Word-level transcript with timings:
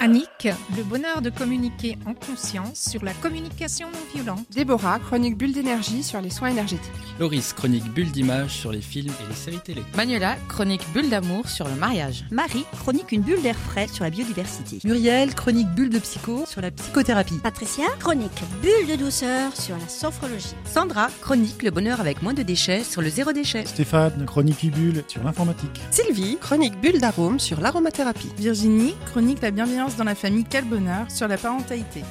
Annick, 0.00 0.48
le 0.76 0.84
bonheur 0.84 1.22
de 1.22 1.30
communiquer 1.30 1.98
en 2.06 2.14
conscience 2.14 2.88
sur 2.88 3.04
la 3.04 3.12
communication 3.14 3.88
non 3.90 3.98
violente. 4.14 4.46
Déborah, 4.52 5.00
chronique 5.00 5.36
bulle 5.36 5.52
d'énergie 5.52 6.04
sur 6.04 6.20
les 6.20 6.30
soins 6.30 6.50
énergétiques. 6.50 6.92
Loris, 7.18 7.52
chronique 7.52 7.92
bulle 7.92 8.12
d'image 8.12 8.50
sur 8.50 8.70
les 8.70 8.80
films 8.80 9.12
et 9.24 9.28
les 9.28 9.34
séries 9.34 9.58
télé. 9.58 9.82
Manuela, 9.96 10.36
chronique 10.48 10.86
bulle 10.94 11.10
d'amour 11.10 11.48
sur 11.48 11.66
le 11.66 11.74
mariage. 11.74 12.26
Marie, 12.30 12.64
chronique 12.78 13.10
une 13.10 13.22
bulle 13.22 13.42
d'air 13.42 13.56
frais 13.56 13.88
sur 13.88 14.04
la 14.04 14.10
biodiversité. 14.10 14.78
Muriel, 14.84 15.34
chronique 15.34 15.68
bulle 15.74 15.90
de 15.90 15.98
psycho 15.98 16.44
sur 16.46 16.60
la 16.60 16.70
psychothérapie. 16.70 17.38
Patricia, 17.42 17.86
chronique 17.98 18.40
bulle 18.62 18.86
de 18.88 19.02
douceur 19.02 19.56
sur 19.56 19.76
la 19.76 19.88
sophrologie. 19.88 20.54
Sandra, 20.64 21.08
chronique 21.22 21.64
le 21.64 21.72
bonheur 21.72 22.00
avec 22.00 22.22
moins 22.22 22.34
de 22.34 22.42
déchets 22.44 22.84
sur 22.84 23.02
le 23.02 23.10
zéro 23.10 23.32
déchet. 23.32 23.66
Stéphane, 23.66 24.26
chronique 24.26 24.70
bulle 24.72 25.02
sur 25.08 25.24
l'informatique. 25.24 25.80
Sylvie, 25.90 26.36
chronique 26.40 26.80
bulle 26.80 27.00
d'arôme 27.00 27.40
sur 27.40 27.60
l'aromathérapie. 27.60 28.30
Virginie, 28.38 28.94
chronique 29.06 29.37
la 29.42 29.50
bienveillance 29.50 29.96
dans 29.96 30.04
la 30.04 30.14
famille 30.14 30.44
Quel 30.48 30.64
bonheur 30.64 31.10
sur 31.10 31.28
la 31.28 31.36
parentalité. 31.36 32.02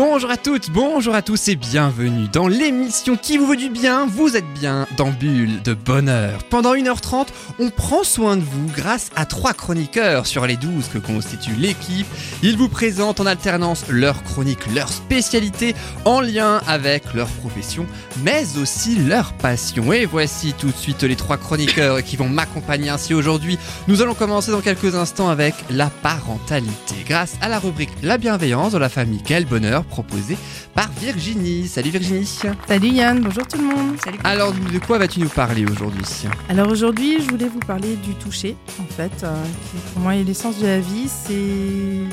Bonjour 0.00 0.30
à 0.30 0.36
toutes, 0.36 0.70
bonjour 0.70 1.12
à 1.16 1.22
tous 1.22 1.48
et 1.48 1.56
bienvenue 1.56 2.28
dans 2.32 2.46
l'émission 2.46 3.16
qui 3.16 3.36
vous 3.36 3.46
veut 3.46 3.56
du 3.56 3.68
bien. 3.68 4.06
Vous 4.06 4.36
êtes 4.36 4.46
bien 4.54 4.86
dans 4.96 5.10
Bulle 5.10 5.60
de 5.62 5.74
Bonheur. 5.74 6.44
Pendant 6.44 6.76
1h30, 6.76 7.26
on 7.58 7.70
prend 7.70 8.04
soin 8.04 8.36
de 8.36 8.42
vous 8.42 8.68
grâce 8.68 9.10
à 9.16 9.26
trois 9.26 9.54
chroniqueurs 9.54 10.28
sur 10.28 10.46
les 10.46 10.56
12 10.56 10.86
que 10.86 10.98
constitue 10.98 11.54
l'équipe. 11.58 12.06
Ils 12.44 12.56
vous 12.56 12.68
présentent 12.68 13.18
en 13.18 13.26
alternance 13.26 13.88
leurs 13.88 14.22
chroniques, 14.22 14.72
leurs 14.72 14.88
spécialités 14.88 15.74
en 16.04 16.20
lien 16.20 16.60
avec 16.68 17.12
leur 17.12 17.26
profession, 17.26 17.84
mais 18.22 18.44
aussi 18.56 18.94
leur 19.00 19.32
passion. 19.32 19.92
Et 19.92 20.06
voici 20.06 20.54
tout 20.56 20.68
de 20.68 20.76
suite 20.76 21.02
les 21.02 21.16
trois 21.16 21.38
chroniqueurs 21.38 22.04
qui 22.04 22.16
vont 22.16 22.28
m'accompagner 22.28 22.88
ainsi 22.88 23.14
aujourd'hui. 23.14 23.58
Nous 23.88 24.00
allons 24.00 24.14
commencer 24.14 24.52
dans 24.52 24.60
quelques 24.60 24.94
instants 24.94 25.28
avec 25.28 25.56
la 25.70 25.90
parentalité. 25.90 26.94
Grâce 27.04 27.34
à 27.40 27.48
la 27.48 27.58
rubrique 27.58 27.90
La 28.04 28.16
bienveillance 28.16 28.70
de 28.70 28.78
la 28.78 28.88
famille 28.88 29.22
Quel 29.24 29.44
bonheur 29.44 29.84
proposé 29.88 30.36
par 30.74 30.90
Virginie. 31.00 31.66
Salut 31.66 31.90
Virginie. 31.90 32.26
Salut 32.26 32.88
Yann, 32.88 33.20
bonjour 33.20 33.46
tout 33.46 33.58
le 33.58 33.64
monde. 33.64 33.96
Salut. 34.04 34.18
Alors 34.24 34.52
de 34.52 34.78
quoi 34.78 34.98
vas-tu 34.98 35.20
nous 35.20 35.28
parler 35.28 35.64
aujourd'hui? 35.64 36.04
Alors 36.48 36.68
aujourd'hui 36.68 37.20
je 37.20 37.28
voulais 37.28 37.48
vous 37.48 37.60
parler 37.60 37.96
du 37.96 38.14
toucher 38.14 38.56
en 38.80 38.86
fait, 38.94 39.24
euh, 39.24 39.34
qui 39.70 39.92
pour 39.92 40.02
moi 40.02 40.14
est 40.14 40.24
l'essence 40.24 40.58
de 40.58 40.66
la 40.66 40.80
vie. 40.80 41.08
C'est 41.08 42.04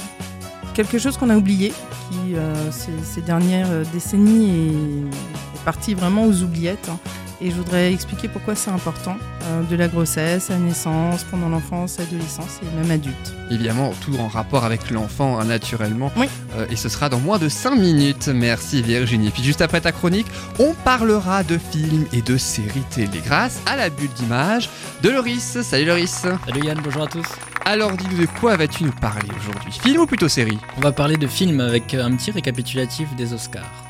quelque 0.73 0.97
chose 0.97 1.17
qu'on 1.17 1.29
a 1.29 1.37
oublié, 1.37 1.73
qui 2.09 2.35
euh, 2.35 2.53
ces, 2.71 3.21
dernières 3.21 3.71
euh, 3.71 3.83
décennies 3.93 4.49
est, 4.49 5.57
est, 5.57 5.63
parti 5.63 5.93
vraiment 5.93 6.25
aux 6.25 6.41
oubliettes. 6.43 6.89
Hein. 6.89 6.99
Et 7.45 7.51
je 7.51 7.57
voudrais 7.57 7.93
expliquer 7.93 8.27
pourquoi 8.27 8.55
c'est 8.55 8.71
important 8.71 9.17
euh, 9.43 9.61
de 9.69 9.75
la 9.75 9.87
grossesse, 9.87 10.49
à 10.49 10.53
la 10.53 10.59
naissance, 10.59 11.23
pendant 11.25 11.47
l'enfance, 11.47 11.99
l'adolescence 11.99 12.59
et 12.63 12.75
même 12.75 12.89
adulte. 12.89 13.35
Évidemment, 13.51 13.93
tout 14.01 14.15
en 14.17 14.27
rapport 14.27 14.65
avec 14.65 14.89
l'enfant, 14.89 15.39
hein, 15.39 15.45
naturellement. 15.45 16.11
Oui. 16.17 16.25
Euh, 16.57 16.65
et 16.71 16.75
ce 16.75 16.89
sera 16.89 17.07
dans 17.07 17.19
moins 17.19 17.37
de 17.37 17.47
5 17.47 17.75
minutes. 17.75 18.29
Merci 18.29 18.81
Virginie. 18.81 19.27
Et 19.27 19.29
puis 19.29 19.43
juste 19.43 19.61
après 19.61 19.79
ta 19.79 19.91
chronique, 19.91 20.25
on 20.57 20.73
parlera 20.73 21.43
de 21.43 21.59
films 21.59 22.07
et 22.13 22.23
de 22.23 22.35
séries 22.35 22.81
télé 22.89 23.21
grâce 23.23 23.61
à 23.67 23.75
la 23.75 23.91
bulle 23.91 24.09
d'image 24.15 24.67
de 25.03 25.09
Loris. 25.09 25.61
Salut 25.61 25.85
Loris. 25.85 26.25
Salut 26.47 26.65
Yann, 26.65 26.79
bonjour 26.83 27.03
à 27.03 27.07
tous. 27.07 27.27
Alors 27.63 27.91
dis-nous 27.91 28.21
de 28.21 28.27
quoi 28.39 28.57
vas-tu 28.57 28.85
nous 28.85 28.91
parler 28.91 29.29
aujourd'hui? 29.39 29.71
Film 29.71 30.01
ou 30.01 30.07
plutôt 30.07 30.29
série? 30.29 30.57
On 30.77 30.81
va 30.81 30.91
parler 30.91 31.17
de 31.17 31.27
films 31.27 31.59
avec 31.59 31.93
un 31.93 32.15
petit 32.15 32.31
récapitulatif 32.31 33.15
des 33.15 33.33
Oscars. 33.33 33.85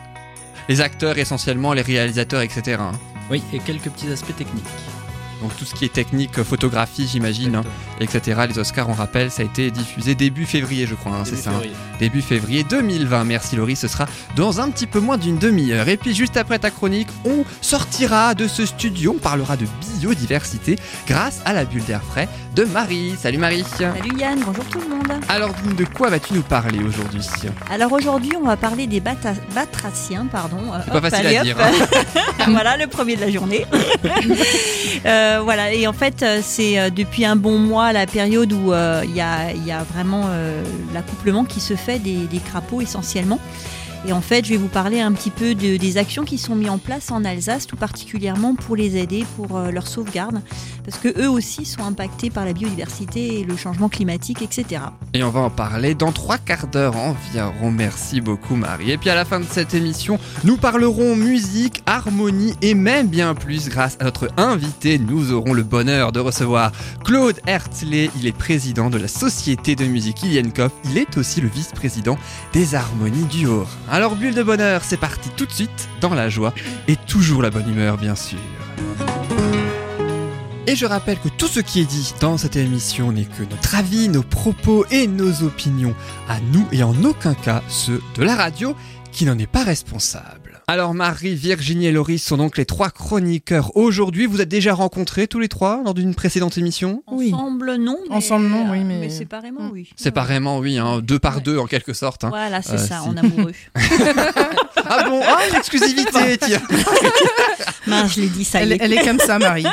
Les 0.68 0.82
acteurs 0.82 1.18
essentiellement, 1.18 1.72
les 1.72 1.84
réalisateurs, 1.84 2.42
etc. 2.42 2.80
Oui, 3.30 3.44
et 3.54 3.60
quelques 3.60 3.90
petits 3.90 4.12
aspects 4.12 4.36
techniques. 4.36 4.66
Donc 5.46 5.56
tout 5.58 5.66
ce 5.66 5.76
qui 5.76 5.86
est 5.86 5.94
technique, 5.94 6.42
photographie, 6.42 7.08
j'imagine, 7.08 7.58
hein, 7.58 7.64
etc. 8.00 8.42
Les 8.50 8.58
Oscars, 8.58 8.90
on 8.90 8.94
rappelle, 8.94 9.30
ça 9.30 9.44
a 9.44 9.46
été 9.46 9.70
diffusé 9.70 10.16
début 10.16 10.48
février, 10.48 10.88
je 10.88 10.96
crois, 10.96 11.18
hein, 11.18 11.24
c'est 11.24 11.36
ça. 11.36 11.52
Hein. 11.52 11.68
Début 12.00 12.24
février 12.24 12.64
2020. 12.64 13.26
Merci 13.26 13.56
Laurie, 13.56 13.76
ce 13.76 13.88
sera 13.88 14.08
dans 14.36 14.60
un 14.60 14.72
petit 14.72 14.88
peu 14.88 15.00
moins 15.00 15.20
d'une 15.20 15.38
demi-heure. 15.38 15.88
Et 15.88 15.98
puis 15.98 16.16
juste 16.16 16.36
après 16.36 16.58
ta 16.58 16.72
chronique, 16.72 17.10
on 17.26 17.46
sortira 17.62 18.34
de 18.34 18.48
ce 18.48 18.66
studio, 18.66 19.14
on 19.18 19.20
parlera 19.20 19.56
de 19.56 19.68
biodiversité 20.00 20.80
grâce 21.08 21.42
à 21.46 21.54
la 21.54 21.64
bulle 21.64 21.84
d'air 21.84 22.02
frais 22.02 22.28
de 22.56 22.64
Marie. 22.64 23.14
Salut 23.20 23.38
Marie. 23.38 23.64
Salut 23.78 24.18
Yann, 24.18 24.40
bonjour 24.44 24.66
tout 24.66 24.80
le 24.80 24.88
monde. 24.88 25.22
Alors 25.30 25.52
de 25.78 25.86
quoi 25.86 26.10
vas-tu 26.10 26.34
nous 26.34 26.42
parler 26.42 26.80
aujourd'hui? 26.84 27.22
Alors 27.70 27.92
aujourd'hui, 27.92 28.32
on 28.36 28.48
va 28.48 28.58
parler 28.58 28.88
des 28.88 29.00
batraciens, 29.00 30.26
pardon. 30.32 30.58
C'est 30.84 30.92
pas 30.92 31.10
facile 31.10 31.28
à 31.28 31.44
dire. 31.44 31.58
voilà, 32.48 32.78
le 32.78 32.88
premier 32.88 33.16
de 33.16 33.22
la 33.22 33.30
journée. 33.30 33.66
euh, 35.06 35.35
voilà, 35.44 35.74
et 35.74 35.88
en 35.88 35.94
fait, 35.94 36.24
euh, 36.24 36.40
c'est 36.42 36.80
euh, 36.80 36.90
depuis 36.90 37.26
un 37.26 37.36
bon 37.36 37.58
mois 37.58 37.94
la 37.94 38.06
période 38.06 38.52
où 38.54 38.72
euh, 38.72 39.02
il 39.04 39.16
y, 39.16 39.22
a, 39.22 39.52
y, 39.52 39.72
a, 39.72 39.84
vraiment 39.84 40.26
l'accouplement 40.94 41.46
qui 41.46 41.60
se 41.60 41.76
fait 41.76 42.00
des, 42.00 42.26
des 42.28 42.40
crapauds 42.40 42.82
essentiellement. 42.82 43.40
Et 44.08 44.14
en 44.14 44.22
fait, 44.22 44.46
je 44.46 44.52
vais 44.52 44.58
vous 44.58 44.68
parler 44.68 45.02
un 45.02 45.12
petit 45.14 45.32
peu 45.32 45.56
de, 45.56 45.78
des 45.78 45.98
actions 45.98 46.26
qui 46.26 46.38
sont 46.38 46.56
mises 46.56 46.70
en 46.70 46.78
place 46.78 47.10
en 47.10 47.26
Alsace, 47.26 47.66
tout 47.66 47.76
particulièrement 47.76 48.54
pour 48.54 48.76
les 48.76 48.98
aider, 48.98 49.26
pour 49.36 49.58
euh, 49.58 49.72
leur 49.72 49.88
sauvegarde, 49.88 50.42
parce 50.84 51.00
que 51.00 51.08
eux 51.20 51.30
aussi 51.30 51.66
sont 51.66 51.84
impactés 51.84 52.30
par 52.30 52.46
la 52.46 52.54
biodiversité 52.54 53.40
et 53.40 53.44
le 53.44 53.58
changement 53.58 53.90
climatique, 53.90 54.44
etc. 54.44 54.84
Et 55.16 55.24
on 55.24 55.32
va 55.32 55.40
en 55.40 55.50
parler 55.50 55.96
dans 55.96 56.12
trois 56.12 56.38
quarts 56.38 56.68
d'heure 56.68 56.96
environ. 56.96 57.72
Merci 57.72 58.22
beaucoup 58.22 58.56
Marie. 58.56 58.92
Et 58.92 58.98
puis 58.98 59.10
à 59.10 59.16
la 59.16 59.26
fin 59.26 59.40
de 59.40 59.46
cette 59.50 59.74
émission, 59.74 60.20
nous 60.44 60.58
parlerons 60.58 61.16
musique, 61.16 61.82
harmonie 61.88 62.54
et 62.62 62.76
même 62.76 63.08
bien 63.08 63.34
plus 63.34 63.70
grâce 63.70 63.98
à 64.00 64.04
notre 64.04 64.28
invité. 64.38 65.00
Nous 65.00 65.32
aurons 65.32 65.54
le 65.54 65.64
bonheur 65.64 66.12
de 66.12 66.20
recevoir 66.20 66.72
Claude 67.04 67.40
Herzley. 67.48 68.12
Il 68.20 68.28
est 68.28 68.38
président 68.38 68.92
de 68.92 69.00
la 69.00 69.08
Société 69.08 69.76
de 69.76 69.86
musique 69.86 70.22
Ilienkopf. 70.22 70.74
Il 70.92 71.00
est 71.00 71.18
aussi 71.18 71.42
le 71.42 71.48
vice-président 71.48 72.20
des 72.54 72.76
harmonies 72.76 73.26
du 73.26 73.48
Haut. 73.48 73.66
Alors 73.96 74.18
bulle 74.18 74.36
de 74.36 74.44
bonheur, 74.44 74.84
c'est 74.84 74.98
parti 74.98 75.30
tout 75.38 75.46
de 75.46 75.54
suite 75.54 75.88
dans 76.02 76.14
la 76.14 76.28
joie 76.28 76.54
et 76.90 76.98
toujours 76.98 77.42
la 77.42 77.50
bonne 77.50 77.70
humeur 77.70 77.96
bien 77.96 78.14
sûr. 78.14 78.38
Et 80.68 80.76
je 80.76 80.86
rappelle 80.86 81.18
que 81.18 81.30
tout 81.30 81.48
ce 81.48 81.62
qui 81.62 81.80
est 81.80 81.86
dit 81.86 82.14
dans 82.20 82.38
cette 82.38 82.58
émission 82.58 83.14
n'est 83.14 83.24
que 83.24 83.44
notre 83.44 83.74
avis, 83.74 84.10
nos 84.10 84.22
propos 84.22 84.86
et 84.92 85.08
nos 85.08 85.44
opinions 85.44 85.96
à 86.28 86.42
nous 86.42 86.68
et 86.74 86.84
en 86.84 87.06
aucun 87.06 87.36
cas 87.36 87.64
ceux 87.70 88.02
de 88.16 88.24
la 88.24 88.36
radio 88.36 88.76
qui 89.14 89.24
n'en 89.24 89.38
est 89.38 89.48
pas 89.48 89.64
responsable. 89.64 90.45
Alors 90.68 90.96
Marie, 90.96 91.36
Virginie 91.36 91.86
et 91.86 91.92
Loris 91.92 92.24
sont 92.24 92.38
donc 92.38 92.58
les 92.58 92.66
trois 92.66 92.90
chroniqueurs 92.90 93.78
aujourd'hui. 93.78 94.26
Vous 94.26 94.42
êtes 94.42 94.50
déjà 94.50 94.74
rencontrés 94.74 95.28
tous 95.28 95.40
les 95.40 95.48
trois 95.48 95.84
lors 95.86 95.94
d'une 95.94 96.16
précédente 96.16 96.58
émission? 96.58 97.04
Oui. 97.06 97.32
Ensemble 97.36 97.76
non. 97.76 98.00
Mais 98.10 98.16
Ensemble 98.16 98.48
non, 98.48 98.72
oui, 98.72 98.80
mais, 98.84 98.98
mais 98.98 99.10
séparément 99.12 99.70
oui. 99.72 99.92
Séparément 99.96 100.58
oui, 100.58 100.80
hein, 100.80 101.02
deux 101.04 101.20
par 101.20 101.42
deux 101.42 101.60
en 101.60 101.68
quelque 101.68 101.94
sorte. 101.94 102.24
Hein. 102.24 102.30
Voilà, 102.30 102.64
c'est 102.64 102.74
euh, 102.74 102.78
ça, 102.80 103.02
si. 103.04 103.10
en 103.10 103.16
amoureux. 103.16 103.54
ah 103.76 105.04
bon, 105.08 105.22
ah 105.24 105.38
l'exclusivité, 105.54 106.38
tiens. 106.42 106.62
Non, 107.88 108.08
je 108.08 108.22
l'ai 108.22 108.28
dit, 108.28 108.44
ça 108.44 108.62
elle, 108.62 108.72
est. 108.72 108.78
Elle 108.82 108.94
est 108.94 109.04
comme 109.04 109.20
ça, 109.20 109.38
Marie. 109.38 109.66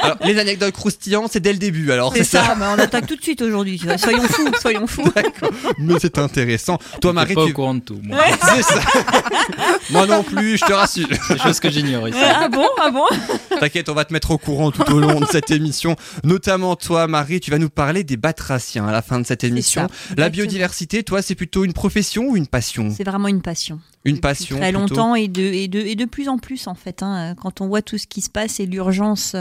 Alors, 0.00 0.16
les 0.24 0.38
anecdotes 0.38 0.72
croustillantes, 0.72 1.32
c'est 1.32 1.40
dès 1.40 1.52
le 1.52 1.58
début, 1.58 1.90
alors 1.90 2.12
c'est 2.14 2.22
ça. 2.22 2.44
ça 2.44 2.54
mais 2.54 2.66
on 2.66 2.78
attaque 2.78 3.08
tout 3.08 3.16
de 3.16 3.22
suite 3.22 3.42
aujourd'hui. 3.42 3.80
Soyons 3.96 4.22
fous, 4.22 4.52
soyons 4.60 4.86
fous. 4.86 5.02
D'accord, 5.14 5.50
mais 5.78 5.94
c'est 6.00 6.18
intéressant. 6.18 6.78
Toi, 7.00 7.12
Marie, 7.12 7.34
pas 7.34 7.44
tu... 7.44 7.50
au 7.50 7.54
courant 7.54 7.74
de 7.74 7.80
tout. 7.80 7.98
Moi, 8.00 8.16
ouais. 8.16 8.32
c'est 8.54 8.62
ça. 8.62 8.80
moi 9.90 10.06
non 10.06 10.22
plus, 10.30 10.58
je 10.58 10.64
te 10.64 10.72
rassure. 10.72 11.08
C'est 11.26 11.34
des 11.34 11.40
choses 11.40 11.60
que 11.60 11.70
j'ignore 11.70 12.08
ici. 12.08 12.18
Ah 12.22 12.48
bon, 12.48 12.66
ah 12.80 12.90
bon? 12.90 13.06
T'inquiète, 13.60 13.88
on 13.88 13.94
va 13.94 14.04
te 14.04 14.12
mettre 14.12 14.30
au 14.30 14.38
courant 14.38 14.70
tout 14.70 14.90
au 14.92 15.00
long 15.00 15.20
de 15.20 15.26
cette 15.26 15.50
émission. 15.50 15.96
Notamment 16.24 16.76
toi, 16.76 17.06
Marie, 17.06 17.40
tu 17.40 17.50
vas 17.50 17.58
nous 17.58 17.70
parler 17.70 18.04
des 18.04 18.16
batraciens 18.16 18.86
à 18.86 18.92
la 18.92 19.02
fin 19.02 19.20
de 19.20 19.26
cette 19.26 19.44
émission. 19.44 19.88
Ça, 19.88 20.14
la 20.16 20.28
biodiversité, 20.28 21.02
toi, 21.02 21.22
c'est 21.22 21.34
plutôt 21.34 21.64
une 21.64 21.72
profession 21.72 22.26
ou 22.28 22.36
une 22.36 22.46
passion? 22.46 22.92
C'est 22.96 23.04
vraiment 23.04 23.28
une 23.28 23.42
passion. 23.42 23.80
Une 24.04 24.20
passion. 24.20 24.56
Très 24.56 24.72
plutôt. 24.72 24.80
longtemps 24.80 25.14
et 25.14 25.28
de, 25.28 25.42
et, 25.42 25.68
de, 25.68 25.80
et 25.80 25.96
de 25.96 26.04
plus 26.04 26.28
en 26.28 26.38
plus 26.38 26.66
en 26.66 26.74
fait. 26.74 27.02
Hein, 27.02 27.34
quand 27.40 27.60
on 27.60 27.68
voit 27.68 27.82
tout 27.82 27.98
ce 27.98 28.06
qui 28.06 28.20
se 28.20 28.30
passe 28.30 28.60
et 28.60 28.66
l'urgence 28.66 29.34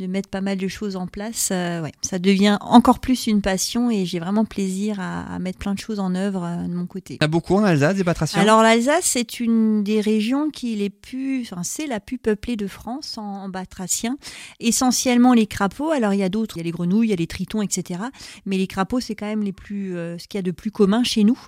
de 0.00 0.06
mettre 0.06 0.28
pas 0.28 0.40
mal 0.40 0.56
de 0.56 0.66
choses 0.66 0.96
en 0.96 1.06
place, 1.06 1.50
euh, 1.52 1.82
ouais, 1.82 1.92
ça 2.02 2.18
devient 2.18 2.56
encore 2.62 2.98
plus 2.98 3.26
une 3.26 3.42
passion 3.42 3.90
et 3.90 4.06
j'ai 4.06 4.18
vraiment 4.18 4.44
plaisir 4.44 4.98
à, 4.98 5.34
à, 5.34 5.38
mettre 5.38 5.58
plein 5.58 5.74
de 5.74 5.78
choses 5.78 6.00
en 6.00 6.14
œuvre 6.14 6.44
euh, 6.44 6.66
de 6.66 6.72
mon 6.72 6.86
côté. 6.86 7.18
T'as 7.20 7.28
beaucoup 7.28 7.54
en 7.54 7.62
Alsace 7.62 7.96
des 7.96 8.04
batraciens 8.04 8.40
Alors 8.40 8.62
l'Alsace 8.62 9.04
c'est 9.04 9.40
une 9.40 9.84
des 9.84 10.00
régions 10.00 10.50
qui 10.50 10.72
est 10.72 10.76
les 10.76 10.90
plus, 10.90 11.42
enfin 11.42 11.62
c'est 11.62 11.86
la 11.86 12.00
plus 12.00 12.18
peuplée 12.18 12.56
de 12.56 12.66
France 12.66 13.18
en, 13.18 13.44
en 13.44 13.48
batraciens. 13.48 14.16
Essentiellement 14.58 15.34
les 15.34 15.46
crapauds. 15.46 15.90
Alors 15.90 16.14
il 16.14 16.20
y 16.20 16.24
a 16.24 16.28
d'autres, 16.28 16.56
il 16.56 16.60
y 16.60 16.62
a 16.62 16.64
les 16.64 16.70
grenouilles, 16.70 17.08
il 17.08 17.10
y 17.10 17.14
a 17.14 17.16
les 17.16 17.26
tritons, 17.26 17.62
etc. 17.62 18.00
Mais 18.46 18.56
les 18.56 18.66
crapauds 18.66 19.00
c'est 19.00 19.14
quand 19.14 19.26
même 19.26 19.42
les 19.42 19.52
plus, 19.52 19.96
euh, 19.96 20.18
ce 20.18 20.26
qu'il 20.26 20.38
y 20.38 20.40
a 20.40 20.42
de 20.42 20.50
plus 20.50 20.70
commun 20.70 21.04
chez 21.04 21.24
nous. 21.24 21.38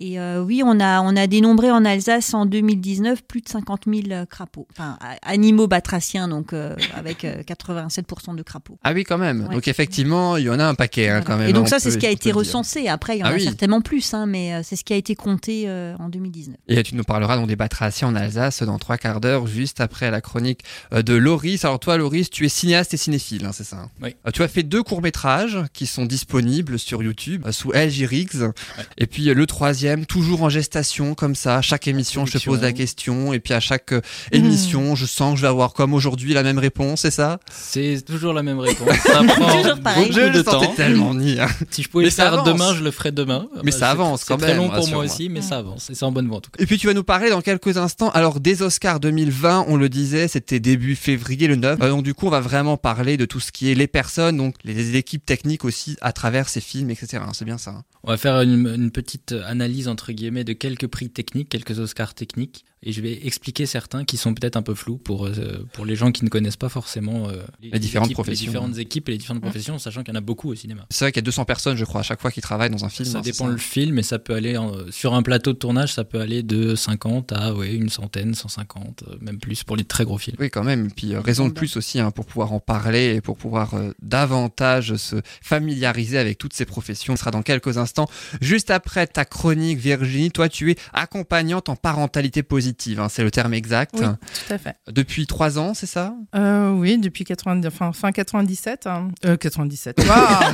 Et 0.00 0.18
euh, 0.18 0.42
oui, 0.42 0.62
on 0.64 0.80
a, 0.80 1.02
on 1.02 1.14
a 1.16 1.26
dénombré 1.26 1.70
en 1.70 1.84
Alsace 1.84 2.32
en 2.34 2.46
2019 2.46 3.22
plus 3.22 3.42
de 3.42 3.48
50 3.48 3.82
000 3.86 4.24
crapauds, 4.28 4.66
enfin 4.72 4.98
animaux 5.22 5.66
batraciens, 5.66 6.26
donc 6.28 6.52
euh, 6.52 6.74
avec 6.94 7.24
87% 7.24 8.34
de 8.36 8.42
crapauds. 8.42 8.78
Ah 8.82 8.92
oui, 8.92 9.04
quand 9.04 9.18
même. 9.18 9.48
Donc 9.52 9.68
effectivement, 9.68 10.36
il 10.36 10.44
y 10.44 10.50
en 10.50 10.58
a 10.58 10.64
un 10.64 10.74
paquet 10.74 11.08
hein, 11.08 11.22
quand 11.24 11.36
même. 11.36 11.48
Et 11.48 11.52
donc 11.52 11.64
on 11.64 11.68
ça, 11.68 11.78
c'est 11.78 11.90
ce 11.90 11.98
qui 11.98 12.06
a 12.06 12.10
été 12.10 12.32
recensé. 12.32 12.88
Après, 12.88 13.16
il 13.16 13.20
y 13.20 13.22
en 13.22 13.26
Ah 13.26 13.30
a 13.30 13.34
oui. 13.34 13.44
certainement 13.44 13.80
plus, 13.80 14.14
hein, 14.14 14.26
mais 14.26 14.54
euh, 14.54 14.60
c'est 14.64 14.76
ce 14.76 14.84
qui 14.84 14.92
a 14.92 14.96
été 14.96 15.14
compté 15.14 15.64
euh, 15.66 15.94
en 15.98 16.08
2019. 16.08 16.56
Et 16.68 16.82
tu 16.82 16.94
nous 16.94 17.04
parleras 17.04 17.36
donc 17.36 17.46
des 17.48 17.56
batraciens 17.56 18.08
en 18.08 18.14
Alsace 18.14 18.62
dans 18.62 18.78
trois 18.78 18.96
quarts 18.96 19.20
d'heure, 19.20 19.46
juste 19.46 19.80
après 19.80 20.10
la 20.10 20.20
chronique 20.20 20.60
euh, 20.94 21.02
de 21.02 21.14
Loris. 21.14 21.64
Alors 21.64 21.78
toi, 21.78 21.96
Loris, 21.98 22.30
tu 22.30 22.46
es 22.46 22.48
cinéaste 22.48 22.94
et 22.94 22.96
cinéphile, 22.96 23.44
hein, 23.44 23.50
c'est 23.52 23.64
ça 23.64 23.76
hein? 23.76 23.88
Oui. 24.02 24.14
Euh, 24.26 24.30
Tu 24.30 24.42
as 24.42 24.48
fait 24.48 24.62
deux 24.62 24.82
courts-métrages 24.82 25.58
qui 25.72 25.86
sont 25.86 26.06
disponibles 26.06 26.78
sur 26.78 27.02
YouTube 27.02 27.42
euh, 27.46 27.52
sous 27.52 27.72
LG 27.72 28.06
Riggs. 28.06 28.50
Et 28.96 29.06
puis 29.06 29.28
euh, 29.28 29.34
le 29.34 29.46
troisième, 29.46 29.89
toujours 30.06 30.42
en 30.42 30.48
gestation, 30.48 31.14
comme 31.14 31.34
ça. 31.34 31.62
Chaque 31.62 31.86
émission, 31.88 32.26
je 32.26 32.38
te 32.38 32.44
pose 32.44 32.60
la 32.60 32.72
question. 32.72 33.32
Et 33.32 33.40
puis 33.40 33.54
à 33.54 33.60
chaque 33.60 33.92
euh, 33.92 34.00
émission, 34.32 34.94
je 34.94 35.06
sens 35.06 35.32
que 35.32 35.36
je 35.38 35.42
vais 35.42 35.48
avoir 35.48 35.72
comme 35.72 35.94
aujourd'hui 35.94 36.32
la 36.34 36.42
même 36.42 36.58
réponse, 36.58 37.00
c'est 37.00 37.10
ça? 37.10 37.38
C'est 37.50 38.02
toujours 38.04 38.32
la 38.32 38.42
même 38.42 38.58
réponse. 38.58 38.88
Ça 39.04 39.22
prend 39.24 39.56
Toujours 39.58 39.80
pareil. 39.80 40.02
beaucoup 40.08 40.12
Je 40.14 40.20
de 40.20 40.26
le 40.38 40.42
sentais 40.44 40.66
temps. 40.66 40.74
tellement 40.74 41.14
ni. 41.14 41.38
hein. 41.40 41.48
Si 41.70 41.82
je 41.82 41.88
pouvais 41.88 42.04
Mais 42.04 42.10
le 42.10 42.14
ça 42.14 42.30
faire 42.30 42.42
demain, 42.44 42.74
je 42.74 42.82
le 42.84 42.90
ferai 42.90 43.12
demain. 43.12 43.48
Mais 43.64 43.70
Bah, 43.70 43.76
ça 43.78 43.90
avance 43.90 44.24
quand 44.24 44.36
C'est 44.38 44.44
très 44.46 44.52
même, 44.58 44.68
long 44.68 44.70
pour 44.70 44.88
moi 44.88 45.04
aussi, 45.04 45.28
mais 45.28 45.40
ça 45.42 45.58
avance. 45.58 45.90
Et 45.90 45.94
c'est 45.94 46.04
en 46.04 46.12
bonne 46.12 46.26
voie 46.28 46.38
en 46.38 46.40
tout 46.40 46.50
cas. 46.50 46.62
Et 46.62 46.66
puis 46.66 46.78
tu 46.78 46.86
vas 46.86 46.94
nous 46.94 47.04
parler 47.04 47.30
dans 47.30 47.40
quelques 47.40 47.76
instants. 47.76 48.10
Alors 48.10 48.40
des 48.40 48.62
Oscars 48.62 49.00
2020, 49.00 49.64
on 49.68 49.76
le 49.76 49.88
disait, 49.88 50.28
c'était 50.28 50.60
début 50.60 50.94
février 50.96 51.46
le 51.48 51.56
9. 51.56 51.78
Euh, 51.82 51.88
donc 51.90 52.02
du 52.02 52.14
coup, 52.14 52.26
on 52.26 52.30
va 52.30 52.40
vraiment 52.40 52.76
parler 52.76 53.16
de 53.16 53.24
tout 53.24 53.40
ce 53.40 53.52
qui 53.52 53.70
est 53.70 53.74
les 53.74 53.86
personnes, 53.86 54.36
donc 54.36 54.54
les 54.64 54.96
équipes 54.96 55.24
techniques 55.24 55.64
aussi 55.64 55.96
à 56.00 56.12
travers 56.12 56.48
ces 56.48 56.60
films, 56.60 56.90
etc. 56.90 57.22
C'est 57.32 57.44
bien 57.44 57.58
ça. 57.58 57.70
hein. 57.72 57.82
On 58.02 58.10
va 58.10 58.16
faire 58.16 58.40
une, 58.40 58.66
une 58.74 58.90
petite 58.90 59.34
analyse 59.46 59.79
entre 59.88 60.12
guillemets 60.12 60.44
de 60.44 60.52
quelques 60.52 60.86
prix 60.86 61.08
techniques, 61.10 61.48
quelques 61.48 61.78
Oscars 61.78 62.14
techniques, 62.14 62.64
et 62.82 62.92
je 62.92 63.02
vais 63.02 63.26
expliquer 63.26 63.66
certains 63.66 64.04
qui 64.04 64.16
sont 64.16 64.32
peut-être 64.32 64.56
un 64.56 64.62
peu 64.62 64.74
flous 64.74 64.96
pour 64.96 65.26
euh, 65.26 65.66
pour 65.74 65.84
les 65.84 65.96
gens 65.96 66.12
qui 66.12 66.24
ne 66.24 66.30
connaissent 66.30 66.56
pas 66.56 66.70
forcément 66.70 67.28
euh, 67.28 67.42
Les 67.60 67.78
différentes 67.78 68.06
équipes, 68.06 68.14
professions. 68.14 68.46
les 68.46 68.50
différentes 68.52 68.78
équipes 68.78 69.08
et 69.10 69.12
les 69.12 69.18
différentes 69.18 69.42
professions, 69.42 69.78
sachant 69.78 70.02
qu'il 70.02 70.14
y 70.14 70.16
en 70.16 70.18
a 70.18 70.22
beaucoup 70.22 70.50
au 70.50 70.54
cinéma. 70.54 70.86
C'est 70.88 71.04
vrai 71.04 71.12
qu'il 71.12 71.20
y 71.20 71.24
a 71.24 71.26
200 71.26 71.44
personnes, 71.44 71.76
je 71.76 71.84
crois, 71.84 72.00
à 72.00 72.04
chaque 72.04 72.20
fois 72.22 72.30
qui 72.30 72.40
travaillent 72.40 72.70
dans 72.70 72.84
un 72.84 72.88
film. 72.88 73.06
Ça 73.08 73.18
hein, 73.18 73.22
dépend 73.22 73.48
le 73.48 73.58
film, 73.58 73.94
mais 73.96 74.02
ça 74.02 74.18
peut 74.18 74.34
aller 74.34 74.56
en- 74.56 74.72
sur 74.90 75.12
un 75.14 75.22
plateau 75.22 75.52
de 75.52 75.58
tournage, 75.58 75.92
ça 75.92 76.04
peut 76.04 76.20
aller 76.20 76.42
de 76.42 76.74
50 76.74 77.32
à 77.32 77.52
ouais, 77.54 77.74
une 77.74 77.90
centaine, 77.90 78.34
150, 78.34 79.04
euh, 79.08 79.16
même 79.20 79.38
plus 79.38 79.62
pour 79.62 79.76
les 79.76 79.84
très 79.84 80.04
gros 80.04 80.16
films. 80.16 80.36
Oui, 80.40 80.48
quand 80.48 80.64
même. 80.64 80.86
Et 80.86 80.90
puis, 80.90 81.12
euh, 81.14 81.20
raison 81.20 81.48
de 81.48 81.52
plus 81.52 81.76
aussi 81.76 82.00
hein, 82.00 82.10
pour 82.10 82.24
pouvoir 82.24 82.52
en 82.54 82.60
parler 82.60 83.16
et 83.16 83.20
pour 83.20 83.36
pouvoir 83.36 83.74
davantage 84.20 84.96
se 84.96 85.16
familiariser 85.42 86.18
avec 86.18 86.38
toutes 86.38 86.52
ces 86.54 86.64
professions. 86.64 87.14
Ce 87.16 87.20
sera 87.20 87.30
dans 87.30 87.42
quelques 87.42 87.78
instants. 87.78 88.08
Juste 88.40 88.70
après 88.70 89.06
ta 89.06 89.24
chronique, 89.24 89.69
Virginie, 89.78 90.30
toi, 90.30 90.48
tu 90.48 90.70
es 90.70 90.76
accompagnante 90.92 91.68
en 91.68 91.76
parentalité 91.76 92.42
positive. 92.42 93.00
hein, 93.00 93.08
c'est 93.08 93.22
le 93.22 93.30
terme 93.30 93.54
exact. 93.54 93.94
Oui, 93.98 94.04
tout 94.04 94.52
à 94.54 94.58
fait. 94.58 94.74
Depuis 94.90 95.26
trois 95.26 95.58
ans, 95.58 95.72
c'est 95.74 95.86
ça? 95.86 96.14
Euh, 96.34 96.70
oui, 96.72 96.98
depuis 96.98 97.24
90, 97.24 97.66
enfin, 97.68 97.92
fin 97.92 98.12
97. 98.12 98.86
hein. 98.86 99.08
Euh, 99.24 99.36
97. 99.36 99.98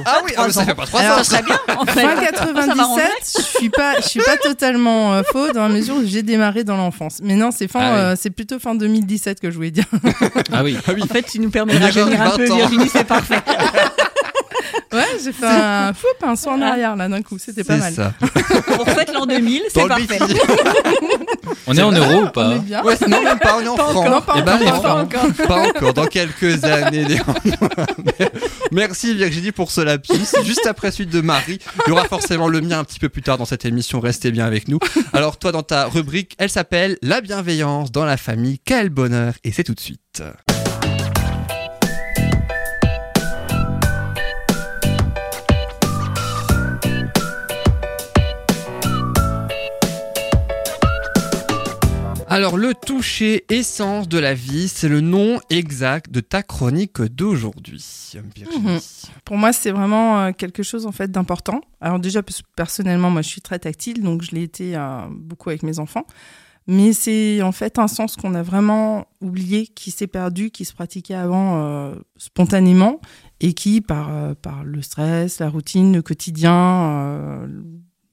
Ah 0.09 0.21
oui, 0.25 0.33
ah, 0.37 0.51
ça 0.51 0.65
fait 0.65 0.75
pas 0.75 0.87
trois 0.87 1.01
Alors, 1.01 1.15
ans. 1.19 1.25
Ça 1.25 1.25
serait 1.25 1.43
bien, 1.43 1.59
en 1.79 1.85
fait. 1.87 2.01
Fin 2.03 2.67
Ça 2.67 2.75
m'arrangerait. 2.75 3.09
97, 3.23 3.43
je 3.55 3.59
suis 3.59 3.71
pas, 3.71 4.01
je 4.01 4.07
suis 4.09 4.21
pas 4.21 4.37
totalement 4.37 5.15
euh, 5.15 5.23
faux 5.33 5.53
dans 5.53 5.63
la 5.67 5.75
mesure 5.75 5.97
où 5.97 6.05
j'ai 6.05 6.23
démarré 6.23 6.65
dans 6.65 6.77
l'enfance. 6.77 7.19
Mais 7.23 7.35
non, 7.35 7.51
c'est 7.51 7.69
fin, 7.69 7.81
Ah 7.83 7.93
oui. 7.93 7.99
euh, 7.99 8.17
c'est 8.19 8.31
plutôt 8.31 8.59
fin 8.59 8.75
2017 8.75 9.41
que 9.41 9.51
je 9.51 9.57
voulais 9.57 9.71
dire. 9.71 9.85
Ah 10.53 10.63
oui. 10.63 10.77
En 11.03 11.07
fait, 11.07 11.23
tu 11.23 11.39
nous 11.41 11.51
permets 11.51 11.79
de 11.79 11.85
un 11.85 11.91
peu, 12.37 12.47
20 12.47 12.51
ans. 12.53 12.57
Virginie, 12.57 12.89
c'est 12.89 13.05
parfait. 13.05 13.39
Ouais, 14.93 15.03
j'ai 15.23 15.33
fait 15.33 15.47
un 15.47 15.93
fou, 15.93 16.07
un 16.23 16.37
saut 16.37 16.51
en 16.51 16.63
arrière 16.63 16.95
là 16.97 17.09
d'un 17.09 17.23
coup, 17.23 17.39
c'était 17.39 17.65
pas 17.65 17.75
C'est 17.75 17.81
mal. 17.81 17.93
ça. 17.95 18.15
Pour 18.77 18.89
fête 18.89 19.13
l'an 19.13 19.27
2000, 19.27 19.63
Dans 19.63 19.69
c'est 19.83 19.89
parfait. 19.89 20.19
On 21.67 21.77
est 21.77 21.83
en 21.83 21.91
euros 21.93 22.23
ou 22.25 22.29
pas 22.31 22.49
On 22.49 22.57
est 22.57 22.59
bien. 22.61 22.85
Ouais, 22.85 22.95
non, 23.09 23.23
même 23.23 23.39
pas, 23.39 23.57
on 23.59 23.61
est 23.63 23.69
en 23.69 23.77
Pas 23.77 23.83
francs. 23.91 24.07
encore, 24.07 24.23
pas 24.25 24.35
Eh 24.39 24.43
ben, 24.43 24.55
encore, 24.55 24.75
non, 24.75 24.81
pas 24.83 24.95
encore. 25.03 25.47
Pas 25.49 25.69
encore, 25.69 25.95
dans 25.95 26.07
quelques 26.07 26.65
années. 26.65 27.19
Merci 28.73 29.15
Virginie 29.15 29.53
pour 29.53 29.71
ce 29.71 29.81
lapsus. 29.81 30.15
Juste 30.45 30.67
après 30.67 30.91
suite 30.93 31.11
de 31.11 31.21
Marie, 31.21 31.59
il 31.87 31.91
y 31.91 31.93
aura 31.93 32.05
forcément 32.05 32.49
le 32.49 32.61
mien 32.61 32.79
un 32.79 32.85
petit 32.85 32.99
peu 33.01 33.09
plus 33.09 33.23
tard 33.23 33.39
dans 33.39 33.45
cette 33.45 33.65
émission. 33.65 34.01
Restez 34.01 34.31
bien 34.31 34.45
avec 34.47 34.69
nous. 34.69 34.79
Alors 35.13 35.39
toi, 35.39 35.53
dans 35.53 35.63
ta 35.63 35.87
rubrique, 35.87 36.35
elle 36.39 36.51
s'appelle 36.51 36.97
La 37.03 37.21
bienveillance 37.21 37.91
dans 37.93 38.05
la 38.05 38.17
famille. 38.17 38.61
Quel 38.65 38.91
bonheur 38.91 39.35
Et 39.45 39.53
c'est 39.53 39.65
tout 39.65 39.75
de 39.75 39.81
suite. 39.81 40.23
Alors, 52.37 52.59
le 52.59 52.75
toucher 52.75 53.47
essence 53.49 54.11
de 54.11 54.19
la 54.19 54.35
vie, 54.35 54.69
c'est 54.69 54.91
le 54.91 55.01
nom 55.01 55.41
exact 55.49 56.11
de 56.11 56.21
ta 56.21 56.43
chronique 56.43 57.01
d'aujourd'hui. 57.01 58.13
Mhm. 58.15 58.79
Pour 59.25 59.39
moi, 59.39 59.55
c'est 59.55 59.71
vraiment 59.71 60.21
euh, 60.21 60.33
quelque 60.33 60.63
chose 60.63 60.85
en 60.85 60.93
fait 60.93 61.11
d'important. 61.11 61.63
Alors 61.81 61.99
déjà, 61.99 62.21
personnellement, 62.55 63.09
moi, 63.09 63.23
je 63.23 63.29
suis 63.29 63.41
très 63.41 63.59
tactile, 63.59 64.03
donc 64.03 64.21
je 64.21 64.33
l'ai 64.33 64.43
été 64.43 64.77
euh, 64.77 65.07
beaucoup 65.11 65.49
avec 65.49 65.63
mes 65.63 65.79
enfants. 65.79 66.07
Mais 66.67 66.93
c'est 66.93 67.41
en 67.41 67.53
fait 67.53 67.79
un 67.79 67.89
sens 67.89 68.17
qu'on 68.17 68.35
a 68.35 68.43
vraiment 68.43 69.07
oublié, 69.23 69.67
qui 69.69 69.91
s'est 69.91 70.07
perdu, 70.07 70.51
qui 70.51 70.67
se 70.67 70.75
pratiquait 70.75 71.15
avant 71.15 71.65
euh, 71.65 71.95
spontanément 72.19 73.01
et 73.41 73.55
qui, 73.55 73.81
par, 73.81 74.37
par 74.43 74.63
le 74.63 74.83
stress, 74.83 75.39
la 75.39 75.49
routine, 75.49 75.95
le 75.95 76.03
quotidien, 76.03 77.49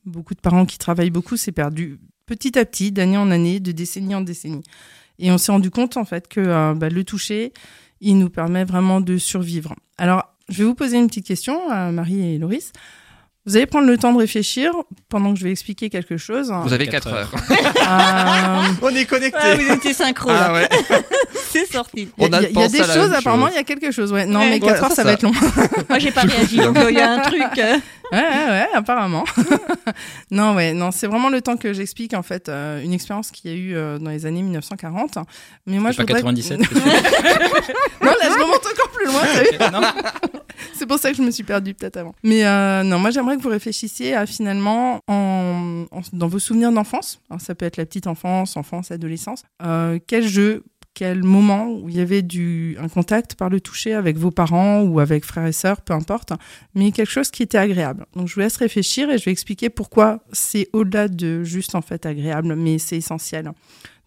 beaucoup 0.06 0.34
de 0.34 0.40
parents 0.40 0.66
qui 0.66 0.78
travaillent 0.78 1.10
beaucoup, 1.10 1.36
s'est 1.36 1.52
perdu 1.52 2.00
petit 2.26 2.58
à 2.58 2.66
petit, 2.66 2.92
d'année 2.92 3.18
en 3.18 3.32
année, 3.32 3.60
de 3.60 3.72
décennie 3.72 4.16
en 4.16 4.22
décennie. 4.22 4.64
Et 5.20 5.32
on 5.32 5.38
s'est 5.38 5.52
rendu 5.52 5.70
compte 5.70 5.98
en 5.98 6.06
fait 6.06 6.28
que 6.28 6.40
euh, 6.42 6.74
bah, 6.76 6.90
le 6.90 7.04
toucher, 7.04 7.54
il 8.02 8.18
nous 8.18 8.30
permet 8.30 8.64
vraiment 8.66 9.00
de 9.02 9.18
survivre. 9.18 9.74
Alors, 9.98 10.24
je 10.50 10.58
vais 10.60 10.64
vous 10.66 10.76
poser 10.76 10.98
une 10.98 11.08
petite 11.08 11.26
question 11.28 11.70
à 11.70 11.92
Marie 11.92 12.36
et 12.36 12.38
Loris. 12.38 12.72
Vous 13.46 13.58
allez 13.58 13.66
prendre 13.66 13.88
le 13.88 13.98
temps 13.98 14.14
de 14.14 14.18
réfléchir 14.20 14.72
pendant 15.10 15.34
que 15.34 15.40
je 15.40 15.44
vais 15.44 15.52
expliquer 15.52 15.90
quelque 15.90 16.16
chose. 16.16 16.50
Vous 16.64 16.72
avez 16.74 16.88
Quatre 16.88 17.12
4 17.12 17.14
heures. 17.14 17.32
Euh, 17.52 18.74
On 18.82 18.90
est 18.90 19.04
connectés. 19.06 19.38
Ah, 19.42 19.56
vous 19.56 19.70
étiez 19.74 19.94
synchro. 19.94 20.30
Ah 20.32 20.54
ouais. 20.54 20.70
C'est 21.52 21.70
sorti. 21.72 22.08
Il 22.18 22.28
y, 22.30 22.34
a 22.34 22.38
a- 22.38 22.42
il 22.42 22.44
y 22.46 22.52
a 22.52 22.54
pensé 22.54 22.78
des 22.78 22.84
choses, 22.86 23.12
apparemment, 23.14 23.48
chose. 23.48 23.56
il 23.56 23.58
y 23.58 23.62
a 23.62 23.64
quelque 23.66 23.92
chose. 23.92 24.14
Ouais. 24.14 24.26
Non, 24.26 24.40
Ouais. 24.40 24.50
mais 24.50 24.60
4 24.62 24.72
Ouais, 24.72 24.80
heures, 24.80 24.90
ça, 24.90 24.96
ça, 24.96 25.04
va 25.04 25.12
être 25.12 25.24
long. 25.24 25.34
Moi, 25.90 26.00
j'ai 26.00 26.12
pas 26.12 26.22
réagi, 26.24 26.56
donc 26.58 26.78
euh, 26.78 26.90
il 26.90 26.98
y 26.98 27.02
a 27.02 27.12
un 27.12 27.20
truc. 27.20 27.42
Ouais, 28.14 28.46
ouais, 28.50 28.68
apparemment. 28.74 29.24
non, 30.32 30.56
ouais, 30.56 30.74
non, 30.74 30.92
c'est 30.92 31.08
vraiment 31.08 31.30
le 31.30 31.42
temps 31.42 31.58
que 31.58 31.74
j'explique, 31.74 32.14
en 32.14 32.24
fait, 32.24 32.48
euh, 32.50 32.82
une 32.84 32.94
expérience 32.94 33.32
qu'il 33.32 33.52
y 33.52 33.54
a 33.54 33.58
eu 33.58 33.76
euh, 33.76 33.98
dans 34.00 34.12
les 34.12 34.26
années 34.26 34.42
1940. 34.42 35.18
Mais 35.66 35.80
moi, 35.80 35.92
je 35.92 35.98
pas 35.98 36.04
voudrais... 36.04 36.22
97 36.22 36.60
que 36.62 36.68
tu- 36.68 36.76
non, 38.06 38.12
là, 38.12 38.30
je 38.30 38.44
remonte 38.44 38.66
encore 38.66 38.90
plus 38.92 39.06
loin. 39.06 39.92
C'est 40.74 40.86
pour 40.86 40.98
ça 41.00 41.12
que 41.12 41.18
je 41.18 41.22
me 41.22 41.32
suis 41.32 41.44
perdue 41.44 41.74
peut-être 41.74 41.98
avant. 41.98 42.14
Mais 42.24 42.46
euh, 42.46 42.84
non, 42.84 43.00
moi 43.00 43.10
j'aimerais 43.12 43.38
que 43.38 43.42
vous 43.42 43.50
réfléchissiez 43.50 44.14
à 44.16 44.26
finalement, 44.26 45.00
en, 45.08 45.86
en- 45.92 46.02
dans 46.14 46.28
vos 46.28 46.40
souvenirs 46.40 46.72
d'enfance, 46.72 47.20
ça 47.40 47.56
peut 47.56 47.66
être 47.66 47.78
la 47.78 47.86
petite 47.86 48.08
enfance, 48.08 48.56
enfance, 48.58 48.92
adolescence, 48.92 49.44
quel 50.08 50.28
jeu, 50.28 50.64
quel 50.94 51.24
moment 51.24 51.72
où 51.72 51.90
il 51.90 51.96
y 51.96 52.02
avait 52.02 52.22
du, 52.22 52.78
un 52.80 52.88
contact 52.88 53.36
par 53.36 53.50
le 53.50 53.60
toucher 53.60 53.94
avec 53.94 54.18
vos 54.18 54.32
parents 54.32 54.82
ou 54.82 55.00
avec 55.00 55.26
frères 55.26 55.48
et 55.48 55.52
sœurs, 55.52 55.82
peu 55.82 55.94
importe, 55.94 56.34
mais 56.76 56.92
quelque 56.92 57.12
chose 57.12 57.32
qui 57.32 57.44
était 57.44 57.58
agréable. 57.58 58.06
Donc 58.16 58.28
je 58.28 58.36
vous 58.36 58.42
laisse 58.42 58.58
réfléchir 58.58 59.10
et 59.10 59.18
je 59.18 59.26
vais 59.26 59.32
expliquer 59.32 59.70
pourquoi 59.70 60.24
c'est 60.32 60.70
au-delà 60.74 61.08
de 61.08 61.44
juste 61.44 61.76
en 61.76 61.82
fait 61.82 62.06
agréable, 62.06 62.56
mais 62.56 62.78
c'est 62.78 62.98
essentiel. 62.98 63.52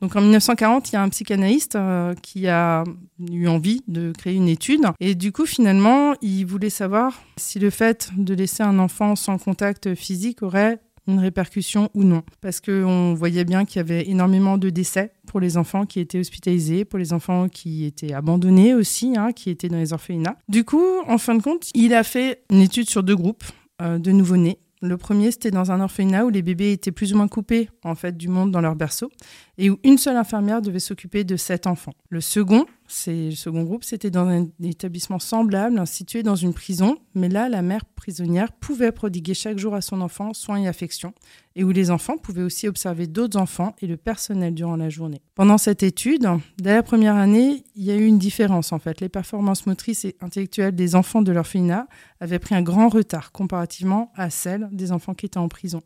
Donc 0.01 0.15
en 0.15 0.21
1940, 0.21 0.91
il 0.91 0.93
y 0.93 0.97
a 0.97 1.03
un 1.03 1.09
psychanalyste 1.09 1.77
euh, 1.77 2.15
qui 2.23 2.49
a 2.49 2.85
eu 3.31 3.49
envie 3.49 3.83
de 3.89 4.13
créer 4.13 4.35
une 4.35 4.49
étude. 4.49 4.83
Et 5.01 5.15
du 5.15 5.33
coup, 5.33 5.47
finalement, 5.47 6.15
il 6.21 6.45
voulait 6.45 6.71
savoir 6.71 7.23
si 7.39 7.59
le 7.59 7.71
fait 7.71 8.11
de 8.17 8.35
laisser 8.35 8.63
un 8.63 8.79
enfant 8.79 9.17
sans 9.17 9.39
contact 9.39 9.95
physique 9.95 10.43
aurait 10.43 10.81
une 11.07 11.19
répercussion 11.19 11.91
ou 11.95 12.05
non. 12.05 12.23
Parce 12.41 12.61
qu'on 12.61 13.15
voyait 13.15 13.45
bien 13.45 13.65
qu'il 13.65 13.77
y 13.77 13.81
avait 13.81 14.09
énormément 14.09 14.59
de 14.59 14.71
décès 14.71 15.13
pour 15.27 15.41
les 15.41 15.57
enfants 15.57 15.87
qui 15.87 16.01
étaient 16.01 16.19
hospitalisés, 16.19 16.85
pour 16.85 16.99
les 16.99 17.13
enfants 17.13 17.49
qui 17.49 17.85
étaient 17.85 18.13
abandonnés 18.13 18.75
aussi, 18.75 19.15
hein, 19.17 19.33
qui 19.33 19.51
étaient 19.51 19.69
dans 19.69 19.79
les 19.79 19.93
orphelinats. 19.93 20.37
Du 20.49 20.65
coup, 20.65 20.85
en 21.07 21.19
fin 21.19 21.35
de 21.35 21.43
compte, 21.43 21.69
il 21.75 21.95
a 21.95 22.03
fait 22.03 22.43
une 22.51 22.61
étude 22.61 22.89
sur 22.89 23.03
deux 23.03 23.17
groupes 23.17 23.45
euh, 23.83 23.99
de 23.99 24.11
nouveau-nés. 24.11 24.59
Le 24.83 24.97
premier, 24.99 25.31
c'était 25.31 25.51
dans 25.51 25.73
un 25.73 25.81
orphelinat 25.81 26.27
où 26.27 26.29
les 26.29 26.43
bébés 26.43 26.73
étaient 26.73 26.93
plus 26.93 27.15
ou 27.15 27.17
moins 27.17 27.29
coupés 27.29 27.71
en 27.83 27.95
fait 27.95 28.17
du 28.17 28.29
monde 28.29 28.51
dans 28.51 28.61
leur 28.61 28.77
berceau 28.77 29.11
et 29.59 29.71
où 29.71 29.79
une 29.85 29.99
seule 29.99 30.17
infirmière 30.17 30.63
devait 30.63 30.79
s'occuper 30.79 31.25
de 31.25 31.37
sept 31.37 31.67
enfants. 31.67 31.95
Le 32.11 32.21
second, 32.21 32.67
c'est 32.89 33.31
le 33.31 33.35
second 33.35 33.63
groupe, 33.65 33.85
c'était 33.85 34.11
dans 34.11 34.29
un 34.29 34.47
établissement 34.63 35.19
semblable 35.19 35.85
situé 35.87 36.23
dans 36.23 36.37
une 36.37 36.53
prison, 36.53 36.99
mais 37.15 37.29
là, 37.29 37.49
la 37.49 37.63
mère 37.63 37.85
prisonnière 37.85 38.53
pouvait 38.53 38.93
prodiguer 38.93 39.35
chaque 39.35 39.59
jour 39.59 39.75
à 39.75 39.81
son 39.81 40.01
enfant 40.01 40.35
soins 40.35 40.59
et 40.59 40.69
affection, 40.69 41.13
et 41.57 41.65
où 41.65 41.71
les 41.71 41.91
enfants 41.91 42.19
pouvaient 42.19 42.43
aussi 42.43 42.69
observer 42.69 43.07
d'autres 43.07 43.39
enfants 43.39 43.75
et 43.81 43.87
le 43.87 43.97
personnel 43.97 44.55
durant 44.55 44.77
la 44.77 44.91
journée. 44.91 45.23
Pendant 45.35 45.59
cette 45.59 45.83
étude, 45.83 46.29
dès 46.59 46.75
la 46.75 46.83
première 46.83 47.17
année, 47.17 47.65
il 47.75 47.85
y 47.85 47.91
a 47.91 47.97
eu 47.97 48.05
une 48.05 48.19
différence 48.19 48.73
en 48.73 48.79
fait. 48.79 49.01
Les 49.01 49.09
performances 49.09 49.67
motrices 49.67 50.05
et 50.05 50.17
intellectuelles 50.21 50.75
des 50.75 50.95
enfants 50.95 51.23
de 51.23 51.33
l'orphelinat 51.33 51.89
avaient 52.21 52.39
pris 52.39 52.55
un 52.55 52.63
grand 52.63 52.89
retard 52.89 53.33
comparativement 53.33 54.13
à 54.15 54.31
celles 54.31 54.69
des 54.71 54.93
enfants 54.93 55.15
qui 55.15 55.27
étaient 55.27 55.39
en 55.39 55.49
prison. 55.49 55.81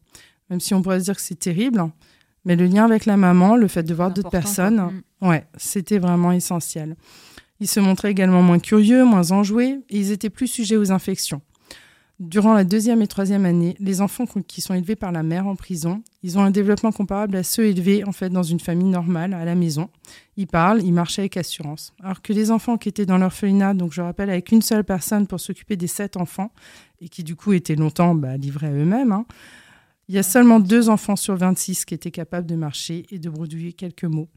même 0.50 0.60
si 0.60 0.74
on 0.74 0.82
pourrait 0.82 0.98
se 0.98 1.04
dire 1.04 1.14
que 1.14 1.22
c'est 1.22 1.38
terrible. 1.38 1.80
Mais 2.44 2.56
le 2.56 2.66
lien 2.66 2.84
avec 2.84 3.06
la 3.06 3.16
maman, 3.16 3.56
le 3.56 3.68
fait 3.68 3.82
de 3.82 3.94
voir 3.94 4.10
d'autres 4.10 4.30
personnes, 4.30 5.02
mm. 5.20 5.28
ouais, 5.28 5.46
c'était 5.56 5.98
vraiment 5.98 6.32
essentiel. 6.32 6.96
Ils 7.60 7.68
se 7.68 7.80
montraient 7.80 8.10
également 8.10 8.42
moins 8.42 8.58
curieux, 8.58 9.04
moins 9.04 9.32
enjoués, 9.32 9.80
et 9.90 9.98
ils 9.98 10.12
étaient 10.12 10.30
plus 10.30 10.46
sujets 10.46 10.76
aux 10.76 10.92
infections. 10.92 11.42
Durant 12.20 12.52
la 12.52 12.64
deuxième 12.64 13.00
et 13.00 13.06
troisième 13.06 13.46
année, 13.46 13.74
les 13.80 14.02
enfants 14.02 14.26
qui 14.46 14.60
sont 14.60 14.74
élevés 14.74 14.94
par 14.94 15.10
la 15.10 15.22
mère 15.22 15.46
en 15.46 15.56
prison, 15.56 16.02
ils 16.22 16.38
ont 16.38 16.42
un 16.42 16.50
développement 16.50 16.92
comparable 16.92 17.34
à 17.34 17.42
ceux 17.42 17.64
élevés 17.64 18.04
en 18.04 18.12
fait 18.12 18.28
dans 18.28 18.42
une 18.42 18.60
famille 18.60 18.90
normale 18.90 19.32
à 19.32 19.46
la 19.46 19.54
maison. 19.54 19.88
Ils 20.36 20.46
parlent, 20.46 20.82
ils 20.82 20.92
marchent 20.92 21.18
avec 21.18 21.38
assurance. 21.38 21.94
Alors 22.02 22.20
que 22.20 22.34
les 22.34 22.50
enfants 22.50 22.76
qui 22.76 22.90
étaient 22.90 23.06
dans 23.06 23.16
l'orphelinat, 23.16 23.72
donc 23.72 23.94
je 23.94 24.02
rappelle 24.02 24.28
avec 24.28 24.52
une 24.52 24.60
seule 24.60 24.84
personne 24.84 25.26
pour 25.26 25.40
s'occuper 25.40 25.76
des 25.76 25.86
sept 25.86 26.18
enfants 26.18 26.50
et 27.00 27.08
qui 27.08 27.24
du 27.24 27.36
coup 27.36 27.54
étaient 27.54 27.74
longtemps 27.74 28.14
bah, 28.14 28.36
livrés 28.36 28.66
à 28.66 28.72
eux-mêmes, 28.72 29.12
hein, 29.12 29.24
il 30.10 30.14
y 30.14 30.18
a 30.18 30.24
seulement 30.24 30.58
deux 30.58 30.88
enfants 30.88 31.14
sur 31.14 31.36
26 31.36 31.84
qui 31.84 31.94
étaient 31.94 32.10
capables 32.10 32.48
de 32.48 32.56
marcher 32.56 33.06
et 33.12 33.20
de 33.20 33.30
bredouiller 33.30 33.72
quelques 33.72 34.02
mots. 34.02 34.28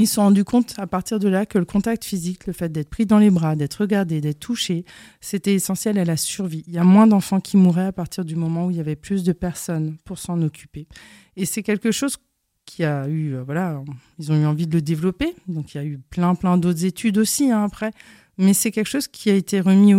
Ils 0.00 0.08
se 0.08 0.14
sont 0.14 0.22
rendus 0.22 0.42
compte 0.42 0.74
à 0.78 0.88
partir 0.88 1.20
de 1.20 1.28
là 1.28 1.46
que 1.46 1.58
le 1.58 1.64
contact 1.64 2.04
physique, 2.04 2.48
le 2.48 2.52
fait 2.52 2.72
d'être 2.72 2.90
pris 2.90 3.06
dans 3.06 3.20
les 3.20 3.30
bras, 3.30 3.54
d'être 3.54 3.82
regardé, 3.82 4.20
d'être 4.20 4.40
touché, 4.40 4.84
c'était 5.20 5.54
essentiel 5.54 5.96
à 5.98 6.04
la 6.04 6.16
survie. 6.16 6.64
Il 6.66 6.74
y 6.74 6.78
a 6.78 6.82
moins 6.82 7.06
d'enfants 7.06 7.38
qui 7.38 7.56
mouraient 7.56 7.86
à 7.86 7.92
partir 7.92 8.24
du 8.24 8.34
moment 8.34 8.66
où 8.66 8.72
il 8.72 8.78
y 8.78 8.80
avait 8.80 8.96
plus 8.96 9.22
de 9.22 9.32
personnes 9.32 9.96
pour 10.04 10.18
s'en 10.18 10.42
occuper. 10.42 10.88
Et 11.36 11.46
c'est 11.46 11.62
quelque 11.62 11.92
chose 11.92 12.16
qui 12.64 12.82
a 12.82 13.06
eu, 13.06 13.36
euh, 13.36 13.44
voilà, 13.44 13.80
ils 14.18 14.32
ont 14.32 14.34
eu 14.34 14.44
envie 14.44 14.66
de 14.66 14.74
le 14.74 14.82
développer. 14.82 15.36
Donc 15.46 15.72
il 15.72 15.78
y 15.78 15.80
a 15.80 15.84
eu 15.84 15.98
plein, 16.10 16.34
plein 16.34 16.58
d'autres 16.58 16.84
études 16.84 17.18
aussi 17.18 17.52
hein, 17.52 17.62
après. 17.62 17.92
Mais 18.38 18.52
c'est 18.52 18.70
quelque 18.70 18.88
chose 18.88 19.08
qui 19.08 19.30
a 19.30 19.34
été 19.34 19.60
remis 19.60 19.94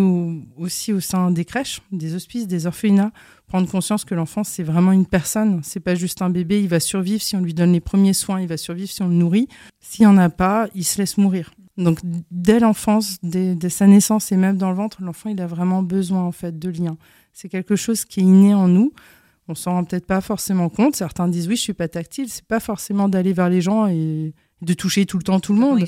aussi 0.58 0.94
au 0.94 1.00
sein 1.00 1.32
des 1.32 1.44
crèches, 1.44 1.82
des 1.92 2.14
hospices, 2.14 2.48
des 2.48 2.68
orphelinats, 2.68 3.12
prendre 3.48 3.68
conscience 3.68 4.06
que 4.06 4.14
l'enfant 4.14 4.44
c'est 4.44 4.62
vraiment 4.62 4.92
une 4.92 5.08
personne, 5.08 5.62
c'est 5.64 5.80
pas 5.80 5.96
juste 5.96 6.22
un 6.22 6.30
bébé, 6.30 6.62
il 6.62 6.68
va 6.68 6.80
survivre 6.80 7.22
si 7.22 7.36
on 7.36 7.42
lui 7.42 7.56
donne 7.56 7.74
les 7.74 7.80
premiers 7.80 8.14
soins, 8.14 8.40
il 8.40 8.48
va 8.48 8.58
survivre 8.58 8.92
si 8.92 9.02
on 9.02 9.08
le 9.08 9.16
nourrit. 9.16 9.48
S'il 9.80 10.06
n'y 10.06 10.12
en 10.12 10.18
a 10.18 10.30
pas, 10.30 10.68
il 10.76 10.84
se 10.84 11.00
laisse 11.00 11.18
mourir. 11.18 11.52
Donc 11.78 12.00
dès 12.30 12.60
l'enfance, 12.60 13.18
dès, 13.24 13.58
sa 13.70 13.88
naissance 13.88 14.32
et 14.32 14.38
même 14.38 14.58
dans 14.58 14.70
le 14.70 14.76
ventre, 14.76 15.02
l'enfant 15.02 15.30
il 15.30 15.42
a 15.42 15.48
vraiment 15.48 15.82
besoin 15.82 16.24
en 16.24 16.32
fait 16.32 16.60
de 16.60 16.70
liens. 16.70 16.98
C'est 17.34 17.50
quelque 17.50 17.76
chose 17.76 18.06
qui 18.06 18.20
est 18.20 18.24
inné 18.24 18.54
en 18.54 18.68
nous. 18.68 18.94
On 19.48 19.56
s'en 19.56 19.72
rend 19.72 19.84
peut-être 19.84 20.06
pas 20.06 20.22
forcément 20.22 20.70
compte. 20.70 20.96
Certains 20.96 21.28
disent 21.28 21.48
oui, 21.48 21.56
je 21.56 21.62
suis 21.62 21.74
pas 21.74 21.88
tactile. 21.88 22.30
C'est 22.30 22.46
pas 22.46 22.60
forcément 22.60 23.08
d'aller 23.08 23.34
vers 23.34 23.50
les 23.50 23.62
gens 23.62 23.88
et 23.88 24.34
de 24.62 24.74
toucher 24.74 25.06
tout 25.06 25.18
le 25.18 25.24
temps 25.24 25.40
tout 25.40 25.54
le 25.54 25.60
monde. 25.60 25.80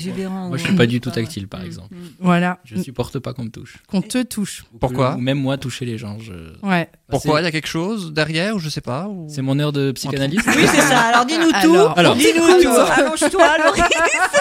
Moi, 0.48 0.56
je 0.56 0.64
suis 0.64 0.76
pas 0.76 0.86
du 0.86 1.00
tout 1.00 1.10
tactile, 1.10 1.48
par 1.48 1.62
exemple. 1.62 1.94
Voilà. 2.20 2.60
Je 2.64 2.76
supporte 2.80 3.18
pas 3.18 3.32
qu'on 3.32 3.44
me 3.44 3.50
touche. 3.50 3.78
Qu'on 3.88 4.02
te 4.02 4.22
touche. 4.22 4.64
Pourquoi 4.78 5.16
Ou 5.16 5.18
même 5.18 5.40
moi 5.40 5.58
toucher 5.58 5.84
les 5.84 5.98
gens. 5.98 6.18
Je... 6.18 6.32
Ouais. 6.62 6.88
Pourquoi 7.10 7.40
Il 7.40 7.44
y 7.44 7.46
a 7.46 7.50
quelque 7.52 7.68
chose 7.68 8.12
derrière 8.12 8.54
ou 8.56 8.58
je 8.58 8.68
sais 8.68 8.80
pas 8.80 9.08
C'est 9.28 9.42
mon 9.42 9.58
heure 9.58 9.72
de 9.72 9.92
psychanalyse. 9.92 10.40
oui, 10.46 10.64
c'est 10.66 10.80
ça. 10.80 11.00
Alors 11.00 11.26
dis-nous 11.26 11.50
tout. 11.62 11.76
Alors, 11.96 12.16
dis-nous 12.16 12.62
tout. 12.62 12.68
Allonge-toi, 12.68 13.56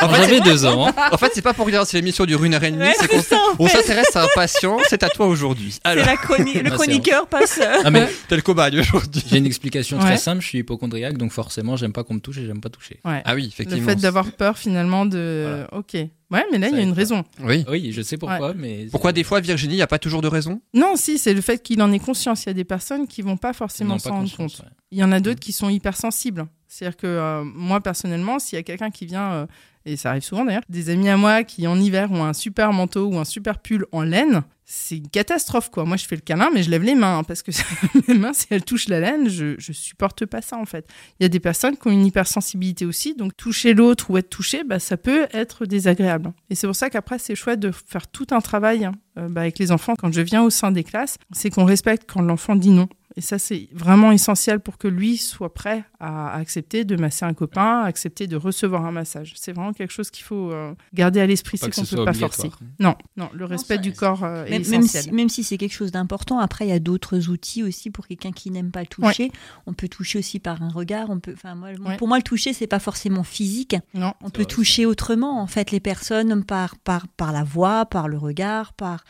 En 0.01 0.13
J'avais 0.13 0.41
deux 0.41 0.65
ans. 0.65 0.91
En 1.11 1.17
fait, 1.17 1.31
c'est 1.33 1.41
pas 1.41 1.53
pour 1.53 1.65
dire 1.67 1.85
c'est 1.85 1.97
l'émission 1.97 2.25
du 2.25 2.35
une 2.35 2.53
heure 2.53 2.63
et 2.63 2.71
demie. 2.71 2.85
c'est 2.99 3.07
qu'on 3.07 3.67
s'intéresse 3.67 4.15
à 4.15 4.23
un 4.23 4.27
patient. 4.35 4.77
C'est 4.87 5.03
à 5.03 5.09
toi 5.09 5.27
aujourd'hui. 5.27 5.77
C'est 5.85 5.95
la 5.95 6.17
chronique. 6.17 6.63
Le 6.63 6.71
chroniqueur 6.71 7.27
passe. 7.27 7.59
Ah 7.83 7.91
mais 7.91 8.07
tel 8.27 8.43
cobaye 8.43 8.79
aujourd'hui. 8.79 9.23
J'ai 9.29 9.37
une 9.37 9.45
explication 9.45 9.97
très 9.99 10.17
simple. 10.17 10.41
Je 10.41 10.47
suis 10.47 10.59
hypochondriaque, 10.59 11.17
donc 11.17 11.31
forcément, 11.31 11.75
j'aime 11.75 11.93
pas 11.93 12.03
qu'on 12.03 12.15
me 12.15 12.19
touche 12.19 12.37
et 12.37 12.45
j'aime 12.45 12.61
pas 12.61 12.69
toucher. 12.69 12.99
Ah 13.03 13.33
oui, 13.35 13.47
effectivement. 13.51 13.85
Le 13.85 13.89
fait 13.89 13.95
d'avoir 14.01 14.31
peur 14.31 14.57
finalement 14.57 15.05
de. 15.05 15.65
Ok. 15.71 15.97
Ouais, 16.31 16.45
mais 16.51 16.59
là, 16.59 16.69
il 16.69 16.75
y 16.75 16.79
a 16.79 16.83
une 16.83 16.93
raison. 16.93 17.23
Oui. 17.41 17.65
Oui, 17.67 17.91
je 17.91 18.01
sais 18.01 18.17
pourquoi, 18.17 18.53
mais. 18.53 18.87
Pourquoi 18.91 19.11
des 19.11 19.23
fois, 19.23 19.39
Virginie, 19.39 19.73
il 19.73 19.77
n'y 19.77 19.81
a 19.81 19.87
pas 19.87 19.99
toujours 19.99 20.21
de 20.21 20.27
raison? 20.27 20.61
Non, 20.73 20.95
si, 20.95 21.17
c'est 21.17 21.33
le 21.33 21.41
fait 21.41 21.61
qu'il 21.63 21.81
en 21.81 21.91
ait 21.91 21.99
conscience. 21.99 22.45
Il 22.45 22.47
y 22.47 22.51
a 22.51 22.53
des 22.53 22.63
personnes 22.63 23.07
qui 23.07 23.21
vont 23.21 23.37
pas 23.37 23.53
forcément 23.53 23.97
s'en 23.97 24.11
rendre 24.11 24.35
compte. 24.35 24.61
Il 24.91 24.97
y 24.99 25.03
en 25.03 25.11
a 25.11 25.19
d'autres 25.19 25.37
mm. 25.37 25.41
qui 25.41 25.51
sont 25.51 25.69
hypersensibles. 25.69 26.47
C'est-à-dire 26.67 26.97
que 26.97 27.07
euh, 27.07 27.43
moi, 27.43 27.81
personnellement, 27.81 28.37
s'il 28.37 28.57
y 28.57 28.59
a 28.59 28.63
quelqu'un 28.63 28.91
qui 28.91 29.05
vient, 29.05 29.31
euh, 29.31 29.45
et 29.89 29.97
ça 29.97 30.11
arrive 30.11 30.23
souvent 30.23 30.45
d'ailleurs, 30.45 30.63
des 30.69 30.89
amis 30.89 31.09
à 31.09 31.17
moi 31.17 31.43
qui 31.43 31.67
en 31.67 31.79
hiver 31.79 32.11
ont 32.11 32.23
un 32.23 32.33
super 32.33 32.71
manteau 32.73 33.07
ou 33.07 33.17
un 33.17 33.25
super 33.25 33.59
pull 33.59 33.85
en 33.91 34.03
laine, 34.03 34.43
c'est 34.65 34.97
une 34.97 35.07
catastrophe 35.07 35.71
quoi. 35.71 35.83
Moi 35.83 35.97
je 35.97 36.05
fais 36.05 36.15
le 36.15 36.21
câlin 36.21 36.49
mais 36.53 36.61
je 36.61 36.69
lève 36.69 36.83
les 36.83 36.93
mains 36.93 37.19
hein, 37.19 37.23
parce 37.23 37.41
que 37.41 37.51
mes 38.07 38.13
mains 38.13 38.33
si 38.33 38.45
elles 38.51 38.63
touchent 38.63 38.87
la 38.87 38.99
laine, 38.99 39.27
je, 39.27 39.55
je 39.57 39.73
supporte 39.73 40.25
pas 40.27 40.41
ça 40.41 40.57
en 40.57 40.65
fait. 40.65 40.87
Il 41.19 41.23
y 41.23 41.25
a 41.25 41.29
des 41.29 41.39
personnes 41.39 41.75
qui 41.75 41.87
ont 41.87 41.91
une 41.91 42.05
hypersensibilité 42.05 42.85
aussi 42.85 43.15
donc 43.15 43.35
toucher 43.35 43.73
l'autre 43.73 44.11
ou 44.11 44.17
être 44.17 44.29
touché, 44.29 44.63
bah, 44.63 44.77
ça 44.77 44.95
peut 44.95 45.27
être 45.33 45.65
désagréable. 45.65 46.31
Et 46.51 46.55
c'est 46.55 46.67
pour 46.67 46.75
ça 46.75 46.91
qu'après 46.91 47.17
c'est 47.17 47.33
chouette 47.33 47.59
de 47.59 47.71
faire 47.71 48.07
tout 48.07 48.27
un 48.29 48.41
travail 48.41 48.85
hein, 48.85 48.93
euh, 49.17 49.27
bah, 49.27 49.41
avec 49.41 49.57
les 49.57 49.71
enfants 49.71 49.95
quand 49.97 50.13
je 50.13 50.21
viens 50.21 50.43
au 50.43 50.51
sein 50.51 50.71
des 50.71 50.83
classes, 50.83 51.17
c'est 51.31 51.49
qu'on 51.49 51.65
respecte 51.65 52.03
quand 52.07 52.21
l'enfant 52.21 52.55
dit 52.55 52.69
non. 52.69 52.87
Et 53.19 53.21
ça, 53.21 53.37
c'est 53.37 53.67
vraiment 53.73 54.13
essentiel 54.13 54.61
pour 54.61 54.77
que 54.77 54.87
lui 54.87 55.17
soit 55.17 55.53
prêt 55.53 55.83
à 55.99 56.33
accepter 56.35 56.85
de 56.85 56.95
masser 56.95 57.25
un 57.25 57.33
copain, 57.33 57.81
à 57.81 57.83
accepter 57.83 58.27
de 58.27 58.37
recevoir 58.37 58.85
un 58.85 58.93
massage. 58.93 59.33
C'est 59.35 59.51
vraiment 59.51 59.73
quelque 59.73 59.91
chose 59.91 60.09
qu'il 60.09 60.23
faut 60.23 60.53
euh, 60.53 60.73
garder 60.93 61.19
à 61.19 61.25
l'esprit, 61.25 61.57
c'est 61.57 61.69
qu'on 61.69 61.81
ne 61.81 61.85
peut 61.85 62.05
pas 62.05 62.13
forcer. 62.13 62.49
Non, 62.79 62.95
non, 63.17 63.29
le 63.33 63.43
respect 63.43 63.77
du 63.77 63.91
corps 63.91 64.23
euh, 64.23 64.45
est 64.45 64.61
essentiel. 64.61 65.13
Même 65.13 65.27
si, 65.27 65.43
c'est 65.43 65.57
quelque 65.57 65.73
chose 65.73 65.91
d'important, 65.91 66.39
après, 66.39 66.67
il 66.67 66.69
y 66.69 66.71
a 66.71 66.79
d'autres 66.79 67.27
outils 67.27 67.61
aussi 67.61 67.89
pour 67.89 68.07
quelqu'un 68.07 68.31
qui 68.31 68.51
n'aime 68.51 68.71
pas 68.71 68.79
le 68.79 68.87
toucher. 68.87 69.33
On 69.65 69.73
peut 69.73 69.89
toucher 69.89 70.19
aussi 70.19 70.39
par 70.39 70.63
un 70.63 70.69
regard. 70.69 71.09
On 71.09 71.19
peut, 71.19 71.35
moi, 71.57 71.71
Pour 71.97 72.07
moi, 72.07 72.15
le 72.15 72.23
toucher, 72.23 72.53
c'est 72.53 72.67
pas 72.67 72.79
forcément 72.79 73.23
physique. 73.25 73.75
Non, 73.95 74.13
on 74.23 74.29
peut 74.29 74.45
toucher 74.45 74.85
autrement, 74.85 75.41
en 75.41 75.47
fait, 75.47 75.71
les 75.71 75.81
personnes 75.81 76.45
par, 76.45 76.77
par, 76.77 77.09
par 77.09 77.33
la 77.33 77.43
voix, 77.43 77.85
par 77.85 78.07
le 78.07 78.17
regard, 78.17 78.71
par 78.71 79.03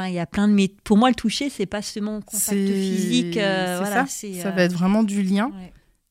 Enfin, 0.00 0.08
il 0.08 0.14
y 0.14 0.18
a 0.18 0.26
plein 0.26 0.48
de. 0.48 0.54
Mais 0.54 0.68
pour 0.84 0.96
moi, 0.96 1.10
le 1.10 1.14
toucher, 1.14 1.50
c'est 1.50 1.66
pas 1.66 1.82
seulement 1.82 2.20
contact 2.20 2.50
physique. 2.50 3.36
Euh, 3.36 3.76
voilà, 3.80 4.06
ça. 4.06 4.28
ça 4.42 4.50
va 4.50 4.62
être 4.62 4.72
vraiment 4.72 5.02
du 5.02 5.22
lien. 5.22 5.50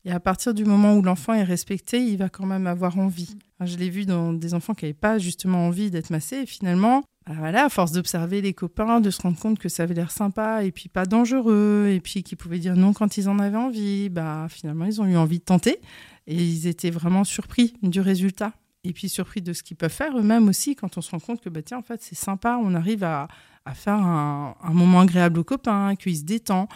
Et 0.04 0.12
à 0.12 0.20
partir 0.20 0.54
du 0.54 0.64
moment 0.64 0.96
où 0.96 1.02
l'enfant 1.02 1.34
est 1.34 1.44
respecté, 1.44 2.00
il 2.02 2.16
va 2.16 2.28
quand 2.30 2.46
même 2.46 2.66
avoir 2.66 2.98
envie. 2.98 3.36
je 3.60 3.76
l'ai 3.76 3.90
vu 3.90 4.06
dans 4.06 4.32
des 4.32 4.54
enfants 4.54 4.72
qui 4.72 4.86
n'avaient 4.86 4.94
pas 4.94 5.18
justement 5.18 5.66
envie 5.66 5.90
d'être 5.90 6.10
massés. 6.10 6.36
Et 6.36 6.46
finalement, 6.46 7.02
bah 7.26 7.34
voilà, 7.36 7.66
à 7.66 7.68
force 7.68 7.92
d'observer 7.92 8.40
les 8.40 8.54
copains, 8.54 9.00
de 9.00 9.10
se 9.10 9.20
rendre 9.20 9.38
compte 9.38 9.58
que 9.58 9.68
ça 9.68 9.82
avait 9.82 9.94
l'air 9.94 10.10
sympa 10.10 10.64
et 10.64 10.72
puis 10.72 10.88
pas 10.88 11.04
dangereux, 11.04 11.90
et 11.90 12.00
puis 12.00 12.22
qu'ils 12.22 12.38
pouvaient 12.38 12.58
dire 12.58 12.76
non 12.76 12.94
quand 12.94 13.18
ils 13.18 13.28
en 13.28 13.38
avaient 13.38 13.58
envie, 13.58 14.08
bah 14.08 14.46
finalement, 14.48 14.86
ils 14.86 15.02
ont 15.02 15.06
eu 15.06 15.16
envie 15.16 15.40
de 15.40 15.44
tenter. 15.44 15.80
Et 16.26 16.36
ils 16.36 16.66
étaient 16.66 16.90
vraiment 16.90 17.24
surpris 17.24 17.74
du 17.82 18.00
résultat. 18.00 18.52
Et 18.82 18.92
puis 18.92 19.08
surpris 19.08 19.42
de 19.42 19.52
ce 19.52 19.62
qu'ils 19.62 19.76
peuvent 19.76 19.92
faire 19.92 20.16
eux-mêmes 20.16 20.48
aussi 20.48 20.74
quand 20.74 20.96
on 20.96 21.00
se 21.02 21.10
rend 21.10 21.18
compte 21.18 21.40
que 21.40 21.48
bah, 21.50 21.62
tiens, 21.62 21.78
en 21.78 21.82
fait, 21.82 22.02
c'est 22.02 22.14
sympa, 22.14 22.58
on 22.62 22.74
arrive 22.74 23.04
à, 23.04 23.28
à 23.64 23.74
faire 23.74 23.94
un, 23.94 24.54
moment 24.72 25.00
agréable 25.00 25.40
aux 25.40 25.44
copains, 25.44 25.94
qu'ils 25.96 26.18
se 26.18 26.24
détendent. 26.24 26.68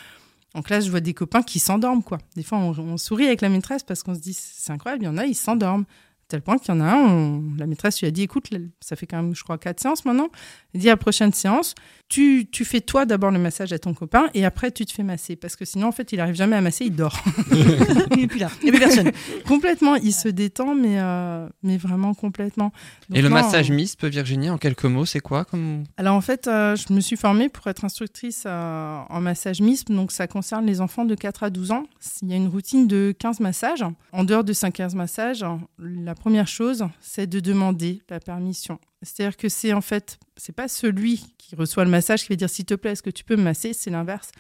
En 0.55 0.63
classe, 0.63 0.85
je 0.85 0.91
vois 0.91 1.01
des 1.01 1.15
copains 1.15 1.43
qui 1.43 1.59
s'endorment, 1.59 2.03
quoi. 2.03 2.19
Des 2.37 2.43
fois, 2.43 2.59
on, 2.59 2.97
sourit 2.97 3.27
avec 3.27 3.41
la 3.41 3.49
maîtresse 3.49 3.83
parce 3.83 4.03
qu'on 4.03 4.15
se 4.15 4.21
dit, 4.21 4.35
c'est 4.35 4.73
incroyable, 4.73 5.05
il 5.05 5.07
y 5.07 5.09
en 5.09 5.19
a, 5.19 5.27
ils 5.27 5.35
s'endorment 5.35 5.85
tel 6.35 6.43
point 6.43 6.59
qu'il 6.59 6.75
y 6.75 6.77
en 6.77 6.81
a 6.81 6.93
un, 6.93 7.43
la 7.59 7.67
maîtresse 7.67 8.01
lui 8.01 8.09
a 8.09 8.11
dit 8.11 8.23
écoute, 8.23 8.51
ça 8.81 8.97
fait 8.97 9.07
quand 9.07 9.19
même, 9.19 9.37
je 9.37 9.45
crois, 9.45 9.57
quatre 9.57 9.79
séances 9.79 10.05
maintenant. 10.05 10.31
Elle 10.75 10.81
dit 10.81 10.89
à 10.89 10.93
la 10.93 10.97
prochaine 10.97 11.33
séance, 11.33 11.77
tu, 12.09 12.49
tu 12.51 12.65
fais 12.65 12.81
toi 12.81 13.07
d'abord 13.07 13.31
le 13.31 13.39
massage 13.39 13.73
à 13.73 13.79
ton 13.79 13.95
copain 13.95 14.27
et 14.35 14.45
après 14.45 14.73
tu 14.73 14.85
te 14.85 14.91
fais 14.91 15.05
masser. 15.05 15.37
Parce 15.37 15.55
que 15.55 15.65
sinon, 15.65 15.87
en 15.89 15.93
fait, 15.93 16.11
il 16.13 16.19
arrive 16.19 16.35
jamais 16.35 16.57
à 16.57 16.61
masser, 16.61 16.87
il 16.87 16.97
dort. 16.97 17.23
il 17.53 18.17
n'est 18.17 18.27
plus 18.27 18.41
là, 18.41 18.51
il 18.63 18.71
n'y 18.71 18.77
a 18.77 18.79
plus 18.79 18.81
personne. 18.81 19.13
complètement, 19.47 19.95
il 19.95 20.13
se 20.13 20.29
détend, 20.29 20.75
mais, 20.75 20.99
euh, 20.99 21.49
mais 21.63 21.77
vraiment 21.77 22.15
complètement. 22.15 22.73
et 23.13 23.23
le 23.23 23.29
massage 23.29 23.71
MISP, 23.71 24.07
Virginie, 24.07 24.51
en 24.51 24.59
quelques 24.59 24.87
mots, 24.87 25.07
c'est 25.07 25.21
quoi 25.21 25.45
comme... 25.45 25.85
Alors 25.99 26.17
en 26.17 26.21
fait, 26.21 26.49
euh, 26.49 26.75
je 26.75 26.93
me 26.93 26.99
suis 26.99 27.17
formée 27.17 27.49
pour 27.49 27.69
être 27.69 27.85
instructrice 27.85 28.43
euh, 28.47 28.99
en 29.09 29.21
massage 29.21 29.61
MISP, 29.61 29.93
donc 29.93 30.11
ça 30.11 30.27
concerne 30.27 30.67
les 30.67 30.81
enfants 30.81 31.05
de 31.05 31.15
4 31.15 31.45
à 31.45 31.51
12 31.51 31.71
ans. 31.71 31.85
Il 32.23 32.31
y 32.31 32.33
a 32.33 32.37
une 32.37 32.49
routine 32.49 32.89
de 32.89 33.15
15 33.17 33.39
massages. 33.39 33.85
En 34.13 34.25
dehors 34.25 34.43
de 34.43 34.53
ces 34.53 34.71
15 34.73 34.97
massages, 34.97 35.45
la 35.79 36.15
la 36.15 36.24
première 36.25 36.49
chose, 36.49 36.87
c'est 37.03 37.27
de 37.27 37.39
demander 37.39 38.01
la 38.09 38.19
permission. 38.19 38.81
C'est-à-dire 39.03 39.37
que 39.37 39.51
c'est 39.51 39.75
en 39.75 39.83
fait, 39.83 40.19
c'est 40.39 40.55
pas 40.55 40.69
celui 40.69 41.19
qui 41.37 41.55
reçoit 41.55 41.85
le 41.85 41.91
massage 41.91 42.23
qui 42.23 42.31
va 42.31 42.37
dire 42.37 42.49
s'il 42.49 42.65
te 42.65 42.73
plaît, 42.73 42.93
est-ce 42.93 43.03
que 43.03 43.11
tu 43.11 43.25
peux 43.25 43.37
me 43.37 43.43
masser? 43.43 43.75
C'est 43.75 43.91
l'inverse. 43.91 44.31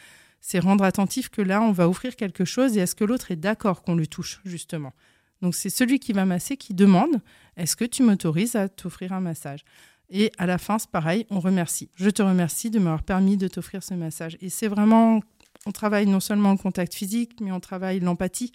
C'est 0.40 0.60
rendre 0.60 0.82
attentif 0.82 1.28
que 1.28 1.42
là, 1.42 1.60
on 1.60 1.72
va 1.72 1.86
offrir 1.86 2.16
quelque 2.16 2.46
chose 2.46 2.78
et 2.78 2.80
est-ce 2.80 2.94
que 2.94 3.04
l'autre 3.04 3.32
est 3.32 3.36
d'accord 3.36 3.82
qu'on 3.82 3.96
le 3.96 4.06
touche, 4.06 4.40
justement? 4.46 4.94
Donc 5.42 5.54
c'est 5.54 5.68
celui 5.68 5.98
qui 5.98 6.14
va 6.14 6.24
masser 6.24 6.56
qui 6.56 6.72
demande 6.72 7.20
est-ce 7.58 7.76
que 7.76 7.84
tu 7.84 8.02
m'autorises 8.02 8.56
à 8.56 8.70
t'offrir 8.70 9.12
un 9.12 9.20
massage? 9.20 9.62
Et 10.08 10.32
à 10.38 10.46
la 10.46 10.56
fin, 10.56 10.78
c'est 10.78 10.90
pareil, 10.90 11.26
on 11.28 11.38
remercie. 11.38 11.90
Je 11.96 12.08
te 12.08 12.22
remercie 12.22 12.70
de 12.70 12.78
m'avoir 12.78 13.02
permis 13.02 13.36
de 13.36 13.46
t'offrir 13.46 13.82
ce 13.82 13.92
massage. 13.92 14.38
Et 14.40 14.48
c'est 14.48 14.68
vraiment, 14.68 15.20
on 15.66 15.70
travaille 15.70 16.06
non 16.06 16.20
seulement 16.20 16.52
le 16.52 16.56
contact 16.56 16.94
physique, 16.94 17.40
mais 17.42 17.52
on 17.52 17.60
travaille 17.60 18.00
l'empathie 18.00 18.52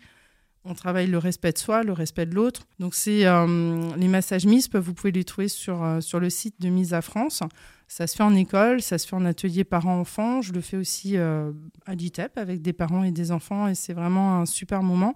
on 0.65 0.73
travaille 0.73 1.07
le 1.07 1.17
respect 1.17 1.53
de 1.53 1.57
soi, 1.57 1.83
le 1.83 1.93
respect 1.93 2.25
de 2.25 2.35
l'autre. 2.35 2.67
Donc, 2.79 2.93
c'est 2.93 3.25
euh, 3.25 3.95
les 3.95 4.07
massages 4.07 4.45
MISP, 4.45 4.75
vous 4.77 4.93
pouvez 4.93 5.11
les 5.11 5.23
trouver 5.23 5.47
sur, 5.47 5.83
euh, 5.83 6.01
sur 6.01 6.19
le 6.19 6.29
site 6.29 6.59
de 6.59 6.69
Mise 6.69 6.93
à 6.93 7.01
France. 7.01 7.41
Ça 7.87 8.07
se 8.07 8.15
fait 8.15 8.23
en 8.23 8.35
école, 8.35 8.81
ça 8.81 8.97
se 8.97 9.07
fait 9.07 9.15
en 9.15 9.25
atelier 9.25 9.63
parents-enfants. 9.63 10.41
Je 10.41 10.53
le 10.53 10.61
fais 10.61 10.77
aussi 10.77 11.17
euh, 11.17 11.51
à 11.85 11.95
l'ITEP 11.95 12.37
avec 12.37 12.61
des 12.61 12.73
parents 12.73 13.03
et 13.03 13.11
des 13.11 13.31
enfants 13.31 13.67
et 13.67 13.73
c'est 13.73 13.93
vraiment 13.93 14.41
un 14.41 14.45
super 14.45 14.83
moment. 14.83 15.15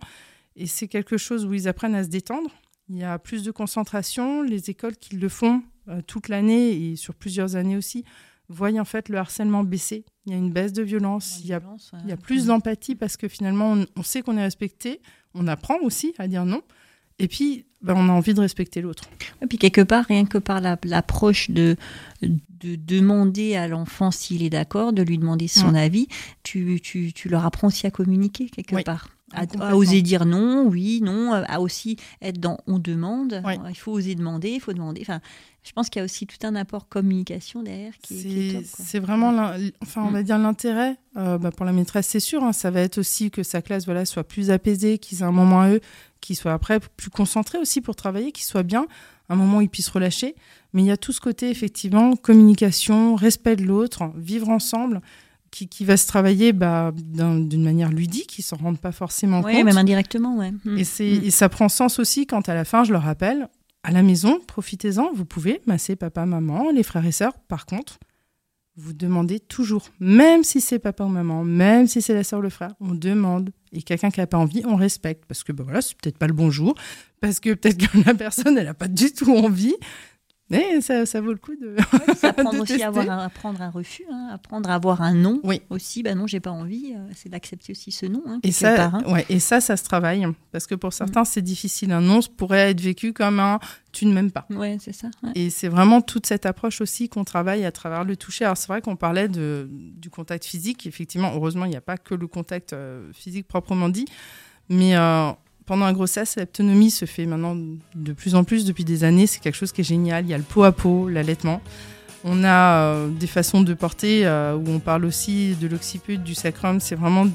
Et 0.55 0.65
c'est 0.65 0.87
quelque 0.87 1.17
chose 1.17 1.45
où 1.45 1.53
ils 1.53 1.67
apprennent 1.67 1.95
à 1.95 2.03
se 2.03 2.09
détendre. 2.09 2.49
Il 2.89 2.97
y 2.97 3.03
a 3.03 3.19
plus 3.19 3.43
de 3.43 3.51
concentration. 3.51 4.41
Les 4.41 4.69
écoles 4.69 4.95
qui 4.97 5.17
le 5.17 5.29
font 5.29 5.61
toute 6.07 6.29
l'année 6.29 6.71
et 6.71 6.95
sur 6.95 7.13
plusieurs 7.13 7.55
années 7.55 7.77
aussi 7.77 8.05
voient 8.49 8.77
en 8.79 8.85
fait 8.85 9.09
le 9.09 9.17
harcèlement 9.17 9.63
baisser. 9.63 10.05
Il 10.25 10.31
y 10.31 10.35
a 10.35 10.37
une 10.37 10.51
baisse 10.51 10.73
de 10.73 10.83
violence, 10.83 11.39
il 11.41 11.47
y 11.47 11.53
a, 11.53 11.61
il 12.03 12.09
y 12.09 12.11
a 12.11 12.17
plus 12.17 12.47
d'empathie 12.47 12.95
parce 12.95 13.17
que 13.17 13.27
finalement 13.27 13.73
on, 13.73 13.85
on 13.95 14.03
sait 14.03 14.21
qu'on 14.21 14.37
est 14.37 14.43
respecté, 14.43 15.01
on 15.35 15.47
apprend 15.47 15.77
aussi 15.81 16.13
à 16.17 16.27
dire 16.27 16.45
non. 16.45 16.61
Et 17.19 17.27
puis, 17.27 17.65
ben, 17.81 17.93
on 17.95 18.09
a 18.09 18.11
envie 18.11 18.33
de 18.33 18.39
respecter 18.39 18.81
l'autre. 18.81 19.03
Et 19.41 19.47
puis 19.47 19.57
quelque 19.57 19.81
part, 19.81 20.05
rien 20.05 20.25
que 20.25 20.37
par 20.39 20.61
l'approche 20.61 21.51
de, 21.51 21.75
de 22.21 22.75
demander 22.75 23.55
à 23.55 23.67
l'enfant 23.67 24.09
s'il 24.09 24.41
est 24.43 24.49
d'accord, 24.49 24.93
de 24.93 25.03
lui 25.03 25.17
demander 25.17 25.47
son 25.47 25.75
avis, 25.75 26.07
tu, 26.43 26.79
tu, 26.81 27.13
tu 27.13 27.29
leur 27.29 27.45
apprends 27.45 27.67
aussi 27.67 27.85
à 27.85 27.91
communiquer 27.91 28.49
quelque 28.49 28.75
Oui. 28.75 28.83
part. 28.83 29.09
Ah, 29.35 29.45
À, 29.59 29.75
oser 29.75 30.01
dire 30.03 30.25
non, 30.25 30.67
oui, 30.67 31.01
non, 31.01 31.33
à 31.33 31.59
aussi 31.59 31.97
être 32.21 32.39
dans 32.39 32.59
on 32.67 32.77
demande. 32.79 33.41
Oui. 33.45 33.53
Il 33.69 33.75
faut 33.77 33.91
oser 33.91 34.15
demander, 34.15 34.49
il 34.51 34.59
faut 34.59 34.73
demander. 34.73 35.01
Enfin, 35.01 35.21
je 35.63 35.71
pense 35.71 35.89
qu'il 35.89 35.99
y 35.99 36.01
a 36.01 36.05
aussi 36.05 36.27
tout 36.27 36.45
un 36.45 36.55
apport 36.55 36.87
communication 36.89 37.63
derrière 37.63 37.93
qui, 38.01 38.15
est- 38.19 38.55
est 38.55 38.65
C'est 38.65 38.99
vraiment, 38.99 39.51
enfin, 39.81 40.03
on 40.03 40.09
Mm. 40.09 40.13
va 40.13 40.23
dire 40.23 40.37
l'intérêt 40.37 40.97
euh, 41.17 41.37
bah, 41.37 41.51
pour 41.51 41.65
la 41.65 41.71
maîtresse, 41.71 42.07
c'est 42.07 42.19
sûr. 42.19 42.43
hein, 42.43 42.53
ça 42.53 42.69
va 42.71 42.81
être 42.81 42.97
aussi 42.97 43.31
que 43.31 43.43
sa 43.43 43.61
classe, 43.61 43.85
voilà, 43.85 44.05
soit 44.05 44.23
plus 44.25 44.51
apaisée, 44.51 44.97
qu'ils 44.97 45.19
aient 45.21 45.23
un 45.25 45.31
moment 45.31 45.61
à 45.61 45.69
eux, 45.69 45.79
qu'ils 46.21 46.35
soient 46.35 46.53
après 46.53 46.79
plus 46.97 47.09
concentrés 47.09 47.57
aussi 47.59 47.81
pour 47.81 47.95
travailler, 47.95 48.31
qu'ils 48.31 48.45
soient 48.45 48.63
bien, 48.63 48.85
un 49.29 49.35
moment 49.35 49.57
où 49.57 49.61
ils 49.61 49.69
puissent 49.69 49.89
relâcher. 49.89 50.35
Mais 50.73 50.81
il 50.81 50.85
y 50.87 50.91
a 50.91 50.97
tout 50.97 51.11
ce 51.13 51.21
côté 51.21 51.49
effectivement 51.49 52.15
communication, 52.15 53.15
respect 53.15 53.55
de 53.55 53.63
l'autre, 53.63 54.11
vivre 54.17 54.49
ensemble, 54.49 55.01
qui, 55.51 55.67
qui 55.67 55.85
va 55.85 55.97
se 55.97 56.07
travailler 56.07 56.51
bah, 56.51 56.91
d'un- 56.95 57.39
d'une 57.39 57.63
manière 57.63 57.89
ludique, 57.91 58.39
ils 58.39 58.41
s'en 58.41 58.57
rendent 58.57 58.79
pas 58.79 58.91
forcément 58.91 59.41
Ouais, 59.41 59.53
compte. 59.53 59.65
même 59.65 59.77
indirectement, 59.77 60.35
ouais. 60.37 60.51
Mm. 60.65 60.77
Et, 60.79 60.83
c'est- 60.83 61.05
et 61.07 61.29
ça 61.31 61.47
prend 61.47 61.69
sens 61.69 61.99
aussi 61.99 62.25
quand 62.25 62.49
à 62.49 62.55
la 62.55 62.65
fin, 62.65 62.83
je 62.83 62.91
le 62.91 62.97
rappelle, 62.97 63.47
à 63.83 63.91
la 63.91 64.01
maison, 64.01 64.39
profitez-en, 64.47 65.11
vous 65.13 65.25
pouvez 65.25 65.61
masser 65.65 65.95
papa, 65.95 66.25
maman, 66.25 66.71
les 66.71 66.83
frères 66.83 67.05
et 67.05 67.11
sœurs. 67.11 67.33
Par 67.47 67.65
contre, 67.65 67.99
vous 68.75 68.93
demandez 68.93 69.39
toujours, 69.39 69.89
même 69.99 70.43
si 70.43 70.59
c'est 70.59 70.79
papa 70.79 71.03
ou 71.03 71.09
maman, 71.09 71.43
même 71.43 71.85
si 71.85 72.01
c'est 72.01 72.13
la 72.13 72.23
sœur 72.23 72.39
ou 72.39 72.41
le 72.41 72.49
frère, 72.49 72.73
on 72.79 72.95
demande. 72.95 73.51
Et 73.71 73.83
quelqu'un 73.83 74.09
qui 74.09 74.19
n'a 74.19 74.27
pas 74.27 74.37
envie, 74.37 74.63
on 74.65 74.75
respecte. 74.75 75.25
Parce 75.27 75.43
que 75.43 75.51
bah 75.51 75.63
voilà, 75.63 75.81
c'est 75.81 75.95
peut-être 75.97 76.17
pas 76.17 76.27
le 76.27 76.33
bon 76.33 76.49
jour, 76.49 76.73
parce 77.21 77.39
que 77.39 77.53
peut-être 77.53 77.77
que 77.77 78.05
la 78.05 78.15
personne, 78.15 78.57
elle 78.57 78.65
n'a 78.65 78.73
pas 78.73 78.87
du 78.87 79.13
tout 79.13 79.35
envie. 79.35 79.75
Mais 80.49 80.81
ça, 80.81 81.05
ça 81.05 81.21
vaut 81.21 81.31
le 81.31 81.37
coup 81.37 81.55
de. 81.55 81.75
Apprendre 82.23 82.53
de 82.53 82.59
aussi 82.59 82.83
à, 82.83 82.87
avoir 82.89 83.09
apprendre 83.19 83.61
un 83.61 83.69
refus, 83.69 84.03
hein, 84.11 84.29
apprendre 84.31 84.69
à 84.69 84.75
avoir 84.75 85.01
un 85.01 85.13
non 85.13 85.39
Oui. 85.43 85.61
aussi. 85.69 86.03
Bah 86.03 86.13
non, 86.15 86.27
j'ai 86.27 86.39
pas 86.41 86.51
envie. 86.51 86.93
euh, 86.95 87.07
c'est 87.15 87.29
d'accepter 87.29 87.71
aussi 87.71 87.91
ce 87.91 88.05
non. 88.05 88.21
hein, 88.27 88.39
Et 88.43 88.51
ça, 88.51 88.75
part, 88.75 88.95
hein. 88.95 89.03
ouais, 89.07 89.25
et 89.29 89.39
ça, 89.39 89.61
ça 89.61 89.77
se 89.77 89.83
travaille. 89.83 90.27
Parce 90.51 90.67
que 90.67 90.75
pour 90.75 90.93
certains, 90.93 91.23
c'est 91.25 91.41
difficile. 91.41 91.91
Un 91.91 92.01
non 92.01 92.19
pourrait 92.37 92.71
être 92.71 92.81
vécu 92.81 93.13
comme 93.13 93.39
un 93.39 93.59
tu 93.93 94.05
ne 94.05 94.13
m'aimes 94.13 94.31
pas. 94.31 94.45
Ouais, 94.49 94.77
c'est 94.81 94.93
ça. 94.93 95.07
ouais. 95.23 95.31
Et 95.35 95.49
c'est 95.49 95.69
vraiment 95.69 96.01
toute 96.01 96.25
cette 96.25 96.45
approche 96.45 96.81
aussi 96.81 97.09
qu'on 97.09 97.23
travaille 97.23 97.63
à 97.65 97.71
travers 97.71 98.03
le 98.03 98.15
toucher. 98.17 98.43
Alors 98.45 98.57
c'est 98.57 98.67
vrai 98.67 98.81
qu'on 98.81 98.95
parlait 98.95 99.27
de, 99.29 99.67
du 99.71 100.09
contact 100.09 100.45
physique. 100.45 100.85
Effectivement, 100.87 101.31
heureusement, 101.33 101.65
il 101.65 101.69
n'y 101.69 101.77
a 101.77 101.81
pas 101.81 101.97
que 101.97 102.15
le 102.15 102.27
contact 102.27 102.73
euh, 102.73 103.09
physique 103.13 103.47
proprement 103.47 103.89
dit. 103.89 104.05
Mais 104.69 104.95
euh, 104.95 105.31
pendant 105.65 105.85
la 105.85 105.93
grossesse, 105.93 106.35
l'autonomie 106.37 106.91
se 106.91 107.05
fait 107.05 107.25
maintenant 107.25 107.55
de 107.95 108.13
plus 108.13 108.35
en 108.35 108.43
plus 108.43 108.65
depuis 108.65 108.83
des 108.83 109.03
années. 109.03 109.27
C'est 109.27 109.39
quelque 109.39 109.55
chose 109.55 109.71
qui 109.71 109.81
est 109.81 109.85
génial. 109.85 110.25
Il 110.25 110.29
y 110.29 110.33
a 110.33 110.37
le 110.37 110.43
pot 110.43 110.63
à 110.63 110.71
pot, 110.71 111.07
l'allaitement. 111.07 111.61
On 112.25 112.43
a 112.43 112.77
euh, 112.77 113.09
des 113.09 113.27
façons 113.27 113.61
de 113.61 113.73
porter 113.73 114.25
euh, 114.25 114.55
où 114.55 114.63
on 114.69 114.79
parle 114.79 115.05
aussi 115.05 115.55
de 115.55 115.67
l'occiput, 115.67 116.17
du 116.17 116.35
sacrum. 116.35 116.79
C'est 116.79 116.95
vraiment 116.95 117.27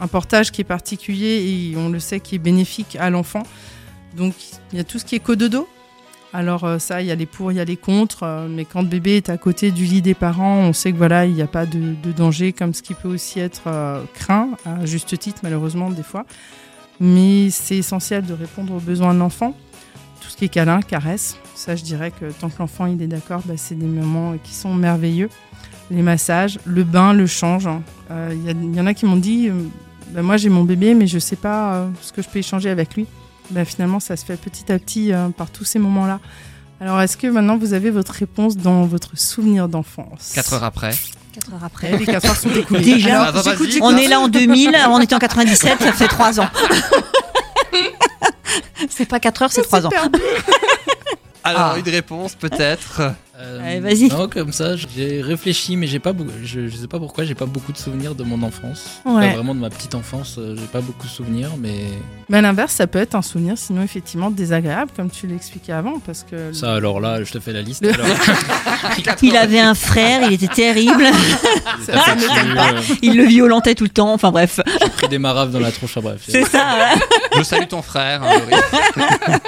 un 0.00 0.06
portage 0.06 0.52
qui 0.52 0.62
est 0.62 0.64
particulier 0.64 1.70
et 1.72 1.76
on 1.76 1.88
le 1.88 1.98
sait 1.98 2.20
qui 2.20 2.34
est 2.34 2.38
bénéfique 2.38 2.96
à 2.98 3.10
l'enfant. 3.10 3.42
Donc 4.16 4.34
il 4.72 4.78
y 4.78 4.80
a 4.80 4.84
tout 4.84 4.98
ce 4.98 5.04
qui 5.04 5.14
est 5.14 5.20
cododo. 5.20 5.68
Alors 6.32 6.64
euh, 6.64 6.78
ça, 6.78 7.00
il 7.00 7.08
y 7.08 7.10
a 7.10 7.14
les 7.14 7.26
pour, 7.26 7.52
il 7.52 7.56
y 7.56 7.60
a 7.60 7.64
les 7.64 7.76
contre, 7.76 8.46
mais 8.50 8.64
quand 8.66 8.82
le 8.82 8.88
bébé 8.88 9.16
est 9.16 9.30
à 9.30 9.38
côté 9.38 9.70
du 9.70 9.84
lit 9.84 10.02
des 10.02 10.14
parents, 10.14 10.58
on 10.58 10.72
sait 10.72 10.92
que 10.92 10.96
voilà, 10.96 11.24
il 11.24 11.32
n'y 11.32 11.42
a 11.42 11.46
pas 11.46 11.64
de, 11.64 11.94
danger, 12.12 12.52
comme 12.52 12.74
ce 12.74 12.82
qui 12.82 12.94
peut 12.94 13.08
aussi 13.08 13.40
être 13.40 14.02
craint, 14.14 14.50
à 14.66 14.84
juste 14.84 15.18
titre 15.18 15.40
malheureusement 15.42 15.90
des 15.90 16.02
fois. 16.02 16.26
Mais 17.00 17.50
c'est 17.50 17.76
essentiel 17.76 18.24
de 18.24 18.32
répondre 18.32 18.74
aux 18.74 18.80
besoins 18.80 19.12
de 19.14 19.18
l'enfant. 19.18 19.54
Tout 20.20 20.28
ce 20.30 20.36
qui 20.36 20.46
est 20.46 20.48
câlin, 20.48 20.80
caresse, 20.80 21.36
ça 21.54 21.76
je 21.76 21.82
dirais 21.84 22.10
que 22.10 22.32
tant 22.32 22.48
que 22.48 22.58
l'enfant 22.58 22.86
il 22.86 23.00
est 23.02 23.06
d'accord, 23.06 23.42
bah, 23.44 23.54
c'est 23.56 23.74
des 23.78 23.86
moments 23.86 24.34
qui 24.42 24.54
sont 24.54 24.74
merveilleux. 24.74 25.28
Les 25.90 26.02
massages, 26.02 26.58
le 26.64 26.82
bain, 26.82 27.12
le 27.12 27.26
change. 27.26 27.66
hein. 27.66 27.82
Euh, 28.10 28.34
Il 28.34 28.50
y, 28.50 28.72
il 28.74 28.80
en 28.80 28.86
a 28.86 28.94
qui 28.94 29.06
m'ont 29.06 29.16
dit, 29.16 29.48
euh, 29.48 29.52
bah, 30.10 30.22
moi 30.22 30.36
j'ai 30.36 30.48
mon 30.48 30.64
bébé, 30.64 30.94
mais 30.94 31.06
je 31.06 31.18
sais 31.20 31.36
pas 31.36 31.74
euh, 31.74 31.88
ce 32.02 32.12
que 32.12 32.22
je 32.22 32.28
peux 32.28 32.38
échanger 32.40 32.70
avec 32.70 32.94
lui. 32.96 33.06
Bah, 33.50 33.64
finalement, 33.64 34.00
ça 34.00 34.16
se 34.16 34.24
fait 34.24 34.36
petit 34.36 34.72
à 34.72 34.78
petit 34.80 35.12
euh, 35.12 35.28
par 35.28 35.48
tous 35.50 35.64
ces 35.64 35.78
moments-là. 35.78 36.18
Alors, 36.80 37.00
est-ce 37.00 37.16
que 37.16 37.28
maintenant 37.28 37.56
vous 37.56 37.72
avez 37.74 37.90
votre 37.90 38.12
réponse 38.12 38.56
dans 38.56 38.84
votre 38.84 39.16
souvenir 39.16 39.68
d'enfance? 39.68 40.32
4 40.34 40.54
heures 40.54 40.64
après. 40.64 40.90
4 41.36 41.52
heures 41.54 41.64
après. 41.64 41.96
Les 41.98 42.06
4 42.06 42.24
heures 42.28 42.36
sont 42.36 42.50
écoulées. 42.54 42.80
Déjà, 42.80 43.22
Alors, 43.22 43.36
attends, 43.38 43.50
vas-y. 43.50 43.78
on 43.82 43.96
est 43.96 44.08
là 44.08 44.20
en 44.20 44.28
2000, 44.28 44.76
on 44.88 45.00
était 45.00 45.14
en 45.14 45.18
97, 45.18 45.78
ça 45.82 45.92
fait 45.92 46.08
3 46.08 46.40
ans. 46.40 46.48
c'est 48.88 49.06
pas 49.06 49.20
4 49.20 49.42
heures, 49.42 49.52
c'est 49.52 49.62
3 49.62 49.86
ans. 49.86 49.90
Alors, 51.44 51.60
Ah. 51.60 51.78
une 51.78 51.88
réponse 51.88 52.34
peut-être. 52.34 53.02
Euh, 53.38 53.60
Allez, 53.62 53.80
vas-y. 53.80 54.08
Non, 54.08 54.28
comme 54.28 54.50
ça, 54.50 54.76
j'ai 54.76 55.20
réfléchi, 55.20 55.76
mais 55.76 55.86
j'ai 55.86 55.98
pas. 55.98 56.12
Je, 56.42 56.68
je 56.68 56.76
sais 56.76 56.86
pas 56.88 56.98
pourquoi, 56.98 57.24
j'ai 57.24 57.34
pas 57.34 57.44
beaucoup 57.44 57.70
de 57.72 57.76
souvenirs 57.76 58.14
de 58.14 58.24
mon 58.24 58.42
enfance. 58.42 59.00
Ouais. 59.04 59.34
Vraiment 59.34 59.54
de 59.54 59.60
ma 59.60 59.68
petite 59.68 59.94
enfance, 59.94 60.36
euh, 60.38 60.56
j'ai 60.58 60.66
pas 60.66 60.80
beaucoup 60.80 61.06
de 61.06 61.10
souvenirs, 61.12 61.50
mais 61.58 61.84
Mais 62.30 62.38
à 62.38 62.40
l'inverse, 62.40 62.72
ça 62.72 62.86
peut 62.86 62.98
être 62.98 63.14
un 63.14 63.20
souvenir, 63.20 63.58
sinon 63.58 63.82
effectivement 63.82 64.30
désagréable, 64.30 64.90
comme 64.96 65.10
tu 65.10 65.26
l'expliquais 65.26 65.72
avant, 65.72 65.98
parce 65.98 66.22
que. 66.22 66.54
ça, 66.54 66.74
alors 66.76 66.98
là, 66.98 67.22
je 67.24 67.30
te 67.32 67.38
fais 67.38 67.52
la 67.52 67.60
liste. 67.60 67.82
Le- 67.82 67.92
alors. 67.92 68.06
Il 69.22 69.36
avait 69.36 69.60
un 69.60 69.74
frère, 69.74 70.22
il 70.26 70.32
était 70.32 70.46
terrible, 70.48 71.04
Ça 71.86 72.14
m'étonne 72.14 72.54
pas. 72.54 72.70
il 73.02 73.16
le 73.16 73.24
violentait 73.24 73.74
tout 73.74 73.84
le 73.84 73.90
temps, 73.90 74.12
enfin 74.12 74.30
bref. 74.30 74.60
J'ai 74.82 74.88
pris 74.90 75.08
des 75.08 75.18
maraves 75.18 75.50
dans 75.50 75.60
la 75.60 75.72
tronche, 75.72 75.98
bref. 75.98 76.20
C'est 76.26 76.44
ça. 76.44 76.76
ouais. 76.78 77.00
Je 77.38 77.42
salue 77.42 77.66
ton 77.68 77.82
frère. 77.82 78.22
hein, 78.22 78.40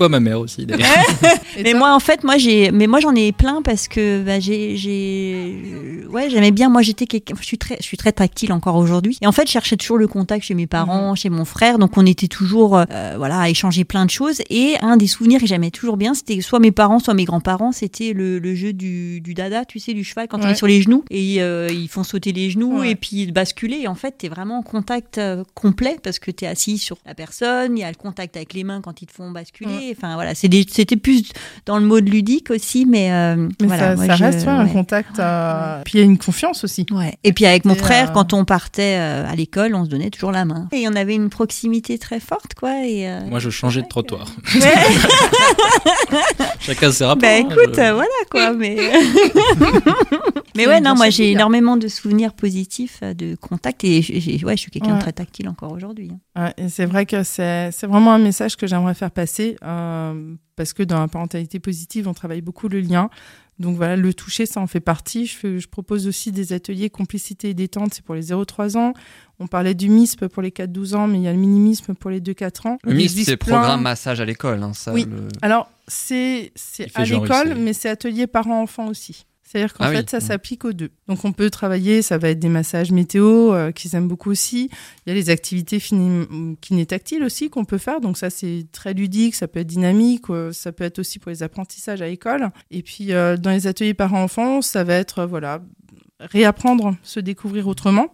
À 0.00 0.08
ma 0.08 0.20
mère 0.20 0.40
aussi, 0.40 0.66
d'ailleurs. 0.66 0.86
Mais 1.62 1.74
moi, 1.74 1.94
en 1.94 2.00
fait, 2.00 2.24
moi, 2.24 2.36
j'ai, 2.36 2.70
mais 2.72 2.86
moi, 2.88 2.98
j'en 3.00 3.14
ai 3.14 3.30
plein 3.32 3.62
parce 3.62 3.86
que 3.86 4.22
bah, 4.22 4.40
j'ai, 4.40 4.76
j'ai, 4.76 6.04
ouais, 6.10 6.28
j'aimais 6.30 6.50
bien. 6.50 6.68
Moi, 6.68 6.82
j'étais, 6.82 7.06
quelqu'un- 7.06 7.34
je 7.40 7.44
suis 7.44 7.58
très, 7.58 7.76
je 7.78 7.82
suis 7.84 7.96
très 7.96 8.12
tactile 8.12 8.52
encore 8.52 8.76
aujourd'hui. 8.76 9.18
Et 9.22 9.26
en 9.26 9.32
fait, 9.32 9.46
je 9.46 9.52
cherchais 9.52 9.76
toujours 9.76 9.98
le 9.98 10.08
contact 10.08 10.44
chez 10.44 10.54
mes 10.54 10.66
parents, 10.66 11.14
chez 11.14 11.30
mon 11.30 11.44
frère. 11.44 11.78
Donc, 11.78 11.96
on 11.96 12.06
était 12.06 12.26
toujours, 12.28 12.76
euh, 12.76 12.84
voilà, 13.16 13.40
à 13.40 13.48
échanger 13.48 13.84
plein 13.84 14.04
de 14.04 14.10
choses. 14.10 14.42
Et 14.50 14.74
un 14.80 14.96
des 14.96 15.06
souvenirs 15.06 15.40
que 15.40 15.46
j'aimais 15.46 15.70
toujours 15.70 15.96
bien, 15.96 16.14
c'était 16.14 16.40
soit 16.40 16.58
mes 16.60 16.72
parents, 16.72 16.98
soit 16.98 17.14
mes 17.14 17.24
grands-parents. 17.24 17.72
C'était 17.72 18.12
le, 18.12 18.38
le 18.38 18.54
jeu 18.54 18.72
du, 18.72 19.20
du 19.20 19.34
dada, 19.34 19.64
tu 19.64 19.78
sais, 19.78 19.94
du 19.94 20.02
cheval 20.04 20.26
quand 20.28 20.38
on 20.40 20.44
Ouais. 20.44 20.50
est 20.52 20.56
sur 20.56 20.66
les 20.66 20.82
genoux 20.82 21.04
et 21.10 21.40
euh, 21.40 21.68
ils 21.72 21.88
font 21.88 22.02
sauter 22.04 22.32
les 22.32 22.50
genoux 22.50 22.80
Ouais. 22.80 22.90
et 22.90 22.94
puis 22.96 23.30
basculer. 23.32 23.78
Et 23.82 23.88
en 23.88 23.94
fait, 23.94 24.16
t'es 24.18 24.28
vraiment 24.28 24.58
en 24.58 24.62
contact 24.62 25.18
euh, 25.18 25.42
complet 25.54 25.96
parce 26.02 26.18
que 26.18 26.30
t'es 26.30 26.46
assis 26.46 26.78
sur 26.78 26.96
la 27.06 27.14
personne. 27.14 27.78
Il 27.78 27.80
y 27.80 27.84
a 27.84 27.88
le 27.88 27.94
contact 27.96 28.36
avec 28.36 28.52
les 28.52 28.64
mains 28.64 28.80
quand 28.82 29.00
ils 29.02 29.06
te 29.06 29.12
font 29.12 29.30
basculer. 29.30 29.83
Enfin, 29.96 30.14
voilà, 30.14 30.34
c'était 30.34 30.96
plus 30.96 31.24
dans 31.66 31.78
le 31.78 31.84
mode 31.84 32.08
ludique 32.08 32.50
aussi, 32.50 32.86
mais, 32.86 33.12
euh, 33.12 33.36
Mais 33.60 33.66
voilà, 33.66 33.90
ça, 33.90 33.96
moi, 33.96 34.06
ça 34.06 34.14
je- 34.16 34.24
reste 34.24 34.40
ouais, 34.46 34.52
un 34.52 34.64
ouais. 34.66 34.72
contact. 34.72 35.18
euh, 35.18 35.82
Puis 35.84 35.94
il 35.94 36.00
y 36.00 36.02
a 36.02 36.06
une 36.06 36.18
confiance 36.18 36.64
aussi. 36.64 36.86
Ouais. 36.90 37.14
Et 37.24 37.32
puis 37.32 37.46
avec 37.46 37.64
mon 37.64 37.74
Et, 37.74 37.78
frère, 37.78 38.10
euh, 38.10 38.12
quand 38.12 38.32
on 38.32 38.44
partait 38.44 38.96
euh, 38.98 39.26
à 39.30 39.34
l'école, 39.34 39.74
on 39.74 39.84
se 39.84 39.90
donnait 39.90 40.10
toujours 40.10 40.32
la 40.32 40.44
main. 40.44 40.68
Et 40.72 40.86
on 40.88 40.94
avait 40.94 41.14
une 41.14 41.30
proximité 41.30 41.98
très 41.98 42.20
forte, 42.20 42.54
quoi. 42.54 42.84
Et, 42.84 43.08
euh, 43.08 43.20
Moi, 43.28 43.38
je 43.38 43.50
changeais 43.50 43.82
de 43.82 43.88
trottoir. 43.88 44.26
ouais. 44.54 44.60
Chacun 46.60 46.92
ses 46.92 47.04
rapports. 47.04 47.20
bah 47.22 47.28
hein, 47.34 47.46
écoute, 47.50 47.74
je- 47.74 47.80
euh, 47.80 47.92
voilà 47.94 48.08
quoi. 48.30 48.52
Mais, 48.52 48.76
mais 50.56 50.66
ouais, 50.66 50.80
non, 50.80 50.94
moi 50.94 51.10
j'ai 51.10 51.24
chose. 51.24 51.32
énormément 51.34 51.76
de 51.76 51.88
souvenirs 51.88 52.32
positifs 52.34 53.00
euh, 53.02 53.14
de 53.14 53.34
contact 53.36 53.84
et 53.84 53.98
ouais, 54.44 54.56
je 54.56 54.60
suis 54.60 54.70
quelqu'un 54.70 54.90
Ouais. 54.92 54.96
de 54.96 55.00
très 55.02 55.12
tactile 55.12 55.48
encore 55.48 55.72
aujourd'hui. 55.72 56.10
hein. 56.36 56.44
Ouais, 56.58 56.64
et 56.64 56.68
c'est 56.68 56.86
vrai 56.86 57.06
que 57.06 57.22
c'est 57.22 57.70
c'est 57.72 57.86
vraiment 57.86 58.12
un 58.12 58.18
message 58.18 58.56
que 58.56 58.66
j'aimerais 58.66 58.94
faire 58.94 59.10
passer 59.10 59.56
euh, 59.64 60.34
parce 60.56 60.72
que 60.72 60.82
dans 60.82 61.00
la 61.00 61.08
parentalité 61.08 61.58
positive, 61.60 62.08
on 62.08 62.14
travaille 62.14 62.40
beaucoup 62.42 62.68
le 62.68 62.80
lien. 62.80 63.10
Donc 63.60 63.76
voilà, 63.76 63.94
le 63.94 64.12
toucher, 64.12 64.46
ça 64.46 64.60
en 64.60 64.66
fait 64.66 64.80
partie. 64.80 65.26
Je, 65.26 65.68
propose 65.68 66.08
aussi 66.08 66.32
des 66.32 66.52
ateliers 66.52 66.90
complicité 66.90 67.50
et 67.50 67.54
détente, 67.54 67.94
c'est 67.94 68.04
pour 68.04 68.16
les 68.16 68.22
0-3 68.32 68.76
ans. 68.76 68.94
On 69.38 69.46
parlait 69.46 69.74
du 69.74 69.88
MISP 69.88 70.26
pour 70.26 70.42
les 70.42 70.50
4-12 70.50 70.96
ans, 70.96 71.06
mais 71.06 71.18
il 71.18 71.22
y 71.22 71.28
a 71.28 71.32
le 71.32 71.38
minimisme 71.38 71.94
pour 71.94 72.10
les 72.10 72.20
2-4 72.20 72.66
ans. 72.66 72.78
Le 72.82 72.90
Il 72.90 72.96
MIS, 72.96 73.04
existe 73.04 73.30
c'est 73.30 73.36
programme 73.36 73.82
massage 73.82 74.20
à 74.20 74.24
l'école. 74.24 74.60
Hein, 74.60 74.72
ça, 74.74 74.92
Oui. 74.92 75.06
le- 75.08 75.28
Alors, 75.40 75.70
c'est 75.86 76.52
à 76.96 77.04
l'école, 77.04 77.54
mais 77.54 77.72
c'est 77.74 77.88
atelier 77.88 78.26
parents-enfants 78.26 78.88
aussi. 78.88 79.24
C'est-à-dire 79.54 79.72
qu'en 79.74 79.84
Ah 79.84 79.90
oui. 79.90 79.96
fait, 79.96 80.10
ça 80.10 80.16
Mm. 80.18 80.20
s'applique 80.20 80.64
aux 80.64 80.72
deux. 80.72 80.90
Donc, 81.06 81.24
on 81.24 81.32
peut 81.32 81.48
travailler, 81.48 82.02
ça 82.02 82.18
va 82.18 82.30
être 82.30 82.40
des 82.40 82.48
massages 82.48 82.90
météo 82.90 83.52
euh, 83.54 83.70
qu'ils 83.70 83.94
aiment 83.94 84.08
beaucoup 84.08 84.30
aussi. 84.32 84.68
Il 85.06 85.10
y 85.10 85.12
a 85.12 85.14
les 85.14 85.30
activités 85.30 85.78
kinésitactiles 86.60 87.22
aussi 87.22 87.50
qu'on 87.50 87.64
peut 87.64 87.78
faire. 87.78 88.00
Donc, 88.00 88.18
ça, 88.18 88.30
c'est 88.30 88.66
très 88.72 88.94
ludique, 88.94 89.34
ça 89.36 89.46
peut 89.46 89.60
être 89.60 89.66
dynamique, 89.68 90.24
euh, 90.30 90.52
ça 90.52 90.72
peut 90.72 90.82
être 90.84 90.98
aussi 90.98 91.18
pour 91.20 91.30
les 91.30 91.42
apprentissages 91.44 92.02
à 92.02 92.06
l'école. 92.08 92.50
Et 92.72 92.82
puis, 92.82 93.12
euh, 93.12 93.36
dans 93.36 93.50
les 93.50 93.66
ateliers 93.68 93.94
parents-enfants, 93.94 94.60
ça 94.60 94.82
va 94.82 94.94
être, 94.94 95.24
voilà, 95.24 95.60
réapprendre, 96.18 96.96
se 97.02 97.20
découvrir 97.20 97.68
autrement. 97.68 98.08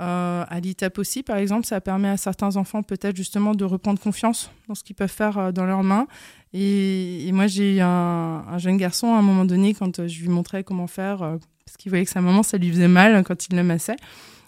Euh, 0.00 0.44
à 0.48 0.60
l'ITAP 0.60 0.98
aussi, 0.98 1.22
par 1.22 1.36
exemple, 1.36 1.66
ça 1.66 1.80
permet 1.80 2.08
à 2.08 2.16
certains 2.16 2.56
enfants 2.56 2.82
peut-être 2.82 3.16
justement 3.16 3.54
de 3.54 3.64
reprendre 3.64 4.00
confiance 4.00 4.50
dans 4.68 4.74
ce 4.74 4.82
qu'ils 4.82 4.96
peuvent 4.96 5.10
faire 5.10 5.38
euh, 5.38 5.52
dans 5.52 5.66
leurs 5.66 5.82
mains. 5.82 6.06
Et, 6.54 7.30
moi, 7.32 7.46
j'ai 7.46 7.76
eu 7.76 7.80
un, 7.80 8.58
jeune 8.58 8.76
garçon 8.76 9.14
à 9.14 9.18
un 9.18 9.22
moment 9.22 9.44
donné, 9.44 9.74
quand 9.74 9.98
euh, 9.98 10.08
je 10.08 10.20
lui 10.20 10.28
montrais 10.28 10.64
comment 10.64 10.86
faire, 10.86 11.18
parce 11.64 11.76
qu'il 11.78 11.90
voyait 11.90 12.04
que 12.04 12.10
sa 12.10 12.20
maman, 12.20 12.42
ça 12.42 12.58
lui 12.58 12.70
faisait 12.70 12.88
mal 12.88 13.22
quand 13.24 13.48
il 13.48 13.56
le 13.56 13.62
massait. 13.62 13.96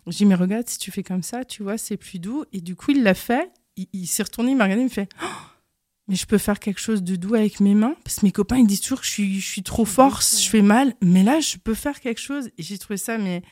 Je 0.06 0.10
lui 0.10 0.16
ai 0.16 0.18
dit, 0.18 0.26
mais 0.26 0.34
regarde, 0.34 0.68
si 0.68 0.78
tu 0.78 0.90
fais 0.90 1.02
comme 1.02 1.22
ça, 1.22 1.44
tu 1.44 1.62
vois, 1.62 1.78
c'est 1.78 1.96
plus 1.96 2.18
doux. 2.18 2.44
Et 2.52 2.60
du 2.60 2.76
coup, 2.76 2.90
il 2.90 3.02
l'a 3.02 3.14
fait. 3.14 3.50
Il, 3.76 4.06
s'est 4.06 4.22
retourné, 4.22 4.52
il 4.52 4.56
m'a 4.56 4.64
regardé, 4.64 4.82
il 4.82 4.88
me 4.88 4.90
fait, 4.90 5.08
oh, 5.20 5.26
mais 6.06 6.16
je 6.16 6.26
peux 6.26 6.38
faire 6.38 6.60
quelque 6.60 6.80
chose 6.80 7.02
de 7.02 7.16
doux 7.16 7.34
avec 7.34 7.60
mes 7.60 7.74
mains? 7.74 7.96
Parce 8.04 8.20
que 8.20 8.26
mes 8.26 8.32
copains 8.32 8.58
ils 8.58 8.66
disent 8.66 8.82
toujours 8.82 9.00
que 9.00 9.06
je 9.06 9.10
suis, 9.10 9.40
je 9.40 9.46
suis 9.46 9.62
trop 9.62 9.84
force, 9.84 10.42
je 10.42 10.48
fais 10.48 10.62
mal, 10.62 10.94
mais 11.02 11.22
là 11.22 11.40
je 11.40 11.56
peux 11.56 11.74
faire 11.74 12.00
quelque 12.00 12.20
chose 12.20 12.50
et 12.58 12.62
j'ai 12.62 12.78
trouvé 12.78 12.98
ça 12.98 13.18
mais 13.18 13.42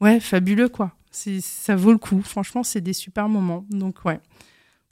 ouais 0.00 0.18
fabuleux 0.18 0.68
quoi 0.68 0.96
ça 1.10 1.76
vaut 1.76 1.92
le 1.92 1.98
coup. 1.98 2.22
Franchement, 2.22 2.62
c'est 2.62 2.80
des 2.80 2.92
super 2.92 3.28
moments. 3.28 3.64
Donc, 3.70 4.04
ouais 4.04 4.20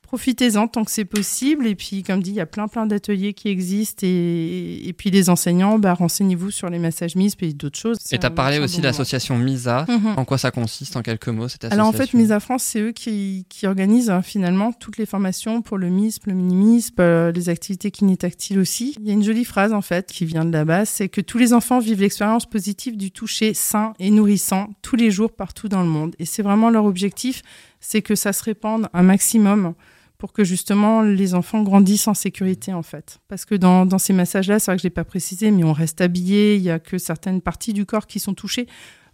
profitez-en 0.08 0.68
tant 0.68 0.84
que 0.84 0.90
c'est 0.90 1.04
possible. 1.04 1.66
Et 1.66 1.74
puis, 1.74 2.02
comme 2.02 2.22
dit, 2.22 2.30
il 2.30 2.36
y 2.36 2.40
a 2.40 2.46
plein, 2.46 2.66
plein 2.66 2.86
d'ateliers 2.86 3.34
qui 3.34 3.48
existent. 3.48 4.06
Et, 4.06 4.88
et 4.88 4.92
puis, 4.94 5.10
les 5.10 5.28
enseignants, 5.28 5.78
bah, 5.78 5.92
renseignez-vous 5.92 6.50
sur 6.50 6.70
les 6.70 6.78
massages 6.78 7.14
MISP 7.14 7.42
et 7.42 7.52
d'autres 7.52 7.78
choses. 7.78 7.98
Et 8.10 8.18
tu 8.18 8.24
as 8.24 8.30
parlé 8.30 8.58
aussi 8.58 8.78
de 8.78 8.84
l'association 8.84 9.36
MISA. 9.36 9.84
Mhm. 9.86 10.14
En 10.16 10.24
quoi 10.24 10.38
ça 10.38 10.50
consiste, 10.50 10.96
en 10.96 11.02
quelques 11.02 11.28
mots, 11.28 11.48
cette 11.48 11.64
association 11.64 11.82
Alors, 11.82 11.94
en 11.94 11.96
fait, 11.96 12.14
MISA 12.14 12.40
France, 12.40 12.62
c'est 12.62 12.80
eux 12.80 12.92
qui, 12.92 13.44
qui 13.50 13.66
organisent 13.66 14.08
hein, 14.08 14.22
finalement 14.22 14.72
toutes 14.72 14.96
les 14.96 15.06
formations 15.06 15.60
pour 15.60 15.76
le 15.76 15.90
MISP, 15.90 16.26
le 16.26 16.32
mini-MISP, 16.32 17.00
euh, 17.00 17.30
les 17.30 17.50
activités 17.50 17.90
kinétactiles 17.90 18.58
aussi. 18.58 18.96
Il 18.98 19.06
y 19.06 19.10
a 19.10 19.12
une 19.12 19.22
jolie 19.22 19.44
phrase, 19.44 19.74
en 19.74 19.82
fait, 19.82 20.10
qui 20.10 20.24
vient 20.24 20.46
de 20.46 20.52
là-bas 20.52 20.78
c'est 20.84 21.08
que 21.08 21.20
tous 21.20 21.38
les 21.38 21.52
enfants 21.52 21.78
vivent 21.78 22.00
l'expérience 22.00 22.46
positive 22.46 22.96
du 22.96 23.10
toucher 23.10 23.54
sain 23.54 23.92
et 23.98 24.10
nourrissant 24.10 24.70
tous 24.82 24.96
les 24.96 25.10
jours 25.10 25.32
partout 25.32 25.68
dans 25.68 25.82
le 25.82 25.88
monde. 25.88 26.14
Et 26.18 26.24
c'est 26.24 26.42
vraiment 26.42 26.70
leur 26.70 26.84
objectif, 26.84 27.42
c'est 27.80 28.02
que 28.02 28.14
ça 28.14 28.32
se 28.32 28.42
répande 28.42 28.88
un 28.92 29.02
maximum 29.02 29.74
pour 30.18 30.32
que 30.32 30.44
justement 30.44 31.02
les 31.02 31.34
enfants 31.34 31.62
grandissent 31.62 32.08
en 32.08 32.14
sécurité 32.14 32.72
en 32.72 32.82
fait. 32.82 33.20
Parce 33.28 33.44
que 33.44 33.54
dans, 33.54 33.86
dans 33.86 33.98
ces 33.98 34.12
massages-là, 34.12 34.58
c'est 34.58 34.70
vrai 34.70 34.76
que 34.76 34.82
je 34.82 34.86
l'ai 34.86 34.90
pas 34.90 35.04
précisé, 35.04 35.50
mais 35.50 35.64
on 35.64 35.72
reste 35.72 36.00
habillé, 36.00 36.56
il 36.56 36.62
y 36.62 36.70
a 36.70 36.78
que 36.78 36.98
certaines 36.98 37.40
parties 37.40 37.72
du 37.72 37.86
corps 37.86 38.06
qui 38.06 38.18
sont 38.18 38.34
touchées. 38.34 38.66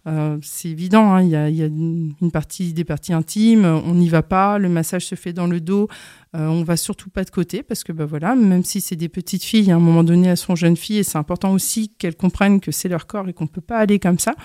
Euh, 0.07 0.37
c'est 0.43 0.69
évident, 0.69 1.13
hein, 1.13 1.23
il 1.23 1.29
y, 1.29 1.35
a, 1.35 1.49
y, 1.49 1.63
a, 1.63 1.65
une 1.65 2.31
partie 2.31 2.73
des 2.73 2.83
parties 2.83 3.11
intimes, 3.11 3.65
on 3.65 3.95
n'y 3.95 4.07
va 4.07 4.21
pas, 4.21 4.59
le 4.59 4.69
massage 4.69 5.03
se 5.07 5.15
fait 5.15 5.33
dans 5.33 5.47
le 5.47 5.59
dos, 5.59 5.87
euh, 6.35 6.47
on 6.47 6.63
va 6.63 6.77
surtout 6.77 7.09
pas 7.09 7.23
de 7.23 7.31
côté 7.31 7.63
parce 7.63 7.83
que 7.83 7.91
bah 7.91 8.05
voilà, 8.05 8.35
même 8.35 8.63
si 8.63 8.81
c'est 8.81 8.95
des 8.95 9.09
petites 9.09 9.43
filles, 9.43 9.71
à 9.71 9.75
un 9.75 9.79
moment 9.79 10.03
donné 10.03 10.27
elles 10.27 10.37
sont 10.37 10.55
jeunes 10.55 10.77
filles 10.77 10.99
et 10.99 11.03
c'est 11.03 11.17
important 11.17 11.53
aussi 11.53 11.89
qu'elles 11.89 12.15
comprennent 12.15 12.59
que 12.59 12.71
c'est 12.71 12.87
leur 12.87 13.07
corps 13.07 13.27
et 13.29 13.33
qu'on 13.33 13.47
peut 13.47 13.61
pas 13.61 13.79
aller 13.79 13.97
comme 13.97 14.19
ça. 14.19 14.35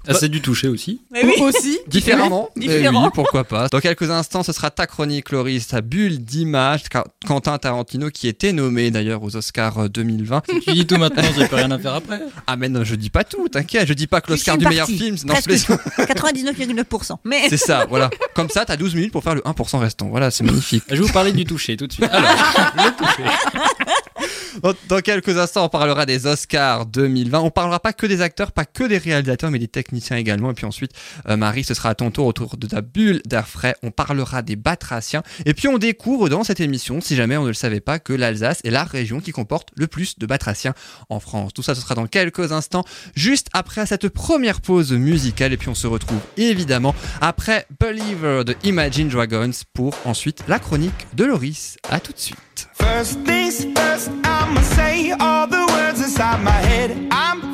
Ah, 0.07 0.15
c'est 0.15 0.29
du 0.29 0.41
toucher 0.41 0.69
aussi. 0.69 1.01
oui. 1.13 1.35
Aussi. 1.41 1.79
Différemment. 1.89 2.51
Différent. 2.57 3.05
oui, 3.05 3.11
pourquoi 3.15 3.45
pas. 3.45 3.69
Dans 3.69 3.81
quelques 3.81 4.11
instants, 4.11 4.43
ce 4.43 4.53
sera 4.53 4.71
ta 4.71 4.87
chronique, 4.87 5.31
Loris, 5.31 5.69
ta 5.69 5.81
bulle 5.81 6.19
d'image. 6.19 6.83
Quentin 7.27 7.57
Tarantino, 7.59 8.11
qui 8.11 8.29
était 8.29 8.53
nommé 8.53 8.91
d'ailleurs 8.91 9.23
aux 9.23 9.35
Oscars 9.37 9.89
2020. 9.89 10.43
Si 10.51 10.61
tu 10.61 10.73
dis 10.73 10.87
tout 10.87 10.97
maintenant, 10.97 11.23
j'ai 11.37 11.49
pas 11.49 11.57
rien 11.57 11.71
à 11.71 11.79
faire 11.79 11.95
après. 11.95 12.21
Ah, 12.47 12.57
mais 12.57 12.69
non, 12.69 12.85
je 12.85 12.95
dis 12.95 13.09
pas 13.11 13.25
tout, 13.25 13.49
t'inquiète. 13.49 13.89
Je 13.89 13.95
dis 13.95 14.07
pas 14.07 14.21
que 14.21 14.31
l'Oscar 14.31 14.59
du 14.59 14.67
meilleur 14.67 14.87
film. 14.87 15.17
Non, 15.25 15.35
99,9%. 15.35 17.17
Mais... 17.25 17.49
C'est 17.49 17.57
ça, 17.57 17.87
voilà. 17.89 18.11
Comme 18.35 18.51
ça, 18.51 18.65
t'as 18.67 18.77
12 18.77 18.95
minutes 18.95 19.13
pour 19.13 19.23
faire 19.25 19.35
le 19.35 19.41
1% 19.41 19.79
restant. 19.79 20.09
Voilà, 20.09 20.31
c'est 20.31 20.45
magnifique. 20.45 20.85
Je 20.89 20.97
vais 20.97 21.01
vous 21.01 21.13
parler 21.13 21.33
du 21.33 21.45
toucher 21.45 21.77
tout 21.77 21.87
de 21.87 21.93
suite. 21.93 22.09
Alors, 22.11 22.31
le 22.77 22.97
toucher. 22.97 23.23
Dans 24.89 25.01
quelques 25.01 25.37
instants, 25.37 25.65
on 25.65 25.69
parlera 25.69 26.07
des 26.07 26.27
Oscars 26.27 26.87
2020. 26.87 27.41
On 27.41 27.51
parlera 27.51 27.81
pas 27.81 27.93
que 27.93 28.07
des 28.07 28.21
acteurs, 28.21 28.53
pas 28.53 28.65
que 28.65 28.85
des 28.85 28.99
réalisateurs, 28.99 29.51
mais 29.51 29.59
des 29.59 29.69
techniciens 29.69 30.17
également. 30.17 30.51
Et 30.51 30.55
puis 30.55 30.67
ensuite, 30.67 30.93
euh, 31.29 31.37
Marie, 31.37 31.65
ce 31.65 31.75
sera 31.75 31.91
à 31.91 31.95
ton 31.95 32.11
tour 32.11 32.27
autour 32.27 32.57
de 32.57 32.67
ta 32.67 32.81
bulle 32.81 33.21
d'air 33.27 33.49
frais. 33.49 33.75
On 33.83 33.91
parlera 33.91 34.43
des 34.43 34.57
batraciens. 34.57 35.23
Et 35.45 35.55
puis 35.55 35.69
on 35.69 35.79
découvre 35.79 36.29
dans 36.29 36.45
cette 36.45 36.61
émission, 36.61 37.01
si 37.01 37.17
jamais 37.17 37.37
on 37.37 37.43
ne 37.43 37.49
le 37.49 37.55
savait 37.55 37.81
pas, 37.81 37.99
que 37.99 38.13
l'Alsace 38.13 38.61
est 38.65 38.71
la 38.71 38.85
région 38.85 39.21
qui 39.21 39.33
comporte 39.33 39.69
le 39.77 39.87
plus 39.87 40.19
de 40.19 40.27
batraciens 40.27 40.75
en 41.09 41.21
France. 41.21 41.53
Tout 41.53 41.63
ça, 41.63 41.75
ce 41.75 41.81
sera 41.81 41.95
dans 41.95 42.07
quelques 42.07 42.53
instants, 42.53 42.85
juste 43.15 43.49
après 43.53 43.87
cette 43.87 44.09
première 44.09 44.61
pause 44.61 44.93
musicale. 44.93 45.53
Et 45.53 45.57
puis 45.57 45.69
on 45.69 45.75
se 45.75 45.87
retrouve 45.87 46.21
évidemment 46.37 46.95
après 47.21 47.67
Believer 47.81 48.45
de 48.45 48.55
Imagine 48.65 49.09
Dragons 49.09 49.51
pour 49.73 49.95
ensuite 50.05 50.43
la 50.49 50.59
chronique 50.59 51.07
de 51.15 51.25
Loris. 51.25 51.77
À 51.91 52.01
tout 52.01 52.13
de 52.13 52.19
suite. 52.19 52.69
I'ma 54.23 54.61
say 54.61 55.13
all 55.13 55.47
the 55.47 55.67
words 55.73 56.01
inside 56.01 56.43
my 56.43 56.51
head. 56.51 57.09
I'm 57.11 57.54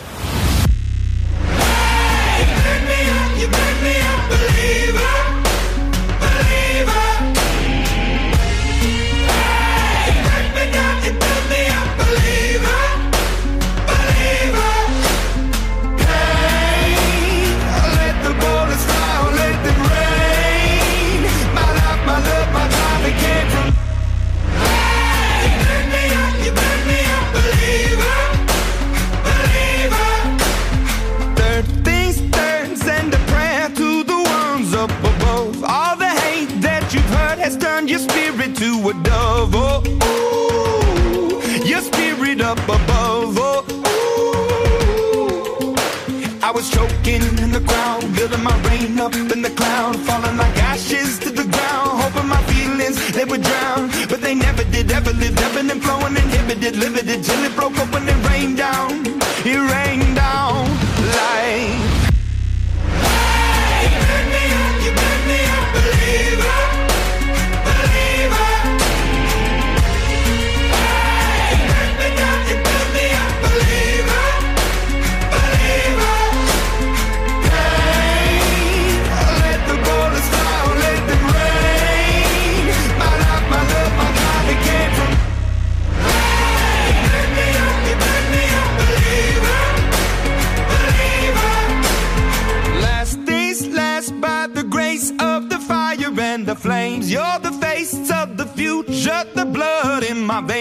Building 48.21 48.43
my 48.43 48.55
rain 48.69 48.99
up 48.99 49.15
in 49.15 49.41
the 49.41 49.49
cloud, 49.49 50.00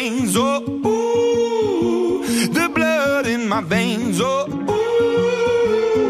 veins, 0.01 0.35
oh, 0.35 0.63
ooh, 0.87 2.25
the 2.57 2.67
blood 2.75 3.27
in 3.27 3.47
my 3.47 3.61
veins, 3.61 4.19
oh, 4.23 4.47
ooh. 4.49 6.05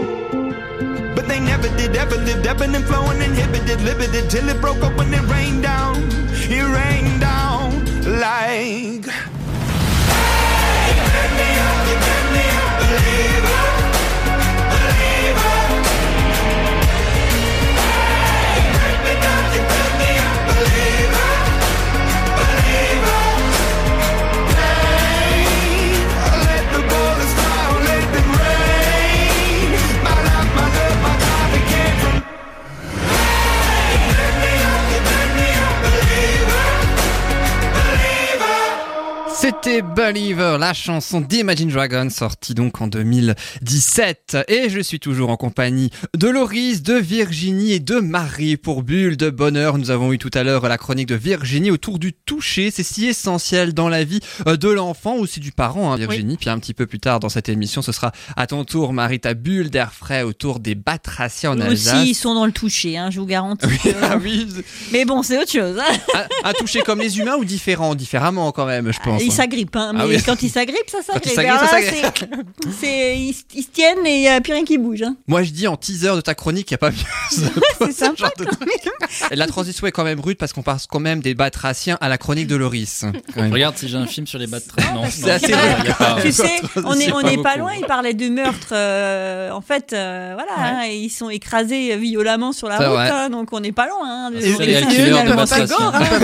But 1.17 1.27
they 1.27 1.41
never 1.41 1.69
did, 1.77 1.97
ever 1.97 2.19
lived, 2.29 2.47
ebbing 2.47 2.75
and 2.77 2.85
flowing, 2.85 3.21
inhibited, 3.21 3.81
limited, 3.81 4.31
till 4.31 4.49
it 4.49 4.61
broke 4.61 4.83
when 4.97 5.13
it 5.13 5.25
rained 5.35 5.63
down. 5.65 5.97
It 6.57 6.67
rained 6.79 7.21
down 7.21 7.69
like. 8.21 8.70
C'était 40.01 40.33
La 40.59 40.75
chanson 40.75 41.21
d'Imagine 41.21 41.69
Dragons, 41.71 42.11
sortie 42.11 42.55
donc 42.55 42.81
en 42.81 42.87
2017. 42.89 44.37
Et 44.49 44.69
je 44.69 44.81
suis 44.81 45.01
toujours 45.01 45.31
en 45.31 45.37
compagnie 45.37 45.91
de 46.17 46.29
Loris, 46.29 46.83
de 46.83 46.95
Virginie 46.95 47.73
et 47.73 47.81
de 47.81 47.97
Marie 48.01 48.57
pour 48.57 48.83
Bulle 48.83 49.17
de 49.17 49.31
Bonheur. 49.31 49.79
Nous 49.79 49.91
avons 49.91 50.13
eu 50.13 50.19
tout 50.19 50.31
à 50.35 50.43
l'heure 50.43 50.69
la 50.69 50.79
chronique 50.79 51.09
de 51.09 51.15
Virginie 51.15 51.71
autour 51.71 51.99
du 51.99 52.13
toucher. 52.13 52.71
C'est 52.71 52.83
si 52.83 53.07
essentiel 53.07 53.73
dans 53.75 53.89
la 53.89 54.05
vie 54.05 54.21
euh, 54.47 54.57
de 54.57 54.69
l'enfant, 54.69 55.15
aussi 55.17 55.41
du 55.41 55.53
parent, 55.53 55.93
hein, 55.93 55.97
Virginie. 55.97 56.37
Puis 56.37 56.51
un 56.51 56.59
petit 56.59 56.75
peu 56.75 56.87
plus 56.87 57.01
tard 57.01 57.21
dans 57.21 57.29
cette 57.29 57.49
émission, 57.49 57.83
ce 57.83 57.93
sera 57.93 58.13
à 58.37 58.47
ton 58.47 58.65
tour, 58.65 58.93
Marie, 58.93 59.21
ta 59.21 59.35
bulle 59.35 59.71
d'air 59.71 59.93
frais 59.93 60.23
autour 60.23 60.61
des 60.61 60.75
batraciens 60.75 61.53
en 61.53 61.61
Alsace. 61.61 61.95
aussi, 62.01 62.11
ils 62.11 62.15
sont 62.15 62.35
dans 62.35 62.47
le 62.47 62.53
toucher, 62.53 62.97
hein, 62.99 63.11
je 63.11 63.21
vous 63.21 63.27
garantis. 63.27 63.67
que- 63.83 63.89
Ah 64.03 64.17
oui, 64.23 64.47
Mais 64.93 65.05
bon, 65.05 65.23
c'est 65.23 65.39
autre 65.41 65.51
chose. 65.53 65.77
hein. 65.79 65.99
un, 66.45 66.51
un 66.51 66.53
toucher 66.55 66.81
comme 66.83 67.01
les 67.01 67.19
humains 67.19 67.37
ou 67.37 67.45
différent 67.45 67.95
Différemment 67.95 68.51
quand 68.53 68.67
même, 68.67 68.93
je 68.93 68.99
pense. 69.01 69.23
Ils 69.23 69.33
s'agrippent, 69.33 69.77
hein, 69.77 69.93
mais 69.95 70.01
Ah 70.03 70.07
oui. 70.07 70.17
quand 70.25 70.40
Quand 70.41 70.47
ils 70.47 70.51
s'agrippe. 70.51 70.89
s'agrippent, 70.91 71.59
ça 71.61 71.69
s'agrippe. 71.69 72.25
c'est- 72.81 73.17
ils, 73.19 73.35
ils 73.55 73.63
se 73.63 73.69
tiennent 73.69 74.07
et 74.07 74.17
il 74.17 74.21
n'y 74.21 74.29
a 74.29 74.41
plus 74.41 74.53
rien 74.53 74.65
qui 74.65 74.79
bouge. 74.79 75.03
hein. 75.03 75.17
Moi 75.27 75.43
je 75.43 75.51
dis 75.51 75.67
en 75.69 75.77
teaser 75.77 76.15
de 76.17 76.21
ta 76.21 76.35
chronique, 76.35 76.71
il 76.71 76.75
n'y 76.75 76.77
a 76.77 76.79
pas 76.79 76.91
mieux. 76.91 76.97
C'est 77.81 77.93
sympa 77.93 78.17
genre 78.17 78.33
de- 78.39 78.47
Et 79.33 79.37
la 79.37 79.47
transition 79.47 79.87
est 79.87 79.93
quand 79.93 80.05
même 80.05 80.21
rude 80.21 80.37
parce 80.39 80.53
qu'on 80.53 80.63
passe 80.63 80.87
quand 80.87 81.01
même 81.01 81.21
des 81.21 81.35
batraciens 81.35 81.99
à 82.01 82.09
la 82.09 82.19
chronique 82.19 82.47
de 82.47 82.57
Loris. 82.57 83.05
Regarde 83.37 83.77
si 83.77 83.89
j'ai 83.89 83.97
un 83.97 84.07
film 84.07 84.27
sur 84.27 84.39
les 84.39 84.47
batraciens. 84.47 84.95
Non, 84.95 85.05
C'est 85.11 85.31
assez 85.31 85.53
vrai. 85.53 85.93
pas- 85.99 86.19
Tu 86.23 86.33
sais, 86.33 86.61
on 86.85 86.95
est, 86.95 87.11
pas 87.11 87.23
n'est 87.23 87.37
pas 87.37 87.43
beaucoup. 87.51 87.59
loin, 87.59 87.73
il 87.79 87.87
parlait 87.87 88.15
de 88.15 88.29
meurtre. 88.29 88.69
euh, 88.73 89.51
en 89.51 89.61
fait, 89.61 89.93
euh, 89.93 90.35
voilà, 90.35 90.53
hein, 90.81 90.87
ils 90.87 91.11
sont 91.11 91.31
écrasés 91.31 91.97
violemment 91.97 92.53
sur 92.53 92.69
la 92.69 92.77
route, 92.79 92.99
hein, 93.13 93.29
donc 93.31 93.53
on 93.53 93.61
n'est 93.61 93.73
pas 93.73 93.87
loin. 93.89 94.29
hein, 94.29 94.31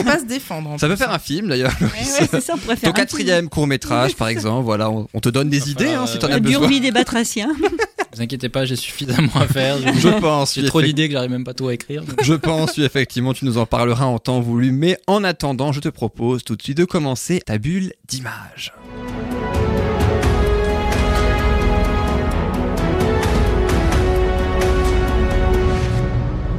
pas 0.04 0.18
se 0.18 0.24
défendre. 0.24 0.70
en 0.70 0.78
Ça 0.78 0.88
peut 0.88 0.96
faire 0.96 1.10
un 1.12 1.18
film 1.18 1.48
d'ailleurs. 1.48 1.72
Ouais, 1.80 1.86
ouais, 1.86 2.28
c'est 2.30 2.40
ça, 2.40 2.54
on 2.54 2.58
pourrait 2.58 2.76
faire 2.76 2.90
Ton 2.92 2.96
un 2.98 3.02
quatrième 3.02 3.48
court 3.48 3.66
métrage 3.66 4.05
par 4.14 4.28
exemple, 4.28 4.64
voilà, 4.64 4.90
on, 4.90 5.08
on 5.14 5.20
te 5.20 5.28
donne 5.28 5.48
des 5.48 5.70
idées 5.70 5.88
hein, 5.88 6.06
si 6.06 6.18
t'en 6.18 6.28
as 6.30 6.40
besoin. 6.40 6.68
des 6.80 6.90
batraciens. 6.92 7.48
vous 8.14 8.22
inquiétez 8.22 8.48
pas, 8.48 8.64
j'ai 8.64 8.76
suffisamment 8.76 9.30
à 9.34 9.46
faire. 9.46 9.76
J'ai- 9.78 10.00
Je 10.00 10.08
pense. 10.20 10.54
J'ai 10.54 10.64
trop 10.64 10.80
d'idées 10.82 11.06
que 11.08 11.12
j'arrive 11.12 11.30
même 11.30 11.44
pas 11.44 11.54
tout 11.54 11.68
à 11.68 11.74
écrire. 11.74 12.02
donc- 12.02 12.22
Je 12.22 12.34
pense, 12.34 12.76
oui, 12.78 12.84
effectivement, 12.84 13.34
tu 13.34 13.44
nous 13.44 13.58
en 13.58 13.66
parleras 13.66 14.06
en 14.06 14.18
temps 14.18 14.40
voulu. 14.40 14.72
Mais 14.72 14.98
en 15.06 15.24
attendant, 15.24 15.72
je 15.72 15.80
te 15.80 15.88
propose 15.88 16.44
tout 16.44 16.56
de 16.56 16.62
suite 16.62 16.78
de 16.78 16.84
commencer 16.84 17.40
ta 17.44 17.58
bulle 17.58 17.92
d'image. 18.08 18.72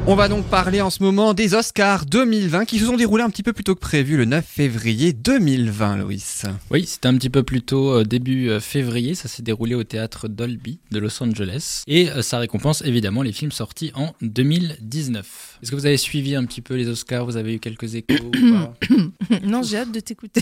On 0.09 0.15
va 0.15 0.29
donc 0.29 0.45
parler 0.45 0.79
en 0.79 0.89
ce 0.89 1.03
moment 1.03 1.33
des 1.33 1.53
Oscars 1.53 2.05
2020 2.05 2.63
qui 2.63 2.79
se 2.79 2.85
sont 2.85 2.95
déroulés 2.95 3.23
un 3.23 3.29
petit 3.29 3.43
peu 3.43 3.51
plus 3.51 3.65
tôt 3.65 3.75
que 3.75 3.81
prévu 3.81 4.15
le 4.15 4.23
9 4.23 4.45
février 4.45 5.11
2020, 5.11 5.97
Loïs. 5.97 6.45
Oui, 6.71 6.85
c'était 6.85 7.09
un 7.09 7.17
petit 7.17 7.29
peu 7.29 7.43
plus 7.43 7.61
tôt, 7.61 7.91
euh, 7.91 8.03
début 8.05 8.49
euh, 8.49 8.61
février. 8.61 9.15
Ça 9.15 9.27
s'est 9.27 9.43
déroulé 9.43 9.75
au 9.75 9.83
théâtre 9.83 10.29
Dolby 10.29 10.79
de 10.91 10.99
Los 10.99 11.21
Angeles. 11.21 11.83
Et 11.87 12.09
euh, 12.09 12.21
ça 12.21 12.39
récompense 12.39 12.81
évidemment 12.85 13.21
les 13.21 13.33
films 13.33 13.51
sortis 13.51 13.91
en 13.95 14.13
2019. 14.21 15.56
Est-ce 15.61 15.71
que 15.71 15.75
vous 15.75 15.85
avez 15.85 15.97
suivi 15.97 16.35
un 16.35 16.45
petit 16.45 16.61
peu 16.61 16.75
les 16.75 16.87
Oscars? 16.87 17.25
Vous 17.25 17.35
avez 17.37 17.55
eu 17.55 17.59
quelques 17.59 17.95
échos 17.95 18.13
ou 18.25 18.31
pas? 18.53 18.73
Non, 19.43 19.61
j'ai 19.63 19.77
hâte 19.77 19.91
de 19.91 19.99
t'écouter. 19.99 20.41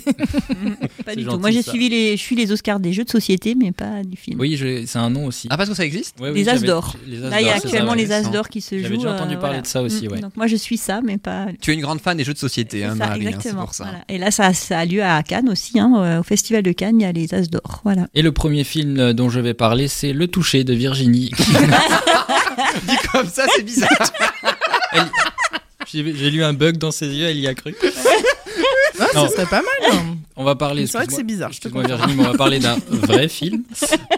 Pas 1.06 1.16
du 1.16 1.26
tout. 1.26 1.38
Moi, 1.40 1.52
j'ai 1.52 1.62
suivi 1.62 1.90
les, 1.90 2.18
je 2.18 2.22
suis 2.22 2.36
les 2.36 2.52
Oscars 2.52 2.80
des 2.80 2.94
jeux 2.94 3.04
de 3.04 3.10
société, 3.10 3.56
mais 3.56 3.72
pas 3.72 4.04
du 4.04 4.16
film. 4.18 4.40
Oui, 4.40 4.56
je- 4.58 4.86
c'est 4.86 4.98
un 5.00 5.10
nom 5.10 5.26
aussi. 5.26 5.48
Ah, 5.52 5.58
parce 5.58 5.70
que 5.70 5.76
ça 5.76 5.86
existe? 5.86 6.20
Ouais, 6.20 6.30
oui, 6.32 6.40
les 6.44 6.50
As 6.50 6.62
d'or. 6.62 6.96
Là, 7.08 7.42
il 7.42 7.46
y 7.46 7.50
a 7.50 7.54
ça, 7.60 7.68
actuellement 7.68 7.94
les 7.94 8.12
As 8.12 8.30
d'or 8.32 8.50
qui 8.50 8.62
se 8.62 8.76
jouent. 8.78 8.84
J'avais 8.84 8.98
déjà 8.98 9.14
entendu 9.16 9.36
euh, 9.36 9.40
parler 9.40 9.56
voilà. 9.58 9.62
de 9.62 9.68
ça 9.68 9.82
aussi, 9.82 10.08
Mm, 10.08 10.12
ouais. 10.12 10.20
Donc 10.20 10.36
moi, 10.38 10.48
je 10.48 10.56
suis 10.56 10.78
ça, 10.78 11.02
mais 11.04 11.18
pas. 11.18 11.48
Tu 11.62 11.72
es 11.72 11.74
une 11.74 11.82
grande 11.82 12.02
fan 12.02 12.18
des 12.18 12.24
jeux 12.24 12.34
de 12.34 12.38
société, 12.40 12.84
hein, 12.84 12.90
ça, 12.90 12.96
Marie, 12.96 13.22
hein, 13.22 13.24
c'est 13.24 13.36
exactement. 13.38 13.66
pour 13.66 13.74
ça. 13.74 13.84
voilà. 13.86 14.00
Et 14.10 14.18
là, 14.18 14.32
ça, 14.32 14.54
ça 14.54 14.80
a 14.80 14.86
lieu 14.86 15.04
à 15.04 15.22
Cannes 15.24 15.50
aussi, 15.50 15.80
hein, 15.80 15.92
au- 16.18 16.20
au 16.20 16.24
Festival 16.24 16.62
de 16.64 16.72
Cannes, 16.72 17.00
il 17.00 17.04
y 17.04 17.06
a 17.08 17.12
les 17.12 17.34
As 17.34 17.50
d'or. 17.50 17.82
Voilà. 17.84 18.08
Et 18.14 18.22
le 18.22 18.32
premier 18.32 18.64
film 18.64 18.98
euh, 19.00 19.14
dont 19.14 19.30
je 19.30 19.40
vais 19.40 19.54
parler, 19.54 19.88
c'est 19.88 20.14
Le 20.14 20.28
Toucher 20.28 20.64
de 20.64 20.74
Virginie. 20.74 21.32
Dit 22.88 22.96
comme 23.12 23.28
ça, 23.28 23.46
c'est 23.56 23.64
bizarre. 23.64 23.90
Elle- 24.96 25.60
J'ai 25.92 26.16
j'ai 26.16 26.32
lu 26.32 26.44
un 26.44 26.54
bug 26.54 26.78
dans 26.78 26.92
ses 26.92 27.08
yeux, 27.08 27.26
elle 27.28 27.38
y 27.38 27.48
a 27.48 27.54
cru. 27.54 27.76
Ouais, 28.98 29.06
Non. 29.14 29.28
ça 29.28 29.30
serait 29.30 29.46
pas 29.46 29.62
mal. 29.62 29.92
hein. 29.92 30.16
On 30.38 30.44
va 30.46 30.56
parler. 30.56 30.88
C'est 30.88 30.98
vrai 30.98 31.06
que 31.06 31.12
excuse-moi- 31.12 31.18
c'est 31.18 31.24
bizarre, 31.24 31.52
je 31.54 31.60
te 31.60 31.68
Excuse-moi. 31.68 31.84
Virginie, 31.98 32.16
mais 32.18 32.28
on 32.28 32.32
va 32.32 32.38
parler 32.38 32.60
d'un 32.60 32.78
vrai 32.92 33.28
film. 33.30 33.64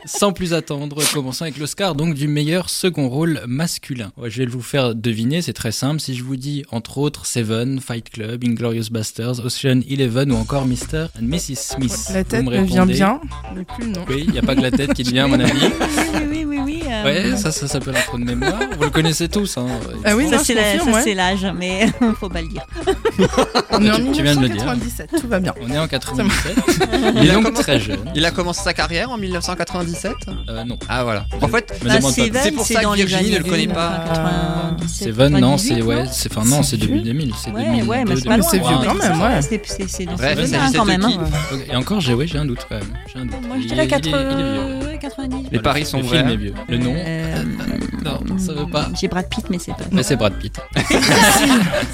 Sans 0.06 0.32
plus 0.34 0.54
attendre, 0.54 1.00
commençons 1.14 1.44
avec 1.44 1.58
l'Oscar 1.58 1.94
donc 1.96 2.14
du 2.14 2.28
meilleur 2.28 2.70
second 2.70 3.08
rôle 3.10 3.42
masculin. 3.48 4.12
Ouais, 4.18 4.30
je 4.30 4.38
vais 4.40 4.46
vous 4.46 4.62
faire 4.62 4.94
deviner, 4.96 5.42
c'est 5.42 5.54
très 5.54 5.72
simple. 5.72 6.00
Si 6.00 6.16
je 6.16 6.24
vous 6.24 6.36
dis 6.36 6.64
entre 6.72 7.00
autres 7.00 7.26
Seven, 7.26 7.80
Fight 7.80 8.10
Club, 8.10 8.44
Inglorious 8.46 8.90
Basterds, 8.92 9.44
Ocean 9.46 9.82
Eleven 9.90 10.32
ou 10.32 10.36
encore 10.36 10.66
Mr. 10.68 11.08
and 11.20 11.24
Mrs. 11.24 11.56
Smith. 11.56 11.92
La 12.14 12.24
Vous 12.24 12.30
tête 12.30 12.44
me 12.46 12.52
me 12.52 12.64
vient 12.64 12.82
répondez. 12.86 12.94
bien, 12.94 13.22
mais 13.56 13.64
plus 13.64 13.88
nom. 13.88 14.06
Oui, 14.10 14.24
il 14.28 14.32
n'y 14.32 14.40
a 14.40 14.44
pas 14.44 14.56
que 14.56 14.62
la 14.62 14.72
tête 14.72 14.94
qui 14.94 15.04
te 15.04 15.10
vient 15.10 15.26
à 15.26 15.28
mon 15.28 15.40
avis. 15.40 15.54
Oui, 16.14 16.22
oui, 16.30 16.46
oui, 16.46 16.60
oui. 16.64 16.77
Euh, 17.06 17.32
Ouais, 17.32 17.38
ça, 17.38 17.52
ça 17.52 17.68
s'appelle 17.68 17.96
un 17.96 18.02
trou 18.02 18.18
de 18.18 18.24
mémoire. 18.24 18.54
Vous 18.78 18.84
le 18.84 18.90
connaissez 18.90 19.28
tous. 19.28 19.58
Hein. 19.58 19.68
Ah 20.06 20.16
oui, 20.16 20.30
ça, 20.30 20.40
c'est 20.40 20.54
ça, 20.56 20.84
ouais. 20.92 21.02
c'est 21.04 21.14
l'âge, 21.14 21.46
mais 21.58 21.88
faut 22.20 22.30
pas 22.30 22.42
le 22.42 22.48
dire. 22.48 22.66
On 23.72 23.84
est 23.84 23.92
en 23.92 23.96
Tu- 23.98 24.12
tu 24.12 24.24
viens 24.24 24.36
de 24.36 24.42
le 24.42 24.50
dire. 24.50 24.58
1997, 24.66 25.10
tout 25.22 25.28
va 25.28 25.40
bien. 25.40 25.54
On 25.62 25.70
est 25.72 25.78
en 25.80 25.88
97. 25.88 26.56
Il 27.16 27.30
est 27.30 27.34
donc 27.34 27.44
commencé- 27.46 27.64
très 27.64 27.80
jeune. 27.80 28.00
Il 28.16 28.26
a 28.26 28.32
commencé 28.32 28.62
sa 28.64 28.74
carrière 28.74 29.10
en 29.12 29.18
1997 29.18 30.14
Euh, 30.50 30.64
non. 30.64 30.78
Ah 30.90 31.04
voilà. 31.04 31.26
En 31.42 31.48
fait, 31.48 31.74
Bah. 31.84 32.00
Seven, 32.02 32.32
c'est 32.42 32.52
pour 32.52 32.66
c'est 32.66 32.74
ça 32.76 32.82
que 32.84 32.96
Virginie 32.96 33.32
ne 33.32 33.38
le 33.38 33.44
connaît 33.44 33.58
2000, 33.68 33.74
pas. 33.74 34.04
97, 34.14 35.08
Seven, 35.08 35.34
non, 35.34 35.52
98, 35.52 35.76
c'est 35.76 35.82
ouais, 35.84 35.96
non 36.04 36.10
c'est 36.12 36.32
enfin 36.38 36.50
non, 36.50 36.64
c'est 36.64 36.72
C'est 36.72 36.78
début 36.78 36.94
vieux. 36.96 37.04
2000, 37.04 37.34
c'est 37.44 37.52
Ouais, 37.52 37.64
2002. 37.66 37.88
ouais, 37.90 38.04
mais 38.06 38.16
c'est 38.16 38.24
pas 38.24 38.30
Mais 38.32 38.38
loin. 38.38 38.48
c'est 38.50 38.58
vieux 38.58 38.68
quand 38.86 38.96
c'est 39.02 39.10
même, 39.10 39.22
ouais. 39.22 39.42
C'est 39.42 39.50
c'est- 39.66 39.88
c'est 39.88 39.88
c'est 39.88 40.46
c'est 40.48 40.78
quand 40.78 40.86
même. 40.86 41.04
hein. 41.04 41.20
Et 41.72 41.76
encore, 41.76 42.00
j'ai 42.02 42.14
ouais, 42.14 42.28
j'ai 42.28 42.38
un 42.38 42.46
doute 42.46 42.66
quand 42.70 42.76
même. 42.76 42.94
J'ai 43.14 43.20
un 43.20 43.26
doute. 43.26 43.36
Moi, 43.48 43.58
il 43.60 43.80
est- 43.80 43.88
80, 43.88 44.80
il 45.02 45.08
est 45.08 45.10
vieux. 45.10 45.24
ouais, 45.24 45.38
90. 45.40 45.52
Les 45.52 45.60
paris 45.60 45.86
sont 45.86 45.98
le 45.98 46.04
vrais. 46.04 46.18
film 46.20 46.30
est 46.30 46.38
vieux. 46.38 46.54
Le 46.70 46.78
nom 46.78 46.94
Euh, 46.96 47.44
Non, 48.26 48.38
ça 48.38 48.54
veut 48.54 48.68
pas. 48.70 48.88
J'ai 49.00 49.08
Brad 49.08 49.28
Pitt, 49.30 49.46
mais 49.50 49.60
c'est 49.60 49.72
pas. 49.72 49.84
Mais 49.92 50.04
c'est 50.04 50.16
Brad 50.16 50.34
Pitt. 50.34 50.56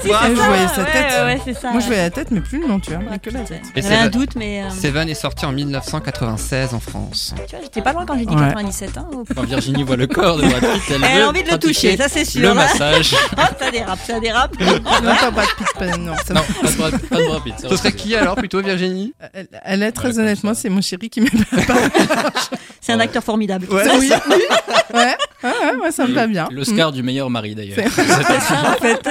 Je 0.03 0.07
voyais 0.07 0.67
sa 0.67 0.83
tête. 0.85 1.11
Ouais, 1.11 1.23
ouais, 1.25 1.41
c'est 1.45 1.53
ça. 1.53 1.71
Moi, 1.71 1.79
je 1.81 1.87
voyais 1.87 2.01
la 2.03 2.09
tête, 2.09 2.31
mais 2.31 2.41
plus 2.41 2.59
le 2.61 2.67
nom, 2.67 2.79
tu 2.79 2.91
vois. 2.91 2.99
Brad 3.03 3.21
que 3.21 3.29
la 3.29 3.39
tête. 3.41 3.61
ouais. 3.63 3.71
Et 3.75 3.81
J'avais 3.81 3.95
un 3.95 3.99
Seven- 4.05 4.11
doute, 4.11 4.35
mais. 4.35 4.63
euh, 4.63 4.69
Seven 4.69 5.09
est 5.09 5.13
sorti 5.13 5.45
en 5.45 5.51
1996 5.51 6.73
en 6.73 6.79
France. 6.79 7.33
Tu 7.47 7.55
vois, 7.55 7.63
j'étais 7.63 7.81
pas 7.81 7.93
loin 7.93 8.05
quand 8.05 8.17
j'ai 8.17 8.25
dit 8.25 8.33
Ouais. 8.35 8.47
97. 8.47 8.97
Hein, 8.97 9.07
au- 9.13 9.23
Quand 9.33 9.43
Virginie 9.43 9.83
voit 9.83 9.95
le 9.95 10.07
corps 10.07 10.37
de 10.37 10.43
Brad 10.43 10.59
Pitt, 10.61 10.81
elle, 10.89 11.03
Elle 11.03 11.17
veut 11.17 11.23
a 11.23 11.29
envie 11.29 11.43
de 11.43 11.51
le 11.51 11.57
toucher, 11.59 11.97
ça 11.97 12.07
c'est 12.09 12.25
sûr. 12.25 12.41
Le 12.41 12.53
massage. 12.53 13.15
Ah, 13.37 13.49
ça 13.59 13.71
dérape, 13.71 13.99
ça 14.05 14.19
dérape. 14.19 14.59
Non, 14.59 14.79
pas 15.19 15.31
Brad 15.31 15.47
Pitt, 15.57 15.67
pas- 15.77 15.97
non. 15.97 16.13
ça 16.25 16.33
non, 16.33 16.41
pas 16.61 16.67
de 16.69 16.75
Brad, 16.77 16.97
pas 17.07 17.17
de 17.17 17.25
Brad 17.27 17.43
Pitt. 17.43 17.55
c'est 17.59 17.69
Ce 17.69 17.75
serait 17.77 17.91
qui 17.93 18.15
alors 18.15 18.35
plutôt 18.35 18.61
Virginie? 18.61 19.13
Elle, 19.33 19.47
elle 19.63 19.83
est 19.83 19.91
très 19.91 20.17
honnêtement, 20.19 20.53
c'est 20.53 20.69
mon 20.69 20.81
chéri 20.81 21.09
qui 21.09 21.21
m'aime 21.21 21.45
pas. 21.67 21.73
C'est 22.81 22.91
un 22.93 22.99
acteur 22.99 23.23
formidable. 23.23 23.67
Ouais. 23.71 23.83
Oui, 23.97 24.11
ouais, 24.93 25.15
ouais, 25.43 25.81
ouais, 25.81 25.91
ça 26.03 26.07
me 26.09 26.13
va 26.15 26.27
bien. 26.27 26.47
L'Oscar 26.51 26.91
du 26.91 27.03
meilleur 27.03 27.29
mari 27.29 27.55
d'ailleurs. 27.55 27.77
C'est 27.77 27.89
ça, 28.39 28.71
en 28.75 28.81
fait. 28.81 29.07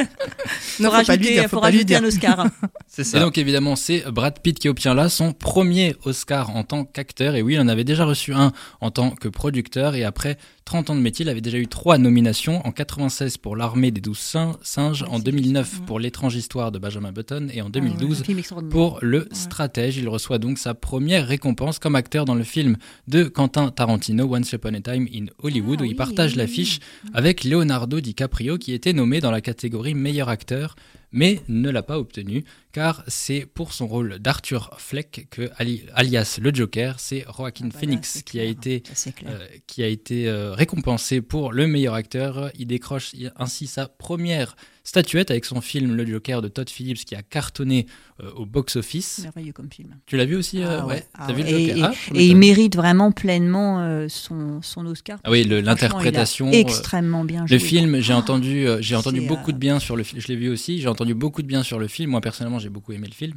Non, 0.80 0.90
faut 0.90 0.96
faut 0.98 1.06
pas 1.06 1.16
lui 1.16 1.26
rajouter, 1.26 1.32
dire, 1.32 1.42
faut 1.44 1.48
faut 1.48 1.60
pas 1.60 1.70
lui 1.70 1.78
rajouter 1.78 1.84
dire. 1.84 2.02
un 2.02 2.04
Oscar. 2.04 2.46
C'est 2.88 3.02
Et 3.02 3.04
ça. 3.04 3.20
donc 3.20 3.38
évidemment 3.38 3.74
c'est 3.74 4.04
Brad 4.10 4.38
Pitt 4.40 4.58
qui 4.58 4.68
obtient 4.68 4.92
là 4.94 5.08
son 5.08 5.32
premier 5.32 5.96
Oscar 6.04 6.54
en 6.54 6.62
tant 6.62 6.84
qu'acteur. 6.84 7.34
Et 7.36 7.42
oui, 7.42 7.54
il 7.54 7.60
en 7.60 7.68
avait 7.68 7.84
déjà 7.84 8.04
reçu 8.04 8.34
un 8.34 8.52
en 8.82 8.90
tant 8.90 9.10
que 9.10 9.28
producteur. 9.28 9.94
Et 9.94 10.04
après 10.04 10.36
30 10.64 10.90
ans 10.90 10.94
de 10.94 11.00
métier, 11.00 11.24
il 11.24 11.28
avait 11.28 11.40
déjà 11.40 11.58
eu 11.58 11.66
trois 11.66 11.98
nominations. 11.98 12.64
En 12.66 12.70
96 12.70 13.36
pour 13.36 13.56
L'armée 13.56 13.90
des 13.90 14.00
douze 14.00 14.18
sin- 14.18 14.56
singes, 14.62 15.04
en 15.08 15.18
2009 15.18 15.82
pour 15.86 15.98
L'étrange 15.98 16.36
histoire 16.36 16.70
de 16.70 16.78
Benjamin 16.78 17.10
Button 17.12 17.48
et 17.52 17.60
en 17.62 17.68
2012 17.68 18.20
Un 18.20 18.24
film 18.24 18.38
extraordinaire. 18.38 18.72
pour 18.72 18.98
Le 19.02 19.28
Stratège. 19.32 19.96
Il 19.96 20.08
reçoit 20.08 20.38
donc 20.38 20.58
sa 20.58 20.74
première 20.74 21.26
récompense 21.26 21.78
comme 21.78 21.96
acteur 21.96 22.24
dans 22.24 22.36
le 22.36 22.44
film 22.44 22.76
de 23.08 23.24
Quentin 23.24 23.70
Tarantino, 23.70 24.24
Once 24.32 24.52
Upon 24.52 24.74
a 24.74 24.80
Time 24.80 25.08
in 25.12 25.26
Hollywood, 25.42 25.78
Ah 25.80 25.82
où 25.82 25.86
il 25.86 25.96
partage 25.96 26.36
l'affiche 26.36 26.78
avec 27.12 27.42
Leonardo 27.44 28.00
DiCaprio 28.00 28.56
qui 28.56 28.72
était 28.72 28.92
nommé 28.92 29.20
dans 29.20 29.30
la 29.32 29.40
catégorie 29.40 29.94
meilleur 29.94 30.28
acteur 30.28 30.76
mais 31.12 31.40
ne 31.48 31.70
l'a 31.70 31.82
pas 31.82 31.98
obtenu 31.98 32.44
car 32.72 33.04
c'est 33.06 33.46
pour 33.46 33.72
son 33.72 33.86
rôle 33.86 34.18
d'Arthur 34.18 34.74
Fleck 34.78 35.28
que 35.30 35.50
alias 35.94 36.38
le 36.40 36.54
Joker, 36.54 36.98
c'est 36.98 37.24
Joaquin 37.36 37.66
ah 37.66 37.72
bah 37.72 37.78
Phoenix 37.78 38.22
qui, 38.22 38.40
a 38.40 38.44
été, 38.44 38.82
euh, 39.26 39.46
qui 39.66 39.82
a 39.82 39.86
été 39.86 40.28
euh, 40.28 40.52
récompensé 40.54 41.20
pour 41.20 41.52
le 41.52 41.66
meilleur 41.66 41.94
acteur. 41.94 42.50
Il 42.58 42.66
décroche 42.66 43.12
ainsi 43.36 43.66
sa 43.66 43.88
première 43.88 44.56
statuette 44.84 45.30
avec 45.30 45.44
son 45.44 45.60
film 45.60 45.94
Le 45.94 46.06
Joker 46.06 46.42
de 46.42 46.48
Todd 46.48 46.68
Phillips 46.68 47.04
qui 47.04 47.14
a 47.14 47.22
cartonné 47.22 47.86
euh, 48.22 48.30
au 48.36 48.46
box-office. 48.46 49.20
Merveilleux 49.22 49.52
comme 49.52 49.70
film. 49.70 49.96
Tu 50.06 50.16
l'as 50.16 50.24
vu 50.24 50.36
aussi 50.36 50.62
ah 50.62 50.86
ouais. 50.86 51.04
Ah 51.14 51.32
vu 51.32 51.42
le 51.42 51.48
Joker 51.48 51.76
Et, 51.76 51.82
ah, 51.82 51.92
il 52.14 52.36
mérite 52.36 52.76
vraiment 52.76 53.12
pleinement 53.12 53.80
euh, 53.80 54.06
son, 54.08 54.60
son, 54.62 54.86
Oscar. 54.86 55.18
Ah 55.24 55.30
oui, 55.30 55.44
l'interprétation. 55.44 56.48
Euh, 56.48 56.52
extrêmement 56.52 57.24
bien 57.24 57.46
joué. 57.46 57.56
Le 57.56 57.62
film, 57.62 58.00
j'ai 58.00 58.12
entendu, 58.12 58.66
j'ai 58.80 58.96
entendu 58.96 59.20
beaucoup 59.22 59.52
de 59.52 59.58
bien 59.58 59.78
sur 59.78 59.96
le 59.96 60.02
film. 60.02 60.20
Je 60.20 60.28
l'ai 60.28 60.36
vu 60.36 60.50
aussi. 60.50 60.80
J'ai 60.80 60.88
entendu 60.88 61.14
beaucoup 61.14 61.42
de 61.42 61.46
bien 61.46 61.62
sur 61.62 61.78
le 61.78 61.88
film. 61.88 62.10
Moi 62.10 62.20
personnellement, 62.20 62.58
j'ai 62.58 62.68
beaucoup 62.68 62.92
aimé 62.92 63.06
le 63.08 63.14
film. 63.14 63.34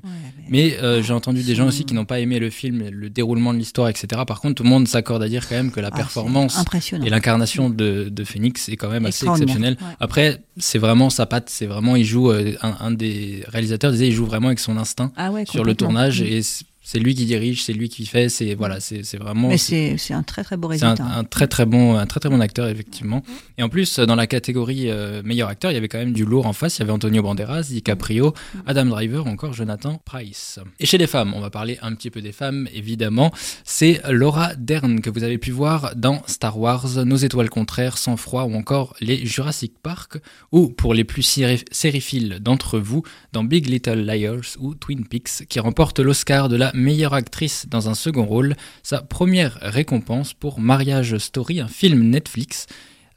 mais, 0.49 0.77
j'ai 1.01 1.13
entendu 1.13 1.43
des 1.43 1.55
gens 1.55 1.67
aussi 1.67 1.85
qui 1.85 1.93
n'ont 1.93 2.05
pas 2.05 2.19
aimé 2.19 2.39
le 2.39 2.49
film, 2.49 2.89
le 2.89 3.09
déroulement 3.09 3.53
de 3.53 3.59
l'histoire, 3.59 3.89
etc. 3.89 4.23
Par 4.27 4.41
contre, 4.41 4.55
tout 4.55 4.63
le 4.63 4.69
monde 4.69 4.87
s'accorde 4.87 5.23
à 5.23 5.29
dire 5.29 5.47
quand 5.47 5.55
même 5.55 5.71
que 5.71 5.79
la 5.79 5.91
performance 5.91 6.63
et 7.03 7.09
l'incarnation 7.09 7.69
de, 7.69 8.09
de 8.09 8.23
Phoenix 8.23 8.69
est 8.69 8.77
quand 8.77 8.89
même 8.89 9.05
assez 9.05 9.27
exceptionnelle. 9.27 9.77
Après, 9.99 10.43
c'est 10.57 10.79
vraiment 10.79 11.09
c'est 11.47 11.65
vraiment, 11.65 11.95
il 11.95 12.05
joue, 12.05 12.31
euh, 12.31 12.53
un, 12.61 12.91
des 12.91 13.43
réalisateurs 13.47 13.91
disait, 13.91 14.07
il 14.07 14.13
joue 14.13 14.25
vraiment 14.25 14.47
avec 14.47 14.59
son 14.59 14.77
instinct 14.77 15.11
ah 15.15 15.31
sur 15.45 15.63
le 15.63 15.75
tournage 15.75 16.21
mm. 16.21 16.25
et 16.25 16.41
c'est 16.87 16.99
lui 16.99 17.15
qui 17.15 17.25
dirige, 17.25 17.63
c'est 17.63 17.73
lui 17.73 17.89
qui 17.89 18.05
fait, 18.05 18.29
c'est 18.29 18.53
voilà, 18.53 18.79
c'est 18.79 19.17
vraiment. 19.17 19.47
Mais 19.47 19.57
c'est 19.57 20.13
un 20.13 20.21
très 20.21 20.43
très 20.43 20.55
beau 20.55 20.67
résultat. 20.67 20.95
C'est 20.95 21.01
un, 21.01 21.23
très 21.23 21.47
très 21.47 21.65
bon, 21.65 21.97
un 21.97 22.05
très 22.05 22.19
très 22.19 22.29
bon 22.29 22.39
acteur 22.39 22.67
effectivement. 22.67 23.23
Et 23.57 23.63
en 23.63 23.69
plus, 23.69 23.97
dans 23.97 24.13
la 24.13 24.27
catégorie 24.27 24.91
euh, 24.91 25.23
meilleur 25.23 25.49
acteur, 25.49 25.71
il 25.71 25.73
y 25.73 25.77
avait 25.77 25.87
quand 25.87 25.97
même 25.97 26.13
du 26.13 26.25
lourd 26.25 26.45
en 26.45 26.53
face. 26.53 26.77
Il 26.77 26.81
y 26.81 26.83
avait 26.83 26.91
Antonio 26.91 27.23
Banderas, 27.23 27.63
DiCaprio, 27.63 28.35
Adam 28.67 28.85
Driver, 28.85 29.25
encore 29.25 29.51
Jonathan 29.53 29.99
Price. 30.05 30.59
Et 30.79 30.85
chez 30.85 30.99
les 30.99 31.07
femmes, 31.07 31.33
on 31.33 31.41
va 31.41 31.49
parler 31.49 31.79
un 31.81 31.95
petit 31.95 32.11
peu 32.11 32.21
des 32.21 32.31
femmes 32.31 32.67
évidemment. 32.71 33.31
C'est 33.63 34.01
Laura 34.07 34.53
Dern 34.53 35.01
que 35.01 35.09
vous 35.09 35.23
avez 35.23 35.39
pu 35.39 35.49
voir 35.49 35.95
dans 35.95 36.21
Star 36.27 36.59
Wars, 36.59 37.03
Nos 37.03 37.17
étoiles 37.17 37.49
contraires, 37.49 37.97
Sans 37.97 38.15
froid 38.15 38.43
ou 38.43 38.53
encore 38.53 38.95
les 39.01 39.25
Jurassic 39.25 39.73
Park, 39.81 40.19
ou 40.51 40.67
pour 40.67 40.93
les 40.93 41.03
plus 41.03 41.41
sériphiles 41.71 42.37
d'entre 42.41 42.77
vous, 42.77 43.01
dans 43.33 43.43
Big 43.43 43.65
Little 43.65 44.05
Liars 44.05 44.55
ou 44.59 44.75
Twin 44.75 45.07
Peaks, 45.07 45.47
qui 45.49 45.59
remporte 45.59 45.99
l'Oscar 45.99 46.47
de 46.47 46.57
la 46.57 46.74
meilleure 46.75 47.13
actrice 47.13 47.67
dans 47.69 47.89
un 47.89 47.95
second 47.95 48.25
rôle, 48.25 48.55
sa 48.83 49.01
première 49.01 49.57
récompense 49.61 50.33
pour 50.33 50.59
Mariage 50.59 51.17
Story, 51.17 51.59
un 51.59 51.67
film 51.67 52.09
Netflix. 52.09 52.67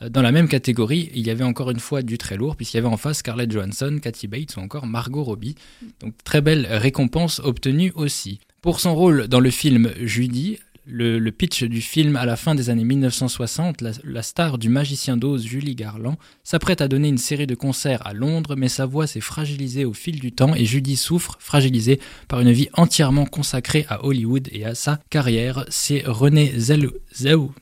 Euh, 0.02 0.08
dans 0.08 0.22
la 0.22 0.32
même 0.32 0.48
catégorie, 0.48 1.10
il 1.14 1.26
y 1.26 1.30
avait 1.30 1.44
encore 1.44 1.70
une 1.70 1.80
fois 1.80 2.02
du 2.02 2.18
très 2.18 2.36
lourd, 2.36 2.56
puisqu'il 2.56 2.76
y 2.76 2.80
avait 2.80 2.88
en 2.88 2.96
face 2.96 3.18
Scarlett 3.18 3.50
Johansson, 3.50 3.98
Kathy 4.00 4.26
Bates 4.26 4.56
ou 4.56 4.60
encore 4.60 4.86
Margot 4.86 5.24
Robbie. 5.24 5.56
Donc 6.00 6.14
très 6.24 6.40
belle 6.40 6.66
récompense 6.70 7.40
obtenue 7.44 7.92
aussi. 7.94 8.40
Pour 8.60 8.80
son 8.80 8.94
rôle 8.94 9.28
dans 9.28 9.40
le 9.40 9.50
film 9.50 9.92
Judy, 10.02 10.58
le, 10.88 11.30
pitch 11.30 11.64
du 11.64 11.80
film 11.80 12.16
à 12.16 12.24
la 12.24 12.36
fin 12.36 12.54
des 12.54 12.70
années 12.70 12.84
1960, 12.84 13.82
la, 14.04 14.22
star 14.22 14.58
du 14.58 14.68
magicien 14.68 15.16
d'Oz, 15.16 15.44
Julie 15.44 15.74
Garland, 15.74 16.16
s'apprête 16.44 16.80
à 16.80 16.88
donner 16.88 17.08
une 17.08 17.18
série 17.18 17.46
de 17.46 17.54
concerts 17.54 18.06
à 18.06 18.14
Londres, 18.14 18.54
mais 18.56 18.68
sa 18.68 18.86
voix 18.86 19.06
s'est 19.06 19.20
fragilisée 19.20 19.84
au 19.84 19.92
fil 19.92 20.18
du 20.18 20.32
temps 20.32 20.54
et 20.54 20.64
Judy 20.64 20.96
souffre, 20.96 21.36
fragilisée 21.40 22.00
par 22.26 22.40
une 22.40 22.52
vie 22.52 22.68
entièrement 22.72 23.26
consacrée 23.26 23.86
à 23.88 24.04
Hollywood 24.04 24.48
et 24.52 24.64
à 24.64 24.74
sa 24.74 24.98
carrière. 25.10 25.64
C'est 25.68 26.02
René 26.06 26.52
Zell... 26.58 26.90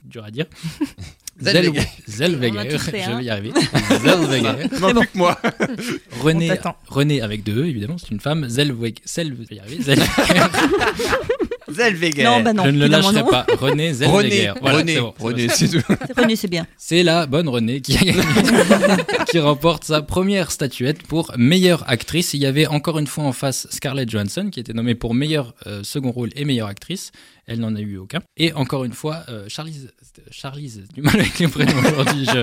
dur 0.04 0.24
à 0.24 0.30
dire. 0.30 0.46
Zellweger, 1.38 1.84
je 2.08 3.16
vais 3.16 3.24
y 3.24 3.30
arriver. 3.30 3.52
Zellweger. 4.00 4.80
Non, 4.80 4.94
plus 4.94 5.06
que 5.08 5.18
moi. 5.18 5.38
René, 6.22 6.50
René 6.86 7.20
avec 7.20 7.44
deux 7.44 7.62
E, 7.62 7.66
évidemment, 7.66 7.98
c'est 7.98 8.10
une 8.10 8.20
femme. 8.20 8.48
Zellweger, 8.48 8.94
Zellweger. 9.04 9.62
Zellweger. 11.70 12.24
Non, 12.24 12.42
bah 12.42 12.52
non, 12.52 12.64
je 12.64 12.70
ne 12.70 12.78
le 12.78 12.86
lâcherai 12.86 13.24
pas. 13.24 13.46
René 13.58 13.92
Zellweger. 13.92 14.54
René, 14.60 14.98
René, 15.18 15.48
c'est 15.48 15.68
tout. 15.68 15.82
René, 16.16 16.36
c'est 16.36 16.48
bien. 16.48 16.66
C'est 16.76 17.02
la 17.02 17.26
bonne 17.26 17.48
René 17.48 17.80
qui, 17.80 17.98
qui 19.30 19.38
remporte 19.38 19.84
sa 19.84 20.02
première 20.02 20.50
statuette 20.50 21.02
pour 21.02 21.32
meilleure 21.36 21.88
actrice. 21.88 22.34
Il 22.34 22.40
y 22.40 22.46
avait 22.46 22.66
encore 22.66 22.98
une 22.98 23.06
fois 23.06 23.24
en 23.24 23.32
face 23.32 23.66
Scarlett 23.70 24.08
Johansson 24.10 24.48
qui 24.50 24.60
était 24.60 24.72
nommée 24.72 24.94
pour 24.94 25.14
meilleur 25.14 25.54
euh, 25.66 25.82
second 25.82 26.10
rôle 26.10 26.30
et 26.36 26.44
meilleure 26.44 26.68
actrice. 26.68 27.12
Elle 27.46 27.60
n'en 27.60 27.74
a 27.76 27.80
eu 27.80 27.96
aucun. 27.96 28.20
Et 28.36 28.52
encore 28.52 28.84
une 28.84 28.92
fois, 28.92 29.22
euh, 29.28 29.44
Charlize, 29.48 29.92
Charlize, 30.30 30.84
du 30.92 31.02
mal 31.02 31.20
avec 31.20 31.38
les 31.38 31.46
prénoms 31.46 31.78
aujourd'hui, 31.78 32.26
il 32.26 32.34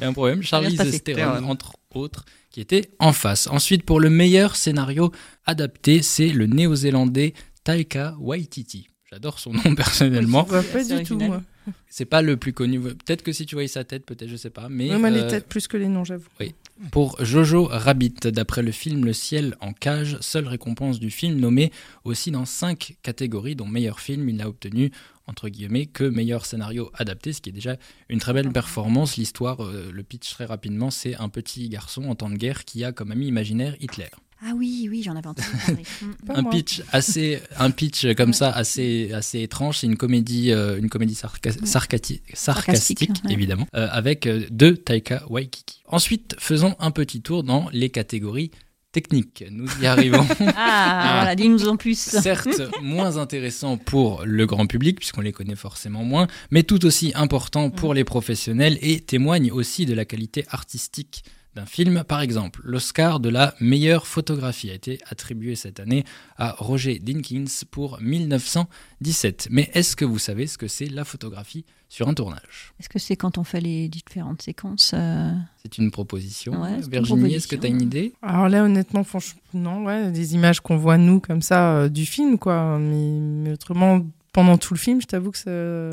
y 0.00 0.04
a 0.04 0.08
un 0.08 0.12
problème. 0.12 0.42
Charlize 0.42 1.02
Theron, 1.02 1.44
entre 1.44 1.76
autres, 1.94 2.24
qui 2.50 2.60
était 2.60 2.90
en 2.98 3.12
face. 3.12 3.46
Ensuite, 3.46 3.84
pour 3.84 3.98
le 3.98 4.10
meilleur 4.10 4.56
scénario 4.56 5.10
adapté, 5.46 6.02
c'est 6.02 6.28
le 6.28 6.46
néo-zélandais 6.46 7.32
Taika 7.64 8.14
Waititi. 8.18 8.88
J'adore 9.10 9.38
son 9.38 9.52
nom 9.52 9.74
personnellement. 9.76 10.46
Je 10.46 10.54
vois 10.56 10.62
pas 10.62 10.84
du 10.84 11.02
tout, 11.04 11.18
moi. 11.18 11.42
C'est 11.88 12.06
pas 12.06 12.22
le 12.22 12.36
plus 12.36 12.52
connu. 12.52 12.80
Peut-être 12.80 13.22
que 13.22 13.32
si 13.32 13.46
tu 13.46 13.54
voyais 13.54 13.68
sa 13.68 13.84
tête, 13.84 14.04
peut-être, 14.06 14.28
je 14.28 14.36
sais 14.36 14.50
pas. 14.50 14.68
Mais 14.68 14.96
moi, 14.98 15.10
les 15.10 15.20
euh, 15.20 15.28
têtes 15.28 15.46
plus 15.46 15.68
que 15.68 15.76
les 15.76 15.86
noms, 15.86 16.02
j'avoue. 16.02 16.28
Oui. 16.40 16.54
Pour 16.90 17.22
Jojo 17.22 17.66
Rabbit, 17.70 18.14
d'après 18.24 18.62
le 18.62 18.72
film 18.72 19.04
Le 19.04 19.12
ciel 19.12 19.54
en 19.60 19.72
cage, 19.72 20.16
seule 20.20 20.48
récompense 20.48 20.98
du 20.98 21.10
film, 21.10 21.38
nommé 21.38 21.70
aussi 22.04 22.30
dans 22.30 22.46
cinq 22.46 22.96
catégories, 23.02 23.54
dont 23.54 23.66
meilleur 23.66 24.00
film, 24.00 24.28
il 24.28 24.36
n'a 24.36 24.48
obtenu 24.48 24.90
entre 25.26 25.48
guillemets 25.48 25.86
que 25.86 26.04
meilleur 26.04 26.46
scénario 26.46 26.90
adapté, 26.94 27.32
ce 27.32 27.40
qui 27.40 27.50
est 27.50 27.52
déjà 27.52 27.76
une 28.08 28.18
très 28.18 28.32
belle 28.32 28.50
performance. 28.50 29.16
L'histoire, 29.16 29.62
euh, 29.62 29.90
le 29.92 30.02
pitch 30.02 30.32
très 30.32 30.46
rapidement, 30.46 30.90
c'est 30.90 31.14
un 31.16 31.28
petit 31.28 31.68
garçon 31.68 32.04
en 32.04 32.14
temps 32.14 32.30
de 32.30 32.36
guerre 32.36 32.64
qui 32.64 32.82
a 32.82 32.92
comme 32.92 33.12
ami 33.12 33.28
imaginaire 33.28 33.76
Hitler. 33.78 34.08
Ah 34.44 34.52
oui, 34.56 34.88
oui, 34.90 35.02
j'en 35.04 35.14
avais 35.14 35.28
entendu 35.28 35.48
parler. 35.66 35.82
Mm. 36.02 36.30
un 36.34 36.44
pitch 36.44 36.82
assez, 36.90 37.40
un 37.58 37.70
pitch 37.70 38.06
comme 38.16 38.32
ça 38.32 38.50
assez, 38.50 39.12
assez 39.12 39.40
étrange. 39.40 39.78
C'est 39.78 39.86
une 39.86 39.96
comédie, 39.96 40.50
euh, 40.50 40.78
une 40.78 40.88
comédie 40.88 41.14
sarcastique, 41.14 43.10
évidemment, 43.28 43.66
euh, 43.74 43.88
avec 43.90 44.26
euh, 44.26 44.44
deux 44.50 44.76
Taika 44.76 45.24
Waikiki. 45.28 45.82
Ensuite, 45.86 46.34
faisons 46.38 46.74
un 46.80 46.90
petit 46.90 47.20
tour 47.22 47.44
dans 47.44 47.68
les 47.72 47.90
catégories 47.90 48.50
techniques. 48.90 49.44
Nous 49.50 49.68
y 49.80 49.86
arrivons. 49.86 50.26
ah, 50.40 50.52
ah, 50.56 51.12
voilà, 51.18 51.34
dis-nous 51.36 51.68
en 51.68 51.76
plus. 51.76 51.98
Certes, 51.98 52.62
moins 52.82 53.16
intéressant 53.16 53.76
pour 53.76 54.24
le 54.24 54.46
grand 54.46 54.66
public, 54.66 54.98
puisqu'on 54.98 55.22
les 55.22 55.32
connaît 55.32 55.56
forcément 55.56 56.04
moins, 56.04 56.26
mais 56.50 56.62
tout 56.62 56.84
aussi 56.84 57.12
important 57.14 57.70
pour 57.70 57.92
mm. 57.92 57.96
les 57.96 58.04
professionnels 58.04 58.78
et 58.80 59.00
témoigne 59.00 59.52
aussi 59.52 59.86
de 59.86 59.94
la 59.94 60.04
qualité 60.04 60.44
artistique 60.48 61.24
d'un 61.54 61.66
film. 61.66 62.04
Par 62.04 62.20
exemple, 62.20 62.60
l'Oscar 62.64 63.20
de 63.20 63.28
la 63.28 63.54
meilleure 63.60 64.06
photographie 64.06 64.70
a 64.70 64.74
été 64.74 64.98
attribué 65.10 65.54
cette 65.54 65.80
année 65.80 66.04
à 66.36 66.52
Roger 66.58 66.98
Dinkins 66.98 67.44
pour 67.70 68.00
1917. 68.00 69.48
Mais 69.50 69.70
est-ce 69.74 69.96
que 69.96 70.04
vous 70.04 70.18
savez 70.18 70.46
ce 70.46 70.58
que 70.58 70.68
c'est 70.68 70.86
la 70.86 71.04
photographie 71.04 71.64
sur 71.88 72.08
un 72.08 72.14
tournage? 72.14 72.72
Est-ce 72.80 72.88
que 72.88 72.98
c'est 72.98 73.16
quand 73.16 73.38
on 73.38 73.44
fait 73.44 73.60
les 73.60 73.88
différentes 73.88 74.42
séquences 74.42 74.92
euh 74.94 75.32
C'est 75.62 75.78
une 75.78 75.90
proposition. 75.90 76.52
Virginie, 76.88 77.34
est-ce 77.34 77.48
que 77.48 77.56
tu 77.56 77.66
as 77.66 77.70
une 77.70 77.82
idée? 77.82 78.14
Alors 78.22 78.48
là, 78.48 78.64
honnêtement, 78.64 79.04
franchement, 79.04 79.40
non, 79.52 79.84
ouais, 79.84 80.10
des 80.10 80.34
images 80.34 80.60
qu'on 80.60 80.76
voit 80.76 80.98
nous 80.98 81.20
comme 81.20 81.42
ça 81.42 81.76
euh, 81.76 81.88
du 81.88 82.06
film, 82.06 82.38
quoi. 82.38 82.78
mais 82.78 83.52
autrement, 83.52 84.00
pendant 84.32 84.56
tout 84.56 84.72
le 84.72 84.78
film, 84.78 85.00
je 85.02 85.06
t'avoue 85.06 85.30
que 85.30 85.38
ça. 85.38 85.50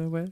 Ouais. 0.08 0.26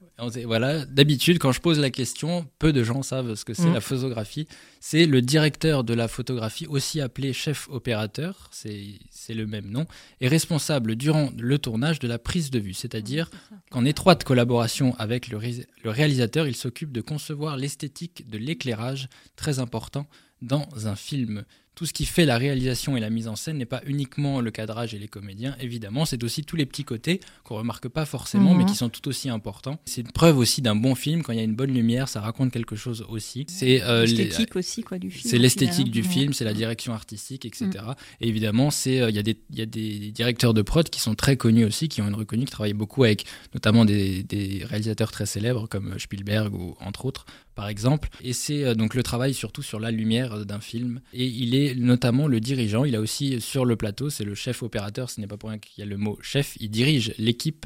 Voilà, 0.46 0.86
d'habitude, 0.86 1.39
quand 1.39 1.52
je 1.52 1.60
pose 1.60 1.78
la 1.78 1.89
question, 1.89 2.48
peu 2.58 2.72
de 2.72 2.82
gens 2.84 3.04
savent 3.04 3.36
ce 3.36 3.43
que 3.43 3.54
c'est 3.54 3.67
mm. 3.67 3.74
la 3.74 3.82
photographie. 3.82 4.48
C'est 4.80 5.06
le 5.06 5.22
directeur 5.22 5.84
de 5.84 5.93
la 5.93 6.08
photographie, 6.08 6.67
aussi 6.67 7.02
appelé 7.02 7.34
chef 7.34 7.67
opérateur, 7.70 8.50
c'est 8.52 9.34
le 9.34 9.46
même 9.46 9.70
nom, 9.70 9.86
est 10.22 10.30
responsable 10.30 10.96
durant 10.96 11.30
le 11.38 11.60
tournage 11.60 12.00
de 12.00 12.08
la 12.08 12.17
prise 12.17 12.50
de 12.50 12.60
vue, 12.60 12.74
c'est-à-dire 12.74 13.30
qu'en 13.72 13.84
étroite 13.84 14.24
collaboration 14.24 14.96
avec 14.98 15.28
le, 15.28 15.39
le 15.84 15.89
réalisateur, 15.89 16.48
il 16.48 16.56
s'occupe 16.56 16.93
de 16.93 17.02
concevoir 17.02 17.58
l'esthétique 17.58 18.30
de 18.30 18.38
l'éclairage, 18.38 19.10
très 19.36 19.60
important 19.60 20.08
dans 20.41 20.67
un 20.86 20.96
film 20.96 21.43
tout 21.77 21.85
ce 21.85 21.93
qui 21.93 22.05
fait 22.05 22.25
la 22.25 22.39
réalisation 22.39 22.97
et 22.97 22.99
la 22.99 23.11
mise 23.11 23.27
en 23.27 23.35
scène 23.35 23.59
n'est 23.59 23.65
pas 23.65 23.83
uniquement 23.85 24.41
le 24.41 24.49
cadrage 24.49 24.95
et 24.95 24.97
les 24.97 25.07
comédiens, 25.07 25.55
évidemment, 25.61 26.05
c'est 26.05 26.23
aussi 26.23 26.43
tous 26.43 26.55
les 26.55 26.65
petits 26.65 26.83
côtés 26.83 27.19
qu'on 27.43 27.55
remarque 27.55 27.87
pas 27.87 28.05
forcément, 28.05 28.55
mais 28.55 28.63
mhm. 28.63 28.69
qui 28.71 28.75
sont 28.75 28.89
tout 28.89 29.07
aussi 29.07 29.29
importants. 29.29 29.79
C'est 29.85 30.01
une 30.01 30.11
preuve 30.11 30.39
aussi 30.39 30.63
d'un 30.63 30.75
bon 30.75 30.95
film 30.95 31.21
quand 31.21 31.33
il 31.33 31.37
y 31.37 31.39
a 31.39 31.43
une 31.43 31.55
bonne 31.55 31.71
lumière, 31.71 32.09
ça 32.09 32.19
raconte 32.19 32.51
quelque 32.51 32.75
chose 32.75 33.05
aussi. 33.09 33.45
C'est 33.47 33.83
euh, 33.83 34.07
l'esthétique 34.07 34.55
aussi 34.55 34.81
quoi 34.81 34.97
du 34.97 35.11
film. 35.11 35.29
C'est 35.29 35.37
l'esthétique 35.37 35.91
du 35.91 36.01
film, 36.01 36.33
c'est 36.33 36.45
la 36.45 36.55
direction 36.55 36.93
artistique, 36.93 37.45
etc. 37.45 37.69
Mhm. 37.75 37.93
Et 38.21 38.27
évidemment, 38.27 38.71
c'est 38.71 38.99
euh, 38.99 39.11
il 39.11 39.15
y, 39.15 39.19
a 39.19 39.23
des, 39.23 39.37
y 39.53 39.61
a 39.61 39.67
des 39.67 40.11
directeurs 40.11 40.55
de 40.55 40.63
prod 40.63 40.89
qui 40.89 40.99
sont 40.99 41.13
très 41.13 41.37
connus 41.37 41.65
aussi, 41.65 41.89
qui 41.89 42.01
ont 42.01 42.07
une 42.07 42.15
reconnue, 42.15 42.45
qui 42.45 42.51
travaillent 42.53 42.73
beaucoup 42.73 43.03
avec 43.03 43.25
notamment 43.53 43.85
des, 43.85 44.23
des 44.23 44.63
réalisateurs 44.65 45.11
très 45.11 45.27
célèbres 45.27 45.67
comme 45.69 45.99
Spielberg 45.99 46.55
ou 46.55 46.75
entre 46.79 47.05
autres 47.05 47.27
par 47.58 47.67
exemple. 47.67 48.08
Et 48.24 48.32
c'est 48.32 48.63
euh, 48.63 48.74
donc 48.76 48.93
le 48.93 49.04
travail 49.04 49.34
surtout 49.34 49.62
sur 49.63 49.80
la 49.82 49.91
lumière 49.91 50.46
d'un 50.46 50.62
film. 50.62 51.01
Et 51.12 51.26
il 51.26 51.55
est 51.55 51.76
notamment 51.76 52.28
le 52.28 52.39
dirigeant. 52.39 52.86
Il 52.86 52.95
a 52.95 53.01
aussi 53.01 53.41
sur 53.41 53.66
le 53.66 53.76
plateau, 53.76 54.10
c'est 54.10 54.24
le 54.24 54.36
chef 54.36 54.64
opérateur. 54.64 55.10
Ce 55.10 55.20
n'est 55.20 55.28
pas 55.28 55.36
pour 55.38 55.49
rien 55.49 55.60
qu'il 55.60 55.80
y 55.80 55.82
a 55.82 55.89
le 55.89 55.97
mot 55.97 56.18
chef. 56.22 56.55
Il 56.62 56.70
dirige 56.70 57.14
l'équipe 57.18 57.66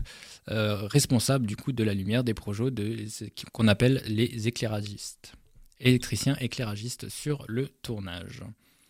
euh, 0.50 0.88
responsable 0.88 1.46
du 1.46 1.56
coup 1.56 1.74
de 1.74 1.84
la 1.84 1.94
lumière 1.94 2.24
des 2.24 2.34
projets 2.34 2.72
de, 2.72 3.06
qu'on 3.52 3.68
appelle 3.68 4.02
les 4.08 4.48
éclairagistes, 4.48 5.34
électriciens 5.80 6.36
éclairagistes 6.39 7.10
sur 7.10 7.44
le 7.48 7.68
tournage. 7.84 8.42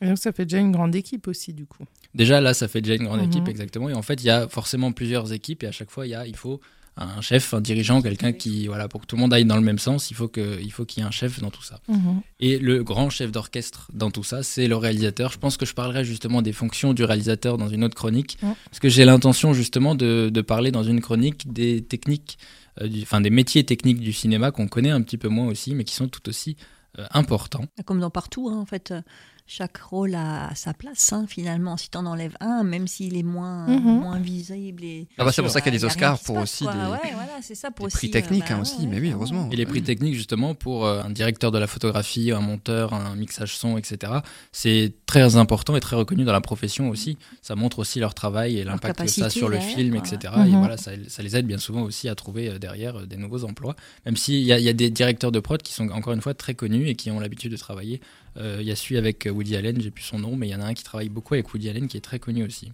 Et 0.01 0.07
donc 0.07 0.17
ça 0.17 0.31
fait 0.31 0.45
déjà 0.45 0.59
une 0.59 0.71
grande 0.71 0.95
équipe 0.95 1.27
aussi 1.27 1.53
du 1.53 1.65
coup. 1.65 1.83
Déjà 2.13 2.41
là, 2.41 2.53
ça 2.53 2.67
fait 2.67 2.81
déjà 2.81 2.95
une 2.95 3.03
grande 3.05 3.21
Mhm. 3.21 3.27
équipe 3.27 3.47
exactement. 3.47 3.89
Et 3.89 3.93
en 3.93 4.01
fait, 4.01 4.21
il 4.23 4.27
y 4.27 4.29
a 4.29 4.47
forcément 4.47 4.91
plusieurs 4.91 5.33
équipes 5.33 5.63
et 5.63 5.67
à 5.67 5.71
chaque 5.71 5.91
fois, 5.91 6.05
il 6.07 6.11
y 6.11 6.15
a, 6.15 6.25
il 6.27 6.35
faut 6.35 6.59
un 6.97 7.21
chef, 7.21 7.53
un 7.53 7.61
dirigeant, 7.61 8.01
quelqu'un 8.01 8.33
qui, 8.33 8.67
voilà, 8.67 8.87
pour 8.87 9.01
que 9.01 9.05
tout 9.07 9.15
le 9.15 9.21
monde 9.21 9.33
aille 9.33 9.45
dans 9.45 9.55
le 9.55 9.61
même 9.61 9.79
sens, 9.79 10.11
il 10.11 10.13
faut 10.15 10.27
qu'il 10.27 10.59
y 10.61 10.99
ait 10.99 11.03
un 11.03 11.11
chef 11.11 11.39
dans 11.39 11.49
tout 11.49 11.63
ça. 11.63 11.79
Mhm. 11.87 12.21
Et 12.39 12.59
le 12.59 12.83
grand 12.83 13.09
chef 13.09 13.31
d'orchestre 13.31 13.89
dans 13.93 14.11
tout 14.11 14.23
ça, 14.23 14.43
c'est 14.43 14.67
le 14.67 14.75
réalisateur. 14.75 15.31
Je 15.31 15.37
pense 15.39 15.55
que 15.57 15.65
je 15.65 15.73
parlerai 15.73 16.03
justement 16.03 16.41
des 16.41 16.51
fonctions 16.53 16.93
du 16.93 17.03
réalisateur 17.03 17.57
dans 17.57 17.69
une 17.69 17.83
autre 17.83 17.95
chronique, 17.95 18.37
parce 18.41 18.79
que 18.79 18.89
j'ai 18.89 19.05
l'intention 19.05 19.53
justement 19.53 19.95
de, 19.95 20.29
de 20.31 20.41
parler 20.41 20.71
dans 20.71 20.83
une 20.83 20.99
chronique 21.01 21.51
des 21.51 21.81
techniques, 21.81 22.37
euh, 22.81 22.87
du- 22.87 23.01
enfin 23.03 23.21
des 23.21 23.29
métiers 23.29 23.63
techniques 23.63 23.99
du 23.99 24.13
cinéma 24.13 24.51
qu'on 24.51 24.67
connaît 24.67 24.91
un 24.91 25.01
petit 25.01 25.17
peu 25.17 25.29
moins 25.29 25.47
aussi, 25.47 25.73
mais 25.75 25.85
qui 25.85 25.95
sont 25.95 26.07
tout 26.09 26.27
aussi 26.29 26.55
euh, 26.99 27.05
importants. 27.11 27.65
Comme 27.85 28.01
dans 28.01 28.09
partout, 28.09 28.49
hein, 28.49 28.57
en 28.57 28.65
fait, 28.65 28.91
euh, 28.91 29.01
chaque 29.47 29.77
rôle 29.77 30.15
a 30.15 30.49
sa 30.55 30.73
place, 30.73 31.11
hein, 31.13 31.25
finalement. 31.27 31.75
Si 31.77 31.89
t'en 31.89 32.05
enlèves 32.05 32.35
un, 32.39 32.63
même 32.63 32.87
s'il 32.87 33.17
est 33.17 33.23
moins, 33.23 33.67
Mhm. 33.67 33.99
moins 33.99 34.19
visible. 34.19 34.83
Et... 34.83 35.07
Ah 35.17 35.25
bah, 35.25 35.31
c'est 35.31 35.41
pour 35.41 35.51
ça 35.51 35.59
qu'il 35.61 35.73
y 35.73 35.75
a 35.75 35.79
des 35.79 35.83
y 35.83 35.87
rien 35.87 35.93
Oscars 35.95 36.19
pour 36.19 36.35
passe, 36.35 36.43
aussi 36.43 36.63
quoi. 36.63 36.73
des- 36.73 36.79
Ouais, 36.79 37.11
voilà, 37.13 37.31
c'est 37.41 37.55
ça, 37.55 37.69
pour 37.71 37.87
des 37.87 37.91
prix 37.91 38.09
techniques, 38.11 38.41
bah, 38.47 38.47
hein, 38.51 38.55
ouais, 38.55 38.61
aussi, 38.61 38.87
mais 38.87 38.99
oui, 38.99 39.11
heureusement. 39.13 39.49
Et 39.51 39.55
les 39.55 39.65
prix 39.65 39.81
techniques, 39.81 40.15
justement, 40.15 40.55
pour 40.55 40.85
euh, 40.85 41.01
un 41.03 41.09
directeur 41.09 41.51
de 41.51 41.57
la 41.57 41.67
photographie, 41.67 42.31
un 42.31 42.39
monteur, 42.39 42.93
un 42.93 43.15
mixage 43.15 43.57
son, 43.57 43.77
etc., 43.77 44.13
c'est 44.51 44.93
très 45.05 45.35
important 45.35 45.75
et 45.75 45.79
très 45.81 45.95
reconnu 45.95 46.23
dans 46.23 46.31
la 46.33 46.41
profession 46.41 46.89
aussi. 46.89 47.17
Ça 47.41 47.55
montre 47.55 47.79
aussi 47.79 47.99
leur 47.99 48.13
travail 48.13 48.57
et 48.57 48.63
l'impact 48.63 49.01
que 49.03 49.07
ça 49.07 49.29
sur 49.29 49.49
le 49.49 49.59
film, 49.59 49.99
quoi. 49.99 50.07
etc. 50.07 50.33
Mhm. 50.37 50.47
Et 50.47 50.57
voilà, 50.57 50.77
ça, 50.77 50.91
ça 51.07 51.21
les 51.23 51.35
aide 51.35 51.45
bien 51.45 51.57
souvent 51.57 51.81
aussi 51.81 52.07
à 52.07 52.15
trouver 52.15 52.49
euh, 52.49 52.59
derrière 52.59 52.99
euh, 53.01 53.05
des 53.05 53.17
nouveaux 53.17 53.43
emplois. 53.43 53.75
Même 54.05 54.15
s'il 54.15 54.35
y, 54.35 54.45
y 54.45 54.69
a 54.69 54.73
des 54.73 54.89
directeurs 54.89 55.31
de 55.31 55.39
prod 55.39 55.61
qui 55.61 55.73
sont 55.73 55.89
encore 55.89 56.13
une 56.13 56.21
fois 56.21 56.33
très 56.33 56.53
connus 56.55 56.87
et 56.87 56.95
qui 56.95 57.11
ont 57.11 57.19
l'habitude 57.19 57.51
de 57.51 57.57
travailler. 57.57 57.99
Euh, 58.37 58.57
Il 58.61 58.67
y 58.67 58.71
a 58.71 58.75
celui 58.75 58.97
avec 58.97 59.27
Woody 59.31 59.55
Allen, 59.55 59.81
j'ai 59.81 59.91
plus 59.91 60.03
son 60.03 60.19
nom, 60.19 60.35
mais 60.35 60.47
il 60.47 60.51
y 60.51 60.55
en 60.55 60.61
a 60.61 60.65
un 60.65 60.73
qui 60.73 60.83
travaille 60.83 61.09
beaucoup 61.09 61.33
avec 61.33 61.53
Woody 61.53 61.69
Allen 61.69 61.87
qui 61.87 61.97
est 61.97 62.01
très 62.01 62.19
connu 62.19 62.43
aussi. 62.45 62.71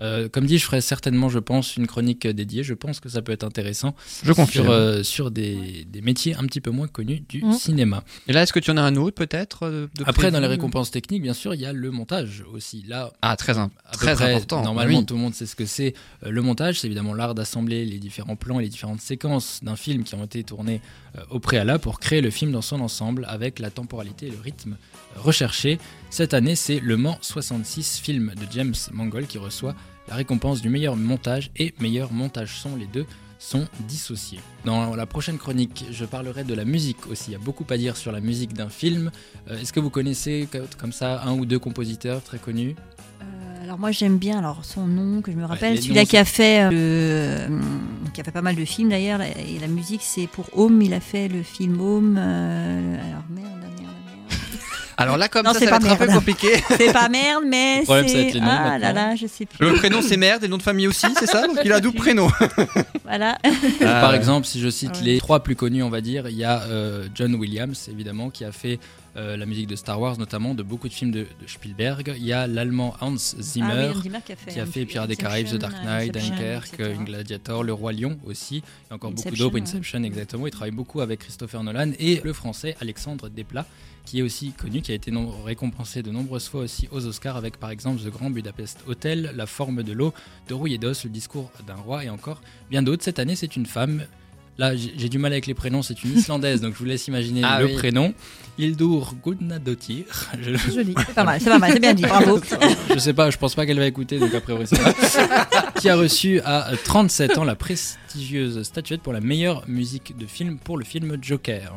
Euh, 0.00 0.28
comme 0.28 0.46
dit, 0.46 0.58
je 0.58 0.64
ferai 0.64 0.80
certainement, 0.80 1.28
je 1.28 1.38
pense, 1.38 1.76
une 1.76 1.86
chronique 1.86 2.26
dédiée. 2.26 2.62
Je 2.62 2.74
pense 2.74 3.00
que 3.00 3.08
ça 3.08 3.22
peut 3.22 3.32
être 3.32 3.44
intéressant 3.44 3.94
Je 4.24 4.32
confirme. 4.32 4.64
sur, 4.66 4.72
euh, 4.72 5.02
sur 5.02 5.30
des, 5.30 5.84
des 5.90 6.00
métiers 6.00 6.34
un 6.36 6.44
petit 6.46 6.60
peu 6.60 6.70
moins 6.70 6.88
connus 6.88 7.22
du 7.28 7.42
Mhm. 7.42 7.52
cinéma. 7.52 8.02
Et 8.28 8.32
là, 8.32 8.42
est-ce 8.42 8.52
que 8.52 8.60
tu 8.60 8.70
en 8.70 8.76
as 8.76 8.82
un 8.82 8.96
autre 8.96 9.14
peut-être 9.16 9.64
euh, 9.66 9.86
de 9.96 10.02
Après, 10.02 10.12
prévu 10.12 10.32
dans 10.32 10.40
les 10.40 10.46
récompenses 10.46 10.90
techniques, 10.90 11.22
bien 11.22 11.34
sûr, 11.34 11.54
il 11.54 11.60
y 11.60 11.66
a 11.66 11.72
le 11.72 11.90
montage 11.90 12.44
aussi. 12.52 12.84
Là, 12.88 13.12
Ah, 13.22 13.36
très, 13.36 13.52
près, 13.52 14.34
important. 14.34 14.62
Normalement, 14.62 14.98
oui. 15.00 15.06
tout 15.06 15.14
le 15.14 15.20
monde 15.20 15.34
sait 15.34 15.46
ce 15.46 15.54
que 15.56 15.66
c'est. 15.66 15.94
Euh, 16.24 16.30
le 16.30 16.42
montage, 16.42 16.80
c'est 16.80 16.86
évidemment 16.86 17.12
l'art 17.14 17.34
d'assembler 17.34 17.84
les 17.84 17.98
différents 17.98 18.36
plans 18.36 18.58
et 18.58 18.62
les 18.62 18.68
différentes 18.68 19.00
séquences 19.00 19.60
d'un 19.62 19.76
film 19.76 20.04
qui 20.04 20.14
ont 20.14 20.24
été 20.24 20.42
tournés 20.44 20.80
euh, 21.16 21.20
au 21.30 21.40
préalable 21.40 21.80
pour 21.82 22.00
créer 22.00 22.20
le 22.20 22.30
film 22.30 22.52
dans 22.52 22.62
son 22.62 22.80
ensemble 22.80 23.26
avec 23.28 23.58
la 23.58 23.70
temporalité 23.70 24.28
et 24.28 24.30
le 24.30 24.38
rythme 24.42 24.76
recherché. 25.16 25.78
Cette 26.10 26.34
année, 26.34 26.54
c'est 26.54 26.80
Le 26.80 26.96
Mans 26.96 27.18
66, 27.20 27.98
film 27.98 28.32
de 28.36 28.46
James 28.52 28.74
Mangold 28.92 29.26
qui 29.26 29.38
reçoit 29.38 29.74
la 30.08 30.14
récompense 30.16 30.60
du 30.60 30.68
meilleur 30.70 30.96
montage 30.96 31.50
et 31.56 31.74
meilleur 31.80 32.12
montage 32.12 32.56
son. 32.60 32.76
Les 32.76 32.86
deux 32.86 33.06
sont 33.38 33.66
dissociés. 33.88 34.40
Dans 34.64 34.94
la 34.94 35.06
prochaine 35.06 35.38
chronique, 35.38 35.86
je 35.90 36.04
parlerai 36.04 36.44
de 36.44 36.52
la 36.54 36.64
musique 36.66 37.06
aussi. 37.10 37.30
Il 37.30 37.32
y 37.32 37.36
a 37.36 37.38
beaucoup 37.38 37.64
à 37.70 37.76
dire 37.78 37.96
sur 37.96 38.12
la 38.12 38.20
musique 38.20 38.52
d'un 38.52 38.68
film. 38.68 39.10
Euh, 39.48 39.58
Est-ce 39.58 39.72
que 39.72 39.80
vous 39.80 39.88
connaissez 39.90 40.46
co- 40.52 40.58
comme 40.78 40.92
ça 40.92 41.22
un 41.22 41.32
ou 41.32 41.46
deux 41.46 41.58
compositeurs 41.58 42.22
très 42.22 42.38
connus? 42.38 42.74
Euh, 43.22 43.64
alors 43.64 43.78
moi 43.78 43.92
j'aime 43.92 44.18
bien 44.18 44.38
alors 44.38 44.64
son 44.64 44.86
nom 44.86 45.22
que 45.22 45.30
je 45.32 45.36
me 45.36 45.44
rappelle, 45.44 45.80
celui-là 45.80 46.04
qui 46.04 46.16
a 46.16 46.24
fait 46.24 46.64
euh, 46.64 47.46
le, 47.48 47.60
qui 48.12 48.20
a 48.20 48.24
fait 48.24 48.32
pas 48.32 48.42
mal 48.42 48.56
de 48.56 48.64
films 48.64 48.88
d'ailleurs 48.90 49.20
et 49.22 49.58
la 49.60 49.68
musique 49.68 50.00
c'est 50.02 50.26
pour 50.26 50.46
Home, 50.58 50.82
il 50.82 50.92
a 50.92 51.00
fait 51.00 51.28
le 51.28 51.42
film 51.42 51.80
Home. 51.80 52.16
alors 52.18 53.24
merde. 53.30 53.46
Alors 55.00 55.16
là, 55.16 55.28
comme 55.28 55.44
Non, 55.46 55.52
ça, 55.52 55.58
c'est 55.58 55.64
ça 55.64 55.70
va 55.72 55.80
pas 55.80 55.86
être 55.86 56.02
un 56.02 56.06
peu 56.06 56.12
compliqué. 56.12 56.62
C'est 56.76 56.92
pas 56.92 57.08
merde 57.08 57.44
mais 57.46 57.78
Le 57.78 57.84
problème, 57.84 58.08
ça 58.08 58.14
va 58.14 58.20
être 58.20 58.28
c'est 58.28 58.34
les 58.34 58.40
noms 58.40 58.46
ah 58.50 58.78
là 58.78 58.92
maintenant. 58.92 59.08
là 59.08 59.16
je 59.16 59.26
sais 59.26 59.46
plus. 59.46 59.66
Le 59.66 59.72
prénom 59.74 60.02
c'est 60.02 60.16
merde 60.16 60.42
et 60.44 60.46
le 60.46 60.50
nom 60.50 60.58
de 60.58 60.62
famille 60.62 60.86
aussi, 60.88 61.06
c'est 61.18 61.26
ça 61.26 61.46
Donc 61.46 61.58
il 61.64 61.72
a 61.72 61.76
un 61.76 61.80
double 61.80 61.96
prénom. 61.96 62.28
Voilà. 63.04 63.38
Ah, 63.44 64.00
Par 64.00 64.10
ouais. 64.10 64.16
exemple, 64.16 64.46
si 64.46 64.60
je 64.60 64.68
cite 64.68 64.98
ouais. 64.98 65.02
les 65.02 65.18
trois 65.18 65.42
plus 65.42 65.56
connus, 65.56 65.82
on 65.82 65.90
va 65.90 66.00
dire, 66.00 66.28
il 66.28 66.36
y 66.36 66.44
a 66.44 66.62
euh, 66.62 67.08
John 67.14 67.34
Williams, 67.34 67.88
évidemment, 67.90 68.30
qui 68.30 68.44
a 68.44 68.52
fait 68.52 68.78
euh, 69.16 69.36
la 69.36 69.46
musique 69.46 69.66
de 69.66 69.76
Star 69.76 70.00
Wars, 70.00 70.18
notamment 70.18 70.54
de 70.54 70.62
beaucoup 70.62 70.88
de 70.88 70.92
films 70.92 71.10
de, 71.10 71.20
de 71.20 71.46
Spielberg. 71.46 72.14
Il 72.16 72.24
y 72.24 72.32
a 72.32 72.46
l'allemand 72.46 72.94
Hans 73.00 73.16
Zimmer, 73.16 73.68
Ah 73.72 73.88
oui, 73.88 73.96
Hans 73.98 74.02
Zimmer 74.02 74.18
qui 74.24 74.32
a 74.32 74.36
fait, 74.36 74.66
fait 74.66 74.86
Pirates 74.86 75.08
des 75.08 75.16
Caraïbes, 75.16 75.48
The 75.48 75.56
Dark 75.56 75.74
Knight, 75.84 76.14
Dunkerque. 76.14 76.80
Gladiator, 77.04 77.64
Le 77.64 77.72
Roi 77.72 77.92
Lion 77.92 78.18
aussi. 78.24 78.56
Il 78.56 78.62
y 78.90 78.92
a 78.92 78.94
encore 78.94 79.10
beaucoup 79.10 79.30
d'autres, 79.30 79.54
ouais. 79.54 79.62
Inception 79.62 80.02
exactement. 80.04 80.46
Il 80.46 80.50
travaille 80.50 80.70
beaucoup 80.70 81.00
avec 81.00 81.20
Christopher 81.20 81.62
Nolan 81.62 81.92
et 81.98 82.20
le 82.22 82.32
français 82.32 82.76
Alexandre 82.80 83.28
Desplat, 83.28 83.66
qui 84.06 84.20
est 84.20 84.22
aussi 84.22 84.52
connu, 84.52 84.80
qui 84.80 84.92
a 84.92 84.94
été 84.94 85.12
récompensé 85.44 86.02
de 86.02 86.10
nombreuses 86.10 86.48
fois 86.48 86.62
aussi 86.62 86.88
aux 86.90 87.04
Oscars 87.06 87.36
avec 87.36 87.58
par 87.58 87.70
exemple 87.70 88.00
The 88.00 88.08
Grand 88.10 88.30
Budapest 88.30 88.78
Hotel, 88.86 89.32
La 89.34 89.46
forme 89.46 89.82
de 89.82 89.92
l'eau, 89.92 90.14
De 90.48 90.54
rouille 90.54 90.74
et 90.74 90.78
d'os, 90.78 91.04
Le 91.04 91.10
discours 91.10 91.50
d'un 91.66 91.74
roi 91.74 92.04
et 92.04 92.10
encore 92.10 92.40
bien 92.70 92.82
d'autres. 92.82 93.02
Cette 93.04 93.18
année, 93.18 93.36
c'est 93.36 93.56
une 93.56 93.66
femme. 93.66 94.04
Là, 94.60 94.76
j'ai 94.76 95.08
du 95.08 95.16
mal 95.16 95.32
avec 95.32 95.46
les 95.46 95.54
prénoms, 95.54 95.82
c'est 95.82 96.04
une 96.04 96.18
Islandaise, 96.18 96.60
donc 96.60 96.74
je 96.74 96.78
vous 96.78 96.84
laisse 96.84 97.08
imaginer 97.08 97.40
Ah 97.42 97.60
le 97.60 97.68
oui. 97.68 97.74
prénom. 97.76 98.12
Hildur 98.58 99.14
Gudnadottir. 99.24 100.04
Je, 100.38 100.54
Joli. 100.54 100.94
C'est 101.06 101.14
pas 101.14 101.24
mal, 101.24 101.40
c'est 101.40 101.48
pas 101.48 101.58
mal, 101.58 101.72
c'est 101.72 101.80
bien 101.80 101.94
dit, 101.94 102.02
bravo. 102.02 102.38
je 102.92 102.98
sais 102.98 103.14
pas, 103.14 103.30
je 103.30 103.38
pense 103.38 103.54
pas 103.54 103.64
qu'elle 103.64 103.78
va 103.78 103.86
écouter, 103.86 104.18
donc 104.18 104.34
a 104.34 104.40
priori 104.42 104.66
c'est 104.66 104.76
qui 105.80 105.88
a 105.88 105.96
reçu 105.96 106.42
à 106.44 106.72
37 106.84 107.38
ans 107.38 107.44
la 107.44 107.54
prestigieuse 107.56 108.62
statuette 108.62 109.00
pour 109.00 109.14
la 109.14 109.20
meilleure 109.22 109.64
musique 109.66 110.14
de 110.18 110.26
film 110.26 110.58
pour 110.58 110.76
le 110.76 110.84
film 110.84 111.16
Joker. 111.22 111.72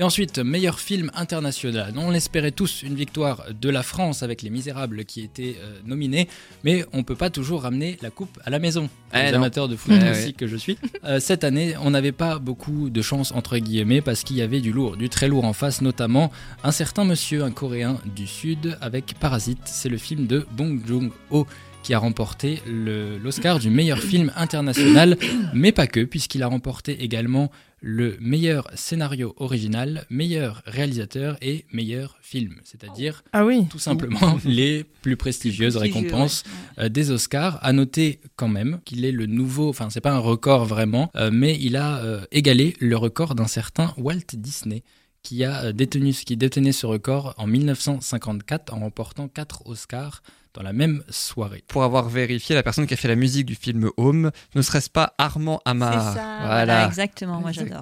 Et 0.00 0.02
ensuite, 0.02 0.38
meilleur 0.38 0.80
film 0.80 1.10
international. 1.14 1.92
On 1.94 2.14
espérait 2.14 2.52
tous 2.52 2.82
une 2.84 2.94
victoire 2.94 3.44
de 3.52 3.68
la 3.68 3.82
France 3.82 4.22
avec 4.22 4.40
Les 4.40 4.48
Misérables 4.48 5.04
qui 5.04 5.20
étaient 5.20 5.56
euh, 5.60 5.78
nominés, 5.84 6.26
mais 6.64 6.86
on 6.94 7.02
peut 7.02 7.16
pas 7.16 7.28
toujours 7.28 7.64
ramener 7.64 7.98
la 8.00 8.08
coupe 8.08 8.40
à 8.46 8.48
la 8.48 8.58
maison. 8.58 8.88
Eh 9.12 9.24
les 9.24 9.32
non. 9.32 9.36
amateurs 9.36 9.68
de 9.68 9.76
foot 9.76 9.92
Eh 10.02 10.10
aussi 10.10 10.32
que 10.32 10.46
je 10.46 10.56
suis. 10.56 10.78
Euh, 11.04 11.20
cette 11.20 11.44
année, 11.44 11.74
on 11.82 11.90
n'avait 11.90 12.12
pas 12.12 12.38
beaucoup 12.38 12.88
de 12.88 13.02
chance 13.02 13.32
entre 13.32 13.58
guillemets 13.58 14.00
parce 14.00 14.22
qu'il 14.22 14.36
y 14.36 14.42
avait 14.42 14.60
du 14.60 14.72
lourd, 14.72 14.96
du 14.96 15.10
très 15.10 15.28
lourd 15.28 15.44
en 15.44 15.52
face, 15.52 15.82
notamment 15.82 16.32
un 16.64 16.72
certain 16.72 17.04
monsieur, 17.04 17.44
un 17.44 17.50
Coréen 17.50 17.98
du 18.16 18.26
Sud 18.26 18.78
avec 18.80 19.14
Parasite. 19.20 19.60
C'est 19.66 19.90
le 19.90 19.98
film 19.98 20.26
de 20.26 20.46
Bong 20.52 20.80
Joon-ho 20.86 21.46
qui 21.82 21.94
a 21.94 21.98
remporté 21.98 22.62
l'Oscar 22.66 23.58
du 23.58 23.70
meilleur 23.70 23.98
film 23.98 24.32
international, 24.36 25.16
mais 25.54 25.72
pas 25.72 25.86
que, 25.86 26.04
puisqu'il 26.04 26.42
a 26.42 26.46
remporté 26.46 27.02
également 27.02 27.50
le 27.80 28.16
meilleur 28.20 28.70
scénario 28.74 29.34
original, 29.38 30.04
meilleur 30.10 30.62
réalisateur 30.66 31.36
et 31.40 31.64
meilleur 31.72 32.18
film, 32.20 32.56
c'est-à-dire 32.64 33.22
Ah 33.32 33.44
oui. 33.44 33.66
tout 33.70 33.78
simplement 33.78 34.38
les 34.44 34.84
plus 34.84 35.16
prestigieuses 35.16 35.76
Prestigieux, 35.76 36.02
récompenses 36.02 36.44
euh, 36.78 36.88
des 36.88 37.10
Oscars. 37.10 37.58
À 37.62 37.72
noter 37.72 38.20
quand 38.36 38.48
même 38.48 38.80
qu'il 38.84 39.04
est 39.04 39.12
le 39.12 39.26
nouveau, 39.26 39.68
enfin 39.68 39.88
c'est 39.90 40.00
pas 40.00 40.12
un 40.12 40.18
record 40.18 40.64
vraiment, 40.66 41.10
euh, 41.16 41.30
mais 41.32 41.56
il 41.60 41.76
a 41.76 41.98
euh, 41.98 42.24
égalé 42.32 42.76
le 42.80 42.96
record 42.96 43.34
d'un 43.34 43.46
certain 43.46 43.94
Walt 43.96 44.34
Disney 44.34 44.82
qui 45.22 45.44
a 45.44 45.72
détenu, 45.72 46.12
qui 46.12 46.36
détenait 46.36 46.72
ce 46.72 46.86
record 46.86 47.34
en 47.36 47.46
1954 47.46 48.72
en 48.72 48.80
remportant 48.80 49.28
4 49.28 49.66
Oscars 49.66 50.22
dans 50.54 50.62
la 50.62 50.72
même 50.72 51.02
soirée. 51.08 51.62
Pour 51.68 51.84
avoir 51.84 52.08
vérifié, 52.08 52.54
la 52.54 52.62
personne 52.62 52.86
qui 52.86 52.94
a 52.94 52.96
fait 52.96 53.08
la 53.08 53.16
musique 53.16 53.46
du 53.46 53.54
film 53.54 53.90
Home, 53.96 54.30
ne 54.54 54.62
serait-ce 54.62 54.90
pas 54.90 55.14
Armand 55.18 55.60
C'est 55.64 55.70
Amar 55.70 56.14
ça, 56.14 56.38
voilà, 56.44 56.86
exactement, 56.86 57.40
moi 57.40 57.52
j'adore. 57.52 57.80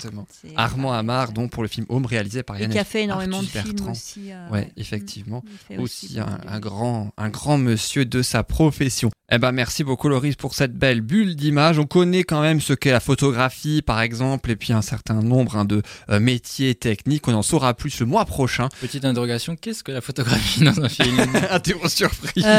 Armand 0.56 0.92
Amar, 0.92 1.32
donc 1.32 1.50
pour 1.50 1.62
le 1.62 1.68
film 1.68 1.86
Home 1.88 2.06
réalisé 2.06 2.42
par 2.42 2.58
Yann 2.60 2.70
qui 2.70 2.78
a 2.78 2.84
fait 2.84 3.04
énormément 3.04 3.42
de 3.42 3.46
films 3.46 3.64
Bertrand. 3.64 3.90
aussi. 3.92 4.30
euh, 4.32 4.48
ouais, 4.50 4.60
ouais. 4.60 4.72
effectivement. 4.76 5.42
Aussi, 5.78 6.18
aussi 6.18 6.20
un, 6.20 6.60
grand, 6.60 7.12
un 7.16 7.28
grand 7.28 7.58
monsieur 7.58 8.04
de 8.04 8.22
sa 8.22 8.42
profession. 8.42 9.10
Eh 9.30 9.36
ben, 9.38 9.52
merci 9.52 9.84
beaucoup 9.84 10.08
Loris 10.08 10.36
pour 10.36 10.54
cette 10.54 10.72
belle 10.74 11.02
bulle 11.02 11.36
d'image. 11.36 11.78
On 11.78 11.84
connaît 11.86 12.24
quand 12.24 12.40
même 12.40 12.62
ce 12.62 12.72
qu'est 12.72 12.92
la 12.92 13.00
photographie, 13.00 13.82
par 13.82 14.00
exemple, 14.00 14.50
et 14.50 14.56
puis 14.56 14.72
un 14.72 14.80
certain 14.80 15.20
nombre 15.20 15.56
hein, 15.56 15.66
de 15.66 15.82
euh, 16.08 16.18
métiers 16.18 16.74
techniques. 16.74 17.28
On 17.28 17.34
en 17.34 17.42
saura 17.42 17.74
plus 17.74 18.00
le 18.00 18.06
mois 18.06 18.24
prochain. 18.24 18.70
Petite 18.80 19.04
interrogation, 19.04 19.54
qu'est-ce 19.54 19.84
que 19.84 19.92
la 19.92 20.00
photographie 20.00 20.60
dans 20.64 20.80
un 20.80 20.88
film? 20.88 21.18
Interro 21.50 21.88
surprise. 21.88 22.42
Euh, 22.46 22.57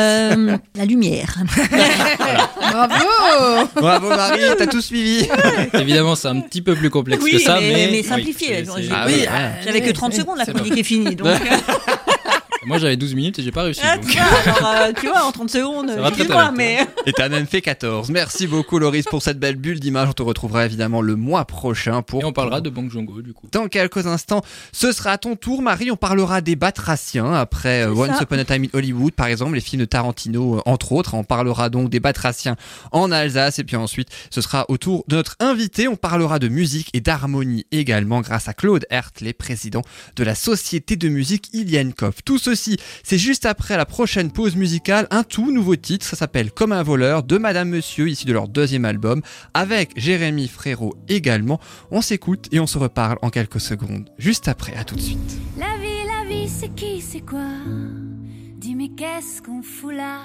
la 0.76 0.86
lumière. 0.86 1.36
Bravo 2.60 3.70
Bravo 3.76 4.10
Marie, 4.10 4.42
t'as 4.58 4.68
tout 4.68 4.82
suivi. 4.82 5.28
Évidemment, 5.74 6.16
c'est 6.16 6.28
un 6.28 6.42
petit 6.42 6.62
peu 6.62 6.76
plus 6.76 6.90
complexe 6.90 7.24
oui, 7.24 7.32
que 7.34 7.40
ça, 7.40 7.60
mais, 7.60 7.74
mais, 7.74 7.88
mais 7.92 8.02
oui, 8.02 8.04
simplifié. 8.04 8.64
Ah 8.68 8.74
Oui, 8.76 9.14
oui, 9.14 9.26
euh, 9.26 9.32
ouais. 9.32 9.52
J'avais 9.64 9.82
que 9.82 9.92
30 9.92 10.12
Oui, 10.14 10.20
secondes, 10.20 10.38
la 10.38 10.46
chronique 10.46 10.78
est 10.78 10.84
finie. 10.84 11.16
Donc, 11.16 11.28
Moi, 12.66 12.78
j'avais 12.78 12.98
12 12.98 13.16
minutes 13.16 13.40
et 13.40 13.44
j'ai 13.44 13.52
pas 13.52 13.64
réussi. 13.64 13.82
Ah, 13.84 13.98
donc. 13.98 14.08
tu 14.08 14.18
vois, 14.18 14.28
alors, 14.46 14.88
euh, 14.88 14.94
tu 15.00 15.08
vois, 15.08 15.24
en 15.24 15.32
30 15.32 15.50
secondes, 15.50 15.90
Ça 15.90 15.96
va 15.96 16.02
très, 16.12 16.12
très 16.12 16.22
excuse-moi, 16.24 16.52
mais. 16.52 16.80
Et 17.06 17.14
t'as 17.14 17.30
même 17.30 17.48
fait 17.48 17.62
14. 17.62 18.10
Merci 18.10 18.48
beaucoup 18.48 18.80
Loris 18.80 19.06
pour 19.06 19.22
cette 19.22 19.40
belle 19.40 19.56
bulle 19.56 19.80
d'image. 19.80 20.10
On 20.10 20.14
te 20.14 20.24
retrouvera 20.24 20.66
évidemment 20.66 21.02
le 21.02 21.16
mois 21.16 21.46
prochain 21.46 22.02
pour... 22.02 22.22
Et 22.22 22.26
on 22.26 22.34
parlera 22.34 22.62
de 22.62 22.70
Bang 22.70 22.90
Joon-ho 22.90 23.22
du 23.22 23.34
coup. 23.34 23.48
Dans 23.52 23.68
quelques 23.68 24.08
instants, 24.08 24.42
ce 24.72 24.92
sera 24.92 25.12
à 25.12 25.18
ton 25.18 25.36
tour, 25.36 25.62
Marie. 25.62 25.92
On 25.92 25.96
parlera 25.96 26.42
des 26.42 26.56
Batraciens 26.56 27.34
après 27.34 27.84
euh, 27.84 27.94
Once 27.94 28.18
ça. 28.18 28.24
Upon 28.24 28.38
a 28.38 28.46
Time 28.46 28.66
in 28.66 28.78
Hollywood, 28.78 29.14
par 29.14 29.28
exemple, 29.28 29.56
les 29.56 29.62
films 29.62 29.82
de 29.82 29.86
Tarantino, 29.86 30.58
euh, 30.58 30.62
entre 30.66 30.92
autres. 30.92 31.14
On 31.14 31.24
parlera 31.24 31.70
donc 31.70 31.90
des 31.90 32.00
Batraciens 32.00 32.58
en 32.92 33.12
Alsace. 33.12 33.60
Et 33.60 33.64
puis 33.64 33.78
ensuite, 33.78 34.10
ce 34.30 34.42
sera 34.42 34.66
au 34.68 34.78
tour 34.78 35.06
de 35.08 35.16
notre 35.16 35.36
invité. 35.40 35.88
On 35.88 35.96
parlera 35.96 36.40
de 36.40 36.50
musique 36.50 36.90
et 36.94 37.00
d'harmonie 37.00 37.66
également 37.72 38.22
grâce 38.22 38.48
à 38.48 38.54
Claude 38.54 38.86
Hertley, 38.90 39.34
président 39.34 39.82
de 40.16 40.24
la 40.24 40.36
Société 40.36 40.98
de 40.98 41.08
musique 41.08 41.50
Iliankov. 41.54 42.16
Tout 42.26 42.38
ceci 42.38 42.59
C'est 43.04 43.18
juste 43.18 43.46
après 43.46 43.78
la 43.78 43.86
prochaine 43.86 44.32
pause 44.32 44.56
musicale, 44.56 45.08
un 45.12 45.24
tout 45.24 45.52
nouveau 45.52 45.76
titre, 45.76 46.06
ça 46.06 46.16
s'appelle 46.16 46.52
Comme 46.52 46.72
un 46.72 46.84
voleur 46.84 47.24
de 47.24 47.38
Madame 47.38 47.70
Monsieur, 47.70 48.10
ici 48.10 48.26
de 48.26 48.34
leur 48.34 48.48
deuxième 48.48 48.86
album, 48.86 49.22
avec 49.54 49.92
Jérémy 49.96 50.48
Frérot 50.48 50.96
également. 51.08 51.60
On 51.92 52.02
s'écoute 52.02 52.48
et 52.52 52.60
on 52.60 52.68
se 52.68 52.78
reparle 52.78 53.18
en 53.22 53.30
quelques 53.30 53.62
secondes. 53.62 54.10
Juste 54.18 54.48
après, 54.48 54.76
à 54.76 54.84
tout 54.84 54.96
de 54.96 55.02
suite. 55.02 55.38
La 55.58 55.78
vie, 55.82 56.06
la 56.06 56.28
vie, 56.28 56.50
c'est 56.50 56.74
qui, 56.76 57.02
c'est 57.02 57.22
quoi? 57.22 57.40
Dis 58.60 58.76
mais 58.76 58.90
qu'est-ce 58.90 59.42
qu'on 59.42 59.62
fout 59.62 59.94
là? 59.96 60.18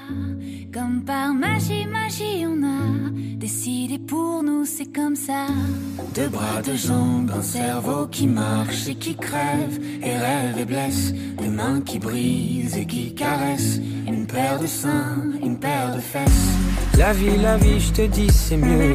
Comme 0.73 1.05
par 1.05 1.33
magie, 1.33 1.87
magie, 1.87 2.45
on 2.45 2.65
a 2.65 3.11
décidé 3.37 3.97
pour 4.01 4.43
nous, 4.43 4.65
c'est 4.65 4.93
comme 4.93 5.15
ça. 5.15 5.47
Deux 6.17 6.29
bras, 6.29 6.61
deux 6.61 6.75
jambes, 6.75 7.31
un 7.33 7.43
cerveau 7.43 8.09
qui 8.09 8.27
marche 8.27 8.89
et 8.89 8.97
qui 8.97 9.15
crève, 9.15 9.79
et 10.03 10.17
rêve 10.17 10.59
et 10.59 10.65
blesse, 10.65 11.15
des 11.39 11.47
mains 11.47 11.81
qui 11.81 12.01
brisent 12.01 12.77
et 12.77 12.87
qui 12.87 13.15
caressent, 13.15 13.79
une 14.09 14.27
paire 14.27 14.59
de 14.59 14.67
seins, 14.67 15.31
une 15.41 15.61
paire 15.61 15.95
de 15.95 16.01
fesses. 16.01 16.49
La 16.99 17.13
vie, 17.13 17.37
la 17.41 17.57
vie, 17.57 17.79
je 17.79 17.93
te 17.93 18.03
dis, 18.03 18.33
c'est 18.33 18.57
mieux 18.57 18.95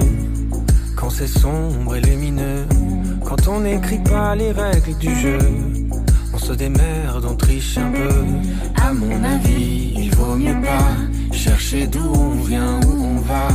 quand 0.97 1.09
c'est 1.09 1.27
sombre 1.27 1.95
et 1.95 2.01
lumineux, 2.01 2.65
quand 3.23 3.47
on 3.47 3.61
n'écrit 3.61 4.03
pas 4.03 4.35
les 4.35 4.51
règles 4.51 4.97
du 4.97 5.15
jeu. 5.15 5.39
Se 6.45 6.53
démerde, 6.55 7.25
on 7.29 7.35
triche 7.35 7.77
un 7.77 7.91
peu. 7.91 8.25
À 8.81 8.91
mon 8.91 9.23
avis, 9.23 9.93
il 9.95 10.15
vaut 10.15 10.35
mieux 10.35 10.59
pas 10.61 10.95
chercher 11.31 11.85
d'où 11.85 12.11
on 12.15 12.41
vient, 12.43 12.79
où 12.87 13.05
on 13.05 13.19
va. 13.19 13.49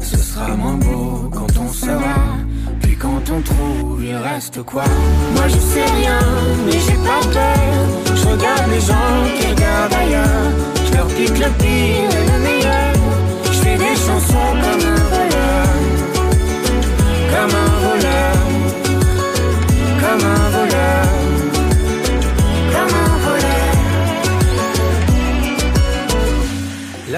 Ce 0.00 0.16
sera 0.16 0.48
moins 0.54 0.74
beau 0.74 1.28
quand 1.32 1.58
on 1.58 1.72
sera. 1.72 2.14
Puis 2.82 2.96
quand 2.96 3.22
on 3.30 3.40
trouve, 3.42 4.04
il 4.04 4.14
reste 4.16 4.62
quoi? 4.62 4.84
Moi 5.34 5.48
je 5.48 5.58
sais 5.58 5.84
rien, 5.98 6.20
mais 6.66 6.78
j'ai 6.86 6.98
pas 7.08 7.20
peur. 7.32 8.14
Je 8.14 8.26
regarde 8.28 8.70
les 8.70 8.80
gens 8.80 9.16
qui 9.36 9.46
regardent 9.48 9.94
ailleurs. 9.94 10.52
Je 10.86 10.96
leur 10.96 11.06
pique 11.08 11.38
le 11.44 11.50
pire 11.60 12.10
et 12.18 12.26
le 12.32 12.38
meilleur. 12.46 12.92
Je 13.44 13.58
fais 13.62 13.76
des 13.76 13.96
chansons 14.06 14.52
comme 14.62 14.84
un 14.94 15.04
voleur. 15.14 15.66
Comme 17.32 17.54
un 17.64 17.72
voleur. 17.86 18.36
Comme 20.00 20.24
un 20.30 20.50
voleur. 20.50 20.55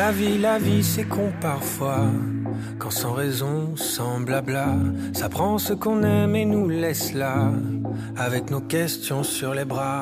La 0.09 0.15
vie, 0.15 0.39
la 0.39 0.59
vie, 0.59 0.83
c'est 0.83 1.05
con 1.05 1.31
parfois. 1.39 2.07
Quand 2.79 2.91
sans 2.91 3.13
raison, 3.13 3.77
sans 3.77 4.21
blabla, 4.21 4.69
ça 5.13 5.29
prend 5.29 5.59
ce 5.59 5.75
qu'on 5.75 6.03
aime 6.03 6.35
et 6.35 6.47
nous 6.47 6.67
laisse 6.67 7.13
là, 7.13 7.53
avec 8.17 8.51
nos 8.51 8.63
questions 8.63 9.23
sur 9.23 9.53
les 9.53 9.67
bras. 9.67 10.01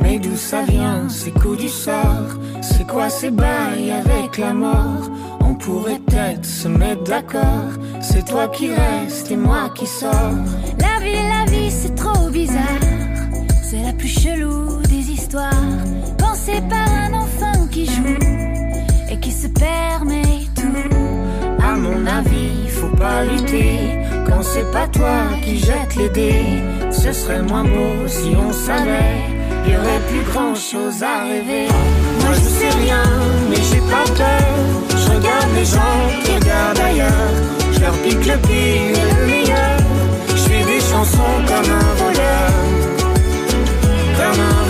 Mais 0.00 0.18
d'où 0.18 0.34
ça 0.34 0.64
vient, 0.64 1.08
ces 1.08 1.30
coups 1.30 1.58
du 1.58 1.68
sort 1.68 2.32
C'est 2.62 2.84
quoi 2.84 3.10
ces 3.10 3.30
bails 3.30 3.92
avec 3.92 4.38
la 4.38 4.52
mort? 4.52 5.08
On 5.38 5.54
pourrait 5.54 6.00
peut-être 6.00 6.44
se 6.44 6.66
mettre 6.66 7.04
d'accord. 7.04 7.70
C'est 8.00 8.26
toi 8.26 8.48
qui 8.48 8.74
restes 8.74 9.30
et 9.30 9.36
moi 9.36 9.70
qui 9.72 9.86
sors. 9.86 10.34
La 10.80 10.98
vie, 10.98 11.14
la 11.14 11.48
vie, 11.48 11.70
c'est 11.70 11.94
trop 11.94 12.28
bizarre. 12.28 12.88
C'est 13.62 13.84
la 13.84 13.92
plus 13.92 14.08
chelou 14.08 14.82
des 14.88 15.12
histoires. 15.12 15.52
Pensée 16.18 16.60
par 16.68 17.07
permet 19.58 20.46
tout 20.54 21.62
À 21.62 21.74
mon 21.76 22.06
avis, 22.06 22.68
faut 22.68 22.96
pas 22.96 23.24
lutter 23.24 23.98
Quand 24.26 24.42
c'est 24.42 24.70
pas 24.70 24.86
toi 24.88 25.18
qui 25.44 25.58
jette 25.58 25.96
les 25.96 26.08
dés 26.08 26.62
Ce 26.90 27.12
serait 27.12 27.42
moins 27.42 27.64
beau 27.64 28.06
si 28.06 28.34
on 28.36 28.52
savait 28.52 29.38
y 29.68 29.76
aurait 29.76 30.00
plus 30.08 30.24
grand 30.32 30.54
chose 30.54 31.02
à 31.02 31.24
rêver. 31.24 31.68
Moi 32.20 32.32
je 32.34 32.48
sais 32.58 32.70
rien, 32.82 33.02
mais 33.50 33.56
j'ai 33.56 33.82
pas 33.92 34.06
peur. 34.16 34.48
Je 34.90 35.10
regarde 35.14 35.50
les 35.54 35.64
gens 35.64 36.00
qui 36.24 36.32
regardent 36.32 36.80
ailleurs. 36.80 37.32
Je 37.72 37.80
leur 37.80 37.94
pique 38.02 38.26
le 38.26 38.38
pire 38.46 38.94
et 39.00 39.14
le 39.14 39.26
meilleur. 39.26 39.76
Je 40.30 40.42
fais 40.48 40.64
des 40.64 40.80
chansons 40.80 41.36
comme 41.46 41.70
un 41.82 41.92
voleur. 42.02 42.50
Comme 44.18 44.40
un 44.40 44.67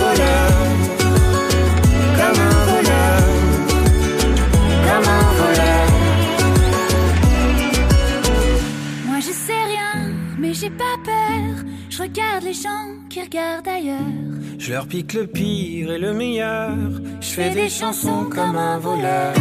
Je 11.99 12.03
regarde 12.03 12.45
les 12.45 12.53
gens 12.53 12.87
qui 13.09 13.21
regardent 13.21 13.67
ailleurs. 13.67 14.13
Je 14.57 14.71
leur 14.71 14.87
pique 14.87 15.11
le 15.11 15.27
pire 15.27 15.91
et 15.91 15.97
le 15.97 16.13
meilleur. 16.13 16.71
Je 17.19 17.27
fais 17.27 17.49
des 17.49 17.67
chansons 17.67 18.23
comme 18.33 18.55
un 18.55 18.77
voleur. 18.77 19.33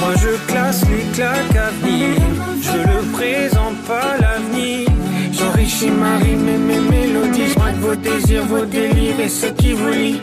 Moi 0.00 0.14
je 0.16 0.50
classe 0.50 0.82
les 0.90 1.04
claques 1.14 1.54
à 1.54 1.70
venir. 1.70 2.16
Je 2.62 2.78
le 2.78 3.12
présente 3.12 3.76
pas 3.86 4.16
l'avenir. 4.18 4.88
J'enrichis 5.30 5.92
ma 5.92 6.16
rime 6.16 6.48
et 6.48 6.58
mes 6.58 6.80
mélodies. 6.80 7.46
Je 7.46 7.80
vos 7.80 7.94
désirs, 7.94 8.44
vos 8.46 8.64
délires 8.64 9.20
et 9.20 9.28
ce 9.28 9.46
qui 9.46 9.72
vous 9.72 9.90
lie. 9.90 10.20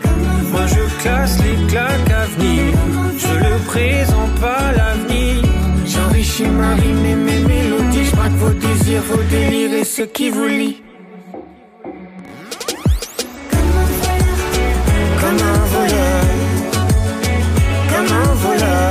Moi 0.52 0.66
je 0.66 1.02
classe 1.02 1.38
les 1.42 1.66
claques 1.68 2.10
à 2.10 2.26
venir. 2.36 2.74
Je 3.16 3.34
le 3.34 3.64
présente 3.64 4.34
pas 4.42 4.72
l'avenir. 4.72 5.42
J'enrichis 5.86 6.50
ma 6.50 6.74
rime 6.74 7.06
et 7.06 7.14
mes 7.14 7.40
mélodies. 7.48 8.04
Je 8.04 8.36
vos 8.36 8.50
désirs, 8.50 9.02
vos 9.04 9.22
délires 9.30 9.72
et 9.72 9.84
ce 9.84 10.02
qui 10.02 10.28
vous 10.28 10.48
lie. 10.48 10.82
love. 18.60 18.87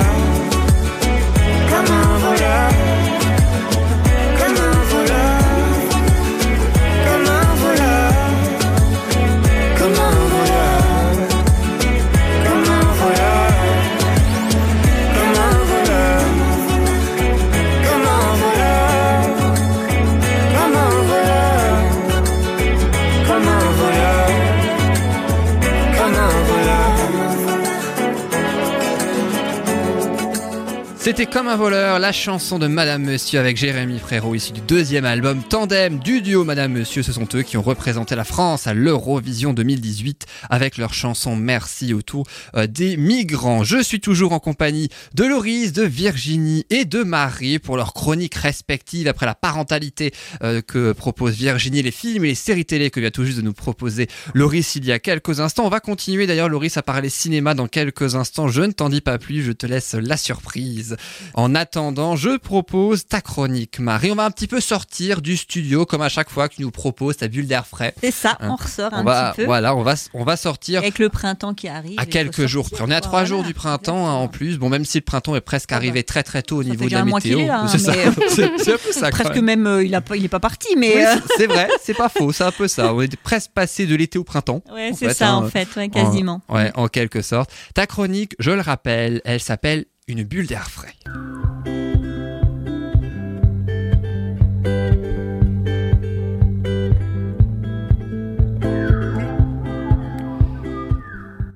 C'était 31.07 31.25
comme 31.25 31.47
un 31.47 31.55
voleur, 31.55 31.99
la 31.99 32.11
chanson 32.11 32.59
de 32.59 32.67
Madame 32.67 33.01
Monsieur 33.03 33.39
avec 33.39 33.55
Jérémy 33.55 33.97
Frérot, 33.97 34.35
issu 34.35 34.51
du 34.51 34.59
deuxième 34.59 35.05
album 35.05 35.41
Tandem 35.41 35.99
du 35.99 36.21
duo 36.21 36.43
Madame 36.43 36.73
Monsieur. 36.73 37.01
Ce 37.01 37.13
sont 37.13 37.29
eux 37.33 37.43
qui 37.43 37.55
ont 37.55 37.61
représenté 37.61 38.13
la 38.13 38.25
France 38.25 38.67
à 38.67 38.73
l'Eurovision 38.73 39.53
2018 39.53 40.25
avec 40.49 40.77
leur 40.77 40.93
chanson 40.93 41.37
Merci 41.37 41.93
autour 41.93 42.27
euh, 42.57 42.67
des 42.67 42.97
migrants. 42.97 43.63
Je 43.63 43.81
suis 43.81 44.01
toujours 44.01 44.33
en 44.33 44.39
compagnie 44.39 44.89
de 45.13 45.23
Loris, 45.23 45.71
de 45.71 45.83
Virginie 45.83 46.65
et 46.69 46.83
de 46.83 47.03
Marie 47.03 47.57
pour 47.57 47.77
leurs 47.77 47.93
chroniques 47.93 48.35
respectives 48.35 49.07
après 49.07 49.25
la 49.25 49.33
parentalité 49.33 50.11
euh, 50.43 50.61
que 50.61 50.91
propose 50.91 51.35
Virginie, 51.35 51.83
les 51.83 51.91
films 51.91 52.25
et 52.25 52.27
les 52.27 52.35
séries 52.35 52.65
télé 52.65 52.89
que 52.89 52.99
vient 52.99 53.11
tout 53.11 53.23
juste 53.23 53.37
de 53.37 53.43
nous 53.43 53.53
proposer 53.53 54.09
Loris 54.33 54.75
il 54.75 54.83
y 54.83 54.91
a 54.91 54.99
quelques 54.99 55.39
instants. 55.39 55.65
On 55.65 55.69
va 55.69 55.79
continuer 55.79 56.27
d'ailleurs 56.27 56.49
Loris 56.49 56.75
à 56.75 56.81
parler 56.81 57.07
cinéma 57.07 57.53
dans 57.53 57.67
quelques 57.67 58.15
instants. 58.15 58.49
Je 58.49 58.63
ne 58.63 58.73
t'en 58.73 58.89
dis 58.89 58.99
pas 58.99 59.17
plus, 59.17 59.41
je 59.41 59.53
te 59.53 59.65
laisse 59.65 59.93
la 59.93 60.17
surprise. 60.17 60.96
En 61.33 61.55
attendant, 61.55 62.15
je 62.15 62.37
propose 62.37 63.05
ta 63.07 63.21
chronique, 63.21 63.79
Marie. 63.79 64.11
On 64.11 64.15
va 64.15 64.25
un 64.25 64.31
petit 64.31 64.47
peu 64.47 64.59
sortir 64.59 65.21
du 65.21 65.37
studio, 65.37 65.85
comme 65.85 66.01
à 66.01 66.09
chaque 66.09 66.29
fois 66.29 66.49
que 66.49 66.55
tu 66.55 66.61
nous 66.61 66.71
proposes 66.71 67.17
ta 67.17 67.27
bulle 67.27 67.47
d'air 67.47 67.65
frais. 67.67 67.93
C'est 68.01 68.11
ça, 68.11 68.37
Hein. 68.39 68.49
on 68.51 68.55
ressort 68.55 68.89
On 68.93 68.97
un 68.97 69.03
va, 69.03 69.31
petit 69.31 69.41
peu. 69.41 69.45
voilà, 69.45 69.75
on 69.75 69.83
va, 69.83 69.95
on 70.13 70.23
va 70.23 70.37
sortir 70.37 70.79
Avec 70.79 70.99
le 70.99 71.09
printemps 71.09 71.53
qui 71.53 71.67
arrive. 71.67 71.99
à 71.99 72.05
quelques 72.05 72.45
jours 72.45 72.69
près. 72.69 72.83
On 72.85 72.89
est 72.91 72.95
à 72.95 73.01
trois 73.01 73.19
Voilà, 73.19 73.25
jours 73.27 73.43
du 73.43 73.53
printemps 73.53 74.07
hein, 74.07 74.13
en 74.13 74.27
plus. 74.27 74.57
Bon, 74.57 74.69
même 74.69 74.85
si 74.85 74.97
le 74.99 75.03
printemps 75.03 75.35
est 75.35 75.41
presque 75.41 75.71
arrivé 75.71 76.03
très 76.03 76.23
très 76.23 76.41
tôt 76.41 76.57
au 76.57 76.63
Ça 76.63 76.69
niveau 76.69 76.85
de 76.87 76.93
la 76.93 77.05
météo. 77.05 77.39
hein, 77.49 77.67
c'est 77.67 77.77
ça. 77.79 77.93
mais- 77.95 78.27
C'est- 78.29 78.73
un 78.73 78.77
peu 78.77 78.91
ça. 78.91 79.09
Presque 79.09 79.35
même. 79.35 79.45
même, 79.45 79.67
euh, 79.67 79.83
il 79.83 79.93
a 79.95 80.01
pas, 80.01 80.15
il 80.17 80.25
est 80.25 80.29
pas 80.29 80.39
parti, 80.39 80.67
mais. 80.77 80.93
Oui, 80.95 81.03
euh, 81.05 81.15
c'est- 81.37 81.47
vrai, 81.47 81.67
c'est 81.83 81.93
pas 81.95 82.09
faux, 82.09 82.31
c'est 82.31 82.43
un 82.43 82.51
peu 82.51 82.67
ça. 82.67 82.93
On 82.93 83.01
est 83.01 83.15
presque 83.17 83.51
passé 83.51 83.85
de 83.85 83.95
l'été 83.95 84.17
au 84.19 84.23
printemps. 84.23 84.61
Ouais, 84.71 84.91
c'est 84.97 85.13
ça, 85.13 85.29
hein. 85.29 85.35
en 85.45 85.49
fait, 85.49 85.67
ouais, 85.75 85.89
quasiment. 85.89 86.41
En, 86.47 86.55
ouais, 86.55 86.71
en 86.75 86.87
quelque 86.87 87.21
sorte. 87.21 87.49
Ta 87.73 87.85
chronique, 87.87 88.35
je 88.39 88.51
le 88.51 88.61
rappelle, 88.61 89.21
elle 89.25 89.39
s'appelle 89.39 89.85
Une 90.09 90.23
bulle 90.23 90.47
d'air 90.47 90.69
frais. 90.69 90.93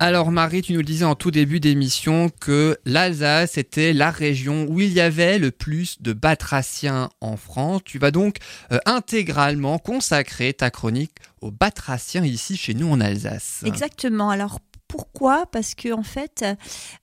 Alors 0.02 0.32
Marie, 0.32 0.64
tu 0.64 0.74
nous 0.74 0.84
disais 0.84 1.06
en 1.06 1.16
tout 1.16 1.32
début 1.32 1.62
d'émission 1.62 2.30
que 2.42 2.78
l'Alsace 2.86 3.58
était 3.58 3.94
la 3.94 4.12
région 4.12 4.66
où 4.68 4.82
il 4.82 4.92
y 4.92 5.00
avait 5.00 5.40
le 5.40 5.52
plus 5.52 6.02
de 6.02 6.12
batraciens 6.12 7.10
en 7.22 7.38
France. 7.38 7.82
Tu 7.86 8.00
vas 8.00 8.12
donc 8.12 8.36
euh, 8.74 8.80
intégralement 8.86 9.80
consacrer 9.80 10.54
ta 10.54 10.70
chronique 10.72 11.14
aux 11.40 11.52
batraciens 11.52 12.26
ici 12.26 12.58
chez 12.58 12.74
nous 12.74 12.92
en 12.92 13.00
Alsace. 13.00 13.64
Exactement. 13.66 14.30
Alors, 14.30 14.60
pourquoi 14.92 15.46
Parce 15.46 15.74
que 15.74 15.94
en 15.94 16.04
fait, 16.04 16.44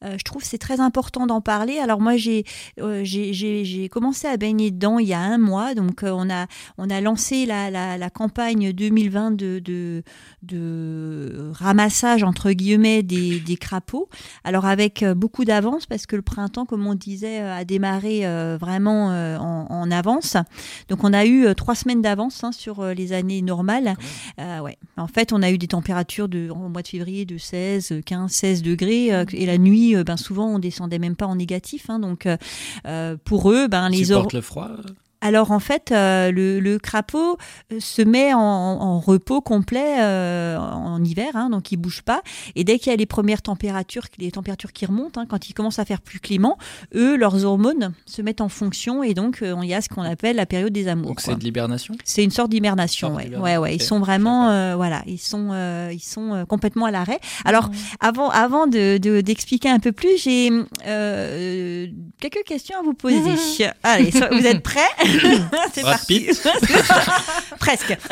euh, 0.04 0.16
je 0.18 0.22
trouve 0.22 0.42
que 0.42 0.48
c'est 0.48 0.58
très 0.58 0.78
important 0.80 1.26
d'en 1.26 1.40
parler. 1.40 1.78
Alors 1.78 2.00
moi, 2.02 2.16
j'ai 2.18 2.44
euh, 2.80 3.00
j'ai- 3.02 3.88
commencé 3.88 4.28
à 4.28 4.36
baigner 4.36 4.70
dedans 4.70 4.98
il 4.98 5.08
y 5.08 5.14
a 5.14 5.20
un 5.20 5.38
mois, 5.38 5.74
donc 5.74 6.02
euh, 6.02 6.10
on 6.12 6.28
a 6.28 6.46
on 6.76 6.90
a 6.90 7.00
lancé 7.00 7.46
la, 7.46 7.70
la, 7.70 7.96
la 7.96 8.10
campagne 8.10 8.72
2020 8.72 9.30
de, 9.30 9.58
de 9.60 10.02
de 10.42 11.50
ramassage 11.54 12.22
entre 12.24 12.52
guillemets 12.52 13.02
des, 13.02 13.40
des 13.40 13.56
crapauds. 13.56 14.10
Alors 14.44 14.66
avec 14.66 15.02
beaucoup 15.16 15.46
d'avance 15.46 15.86
parce 15.86 16.04
que 16.04 16.16
le 16.16 16.22
printemps, 16.22 16.66
comme 16.66 16.86
on 16.86 16.94
disait, 16.94 17.38
a 17.38 17.64
démarré 17.64 18.22
vraiment 18.58 19.06
en, 19.06 19.66
en 19.70 19.90
avance. 19.90 20.36
Donc 20.88 21.04
on 21.04 21.12
a 21.14 21.24
eu 21.24 21.54
trois 21.54 21.74
semaines 21.74 22.02
d'avance 22.02 22.44
hein, 22.44 22.52
sur 22.52 22.84
les 22.84 23.12
années 23.14 23.40
normales. 23.40 23.94
Ouais. 24.38 24.76
En 24.98 25.06
fait, 25.06 25.32
on 25.32 25.42
a 25.42 25.50
eu 25.50 25.58
des 25.58 25.68
températures 25.68 26.28
de, 26.28 26.50
au 26.50 26.68
mois 26.68 26.82
de 26.82 26.88
février 26.88 27.24
de 27.24 27.38
16, 27.38 27.77
15, 28.04 28.30
16 28.30 28.62
degrés. 28.62 29.12
euh, 29.14 29.24
et 29.32 29.46
la 29.46 29.58
nuit, 29.58 29.96
euh, 29.96 30.04
ben, 30.04 30.16
souvent, 30.16 30.54
on 30.54 30.58
descendait 30.58 30.98
même 30.98 31.16
pas 31.16 31.26
en 31.26 31.36
négatif. 31.36 31.90
hein. 31.90 31.98
donc, 31.98 32.26
euh, 32.26 32.36
euh, 32.86 33.16
pour 33.24 33.50
eux, 33.50 33.68
ben, 33.68 33.88
les 33.88 34.04
Supporte 34.06 34.26
or- 34.26 34.30
le 34.34 34.40
froid 34.40 34.70
alors 35.20 35.50
en 35.50 35.58
fait, 35.60 35.90
euh, 35.92 36.30
le, 36.30 36.60
le 36.60 36.78
crapaud 36.78 37.36
euh, 37.72 37.80
se 37.80 38.02
met 38.02 38.32
en, 38.34 38.38
en 38.40 39.00
repos 39.00 39.40
complet 39.40 39.96
euh, 40.00 40.56
en 40.58 41.02
hiver, 41.02 41.30
hein, 41.34 41.50
donc 41.50 41.72
il 41.72 41.76
bouge 41.76 42.02
pas. 42.02 42.22
Et 42.54 42.64
dès 42.64 42.78
qu'il 42.78 42.90
y 42.90 42.94
a 42.94 42.96
les 42.96 43.06
premières 43.06 43.42
températures, 43.42 44.04
les 44.18 44.30
températures 44.30 44.72
qui 44.72 44.86
remontent, 44.86 45.20
hein, 45.20 45.26
quand 45.28 45.48
il 45.48 45.54
commence 45.54 45.78
à 45.78 45.84
faire 45.84 46.00
plus 46.00 46.20
clément, 46.20 46.56
eux, 46.94 47.16
leurs 47.16 47.44
hormones 47.44 47.92
se 48.06 48.22
mettent 48.22 48.40
en 48.40 48.48
fonction 48.48 49.02
et 49.02 49.14
donc 49.14 49.42
euh, 49.42 49.54
il 49.62 49.68
y 49.68 49.74
a 49.74 49.80
ce 49.80 49.88
qu'on 49.88 50.02
appelle 50.02 50.36
la 50.36 50.46
période 50.46 50.72
des 50.72 50.88
amours. 50.88 51.08
Donc 51.08 51.20
c'est 51.20 51.34
de 51.36 51.44
l'hibernation? 51.44 51.94
C'est 52.04 52.22
une 52.24 52.30
sorte 52.30 52.50
d'hibernation, 52.50 53.14
ouais. 53.16 53.28
ouais, 53.42 53.56
ouais. 53.56 53.74
Ils 53.74 53.82
sont 53.82 53.98
vraiment, 54.00 54.48
euh, 54.50 54.76
voilà, 54.76 55.02
ils 55.06 55.18
sont, 55.18 55.48
euh, 55.52 55.90
ils 55.92 55.98
sont 56.00 56.32
euh, 56.34 56.44
complètement 56.44 56.86
à 56.86 56.90
l'arrêt. 56.90 57.18
Alors, 57.44 57.70
avant, 58.00 58.28
avant 58.30 58.66
de 58.66 58.98
de- 58.98 59.20
d'expliquer 59.20 59.68
un 59.68 59.78
peu 59.80 59.92
plus, 59.92 60.16
j'ai 60.22 60.50
euh, 60.86 61.86
quelques 62.20 62.44
questions 62.46 62.78
à 62.78 62.82
vous 62.82 62.94
poser. 62.94 63.16
Allez, 63.82 64.10
so- 64.10 64.24
vous 64.30 64.46
êtes 64.46 64.62
prêts? 64.62 64.80
C'est 65.72 65.82
parti. 65.82 66.28
Presque. 67.58 67.96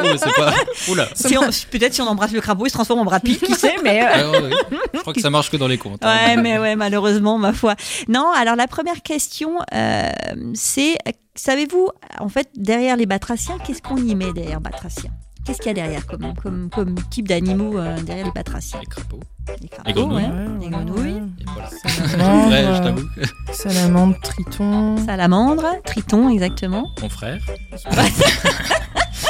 Oh, 0.00 0.16
c'est 0.16 0.34
pas. 0.34 0.54
Oula. 0.90 1.08
Si 1.14 1.66
Peut-être 1.70 1.94
si 1.94 2.00
on 2.02 2.06
embrasse 2.06 2.32
le 2.32 2.40
crapaud, 2.40 2.66
il 2.66 2.70
se 2.70 2.74
transforme 2.74 3.00
en 3.00 3.04
Brad 3.04 3.22
Pitt, 3.22 3.40
qui 3.42 3.54
sait, 3.54 3.76
mais. 3.82 4.02
euh, 4.02 4.50
Ah. 4.52 4.76
Je 4.94 5.00
crois 5.00 5.12
que 5.12 5.20
ça 5.20 5.30
marche 5.30 5.50
que 5.50 5.56
dans 5.56 5.66
les 5.66 5.78
comptes. 5.78 6.04
hein. 6.04 6.08
Ouais, 6.28 6.36
mais 6.36 6.58
ouais, 6.58 6.76
malheureusement, 6.76 7.38
ma 7.38 7.52
foi. 7.52 7.74
Non, 8.08 8.30
alors 8.34 8.56
la 8.56 8.66
première 8.66 9.02
question, 9.02 9.58
euh, 9.74 10.10
c'est 10.54 10.96
savez-vous, 11.34 11.88
en 12.20 12.28
fait, 12.28 12.48
derrière 12.56 12.96
les 12.96 13.06
batraciens, 13.06 13.58
qu'est-ce 13.64 13.82
qu'on 13.82 13.96
y 13.96 14.14
met 14.14 14.32
derrière 14.32 14.60
batraciens? 14.60 15.10
Qu'est-ce 15.48 15.58
qu'il 15.60 15.68
y 15.68 15.70
a 15.70 15.74
derrière 15.74 16.06
comme, 16.06 16.34
comme, 16.34 16.68
comme 16.68 16.94
type 17.08 17.26
d'animaux 17.26 17.78
euh, 17.78 17.98
derrière 18.02 18.26
les 18.26 18.32
batraciens 18.32 18.80
Les 18.80 18.86
crapauds. 18.86 19.20
Les 19.62 19.68
crapauds, 19.68 19.88
Les 19.88 19.92
grenouilles. 19.94 20.24
ouais. 20.24 20.48
Les 20.60 20.68
grenouilles. 20.68 21.22
Et 21.40 21.44
voilà. 21.46 21.70
Salamandre, 21.70 22.50
Ouais, 22.50 22.64
je 22.74 22.82
t'avoue. 22.82 23.08
Salamandre, 23.52 24.20
triton. 24.20 24.96
Salamandre, 25.06 25.66
triton, 25.86 26.28
exactement. 26.28 26.90
Mon 27.00 27.08
frère. 27.08 27.38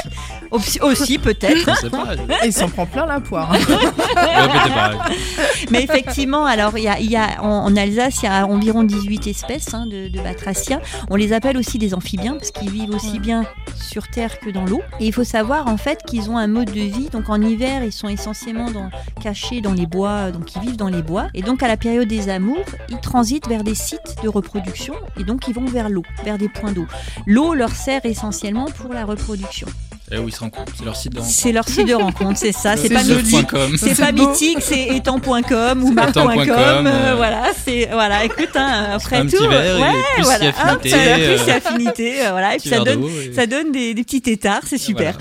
Aussi, 0.50 0.80
aussi, 0.80 1.18
peut-être. 1.18 1.68
Et 2.42 2.46
il 2.46 2.52
s'en 2.54 2.70
prend 2.70 2.86
plein 2.86 3.04
la 3.04 3.20
poire. 3.20 3.52
hein. 3.52 3.58
Mais 5.70 5.82
effectivement, 5.82 6.46
alors 6.46 6.78
il 6.78 6.84
y 6.84 6.88
a, 6.88 6.98
y 7.00 7.16
a- 7.16 7.42
en, 7.42 7.66
en 7.66 7.76
Alsace, 7.76 8.20
il 8.22 8.26
y 8.26 8.28
a 8.28 8.46
environ 8.46 8.82
18 8.82 9.26
espèces 9.26 9.74
hein, 9.74 9.84
de, 9.86 10.08
de 10.08 10.20
batraciens. 10.20 10.80
On 11.10 11.16
les 11.16 11.34
appelle 11.34 11.58
aussi 11.58 11.76
des 11.78 11.92
amphibiens 11.92 12.34
parce 12.36 12.50
qu'ils 12.50 12.70
vivent 12.70 12.94
aussi 12.94 13.18
bien 13.18 13.44
sur 13.76 14.08
terre 14.08 14.38
que 14.40 14.48
dans 14.48 14.64
l'eau. 14.64 14.80
Et 15.00 15.06
il 15.06 15.12
faut 15.12 15.22
savoir 15.24 15.68
en 15.68 15.76
fait 15.76 16.02
qu'ils 16.06 16.30
ont 16.30 16.38
un 16.38 16.46
mode 16.46 16.70
de 16.72 16.80
vie. 16.80 17.10
Donc 17.12 17.28
en 17.28 17.40
hiver, 17.42 17.84
ils 17.84 17.92
sont 17.92 18.08
essentiellement 18.08 18.70
dans- 18.70 18.88
cachés 19.22 19.60
dans 19.60 19.74
les 19.74 19.86
bois, 19.86 20.30
donc 20.30 20.54
ils 20.56 20.62
vivent 20.62 20.76
dans 20.78 20.88
les 20.88 21.02
bois. 21.02 21.26
Et 21.34 21.42
donc 21.42 21.62
à 21.62 21.68
la 21.68 21.76
période 21.76 22.08
des 22.08 22.30
amours, 22.30 22.64
ils 22.88 23.00
transitent 23.00 23.48
vers 23.48 23.64
des 23.64 23.74
sites 23.74 24.16
de 24.22 24.28
reproduction 24.30 24.94
et 25.20 25.24
donc 25.24 25.46
ils 25.46 25.54
vont 25.54 25.66
vers 25.66 25.90
l'eau, 25.90 26.04
vers 26.24 26.38
des 26.38 26.48
points 26.48 26.72
d'eau. 26.72 26.86
L'eau 27.26 27.52
leur 27.52 27.70
sert 27.72 28.00
essentiellement 28.04 28.64
pour 28.64 28.94
la 28.94 29.04
reproduction. 29.04 29.66
Et 30.10 30.18
où 30.18 30.28
ils 30.28 30.32
se 30.34 30.40
rencontrent. 30.40 30.72
C'est 30.76 30.84
leur 30.84 30.96
site 30.96 31.12
de 31.12 31.18
rencontre. 31.18 31.32
C'est 31.32 31.52
leur 31.52 31.68
site 31.68 31.88
de 31.88 31.94
rencontre, 31.94 32.38
c'est 32.38 32.52
ça. 32.52 32.76
C'est 32.78 32.88
pas 32.88 33.02
mythique, 33.04 33.48
c'est 33.76 33.94
pas 33.98 34.12
beau. 34.12 34.28
mythique, 34.28 34.58
c'est 34.60 34.86
étang.com 34.96 35.84
ou 35.84 35.92
étang.com, 35.92 36.48
euh, 36.48 36.86
euh, 36.86 37.14
voilà, 37.16 37.42
c'est 37.64 37.88
voilà. 37.92 38.24
Écoute, 38.24 38.48
hein, 38.54 38.90
après 38.94 39.16
un 39.16 39.26
tout, 39.26 39.36
petit 39.36 39.46
verre 39.48 39.76
et 39.76 39.82
ouais, 39.82 39.92
plus 40.14 40.22
voilà, 40.24 40.48
affinité, 40.48 40.88
verre, 40.90 41.16
plus 41.16 41.50
euh, 41.50 41.56
affinité, 41.56 42.26
euh, 42.26 42.30
voilà. 42.30 42.54
Et 42.54 42.58
puis 42.58 42.70
ça 42.70 42.80
donne, 42.80 43.00
d'eau 43.00 43.08
et- 43.08 43.32
ça 43.34 43.46
donne 43.46 43.72
des, 43.72 43.94
des 43.94 44.04
petits 44.04 44.22
tétards, 44.22 44.62
c'est 44.66 44.78
super. 44.78 45.18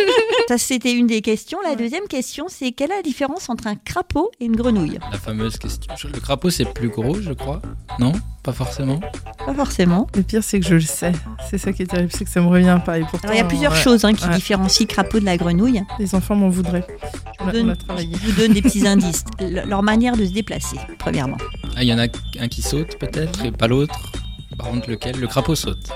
ça, 0.48 0.58
c'était 0.58 0.92
une 0.92 1.06
des 1.06 1.20
questions. 1.20 1.58
La 1.68 1.76
deuxième 1.76 2.06
question, 2.08 2.46
c'est 2.48 2.72
quelle 2.72 2.92
est 2.92 2.96
la 2.96 3.02
différence 3.02 3.48
entre 3.50 3.66
un 3.66 3.76
crapaud 3.76 4.30
et 4.40 4.44
une 4.46 4.56
grenouille? 4.56 4.98
La 5.12 5.18
fameuse 5.18 5.58
question. 5.58 5.92
Le 6.12 6.20
crapaud, 6.20 6.50
c'est 6.50 6.64
plus 6.72 6.88
gros, 6.88 7.20
je 7.20 7.32
crois. 7.32 7.60
Non? 7.98 8.12
Pas 8.42 8.52
forcément. 8.52 9.00
Pas 9.44 9.52
forcément. 9.54 10.06
Le 10.16 10.22
pire, 10.22 10.42
c'est 10.42 10.60
que 10.60 10.66
je 10.66 10.74
le 10.76 10.80
sais. 10.80 11.12
C'est 11.50 11.58
ça 11.58 11.72
qui 11.74 11.82
est 11.82 11.86
terrible, 11.86 12.10
c'est 12.10 12.24
que 12.24 12.30
ça 12.30 12.40
me 12.40 12.46
revient 12.48 12.78
pas. 12.84 12.98
Et 12.98 13.02
pourtant, 13.02 13.28
il 13.32 13.36
y 13.36 13.40
a 13.40 13.44
plusieurs 13.44 13.72
ouais, 13.74 13.82
choses 13.82 14.04
hein, 14.06 14.14
qui 14.14 14.24
ouais. 14.30 14.36
différencient 14.36 14.86
le 14.88 14.92
crapaud 14.92 15.20
de 15.20 15.24
la 15.24 15.36
grenouille. 15.36 15.82
Les 15.98 16.14
enfants 16.14 16.34
m'en 16.36 16.48
voudraient. 16.48 16.86
Je 17.40 17.44
vous 17.44 17.50
donne- 17.52 17.76
travaillé. 17.76 18.10
je 18.22 18.30
vous 18.30 18.40
donne 18.40 18.52
des 18.52 18.62
petits 18.62 18.86
indices. 18.86 19.24
Le- 19.40 19.66
Leur 19.68 19.82
manière 19.82 20.16
de 20.16 20.24
se 20.24 20.30
déplacer, 20.32 20.76
premièrement. 20.98 21.36
Ah, 21.76 21.82
il 21.82 21.88
y 21.88 21.94
en 21.94 21.98
a 21.98 22.06
un 22.38 22.48
qui 22.48 22.62
saute 22.62 22.98
peut-être 22.98 23.44
et 23.44 23.52
pas 23.52 23.66
l'autre. 23.68 24.12
Par 24.58 24.68
contre, 24.68 24.90
lequel? 24.90 25.16
Le 25.18 25.26
crapaud 25.26 25.54
saute. 25.54 25.90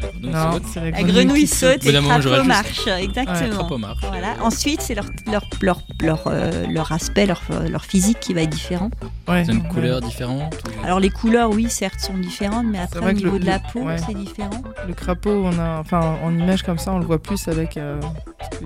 La 0.00 0.08
grenouille 0.10 0.30
Non, 0.32 0.60
la 0.92 1.02
grenouille 1.02 1.46
saute 1.46 1.84
et 1.86 1.92
crapaud 1.92 2.44
marche, 2.44 2.86
exactement. 2.86 3.68
Ouais, 3.70 3.78
marche. 3.78 4.00
Voilà. 4.08 4.34
Ensuite, 4.42 4.80
c'est 4.80 4.94
leur, 4.94 5.06
leur, 5.30 5.42
leur, 5.60 5.82
leur, 6.00 6.22
euh, 6.26 6.66
leur 6.70 6.92
aspect, 6.92 7.26
leur, 7.26 7.42
leur 7.68 7.84
physique 7.84 8.20
qui 8.20 8.34
va 8.34 8.42
être 8.42 8.50
différent. 8.50 8.90
Ouais, 9.28 9.44
C'est 9.44 9.52
une 9.52 9.62
ouais. 9.62 9.68
couleur 9.68 10.00
différente 10.00 10.54
ou- 10.54 10.84
Alors 10.84 11.00
les 11.00 11.10
couleurs, 11.10 11.50
oui, 11.50 11.68
certes, 11.68 12.00
sont 12.00 12.16
différentes, 12.16 12.66
mais 12.66 12.78
après 12.78 13.00
au 13.10 13.12
niveau 13.12 13.32
le- 13.32 13.38
de 13.40 13.46
la 13.46 13.58
peau, 13.58 13.80
ouais. 13.82 13.96
c'est 13.98 14.14
différent. 14.16 14.62
Le 14.86 14.94
crapaud, 14.94 15.42
on 15.44 15.58
a, 15.58 15.80
enfin, 15.80 16.16
en 16.22 16.32
image 16.32 16.62
comme 16.62 16.78
ça, 16.78 16.92
on 16.92 16.98
le 16.98 17.04
voit 17.06 17.20
plus 17.20 17.48
avec, 17.48 17.76
euh, 17.76 18.00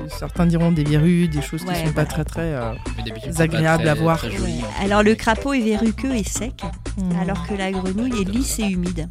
certains 0.08 0.46
diront 0.46 0.70
des 0.72 0.84
verrues, 0.84 1.28
des 1.28 1.42
choses 1.42 1.62
qui 1.62 1.68
Ouais, 1.68 1.86
sont 1.86 1.92
pas 1.92 2.04
très 2.04 2.24
très 2.24 2.52
euh, 2.54 2.72
agréables 3.38 3.82
très- 3.84 3.90
à 3.90 3.94
voir. 3.94 4.24
Alors 4.84 5.02
le 5.02 5.14
crapaud 5.14 5.54
est 5.54 5.60
verruqueux 5.60 6.14
et 6.14 6.24
sec, 6.24 6.62
Mhm. 6.98 7.18
alors 7.20 7.46
que 7.46 7.54
la 7.54 7.70
grenouille 7.72 8.20
est 8.22 8.28
lisse 8.28 8.58
et 8.58 8.64
humide. 8.68 9.08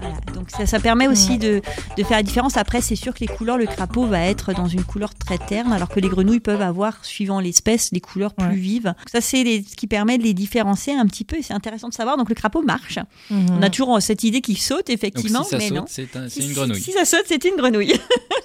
Voilà. 0.00 0.16
Donc 0.44 0.50
ça, 0.50 0.66
ça 0.66 0.78
permet 0.78 1.08
aussi 1.08 1.38
de, 1.38 1.62
de 1.96 2.04
faire 2.04 2.18
la 2.18 2.22
différence. 2.22 2.58
Après, 2.58 2.82
c'est 2.82 2.96
sûr 2.96 3.14
que 3.14 3.20
les 3.20 3.26
couleurs, 3.28 3.56
le 3.56 3.64
crapaud 3.64 4.04
va 4.06 4.20
être 4.20 4.52
dans 4.52 4.66
une 4.68 4.84
couleur 4.84 5.14
très 5.14 5.38
terne, 5.38 5.72
alors 5.72 5.88
que 5.88 6.00
les 6.00 6.08
grenouilles 6.08 6.40
peuvent 6.40 6.60
avoir, 6.60 7.02
suivant 7.02 7.40
l'espèce, 7.40 7.92
des 7.94 8.00
couleurs 8.00 8.34
plus 8.34 8.48
Ouais. 8.48 8.54
vives. 8.54 8.84
Donc 8.84 9.08
ça, 9.10 9.22
c'est 9.22 9.42
ce 9.66 9.74
qui 9.74 9.86
permet 9.86 10.18
de 10.18 10.22
les 10.22 10.34
différencier 10.34 10.94
un 10.94 11.06
petit 11.06 11.24
peu. 11.24 11.36
et 11.36 11.42
C'est 11.42 11.54
intéressant 11.54 11.88
de 11.88 11.94
savoir. 11.94 12.18
Donc 12.18 12.28
le 12.28 12.34
crapaud 12.34 12.60
marche. 12.60 12.98
Mhm. 13.30 13.46
On 13.58 13.62
a 13.62 13.70
toujours 13.70 14.02
cette 14.02 14.22
idée 14.22 14.42
qu'il 14.42 14.58
saute, 14.58 14.88
Donc 14.88 14.90
effectivement, 14.90 15.44
si 15.44 15.50
ça 15.50 15.56
mais 15.56 15.68
saute, 15.68 15.76
non. 15.78 15.84
c'est 15.88 16.14
un- 16.16 16.28
une 16.28 16.52
grenouille. 16.52 16.80
Si 16.82 16.92
ça 16.92 17.06
saute, 17.06 17.24
c'est 17.26 17.42
une 17.44 17.56
grenouille. 17.56 17.94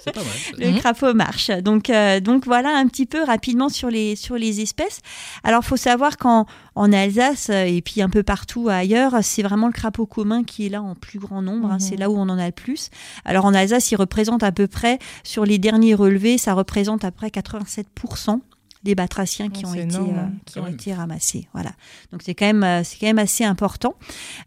C'est 0.02 0.12
pas 0.14 0.20
mal. 0.24 0.28
ça. 0.58 0.64
Le 0.72 0.78
crapaud 0.78 1.12
marche. 1.12 1.50
Donc, 1.50 1.90
euh, 1.90 2.20
donc 2.20 2.46
voilà 2.46 2.70
un 2.78 2.86
petit 2.86 3.04
peu 3.04 3.22
rapidement 3.22 3.68
sur 3.68 3.90
les, 3.90 4.16
sur 4.16 4.36
les 4.36 4.62
espèces. 4.62 5.00
Alors, 5.44 5.62
faut 5.64 5.76
savoir 5.76 6.16
qu'en 6.16 6.46
en 6.80 6.92
Alsace 6.94 7.50
euh, 7.50 7.64
et 7.64 7.82
puis 7.82 8.00
un 8.00 8.08
peu 8.08 8.22
partout 8.22 8.68
ailleurs, 8.70 9.18
c'est 9.22 9.42
vraiment 9.42 9.66
le 9.66 9.72
crapaud 9.72 10.06
commun 10.06 10.44
qui 10.44 10.64
est 10.66 10.68
là 10.70 10.82
en 10.82 10.94
plus 10.94 11.18
grand 11.18 11.42
nombre. 11.42 11.70
hein. 11.70 11.74
Mhm. 11.74 11.80
C'est 11.80 11.96
là 11.96 12.08
où 12.10 12.16
on 12.16 12.22
en 12.28 12.38
a 12.38 12.46
le 12.46 12.52
plus. 12.52 12.88
Alors, 13.26 13.44
en 13.44 13.52
Alsace, 13.52 13.90
il 13.90 13.96
représente 13.96 14.42
à 14.42 14.50
peu 14.50 14.66
près, 14.66 14.98
sur 15.22 15.44
les 15.44 15.58
derniers 15.58 15.94
relevés, 15.94 16.38
ça 16.38 16.54
représente 16.54 17.04
à 17.04 17.10
peu 17.10 17.16
près 17.16 17.28
87% 17.28 18.40
des 18.82 18.94
batraciens 18.94 19.48
qui 19.50 19.64
Oh, 19.66 19.68
ont, 19.68 19.74
été, 19.74 19.82
énorme, 19.82 20.18
euh, 20.18 20.26
qui 20.46 20.58
ont 20.58 20.64
même. 20.64 20.72
été 20.74 20.94
ramassés. 20.94 21.48
Voilà. 21.52 21.70
Donc 22.12 22.22
c'est 22.22 22.34
quand 22.34 22.46
même 22.46 22.64
euh, 22.64 22.82
c'est 22.84 22.98
quand 22.98 23.06
même 23.06 23.18
assez 23.18 23.44
important. 23.44 23.94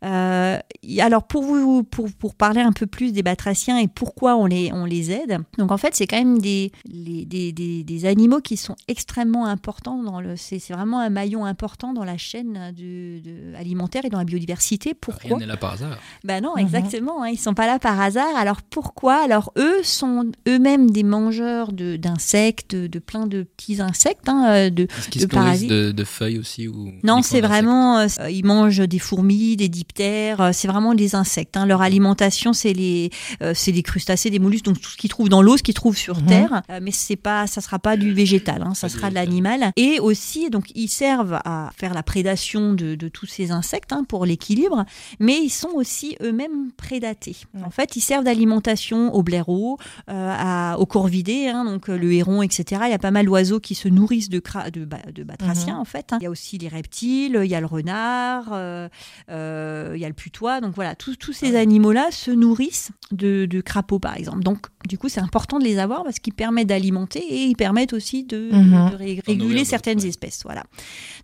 Euh, 0.03 0.57
alors 0.99 1.23
pour 1.27 1.43
vous 1.43 1.83
pour, 1.83 2.11
pour 2.13 2.35
parler 2.35 2.61
un 2.61 2.71
peu 2.71 2.85
plus 2.87 3.13
des 3.13 3.23
batraciens 3.23 3.77
et 3.77 3.87
pourquoi 3.87 4.35
on 4.35 4.45
les 4.45 4.71
on 4.73 4.85
les 4.85 5.11
aide. 5.11 5.37
Donc 5.57 5.71
en 5.71 5.77
fait 5.77 5.95
c'est 5.95 6.07
quand 6.07 6.17
même 6.17 6.39
des, 6.39 6.71
les- 6.85 7.25
des, 7.25 7.51
des, 7.51 7.83
des 7.83 8.05
animaux 8.05 8.39
qui 8.41 8.57
sont 8.57 8.75
extrêmement 8.87 9.45
importants 9.45 10.01
dans 10.01 10.19
le 10.21 10.35
c'est 10.35 10.59
c'est 10.59 10.73
vraiment 10.73 10.99
un 10.99 11.09
maillon 11.09 11.45
important 11.45 11.93
dans 11.93 12.03
la 12.03 12.17
chaîne 12.17 12.73
de, 12.75 13.19
de- 13.19 13.55
alimentaire 13.55 14.05
et 14.05 14.09
dans 14.09 14.17
la 14.19 14.23
biodiversité. 14.25 14.89
Rien 14.89 14.97
Pourquoi 14.99 15.37
n'est 15.37 15.45
là 15.45 15.57
par 15.57 15.73
hasard. 15.73 15.97
ben 16.23 16.41
non, 16.43 16.53
Mhm. 16.55 16.59
exactement. 16.61 17.23
hein, 17.23 17.27
ils 17.29 17.37
sont 17.39 17.53
pas 17.53 17.67
là 17.67 17.79
par 17.79 17.99
hasard. 17.99 18.35
Alors 18.35 18.61
pourquoi? 18.61 19.23
Alors 19.23 19.53
eux 19.57 19.83
sont 19.83 20.31
eux-mêmes 20.47 20.89
des 20.91 21.03
mangeurs 21.03 21.71
de- 21.71 21.95
d'insectes, 21.97 22.71
de, 22.75 22.87
de 22.87 22.99
plein 22.99 23.27
de 23.27 23.43
petits 23.43 23.81
insectes, 23.81 24.22
euh, 24.29 24.69
de, 24.69 24.83
de 24.83 24.87
se 25.11 25.19
nourrissent 25.19 25.27
parasites. 25.27 25.69
de, 25.69 25.91
de 25.91 26.03
feuilles 26.03 26.39
aussi 26.39 26.67
ou 26.67 26.91
Non, 27.03 27.21
c'est 27.21 27.41
vraiment, 27.41 27.99
euh, 27.99 28.07
ils 28.29 28.45
mangent 28.45 28.79
des 28.87 28.99
fourmis, 28.99 29.55
des 29.57 29.69
diptères, 29.69 30.41
euh, 30.41 30.49
c'est 30.53 30.67
vraiment 30.67 30.93
des 30.93 31.15
insectes. 31.15 31.57
hein. 31.57 31.65
Leur 31.65 31.81
alimentation, 31.81 32.53
c'est 32.53 32.73
les, 32.73 33.09
euh, 33.41 33.53
c'est 33.55 33.71
des 33.71 33.83
crustacés, 33.83 34.29
des 34.29 34.39
mollusques, 34.39 34.65
donc 34.65 34.79
tout 34.81 34.89
ce 34.89 34.97
qu'ils 34.97 35.09
trouvent 35.09 35.29
dans 35.29 35.41
l'eau, 35.41 35.57
ce 35.57 35.63
qu'ils 35.63 35.73
trouvent 35.73 35.97
sur 35.97 36.17
Mhm. 36.19 36.25
terre. 36.27 36.61
Mais 36.81 36.91
c'est 36.91 37.15
pas, 37.15 37.47
ça 37.47 37.61
sera 37.61 37.79
pas 37.79 37.97
du 37.97 38.13
végétal, 38.13 38.63
hein, 38.65 38.73
ça 38.73 38.89
sera 38.89 39.09
de 39.09 39.15
l'animal. 39.15 39.71
Et 39.75 39.99
aussi, 39.99 40.49
donc 40.49 40.65
ils 40.75 40.87
servent 40.89 41.39
à 41.45 41.71
faire 41.75 41.93
la 41.93 42.03
prédation 42.03 42.73
de, 42.73 42.95
de 42.95 43.07
tous 43.07 43.25
ces 43.25 43.51
insectes 43.51 43.91
hein, 43.93 44.03
pour 44.07 44.25
l'équilibre, 44.25 44.85
mais 45.19 45.37
ils 45.43 45.49
sont 45.49 45.69
aussi 45.75 46.15
eux-mêmes 46.21 46.71
prédatés. 46.77 47.35
En 47.65 47.69
fait, 47.69 47.95
ils 47.95 48.01
servent 48.01 48.23
d'alimentation 48.25 49.13
aux 49.13 49.23
blaireaux, 49.23 49.77
à- 50.07 50.77
aux 50.79 50.85
corvidés, 50.85 51.47
hein, 51.47 51.65
donc 51.65 51.87
le 51.87 52.13
héron, 52.13 52.41
etc. 52.41 52.81
Il 52.85 52.91
y 52.91 52.93
a 52.93 52.99
pas 52.99 53.11
mal 53.11 53.25
d'oiseaux 53.25 53.59
qui 53.59 53.75
se 53.75 53.87
nourrissent 53.87 54.12
nourrissent 54.13 54.29
de, 54.29 54.41
de, 54.71 55.11
de 55.11 55.23
batraciens 55.23 55.75
Mhm. 55.75 55.79
en 55.81 55.85
fait. 55.85 56.13
hein. 56.13 56.17
Il 56.21 56.23
y 56.23 56.27
a 56.27 56.29
aussi 56.29 56.57
les 56.57 56.67
reptiles, 56.67 57.39
il 57.43 57.49
y 57.49 57.55
a 57.55 57.59
le 57.59 57.65
renard, 57.65 58.49
euh, 58.51 58.87
euh, 59.29 59.93
il 59.95 60.01
y 60.01 60.05
a 60.05 60.07
le 60.07 60.13
putois. 60.13 60.61
Donc 60.61 60.75
voilà, 60.75 60.95
tous 60.95 61.15
tous 61.15 61.33
ces 61.33 61.55
animaux-là 61.55 62.07
se 62.11 62.31
nourrissent 62.31 62.91
de, 63.11 63.45
de 63.45 63.61
crapauds 63.61 63.99
par 63.99 64.17
exemple. 64.17 64.43
Donc 64.43 64.67
du 64.87 64.97
coup, 64.97 65.09
c'est 65.09 65.21
important 65.21 65.59
de 65.59 65.63
les 65.63 65.79
avoir 65.79 66.03
parce 66.03 66.19
qu'ils 66.19 66.33
permettent 66.33 66.67
d'alimenter 66.67 67.19
et 67.19 67.43
ils 67.45 67.55
permettent 67.55 67.93
aussi 67.93 68.23
de, 68.23 68.49
Mhm. 68.51 68.91
de 68.91 68.95
ré- 68.95 69.21
réguler 69.25 69.65
certaines 69.65 70.03
espèces. 70.05 70.41
Voilà. 70.43 70.63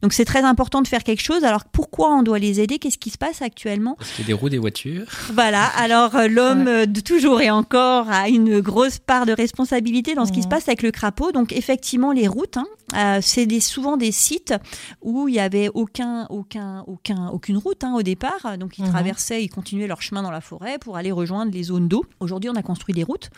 Donc 0.01 0.13
c'est 0.13 0.25
très 0.25 0.43
important 0.43 0.81
de 0.81 0.87
faire 0.87 1.03
quelque 1.03 1.21
chose. 1.21 1.43
Alors 1.43 1.65
pourquoi 1.65 2.15
on 2.15 2.23
doit 2.23 2.39
les 2.39 2.59
aider? 2.61 2.79
Qu'est-ce 2.79 2.97
qui 2.97 3.09
se 3.09 3.17
passe 3.17 3.41
actuellement? 3.41 3.97
Est-ce 4.01 4.15
qu'il 4.15 4.23
y 4.23 4.25
a 4.25 4.27
des 4.27 4.33
roues 4.33 4.49
des 4.49 4.57
voitures 4.57 5.05
voilà, 5.33 5.65
alors 5.65 6.15
euh, 6.15 6.27
l'homme 6.27 6.85
de 6.85 6.99
toujours 7.01 7.41
et 7.41 7.49
encore 7.49 8.09
a 8.09 8.29
une 8.29 8.59
grosse 8.61 8.99
part 8.99 9.25
de 9.25 9.31
responsabilité 9.33 10.15
dans 10.15 10.25
ce 10.25 10.31
qui 10.31 10.41
se 10.43 10.47
passe 10.47 10.67
avec 10.67 10.81
le 10.83 10.91
crapaud. 10.91 11.31
Donc 11.31 11.51
effectivement, 11.53 12.11
les 12.11 12.27
routes, 12.27 12.57
hein, 12.57 12.65
euh, 12.95 13.19
c'est 13.21 13.45
des- 13.45 13.59
souvent 13.59 13.97
des 13.97 14.11
sites 14.11 14.53
où 15.01 15.27
il 15.27 15.35
y 15.35 15.39
avait 15.39 15.69
aucun, 15.73 16.25
aucun, 16.29 16.83
aucun, 16.87 17.27
aucune 17.29 17.57
route 17.57 17.83
hein, 17.83 17.93
au 17.95 18.01
départ. 18.03 18.57
Donc 18.57 18.77
ils 18.77 18.83
Mhm. 18.85 18.89
traversaient, 18.91 19.43
ils 19.43 19.49
continuaient 19.49 19.87
leur 19.87 20.01
chemin 20.01 20.21
dans 20.23 20.31
la 20.31 20.41
forêt 20.41 20.77
pour 20.79 20.97
aller 20.97 21.11
rejoindre 21.11 21.51
les 21.51 21.63
zones 21.63 21.87
d'eau. 21.87 22.03
Aujourd'hui, 22.19 22.49
on 22.49 22.55
a 22.55 22.63
construit 22.63 22.93
des 22.95 23.03
routes. 23.03 23.29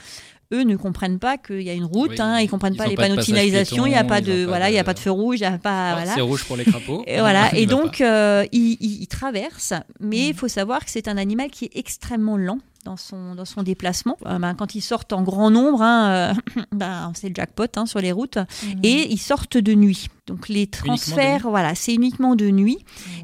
Eux 0.53 0.63
ne 0.63 0.75
comprennent 0.75 1.17
pas 1.19 1.37
qu'il 1.37 1.61
y 1.61 1.69
a 1.69 1.73
une 1.73 1.85
route, 1.85 2.09
Oui, 2.11 2.17
hein, 2.19 2.39
ils 2.41 2.49
comprennent 2.49 2.73
ils 2.73 2.77
pas 2.77 2.87
les 2.87 2.95
panneaux 2.95 3.11
de 3.11 3.21
passage 3.21 3.25
signalisation, 3.25 3.85
il 3.85 3.91
n'y 3.91 3.95
a 3.95 4.03
pas 4.03 4.19
ils 4.19 4.25
de 4.25 4.45
voilà, 4.45 4.69
il 4.69 4.73
y 4.73 4.79
a 4.79 4.83
pas 4.83 4.93
de 4.93 4.99
feu 4.99 5.09
rouge, 5.11 5.37
il 5.37 5.43
y 5.43 5.45
a 5.45 5.57
pas 5.57 5.93
voilà. 5.95 6.13
C'est 6.13 6.19
rouge 6.19 6.43
pour 6.43 6.57
les 6.57 6.65
crapauds. 6.65 7.03
Et 7.07 7.19
voilà. 7.21 7.49
Il 7.53 7.59
Et 7.59 7.65
donc, 7.67 8.01
euh, 8.01 8.45
il, 8.51 8.75
il- 8.81 9.01
il 9.03 9.07
traverse, 9.07 9.71
mais 10.01 10.17
Mm. 10.17 10.29
il 10.29 10.33
faut 10.33 10.49
savoir 10.49 10.83
que 10.83 10.91
c'est 10.91 11.07
un 11.07 11.15
animal 11.15 11.49
qui 11.51 11.65
est 11.65 11.77
extrêmement 11.77 12.35
lent 12.35 12.57
dans 12.84 12.97
son, 12.97 13.36
dans 13.36 13.45
son 13.45 13.63
déplacement. 13.63 14.17
Euh, 14.25 14.39
ben, 14.39 14.53
quand 14.55 14.75
ils 14.75 14.82
sortent 14.82 15.13
en 15.13 15.21
grand 15.21 15.49
nombre, 15.51 15.82
hein, 15.82 16.34
euh, 16.57 16.61
ben, 16.71 17.11
c'est 17.15 17.29
le 17.29 17.36
jackpot 17.36 17.65
hein, 17.75 17.86
sur 17.86 17.99
les 17.99 18.11
routes, 18.11 18.38
Mm. 18.38 18.79
et 18.84 19.11
ils 19.11 19.17
sortent 19.19 19.57
de 19.57 19.73
nuit. 19.73 20.07
Donc 20.27 20.49
les 20.49 20.67
transferts, 20.67 21.49
voilà, 21.49 21.75
c'est 21.75 21.93
uniquement 21.93 22.36
de 22.36 22.49
nuit. 22.49 22.77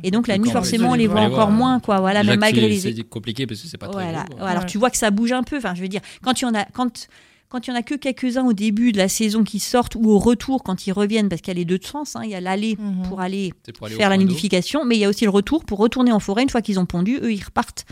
Et 0.03 0.11
donc 0.11 0.27
la 0.27 0.37
nuit, 0.37 0.49
en 0.49 0.53
forcément, 0.53 0.91
on 0.91 0.93
les 0.95 1.07
voit 1.07 1.21
encore 1.21 1.35
voir. 1.47 1.51
moins, 1.51 1.79
quoi. 1.79 1.99
Voilà, 1.99 2.21
Déjà 2.21 2.31
même 2.33 2.39
malgré 2.39 2.61
c'est- 2.77 2.89
les 2.91 2.95
C'est 2.97 3.03
compliqué 3.03 3.47
parce 3.47 3.61
que 3.61 3.67
c'est 3.67 3.77
pas 3.77 3.87
très 3.87 4.03
voilà. 4.03 4.25
gros. 4.29 4.43
Alors 4.45 4.65
tu 4.65 4.77
vois 4.77 4.89
que 4.89 4.97
ça 4.97 5.09
bouge 5.11 5.31
un 5.31 5.43
peu. 5.43 5.57
Enfin, 5.57 5.73
je 5.75 5.81
veux 5.81 5.87
dire, 5.87 6.01
quand 6.23 6.41
il 6.41 6.45
y 6.45 6.47
en 6.47 6.53
a, 6.55 6.65
quand 6.65 7.07
quand 7.49 7.65
il 7.65 7.69
y 7.69 7.73
en 7.73 7.77
a 7.77 7.81
que 7.81 7.95
quelques-uns 7.95 8.43
au 8.43 8.51
début 8.51 8.91
de 8.91 8.97
la 8.97 9.07
saison 9.07 9.45
qui 9.45 9.59
sortent 9.61 9.95
ou 9.95 10.09
au 10.11 10.19
retour 10.19 10.63
quand 10.63 10.85
ils 10.85 10.91
reviennent, 10.91 11.29
parce 11.29 11.39
qu'il 11.41 11.47
y 11.53 11.55
a 11.55 11.59
les 11.59 11.63
deux 11.63 11.79
sens. 11.81 12.17
hein, 12.17 12.21
il 12.25 12.29
y 12.29 12.35
a 12.35 12.41
l'aller 12.41 12.75
Mhm. 12.77 13.07
pour 13.07 13.21
aller 13.21 13.53
pour 13.79 13.87
faire 13.87 14.09
la 14.09 14.17
nidification, 14.17 14.83
mais 14.83 14.97
il 14.97 14.99
y 14.99 15.05
a 15.05 15.09
aussi 15.09 15.23
le 15.23 15.29
retour 15.31 15.63
pour 15.63 15.79
retourner 15.79 16.11
en 16.11 16.19
forêt 16.19 16.43
une 16.43 16.49
fois 16.49 16.61
qu'ils 16.61 16.77
ont 16.77 16.85
pondu. 16.85 17.19
Eux, 17.21 17.31
ils 17.31 17.41
repartent 17.43 17.85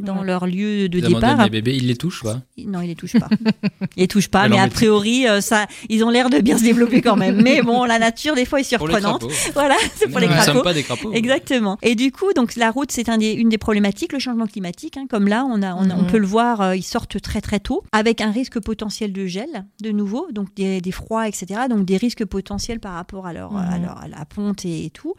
dans 0.00 0.22
leur 0.22 0.46
lieu 0.46 0.88
de 0.88 0.98
Ils 0.98 1.06
départ. 1.14 1.44
les 1.44 1.50
bébés, 1.50 1.76
ils 1.76 1.86
les 1.86 1.96
touchent, 1.96 2.20
quoi. 2.20 2.40
Non, 2.66 2.80
ils 2.80 2.88
les 2.88 2.94
touchent 2.94 3.18
pas. 3.18 3.28
Ils 3.96 4.00
les 4.02 4.08
touchent 4.08 4.28
pas, 4.28 4.48
Mais 4.48 4.58
a 4.58 4.68
priori, 4.68 5.26
euh, 5.26 5.40
ça, 5.40 5.66
ils 5.88 6.04
ont 6.04 6.10
l'air 6.10 6.30
de 6.30 6.38
bien 6.38 6.56
se 6.58 6.62
développer 6.62 7.02
quand 7.02 7.16
même. 7.16 7.40
Mais 7.42 7.62
bon, 7.62 7.84
la 7.84 7.98
nature 7.98 8.34
des 8.34 8.44
fois 8.44 8.60
est 8.60 8.76
Pour 8.76 8.86
les 8.88 8.94
surprenante. 8.94 9.20
crapauds. 9.20 9.34
Voilà, 9.54 9.74
c'est 9.96 10.08
pour 10.08 10.20
les 10.20 10.26
Nous 10.26 10.32
ne 10.32 10.36
crapauds. 10.38 10.52
sommes 10.54 10.62
pas 10.62 10.74
des 10.74 10.82
crapauds. 10.82 11.12
Exactement. 11.12 11.76
Et 11.82 11.94
du 11.94 12.12
coup, 12.12 12.32
donc 12.34 12.56
la 12.56 12.70
route, 12.70 12.92
c'est 12.92 13.08
un 13.08 13.18
des- 13.18 13.32
une 13.32 13.48
des 13.48 13.58
problématiques, 13.58 14.12
le 14.12 14.18
changement 14.18 14.46
climatique. 14.46 14.96
hein. 14.96 15.06
comme 15.10 15.26
là, 15.28 15.44
on, 15.48 15.62
a, 15.62 15.74
on, 15.74 15.90
a- 15.90 15.94
on 15.94 16.02
Mhm. 16.02 16.06
peut 16.06 16.18
le 16.18 16.26
voir, 16.26 16.60
euh, 16.60 16.76
ils 16.76 16.82
sortent 16.82 17.20
très 17.20 17.40
très 17.40 17.58
tôt, 17.60 17.82
avec 17.92 18.20
un 18.20 18.30
risque 18.30 18.60
potentiel 18.60 19.12
de 19.12 19.26
gel, 19.26 19.64
de 19.82 19.90
nouveau, 19.90 20.28
donc 20.32 20.54
des, 20.54 20.80
des 20.80 20.92
froids, 20.92 21.26
etc. 21.28 21.62
Donc 21.68 21.84
des 21.84 21.96
risques 21.96 22.24
potentiels 22.24 22.80
par 22.80 22.94
rapport 22.94 23.26
à, 23.26 23.32
leur, 23.32 23.56
à, 23.56 23.76
Mhm. 23.78 23.82
leur- 23.84 23.98
à 23.98 24.08
la 24.08 24.24
ponte 24.24 24.64
et, 24.64 24.84
et 24.86 24.90
tout. 24.90 25.14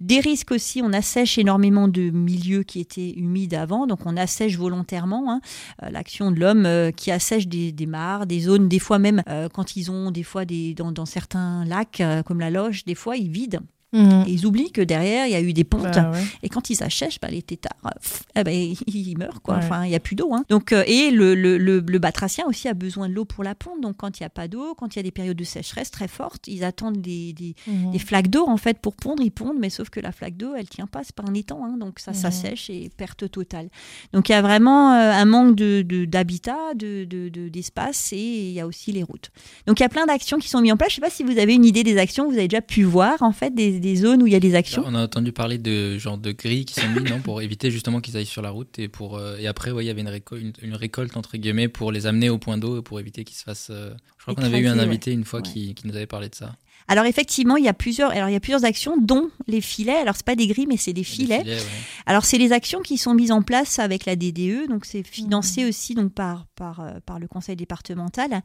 Des 0.00 0.20
risques 0.20 0.50
aussi, 0.52 0.80
on 0.82 0.92
assèche 0.92 1.38
énormément 1.38 1.88
de 1.88 2.10
milieux 2.10 2.62
qui 2.62 2.80
étaient 2.80 3.10
humides 3.16 3.54
avant, 3.54 3.86
donc 3.86 4.00
on 4.06 4.16
assèche 4.26 4.58
volontairement 4.58 5.30
hein, 5.30 5.40
euh, 5.84 5.90
l'action 5.90 6.32
de 6.32 6.40
l'homme 6.40 6.66
euh, 6.66 6.90
qui 6.90 7.12
assèche 7.12 7.46
des, 7.46 7.86
mares, 7.86 8.26
des 8.26 8.40
zones, 8.40 8.68
des 8.68 8.80
fois 8.80 8.98
même 8.98 9.22
euh, 9.28 9.48
quand 9.48 9.76
ils 9.76 9.88
ont 9.88 10.10
des 10.10 10.24
fois 10.24 10.44
des, 10.44 10.74
dans, 10.74 10.90
dans 10.90 11.06
certains 11.06 11.64
lacs 11.64 12.02
comme 12.26 12.40
la 12.40 12.50
Loge, 12.50 12.84
des 12.84 12.96
fois 12.96 13.16
ils 13.16 13.30
vident. 13.30 13.62
Mhm. 13.96 14.24
Et 14.26 14.30
ils 14.32 14.46
oublient 14.46 14.70
que 14.72 14.80
derrière, 14.82 15.26
il 15.26 15.32
y 15.32 15.34
a 15.34 15.40
eu 15.40 15.52
des 15.52 15.64
pontes. 15.64 15.82
Bah 15.82 16.10
ouais. 16.12 16.22
Et 16.42 16.48
quand 16.48 16.70
ils 16.70 16.76
s'achèchent, 16.76 17.18
bah, 17.20 17.28
les 17.30 17.42
têtards, 17.42 17.76
pff, 18.00 18.22
eh 18.36 18.44
ben, 18.44 18.52
ils 18.86 19.16
meurent. 19.18 19.40
Quoi. 19.42 19.54
Ouais. 19.56 19.60
Enfin, 19.64 19.84
il 19.84 19.88
n'y 19.90 19.94
a 19.94 20.00
plus 20.00 20.16
d'eau. 20.16 20.34
hein. 20.34 20.44
Donc, 20.48 20.72
euh, 20.72 20.84
et 20.86 21.10
le, 21.10 21.34
le, 21.34 21.56
le, 21.58 21.80
le 21.80 21.98
batracien 21.98 22.44
aussi 22.46 22.68
a 22.68 22.74
besoin 22.74 23.08
de 23.08 23.14
l'eau 23.14 23.24
pour 23.24 23.42
la 23.44 23.54
ponte. 23.54 23.80
Donc, 23.80 23.96
quand 23.96 24.18
il 24.20 24.22
n'y 24.22 24.26
a 24.26 24.30
pas 24.30 24.48
d'eau, 24.48 24.74
quand 24.76 24.94
il 24.94 24.98
y 24.98 25.00
a 25.00 25.02
des 25.02 25.10
périodes 25.10 25.36
de 25.36 25.44
sécheresse 25.44 25.90
très 25.90 26.08
fortes, 26.08 26.46
ils 26.48 26.64
attendent 26.64 27.00
des, 27.00 27.32
des, 27.32 27.54
Mhm. 27.66 27.92
des 27.92 27.98
flaques 27.98 28.28
d'eau 28.28 28.46
en 28.46 28.56
fait 28.56 28.78
pour 28.80 28.94
pondre. 28.96 29.22
Ils 29.22 29.30
pondent, 29.30 29.58
mais 29.58 29.70
sauf 29.70 29.88
que 29.90 30.00
la 30.00 30.12
flaque 30.12 30.36
d'eau, 30.36 30.54
elle 30.56 30.68
tient 30.68 30.86
pas. 30.86 31.02
C'est 31.04 31.14
pas 31.14 31.24
un 31.28 31.34
étang. 31.34 31.64
hein. 31.64 31.76
donc, 31.78 31.98
ça 32.00 32.10
Mhm. 32.12 32.16
s'assèche 32.16 32.70
et 32.70 32.90
perte 32.96 33.30
totale. 33.30 33.68
Donc, 34.12 34.28
il 34.28 34.32
y 34.32 34.34
a 34.34 34.42
vraiment 34.42 34.92
euh, 34.92 35.12
un 35.12 35.24
manque 35.24 35.54
de, 35.56 35.82
de- 35.82 36.04
d'habitat, 36.04 36.74
de, 36.74 37.04
de, 37.04 37.28
de- 37.28 37.48
d'espace 37.48 38.12
et 38.12 38.18
il 38.48 38.52
y 38.52 38.60
a 38.60 38.66
aussi 38.66 38.92
les 38.92 39.02
routes. 39.02 39.30
Donc, 39.66 39.80
il 39.80 39.82
y 39.82 39.86
a 39.86 39.88
plein 39.88 40.06
d'actions 40.06 40.38
qui 40.38 40.48
sont 40.48 40.60
mises 40.60 40.72
en 40.72 40.76
place. 40.76 40.90
Je 40.90 40.96
sais 40.96 41.00
pas 41.00 41.10
si 41.10 41.22
vous 41.22 41.38
avez 41.38 41.54
une 41.54 41.64
idée 41.64 41.82
des 41.82 41.98
actions 41.98 42.24
que 42.26 42.30
vous 42.32 42.38
avez 42.38 42.48
déjà 42.48 42.60
pu 42.62 42.82
voir 42.82 43.22
en 43.22 43.32
fait, 43.32 43.54
des, 43.54 43.78
des 43.86 43.96
zones 43.96 44.22
où 44.22 44.26
il 44.26 44.32
y 44.32 44.36
a 44.36 44.40
des 44.40 44.54
actions. 44.54 44.82
On 44.86 44.94
a 44.94 45.02
entendu 45.04 45.32
parler 45.32 45.58
de 45.58 45.96
genre 45.98 46.18
de 46.18 46.32
grilles 46.32 46.64
qui 46.64 46.74
sont 46.74 46.88
mis 46.90 47.02
non, 47.10 47.20
pour 47.20 47.40
éviter 47.40 47.70
justement 47.70 48.00
qu'ils 48.00 48.16
aillent 48.16 48.26
sur 48.26 48.42
la 48.42 48.50
route 48.50 48.78
et 48.78 48.88
pour 48.88 49.16
euh, 49.16 49.36
et 49.38 49.46
après 49.46 49.70
ouais, 49.70 49.84
il 49.84 49.86
y 49.86 49.90
avait 49.90 50.00
une, 50.02 50.08
réco- 50.08 50.38
une, 50.38 50.52
une 50.62 50.74
récolte 50.74 51.16
entre 51.16 51.36
guillemets 51.36 51.68
pour 51.68 51.92
les 51.92 52.06
amener 52.06 52.28
au 52.28 52.38
point 52.38 52.58
d'eau 52.58 52.82
pour 52.82 53.00
éviter 53.00 53.24
qu'ils 53.24 53.36
se 53.36 53.44
fassent. 53.44 53.68
euh, 53.70 53.94
Je 54.18 54.22
crois 54.24 54.34
qu'on 54.34 54.42
avait 54.42 54.58
eu 54.58 54.66
un 54.66 54.76
ouais. 54.76 54.82
invité 54.84 55.12
une 55.12 55.24
fois 55.24 55.40
Ouais. 55.40 55.50
qui, 55.50 55.74
qui 55.74 55.86
nous 55.86 55.94
avait 55.96 56.06
parlé 56.06 56.28
de 56.28 56.34
ça. 56.34 56.56
Alors 56.88 57.04
effectivement, 57.06 57.56
il 57.56 57.64
y 57.64 57.68
a 57.68 57.72
plusieurs, 57.74 58.10
alors 58.12 58.28
il 58.28 58.32
y 58.32 58.36
a 58.36 58.40
plusieurs 58.40 58.64
actions, 58.64 58.96
dont 58.96 59.28
les 59.46 59.60
filets. 59.60 59.96
Alors 59.96 60.14
c'est 60.16 60.24
pas 60.24 60.36
des 60.36 60.46
grilles, 60.46 60.66
mais 60.68 60.76
c'est 60.76 60.92
des 60.92 61.02
filets. 61.04 61.40
filets, 61.42 61.56
ouais. 61.56 61.62
Alors 62.06 62.24
c'est 62.24 62.38
les 62.38 62.52
actions 62.52 62.80
qui 62.80 62.96
sont 62.98 63.14
mises 63.14 63.32
en 63.32 63.42
place 63.42 63.78
avec 63.78 64.04
la 64.06 64.14
DDE, 64.16 64.68
donc 64.68 64.84
c'est 64.84 65.02
financé 65.06 65.64
aussi 65.64 65.94
donc 65.94 66.12
par 66.12 66.46
par 66.54 66.80
euh, 66.80 67.00
par 67.04 67.18
le 67.18 67.26
conseil 67.28 67.56
départemental. 67.56 68.42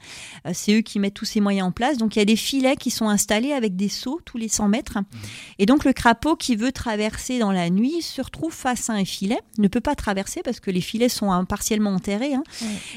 Euh, 0.48 0.52
c'est 0.54 0.74
eux 0.74 0.82
qui 0.82 1.00
mettent 1.00 1.14
tous 1.14 1.26
ces 1.26 1.39
moyens 1.39 1.68
en 1.68 1.72
place. 1.72 1.98
Donc 1.98 2.16
il 2.16 2.20
y 2.20 2.22
a 2.22 2.26
des 2.26 2.36
filets 2.36 2.76
qui 2.76 2.89
sont 2.89 3.08
installés 3.10 3.54
avec 3.54 3.76
des 3.76 3.89
seaux 3.89 4.20
tous 4.26 4.38
les 4.38 4.48
100 4.50 4.68
mètres. 4.70 4.98
Et 5.60 5.66
donc 5.66 5.86
le 5.86 5.94
crapaud 5.94 6.36
qui 6.36 6.56
veut 6.56 6.72
traverser 6.72 7.38
dans 7.39 7.52
la 7.52 7.70
nuit 7.70 8.02
se 8.02 8.22
retrouve 8.22 8.54
face 8.54 8.89
à 8.89 8.94
un 8.94 9.06
filet, 9.06 9.39
ne 9.60 9.68
peut 9.68 9.82
pas 9.82 9.96
traverser 9.96 10.42
parce 10.44 10.60
que 10.60 10.72
les 10.72 10.82
filets 10.82 11.10
sont 11.10 11.32
hein, 11.32 11.46
partiellement 11.46 11.92
enterrés. 11.94 12.34
hein. 12.34 12.44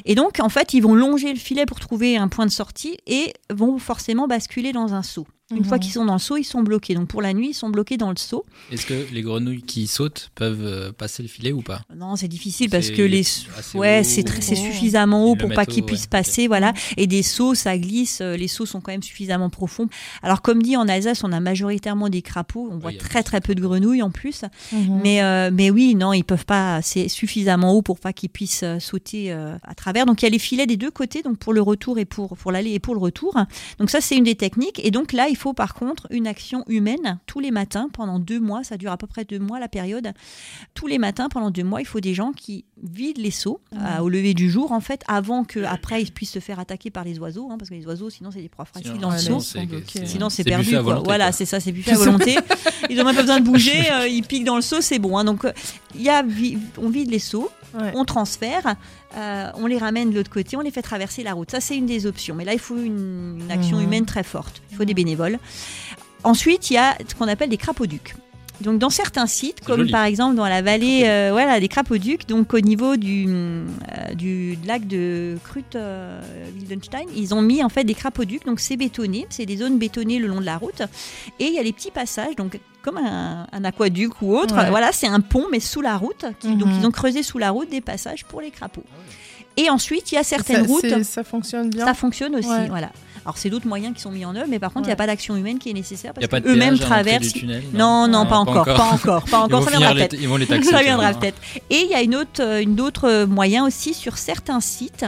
Et 0.07 0.15
donc 0.15 0.41
en 0.41 0.49
fait 0.49 0.73
ils 0.73 0.81
vont 0.81 0.95
longer 0.95 1.33
le 1.33 1.39
filet 1.39 1.67
pour 1.67 1.81
trouver 1.81 2.17
un 2.17 2.29
point 2.29 2.47
de 2.47 2.51
sortie 2.51 2.97
et 3.07 3.33
vont 3.51 3.79
forcément 3.79 4.27
basculer 4.27 4.73
dans 4.73 4.95
un 4.95 5.03
seau. 5.03 5.27
Une 5.51 5.59
Mhm. 5.59 5.65
fois 5.67 5.79
qu'ils 5.79 5.93
sont 5.93 6.07
dans 6.07 6.15
le 6.15 6.19
seau, 6.19 6.39
ils 6.39 6.45
sont 6.45 6.63
bloqués. 6.63 6.95
Donc 6.95 7.07
pour 7.09 7.21
la 7.21 7.35
nuit, 7.35 7.51
ils 7.51 7.55
sont 7.55 7.69
bloqués 7.69 7.99
dans 7.99 8.09
le 8.09 8.17
seau. 8.17 8.47
Est-ce 8.73 8.87
que 8.87 9.07
les 9.13 9.21
grenouilles 9.21 9.61
qui 9.61 9.87
sautent 9.87 10.31
peuvent 10.35 10.65
euh, 10.65 10.91
passer 10.91 11.23
le 11.23 11.29
filet 11.29 11.53
ou 11.53 11.61
pas? 11.61 11.83
Non, 11.95 12.17
c'est 12.17 12.29
difficile 12.29 12.71
parce 12.71 12.89
que 12.91 13.03
les 13.03 13.23
ouais, 13.75 14.03
c'est 14.05 14.27
c'est 14.41 14.55
suffisamment 14.55 15.27
haut 15.27 15.37
pour 15.37 15.53
pas 15.53 15.67
qu'ils 15.67 15.85
puissent 15.85 16.05
ouais, 16.05 16.09
passer, 16.09 16.47
voilà. 16.49 16.73
Et 16.97 17.07
des 17.07 17.23
seaux, 17.23 17.55
ça 17.55 17.77
glisse. 17.77 18.23
euh, 18.23 18.39
Les 18.39 18.49
seaux 18.49 18.65
sont 18.65 18.81
quand 18.81 18.91
même 18.93 19.03
suffisamment 19.03 19.51
profonds. 19.51 19.89
Alors 20.23 20.41
comme 20.41 20.63
dit 20.63 20.79
en 20.79 20.89
Alsace, 20.89 21.23
on 21.25 21.33
a 21.33 21.41
majoritairement 21.41 22.09
des 22.09 22.23
crapauds. 22.23 22.71
On 22.73 22.79
voit 22.79 22.95
très 22.95 23.23
très 23.23 23.43
peu 23.43 23.55
de 23.55 23.61
grenouilles 23.61 24.01
en 24.03 24.11
plus. 24.11 24.45
Mhm. 24.73 25.01
Mais 25.03 25.23
euh, 25.23 25.51
mais 25.53 25.71
oui, 25.71 25.95
non, 25.95 26.15
ils 26.15 26.25
peuvent 26.25 26.47
pas. 26.47 26.81
C'est 26.81 27.09
suffisamment 27.09 27.75
haut 27.75 27.83
pour 27.83 28.01
pas 28.01 28.15
qu'ils 28.15 28.31
puissent 28.31 28.65
sauter 28.81 29.31
euh, 29.31 29.59
à 29.63 29.75
travers. 29.75 30.07
Donc 30.07 30.23
il 30.23 30.25
y 30.25 30.29
a 30.29 30.31
les 30.31 30.39
filets 30.39 30.67
des 30.67 30.79
deux 30.79 30.91
côtés, 30.91 31.21
donc 31.21 31.37
pour 31.37 31.53
le 31.53 31.61
retour 31.61 31.99
et 31.99 32.07
pour 32.07 32.35
pour 32.35 32.51
l'aller 32.51 32.71
et 32.73 32.79
pour 32.81 32.95
le 32.95 33.01
retour. 33.01 33.37
Donc 33.79 33.91
ça 33.91 34.01
c'est 34.01 34.17
une 34.17 34.25
des 34.25 34.37
techniques. 34.37 34.81
Et 34.83 34.91
donc 34.91 35.13
là, 35.13 35.29
il 35.29 35.37
faut 35.37 35.44
par 35.53 35.75
contre 35.75 36.07
une 36.11 36.27
action 36.27 36.65
humaine 36.69 37.19
tous 37.27 37.41
les 37.41 37.51
matins 37.51 37.89
pendant 37.93 38.19
deux 38.19 38.41
mois. 38.41 38.65
Ça 38.65 38.77
dure 38.79 38.93
à 38.93 38.97
peu 38.97 39.07
près 39.07 39.25
deux 39.25 39.39
mois 39.39 39.59
la 39.61 39.69
période. 39.69 40.13
Tous 40.75 40.87
les 40.87 40.99
matins 40.99 41.29
pendant 41.29 41.51
deux 41.51 41.65
mois, 41.65 41.81
il 41.81 41.87
faut 41.87 42.01
des 42.01 42.15
gens 42.15 42.33
qui 42.33 42.65
vident 42.83 43.21
les 43.21 43.31
seaux 43.31 43.61
euh, 43.75 43.99
au 44.01 44.09
lever 44.09 44.33
du 44.35 44.49
jour 44.51 44.73
en 44.73 44.81
fait, 44.81 45.03
avant 45.09 45.45
que 45.45 45.61
après 45.65 46.03
ils 46.03 46.13
puissent 46.13 46.33
se 46.33 46.39
faire 46.39 46.59
attaquer 46.59 46.91
par 46.91 47.05
les 47.05 47.19
oiseaux, 47.19 47.49
hein, 47.51 47.57
parce 47.59 47.69
que 47.71 47.75
les 47.75 47.87
oiseaux 47.87 48.11
sinon 48.11 48.31
c'est 48.31 48.41
des 48.43 48.49
proies 48.49 48.65
faciles 48.65 48.87
Sinon, 48.93 49.01
dans 49.01 49.11
le. 49.11 49.19
Sinon 49.19 50.31
c'est 50.31 50.45
perdu. 50.45 50.77
quoi. 50.83 51.03
Voilà, 51.05 51.33
c'est 51.33 51.45
ça, 51.45 51.61
c'est 51.61 51.73
buffet 51.73 51.93
à 51.93 51.97
volonté. 51.99 52.37
Ils 52.91 53.01
ont 53.01 53.05
même 53.05 53.15
pas 53.17 53.23
besoin 53.23 53.41
de 53.41 53.45
bouger, 53.45 53.81
euh, 53.93 54.07
ils 54.07 54.23
piquent 54.23 54.45
dans 54.45 54.57
le 54.57 54.63
seau, 54.63 54.81
c'est 54.81 54.99
bon. 54.99 55.17
hein. 55.19 55.25
Donc 55.25 55.45
euh, 55.45 55.53
il 55.95 56.03
y 56.03 56.09
a, 56.11 56.23
on 56.79 56.89
vide 56.89 57.11
les 57.11 57.19
seaux, 57.19 57.51
Ouais. 57.77 57.91
on 57.97 58.05
transfère, 58.05 58.77
euh, 59.17 59.51
on 59.55 59.67
les 59.67 59.79
ramène 59.79 60.11
de 60.11 60.17
l'autre 60.17 60.31
côté, 60.31 60.57
on 60.57 60.61
les 60.61 60.71
fait 60.71 60.83
traverser 60.83 61.23
la 61.23 61.33
route. 61.35 61.51
Ça 61.51 61.61
c'est 61.61 61.77
une 61.77 61.87
des 61.87 62.07
options. 62.07 62.35
Mais 62.35 62.45
là 62.45 62.53
il 62.53 62.59
faut 62.59 62.77
une, 62.77 63.39
une 63.43 63.51
action 63.51 63.79
Mhm. 63.79 63.85
humaine 63.85 64.07
très 64.07 64.23
forte. 64.25 64.63
Il 64.71 64.77
faut 64.77 64.85
des 64.85 64.95
bénévoles. 64.95 65.39
Ensuite 66.25 66.71
il 66.71 66.75
y 66.75 66.79
a 66.79 66.97
ce 67.09 67.15
qu'on 67.15 67.29
appelle 67.29 67.51
des 67.51 67.57
crapauducs. 67.59 68.15
Donc 68.61 68.79
dans 68.79 68.89
certains 68.89 69.27
sites, 69.27 69.63
comme 69.65 69.79
joli. 69.81 69.91
par 69.91 70.05
exemple 70.05 70.37
dans 70.37 70.47
la 70.47 70.63
vallée, 70.63 71.03
euh, 71.07 71.31
voilà, 71.33 71.59
des 71.59 71.67
crapauducs, 71.67 72.29
donc 72.29 72.55
au 72.55 72.61
niveau 72.61 72.97
du, 72.97 73.27
euh, 73.29 73.65
du 74.15 74.57
lac 74.65 74.87
de 74.87 75.37
Krut 75.43 75.75
euh, 75.75 76.21
Wildenstein, 76.55 77.07
ils 77.17 77.35
ont 77.35 77.43
mis 77.43 77.65
en 77.65 77.69
fait 77.69 77.83
des 77.83 77.95
crapauducs, 77.95 78.47
donc 78.47 78.61
c'est 78.61 78.77
bétonné, 78.77 79.27
c'est 79.29 79.45
des 79.45 79.57
zones 79.57 79.77
bétonnées 79.77 80.21
le 80.21 80.29
long 80.29 80.41
de 80.41 80.47
la 80.47 80.57
route, 80.57 80.83
et 81.41 81.47
il 81.47 81.53
y 81.53 81.59
a 81.59 81.65
les 81.65 81.73
petits 81.73 81.91
passages, 81.91 82.37
donc 82.37 82.61
comme 82.85 82.99
un, 82.99 83.47
un 83.51 83.65
aquaduc 83.65 84.21
ou 84.23 84.37
autre, 84.37 84.55
Ouais. 84.57 84.71
voilà, 84.71 84.93
c'est 84.93 85.07
un 85.09 85.21
pont 85.21 85.47
mais 85.51 85.59
sous 85.61 85.81
la 85.81 85.97
route, 85.97 86.27
qui- 86.41 86.55
donc 86.55 86.69
Mhm. 86.69 86.79
ils 86.81 86.87
ont 86.87 86.91
creusé 86.91 87.23
sous 87.23 87.39
la 87.39 87.51
route 87.51 87.69
des 87.71 87.81
passages 87.81 88.25
pour 88.25 88.41
les 88.41 88.51
crapauds. 88.51 88.85
Et 89.57 89.71
ensuite, 89.71 90.11
il 90.13 90.17
y 90.17 90.19
a 90.19 90.25
certaines 90.25 90.67
Ça- 90.67 90.73
routes, 90.73 91.03
Ça 91.05 91.25
fonctionne 91.25 91.71
bien. 91.71 91.85
ça 91.87 91.95
fonctionne 91.95 92.35
aussi, 92.37 92.49
Ouais. 92.49 92.69
voilà. 92.69 92.91
Alors 93.25 93.39
c'est 93.39 93.49
d'autres 93.49 93.67
moyens 93.67 93.95
qui 93.95 94.03
sont 94.03 94.11
mis 94.11 94.25
en 94.27 94.35
eux, 94.35 94.45
mais 94.49 94.59
par 94.59 94.71
contre, 94.73 94.85
il 94.87 94.89
n'y 94.89 94.93
a 94.93 94.97
pas 94.97 95.07
d'action 95.07 95.35
humaine 95.35 95.59
qui 95.59 95.71
est 95.71 95.73
nécessaire 95.73 96.13
parce 96.13 96.27
qu'eux-mêmes 96.27 96.79
traversent. 96.79 97.33
tunnel, 97.33 97.63
non, 97.73 98.07
non, 98.07 98.09
non 98.09 98.25
pas, 98.25 98.31
pas 98.31 98.37
encore, 98.39 98.57
encore. 98.63 98.77
pas 98.77 98.85
encore, 98.93 99.25
pas 99.25 99.39
encore. 99.45 99.63
Ça 99.65 99.71
viendra 99.71 99.95
peut-être. 99.95 100.13
ils 100.21 100.29
vont 100.29 100.37
les 100.37 100.47
taxer, 100.47 100.69
Ça 100.71 100.83
viendra 100.83 101.15
peut-être. 101.15 101.41
Et 101.71 101.81
il 101.83 101.89
y 101.89 101.95
a 101.95 102.03
une 102.03 102.17
autre, 102.17 102.61
une 102.61 102.79
autre 102.83 103.25
moyen 103.25 103.65
aussi 103.65 103.95
sur 103.95 104.19
certains 104.19 104.61
sites. 104.61 105.07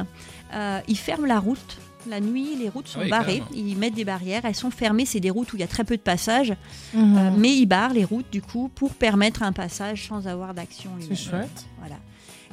euh, 0.55 0.79
ils 0.89 0.97
ferment 0.97 1.27
la 1.27 1.41
route 1.41 1.77
La 2.09 2.21
nuit, 2.21 2.57
les 2.59 2.69
routes 2.69 2.89
sont 2.89 2.99
Ah 3.01 3.05
oui, 3.05 3.11
barrées. 3.11 3.39
carrément. 3.39 3.69
Ils 3.69 3.77
mettent 3.77 3.95
des 3.95 4.05
barrières. 4.05 4.43
Elles 4.45 4.55
sont 4.55 4.71
fermées. 4.71 5.07
C'est 5.07 5.21
des 5.21 5.31
routes 5.31 5.53
où 5.53 5.57
il 5.57 5.61
y 5.61 5.65
a 5.65 5.67
très 5.69 5.85
peu 5.85 5.97
de 5.97 6.03
passages. 6.03 6.55
Mhm. 6.95 7.17
Euh, 7.19 7.31
mais 7.37 7.55
ils 7.57 7.67
barrent 7.67 7.93
les 7.93 8.05
routes, 8.05 8.31
du 8.31 8.43
coup, 8.43 8.71
pour 8.75 8.95
permettre 8.95 9.43
un 9.43 9.53
passage 9.53 10.07
sans 10.09 10.27
avoir 10.29 10.55
d'action. 10.55 10.91
C'est 11.01 11.17
chouette. 11.17 11.67
Voilà. 11.79 11.97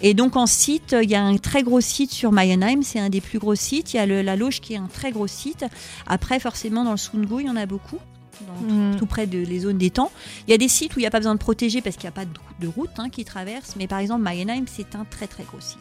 Et 0.02 0.14
donc 0.16 0.36
en 0.36 0.48
site, 0.48 0.96
il 1.02 1.10
y 1.10 1.16
a 1.16 1.24
un 1.24 1.38
très 1.38 1.62
gros 1.64 1.80
site 1.80 2.12
sur 2.12 2.32
Mayenheim, 2.32 2.82
c'est 2.82 3.00
un 3.00 3.10
des 3.10 3.22
plus 3.22 3.38
gros 3.40 3.56
sites. 3.56 3.94
Il 3.94 3.98
y 3.98 4.00
a 4.00 4.06
le- 4.08 4.22
la 4.24 4.36
Loge 4.36 4.60
qui 4.60 4.74
est 4.74 4.78
un 4.78 4.88
très 4.88 5.12
gros 5.12 5.28
site. 5.28 5.66
Après, 6.08 6.40
forcément, 6.40 6.84
dans 6.84 6.92
le 6.92 6.98
Sundgau, 6.98 7.40
il 7.40 7.46
y 7.46 7.50
en 7.50 7.56
a 7.56 7.66
beaucoup. 7.66 8.00
dans 8.48 8.68
tout- 8.68 8.74
Mhm. 8.74 8.96
tout 8.98 9.06
près 9.06 9.28
de 9.28 9.38
les 9.38 9.60
zones 9.60 9.78
d'étang. 9.78 10.12
Il 10.48 10.52
y 10.52 10.54
a 10.56 10.58
des 10.58 10.68
sites 10.68 10.96
où 10.96 11.00
il 11.00 11.04
n'y 11.04 11.08
a 11.08 11.12
pas 11.12 11.20
besoin 11.20 11.36
de 11.36 11.40
protéger 11.40 11.82
parce 11.82 11.96
qu'il 11.96 12.06
n'y 12.06 12.10
a 12.10 12.12
pas 12.14 12.26
de, 12.26 12.32
de 12.60 12.68
route 12.68 12.90
hein, 12.98 13.10
qui 13.10 13.24
traverse. 13.24 13.76
Mais 13.78 13.86
par 13.88 14.00
exemple, 14.00 14.24
Mayenheim, 14.24 14.66
c'est 14.68 14.96
un 14.96 15.06
très 15.06 15.28
très 15.28 15.44
gros 15.44 15.62
site. 15.62 15.78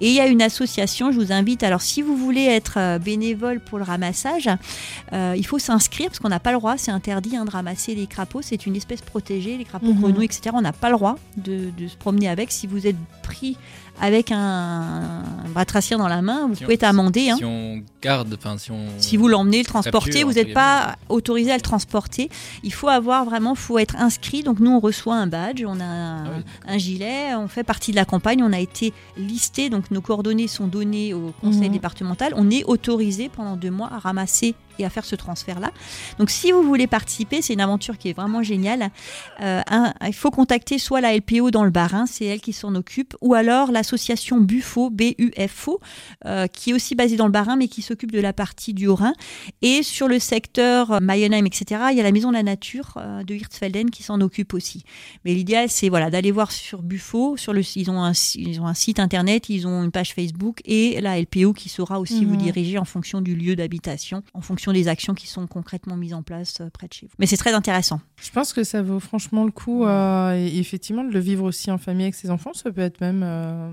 Et 0.00 0.08
il 0.10 0.14
y 0.14 0.20
a 0.20 0.26
une 0.26 0.42
association, 0.42 1.10
je 1.10 1.18
vous 1.18 1.32
invite, 1.32 1.62
alors 1.62 1.80
si 1.82 2.02
vous 2.02 2.16
voulez 2.16 2.44
être 2.44 2.74
euh, 2.78 2.98
bénévole 2.98 3.58
pour 3.60 3.78
le 3.78 3.84
ramassage, 3.84 4.48
euh, 5.12 5.34
il 5.36 5.44
faut 5.44 5.58
s'inscrire 5.58 6.06
parce 6.08 6.18
qu'on 6.20 6.28
n'a 6.28 6.38
pas 6.40 6.52
le 6.52 6.58
droit, 6.58 6.76
c'est 6.78 6.90
interdit 6.92 7.36
hein, 7.36 7.44
de 7.44 7.50
ramasser 7.50 7.94
les 7.94 8.06
crapauds, 8.06 8.42
c'est 8.42 8.66
une 8.66 8.76
espèce 8.76 9.00
protégée, 9.00 9.56
les 9.56 9.64
crapauds, 9.64 9.92
Mhm. 9.92 10.00
grenouilles, 10.00 10.26
etc. 10.26 10.50
On 10.54 10.60
n'a 10.62 10.72
pas 10.72 10.88
le 10.90 10.96
droit 10.96 11.16
de, 11.36 11.70
de 11.76 11.88
se 11.88 11.96
promener 11.96 12.28
avec. 12.28 12.52
Si 12.52 12.66
vous 12.66 12.86
êtes 12.86 12.96
pris 13.22 13.56
avec 14.00 14.30
un, 14.30 14.38
un 14.38 15.48
batracien 15.52 15.98
dans 15.98 16.06
la 16.08 16.22
main, 16.22 16.46
vous 16.46 16.54
Si 16.54 16.62
pouvez 16.62 16.74
on- 16.74 16.76
être 16.76 16.84
amendé. 16.84 17.30
hein. 17.30 17.36
Si 17.36 17.44
on 17.44 17.82
garde, 18.02 18.34
enfin 18.38 18.56
si 18.58 18.70
on. 18.70 18.86
Si 18.98 19.16
vous 19.16 19.28
l'emmenez, 19.28 19.58
le 19.58 19.64
transporter, 19.64 20.10
capture, 20.10 20.28
vous 20.28 20.34
n'êtes 20.34 20.52
pas 20.54 20.96
autorisé 21.08 21.50
à 21.50 21.56
le 21.56 21.60
transporter. 21.62 22.30
Il 22.62 22.72
faut 22.72 22.88
avoir 22.88 23.24
vraiment, 23.24 23.54
faut 23.54 23.78
être 23.78 23.96
inscrit. 23.96 24.42
Donc 24.42 24.60
nous, 24.60 24.70
on 24.70 24.80
reçoit 24.80 25.16
un 25.16 25.26
badge, 25.26 25.64
on 25.66 25.80
a 25.80 25.84
un, 25.84 26.24
Ah 26.66 26.72
un 26.72 26.78
gilet, 26.78 27.34
on 27.34 27.48
fait 27.48 27.64
partie 27.64 27.90
de 27.90 27.96
la 27.96 28.04
campagne, 28.04 28.42
on 28.42 28.52
a 28.52 28.60
été 28.60 28.92
listé, 29.16 29.70
donc 29.70 29.90
nos 29.90 30.00
coordonnées 30.00 30.48
sont 30.48 30.66
données 30.68 31.14
au 31.14 31.32
conseil 31.40 31.68
Mhm. 31.68 31.72
départemental. 31.72 32.32
On 32.36 32.50
est 32.50 32.64
autorisé 32.64 33.28
pendant 33.28 33.56
deux 33.56 33.70
mois 33.70 33.90
à 33.92 33.98
ramasser 33.98 34.54
et 34.80 34.84
à 34.84 34.90
faire 34.90 35.04
ce 35.04 35.16
transfert-là. 35.16 35.72
Donc 36.20 36.30
si 36.30 36.52
vous 36.52 36.62
voulez 36.62 36.86
participer, 36.86 37.42
c'est 37.42 37.52
une 37.52 37.60
aventure 37.60 37.98
qui 37.98 38.10
est 38.10 38.12
vraiment 38.12 38.44
géniale. 38.44 38.90
Euh, 39.40 39.60
un- 39.68 39.92
il 40.06 40.14
faut 40.14 40.30
contacter 40.30 40.78
soit 40.78 41.00
la 41.00 41.14
LPO 41.16 41.50
dans 41.50 41.64
le 41.64 41.70
Bas-Rhin, 41.70 42.06
c'est 42.06 42.26
elle 42.26 42.40
qui 42.40 42.52
s'en 42.52 42.76
occupe, 42.76 43.16
ou 43.20 43.34
alors 43.34 43.72
l'association 43.72 44.38
Bufo, 44.38 44.88
B-U-F-O, 44.90 45.80
euh, 46.26 46.46
qui 46.46 46.70
est 46.70 46.72
aussi 46.74 46.94
basée 46.94 47.16
dans 47.16 47.26
le 47.26 47.32
Bas-Rhin, 47.32 47.56
mais 47.56 47.66
qui 47.66 47.82
s'occupe 47.88 48.12
de 48.12 48.20
la 48.20 48.32
partie 48.32 48.74
du 48.74 48.86
Haut-Rhin. 48.86 49.12
Et 49.62 49.82
sur 49.82 50.08
le 50.08 50.18
secteur 50.18 50.92
euh, 50.92 50.98
Mayenheim, 51.00 51.44
etc., 51.46 51.80
il 51.90 51.96
y 51.96 52.00
a 52.00 52.02
la 52.04 52.12
Maison 52.12 52.28
de 52.28 52.34
la 52.34 52.42
Nature 52.42 52.94
euh, 52.96 53.22
de 53.24 53.34
Hirtsfelden 53.34 53.90
qui 53.90 54.02
s'en 54.02 54.20
occupe 54.20 54.54
aussi. 54.54 54.84
Mais 55.24 55.34
l'idéal, 55.34 55.68
c'est 55.68 55.88
voilà, 55.88 56.10
d'aller 56.10 56.30
voir 56.30 56.52
sur 56.52 56.82
Bufo, 56.82 57.36
sur 57.36 57.52
le, 57.52 57.62
ils, 57.76 57.90
ont 57.90 58.02
un, 58.04 58.12
ils 58.36 58.60
ont 58.60 58.66
un 58.66 58.74
site 58.74 59.00
internet, 59.00 59.48
ils 59.48 59.66
ont 59.66 59.82
une 59.82 59.90
page 59.90 60.14
Facebook 60.14 60.60
et 60.64 61.00
la 61.00 61.20
LPO 61.20 61.52
qui 61.52 61.68
saura 61.68 61.98
aussi 62.00 62.24
vous 62.24 62.34
Mhm. 62.34 62.42
diriger 62.42 62.78
en 62.78 62.84
fonction 62.84 63.20
du 63.20 63.34
lieu 63.34 63.56
d'habitation, 63.56 64.22
en 64.34 64.40
fonction 64.40 64.72
des 64.72 64.86
actions 64.88 65.14
qui 65.14 65.26
sont 65.26 65.46
concrètement 65.46 65.96
mises 65.96 66.14
en 66.14 66.22
place 66.22 66.60
euh, 66.60 66.68
près 66.70 66.86
de 66.88 66.92
chez 66.92 67.06
vous. 67.06 67.12
Mais 67.18 67.26
c'est 67.26 67.36
très 67.36 67.52
intéressant. 67.54 68.00
Je 68.22 68.30
pense 68.30 68.52
que 68.52 68.64
ça 68.64 68.82
vaut 68.82 69.00
franchement 69.00 69.44
le 69.44 69.50
coup. 69.50 69.84
euh, 69.84 70.34
et 70.36 70.58
effectivement, 70.58 71.04
de 71.04 71.10
le 71.12 71.20
vivre 71.20 71.44
aussi 71.44 71.70
en 71.70 71.78
famille 71.78 72.04
avec 72.04 72.14
ses 72.14 72.30
enfants, 72.30 72.52
ça 72.52 72.70
peut 72.70 72.80
être 72.82 73.00
même 73.00 73.22
euh, 73.24 73.70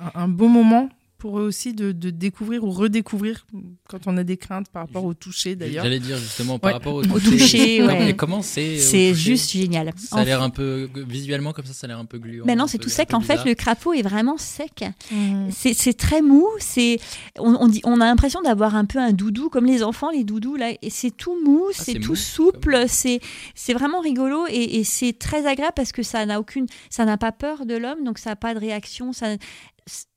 un, 0.00 0.10
un 0.22 0.28
beau 0.28 0.48
moment 0.48 0.88
pour 1.18 1.38
eux 1.38 1.44
aussi 1.44 1.72
de, 1.72 1.92
de 1.92 2.10
découvrir 2.10 2.64
ou 2.64 2.70
redécouvrir 2.70 3.46
quand 3.88 4.00
on 4.06 4.16
a 4.18 4.24
des 4.24 4.36
craintes 4.36 4.68
par 4.68 4.86
rapport 4.86 5.04
au 5.04 5.14
toucher 5.14 5.56
d'ailleurs. 5.56 5.84
J'allais 5.84 5.98
dire 6.00 6.18
justement 6.18 6.58
par 6.58 6.68
Ouais. 6.68 6.72
rapport 6.74 6.94
au 6.94 7.00
Au 7.02 7.18
toucher. 7.20 7.30
toucher, 7.38 7.78
Comment- 7.78 7.92
ouais. 7.98 8.10
Et 8.10 8.16
comment 8.16 8.42
c'est 8.42 8.74
au 8.76 8.78
C'est 8.78 9.10
toucher 9.10 9.14
juste 9.14 9.50
génial. 9.52 9.90
Ça 9.96 10.16
a 10.18 10.24
l'air 10.24 10.42
un 10.42 10.50
peu 10.50 10.88
visuellement 11.08 11.52
comme 11.52 11.64
ça, 11.64 11.72
ça 11.72 11.86
a 11.86 11.88
l'air 11.88 11.98
un 11.98 12.04
peu 12.04 12.18
gluant. 12.18 12.44
Mais 12.46 12.56
non, 12.56 12.66
c'est 12.66 12.78
tout 12.78 12.88
sec. 12.90 13.14
En 13.14 13.20
fait, 13.20 13.44
le 13.44 13.54
crapaud 13.54 13.94
est 13.94 14.02
vraiment 14.02 14.36
sec. 14.36 14.84
Mhm. 15.10 15.48
C'est 15.50 15.72
c'est 15.74 15.94
très 15.94 16.20
mou. 16.20 16.46
C'est 16.58 16.98
on, 17.38 17.54
on 17.58 17.68
dit, 17.68 17.80
on 17.84 18.00
a 18.00 18.04
l'impression 18.06 18.42
d'avoir 18.42 18.74
un 18.74 18.84
peu 18.84 18.98
un 18.98 19.12
doudou 19.12 19.48
comme 19.48 19.66
les 19.66 19.82
enfants, 19.82 20.10
les 20.10 20.24
doudous 20.24 20.56
là. 20.56 20.72
Et 20.82 20.90
c'est 20.90 21.10
tout 21.10 21.36
mou, 21.44 21.64
c'est 21.72 21.92
c'est 21.92 22.00
tout 22.00 22.10
mou, 22.10 22.16
souple. 22.16 22.84
C'est 22.88 23.20
c'est 23.54 23.72
vraiment 23.72 24.00
rigolo 24.00 24.44
et, 24.50 24.78
et 24.78 24.84
c'est 24.84 25.12
très 25.18 25.46
agréable 25.46 25.74
parce 25.76 25.92
que 25.92 26.02
ça 26.02 26.26
n'a 26.26 26.38
aucune, 26.38 26.66
ça 26.90 27.04
n'a 27.06 27.16
pas 27.16 27.32
peur 27.32 27.64
de 27.66 27.74
l'homme, 27.76 28.04
donc 28.04 28.18
ça 28.18 28.30
n'a 28.30 28.36
pas 28.36 28.52
de 28.54 28.58
réaction. 28.60 29.12
Ça 29.12 29.36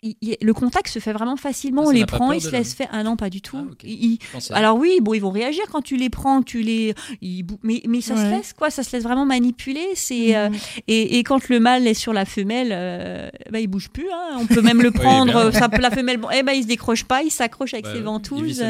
il- 0.04 0.16
il- 0.22 0.38
le 0.42 0.54
contact 0.54 0.88
se 0.90 1.00
fait 1.00 1.12
vraiment 1.14 1.38
facilement. 1.38 1.82
Ah, 1.84 1.88
on 1.88 1.92
ça 1.92 1.94
les 1.94 2.06
prend, 2.06 2.32
ils 2.32 2.42
se 2.42 2.52
laissent 2.52 2.74
faire. 2.76 2.88
Ah 2.92 3.04
non, 3.04 3.16
pas 3.16 3.30
du 3.30 3.42
tout. 3.42 3.58
Ah. 3.60 3.74
Ils- 3.84 4.20
alors 4.52 4.78
oui, 4.78 5.00
bon, 5.02 5.14
ils 5.16 5.20
vont 5.20 5.32
réagir 5.32 5.64
quand 5.72 5.82
tu 5.82 5.98
les 5.98 6.10
prends, 6.10 6.42
tu 6.44 6.62
les, 6.62 6.94
ils 7.22 7.44
mais, 7.64 7.82
mais 7.88 8.02
ça 8.02 8.16
se 8.16 8.30
laisse 8.30 8.54
quoi, 8.54 8.70
ça 8.70 8.84
se 8.84 8.92
laisse 8.96 9.04
vraiment 9.04 9.26
manipuler. 9.26 9.86
C'est 9.96 10.36
euh, 10.36 10.50
Mhm. 10.50 10.56
et, 10.88 11.18
et 11.20 11.24
quand 11.24 11.50
le 11.50 11.60
mâle 11.60 11.88
est 11.88 11.94
sur 11.96 12.14
la 12.14 12.26
femelle, 12.26 12.70
euh, 12.72 13.30
bah, 13.52 13.60
il 13.60 13.68
bouge 13.68 13.90
plus. 13.90 14.08
hein. 14.14 14.38
On 14.40 14.46
peut 14.46 14.62
même 14.62 14.82
le 14.82 14.92
prendre. 14.92 15.32
bien. 15.32 15.42
euh, 15.48 15.52
ça, 15.52 15.68
la 15.80 15.90
femelle, 15.92 16.18
bon, 16.18 16.28
eh 16.34 16.44
ben, 16.44 16.54
il 16.54 16.64
se 16.64 16.68
décroche 16.68 17.04
pas, 17.04 17.24
il 17.24 17.32
s'accroche 17.32 17.74
avec 17.74 17.86
Bah, 17.86 17.94
ses 17.94 18.02
ventouses. 18.02 18.64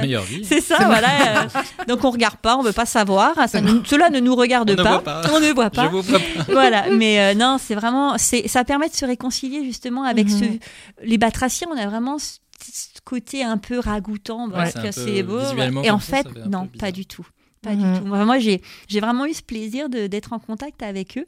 C'est 0.43 0.61
ça, 0.61 0.77
voilà. 0.85 1.43
euh, 1.43 1.47
donc 1.87 2.03
on 2.05 2.09
regarde 2.11 2.37
pas, 2.37 2.55
on 2.57 2.61
veut 2.63 2.71
pas 2.71 2.85
savoir. 2.85 3.33
Ça 3.49 3.59
nous- 3.61 3.83
cela 3.85 4.09
ne 4.09 4.19
nous 4.19 4.35
regarde 4.35 4.71
On 4.79 4.83
pas. 4.83 5.21
On 5.33 5.39
ne 5.39 5.51
voit 5.53 5.69
pas. 5.69 5.85
Je 5.85 5.89
vous 5.91 6.01
vois 6.01 6.19
pas. 6.19 6.43
voilà, 6.51 6.85
mais 6.91 7.19
euh, 7.19 7.33
non, 7.33 7.57
c'est 7.59 7.75
vraiment, 7.75 8.17
c'est, 8.17 8.47
ça 8.47 8.63
permet 8.63 8.87
de 8.87 8.93
se 8.95 9.05
réconcilier 9.05 9.63
justement 9.65 10.03
avec 10.03 10.27
Mhm. 10.29 10.39
ce, 10.39 10.45
les 11.05 11.16
batraciens. 11.17 11.67
On 11.71 11.77
a 11.77 11.85
vraiment 11.87 12.17
ce, 12.19 12.39
ce 12.61 13.01
côté 13.03 13.43
un 13.43 13.57
peu 13.57 13.79
ragoûtant, 13.79 14.49
parce 14.49 14.73
peu 14.73 14.91
c'est 14.91 15.23
beau. 15.23 15.39
Et 15.83 15.91
en 15.91 15.99
fait, 15.99 16.27
ça 16.33 16.47
non, 16.47 16.67
pas 16.67 16.91
du 16.91 17.05
tout. 17.05 17.27
Pas 17.67 17.73
Mhm. 17.75 17.93
du 17.93 17.99
tout. 17.99 18.07
Enfin, 18.13 18.25
moi, 18.25 18.39
j'ai, 18.39 18.61
vraiment 18.99 19.25
eu 19.25 19.33
ce 19.33 19.41
plaisir 19.43 19.89
de- 19.89 20.07
d'être 20.07 20.33
en 20.33 20.39
contact 20.39 20.81
avec 20.83 21.17
eux. 21.17 21.25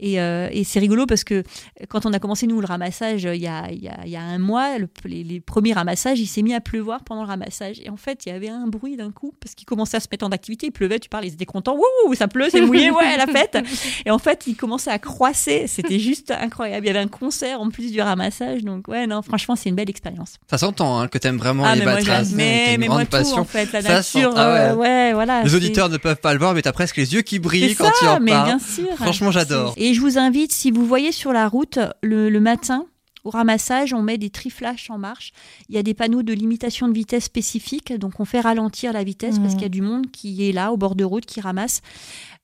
Et, 0.00 0.20
euh, 0.20 0.48
et 0.50 0.64
c'est 0.64 0.80
rigolo 0.80 1.06
parce 1.06 1.24
que 1.24 1.42
quand 1.88 2.06
on 2.06 2.12
a 2.12 2.18
commencé, 2.18 2.46
nous, 2.46 2.60
le 2.60 2.66
ramassage, 2.66 3.26
euh, 3.26 3.34
il 3.34 3.42
y 3.42 3.46
a, 3.46 3.70
il 3.70 3.82
y 3.82 3.88
a, 3.88 3.98
il 4.04 4.10
y 4.10 4.16
a 4.16 4.22
un 4.22 4.38
mois, 4.38 4.78
le- 4.78 4.88
les, 5.04 5.22
les 5.22 5.40
premiers 5.40 5.72
ramassages, 5.72 6.18
il 6.20 6.26
s'est 6.26 6.42
mis 6.42 6.54
à 6.54 6.60
pleuvoir 6.60 7.04
pendant 7.04 7.22
le 7.22 7.28
ramassage. 7.28 7.80
Et 7.84 7.90
en 7.90 7.96
fait, 7.96 8.26
il 8.26 8.30
y 8.30 8.32
avait 8.32 8.48
un 8.48 8.66
bruit 8.66 8.96
d'un 8.96 9.10
coup 9.12 9.34
parce 9.40 9.54
qu'ils 9.54 9.66
commençaient 9.66 9.98
à 9.98 10.00
se 10.00 10.08
mettre 10.10 10.26
en 10.26 10.30
activité. 10.30 10.66
Il 10.66 10.72
pleuvait, 10.72 10.98
tu 10.98 11.08
parles, 11.08 11.26
ils 11.26 11.32
étaient 11.34 11.44
contents. 11.44 11.76
Wouh, 11.76 12.14
ça 12.14 12.28
pleut, 12.28 12.48
c'est 12.50 12.60
mouillé, 12.62 12.90
ouais, 12.90 13.16
la 13.16 13.26
fête. 13.26 13.58
Et 14.06 14.10
en 14.10 14.18
fait, 14.18 14.46
ils 14.46 14.56
commençaient 14.56 14.90
à 14.90 14.98
croisser. 14.98 15.66
C'était 15.66 15.98
juste 15.98 16.30
incroyable. 16.30 16.86
Il 16.86 16.88
y 16.88 16.90
avait 16.90 16.98
un 17.04 17.08
concert 17.08 17.60
en 17.60 17.68
plus 17.70 17.92
du 17.92 18.00
ramassage. 18.00 18.62
Donc, 18.64 18.88
ouais, 18.88 19.06
non, 19.06 19.22
franchement, 19.22 19.54
c'est 19.56 19.68
une 19.68 19.74
belle 19.76 19.90
expérience. 19.90 20.34
Ça 20.50 20.58
s'entend 20.58 20.98
hein, 21.00 21.08
que 21.08 21.18
t'aimes 21.18 21.38
vraiment 21.38 21.64
Ah, 21.64 21.74
les 21.74 21.84
mais 21.84 21.90
moi, 21.92 22.00
Mais, 22.34 22.74
une 22.74 22.80
mais 22.80 22.86
grande 22.86 22.98
moi, 22.98 23.04
tout, 23.04 23.10
passion. 23.10 23.36
en 23.38 23.44
fait, 23.44 23.70
la 23.72 23.82
Ça 23.82 24.02
sent- 24.02 24.18
nature, 24.18 24.34
ah 24.36 24.52
ouais. 24.52 24.60
euh, 24.60 24.74
ouais, 24.76 25.12
voilà. 25.12 25.42
Les 25.42 25.48
c'est- 25.48 25.54
auditeurs 25.74 25.88
ne 25.88 25.96
peuvent 25.98 26.20
pas 26.20 26.32
le 26.32 26.38
voir, 26.38 26.54
mais 26.54 26.62
t'as 26.62 26.72
presque 26.72 26.96
les 26.96 27.14
yeux 27.14 27.22
qui 27.22 27.38
brillent 27.38 27.74
quand 27.76 27.90
tu 27.98 28.04
ça, 28.04 28.14
en 28.16 28.20
mais 28.20 28.30
parles. 28.30 28.46
bien 28.46 28.58
sûr. 28.58 28.94
Franchement, 28.96 29.30
j'adore. 29.30 29.74
Et 29.76 29.94
je 29.94 30.00
vous 30.00 30.18
invite, 30.18 30.52
si 30.52 30.70
vous 30.70 30.86
voyez 30.86 31.12
sur 31.12 31.32
la 31.32 31.48
route 31.48 31.78
le, 32.02 32.30
le 32.30 32.40
matin, 32.40 32.86
au 33.24 33.30
ramassage, 33.30 33.94
on 33.94 34.02
met 34.02 34.18
des 34.18 34.28
triflash 34.28 34.90
en 34.90 34.98
marche. 34.98 35.32
Il 35.70 35.74
y 35.74 35.78
a 35.78 35.82
des 35.82 35.94
panneaux 35.94 36.22
de 36.22 36.34
limitation 36.34 36.88
de 36.88 36.92
vitesse 36.92 37.24
spécifiques, 37.24 37.92
donc 37.98 38.20
on 38.20 38.26
fait 38.26 38.40
ralentir 38.40 38.92
la 38.92 39.02
vitesse 39.02 39.38
parce 39.38 39.52
Mhm. 39.52 39.54
qu'il 39.54 39.62
y 39.62 39.66
a 39.66 39.70
du 39.70 39.80
monde 39.80 40.10
qui 40.10 40.46
est 40.48 40.52
là 40.52 40.72
au 40.72 40.76
bord 40.76 40.94
de 40.94 41.04
route 41.04 41.24
qui 41.24 41.40
ramasse. 41.40 41.80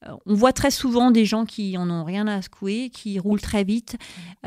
Euh, 0.09 0.13
On 0.27 0.35
voit 0.35 0.53
très 0.53 0.71
souvent 0.71 1.11
des 1.11 1.25
gens 1.27 1.45
qui 1.45 1.77
en 1.77 1.91
ont 1.91 2.05
rien 2.05 2.27
à 2.27 2.41
secouer, 2.41 2.89
qui 2.91 3.19
roulent 3.19 3.41
très 3.41 3.65
vite. 3.65 3.97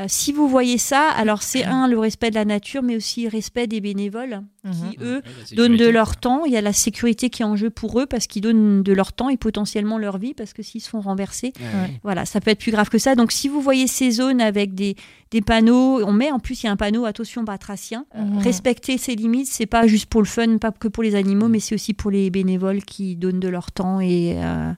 Euh, 0.00 0.06
si 0.08 0.32
vous 0.32 0.48
voyez 0.48 0.78
ça, 0.78 1.08
alors 1.10 1.42
c'est 1.42 1.64
un 1.64 1.86
le 1.86 1.98
respect 1.98 2.30
de 2.30 2.34
la 2.34 2.44
nature, 2.44 2.82
mais 2.82 2.96
aussi 2.96 3.22
le 3.24 3.28
respect 3.28 3.66
des 3.66 3.80
bénévoles 3.80 4.42
Mhm. 4.64 4.72
qui 4.72 4.96
eux 5.02 5.16
Ouais, 5.16 5.22
la 5.50 5.56
donnent 5.56 5.76
de 5.76 5.86
leur 5.86 6.16
temps. 6.16 6.44
Il 6.46 6.52
y 6.52 6.56
a 6.56 6.62
la 6.62 6.72
sécurité 6.72 7.28
qui 7.28 7.42
est 7.42 7.44
en 7.44 7.54
jeu 7.54 7.68
pour 7.68 8.00
eux 8.00 8.06
parce 8.06 8.26
qu'ils 8.26 8.40
donnent 8.40 8.82
de 8.82 8.92
leur 8.94 9.12
temps 9.12 9.28
et 9.28 9.36
potentiellement 9.36 9.98
leur 9.98 10.16
vie 10.16 10.32
parce 10.32 10.54
que 10.54 10.62
s'ils 10.62 10.80
se 10.80 10.88
font 10.88 11.02
renverser, 11.02 11.52
Ouais. 11.60 12.00
voilà, 12.02 12.24
ça 12.24 12.40
peut 12.40 12.50
être 12.50 12.60
plus 12.60 12.72
grave 12.72 12.88
que 12.88 12.96
ça. 12.98 13.14
Donc 13.14 13.30
si 13.30 13.48
vous 13.48 13.60
voyez 13.60 13.86
ces 13.86 14.10
zones 14.10 14.40
avec 14.40 14.74
des, 14.74 14.96
des 15.32 15.42
panneaux, 15.42 16.02
on 16.04 16.12
met 16.12 16.32
en 16.32 16.38
plus 16.38 16.62
il 16.62 16.66
y 16.66 16.68
a 16.70 16.72
un 16.72 16.76
panneau 16.76 17.04
attention 17.04 17.42
batracien. 17.44 18.06
Euh, 18.16 18.22
Mhm. 18.24 18.38
Respecter 18.38 18.96
ces 18.96 19.14
limites, 19.14 19.48
c'est 19.48 19.66
pas 19.66 19.86
juste 19.86 20.06
pour 20.06 20.22
le 20.22 20.26
fun, 20.26 20.56
pas 20.56 20.72
que 20.72 20.88
pour 20.88 21.02
les 21.02 21.14
animaux, 21.14 21.48
mais 21.48 21.60
c'est 21.60 21.74
aussi 21.74 21.92
pour 21.92 22.10
les 22.10 22.30
bénévoles 22.30 22.82
qui 22.84 23.16
donnent 23.16 23.40
de 23.40 23.48
leur 23.48 23.70
temps 23.70 24.00
et 24.00 24.36
euh. 24.42 24.72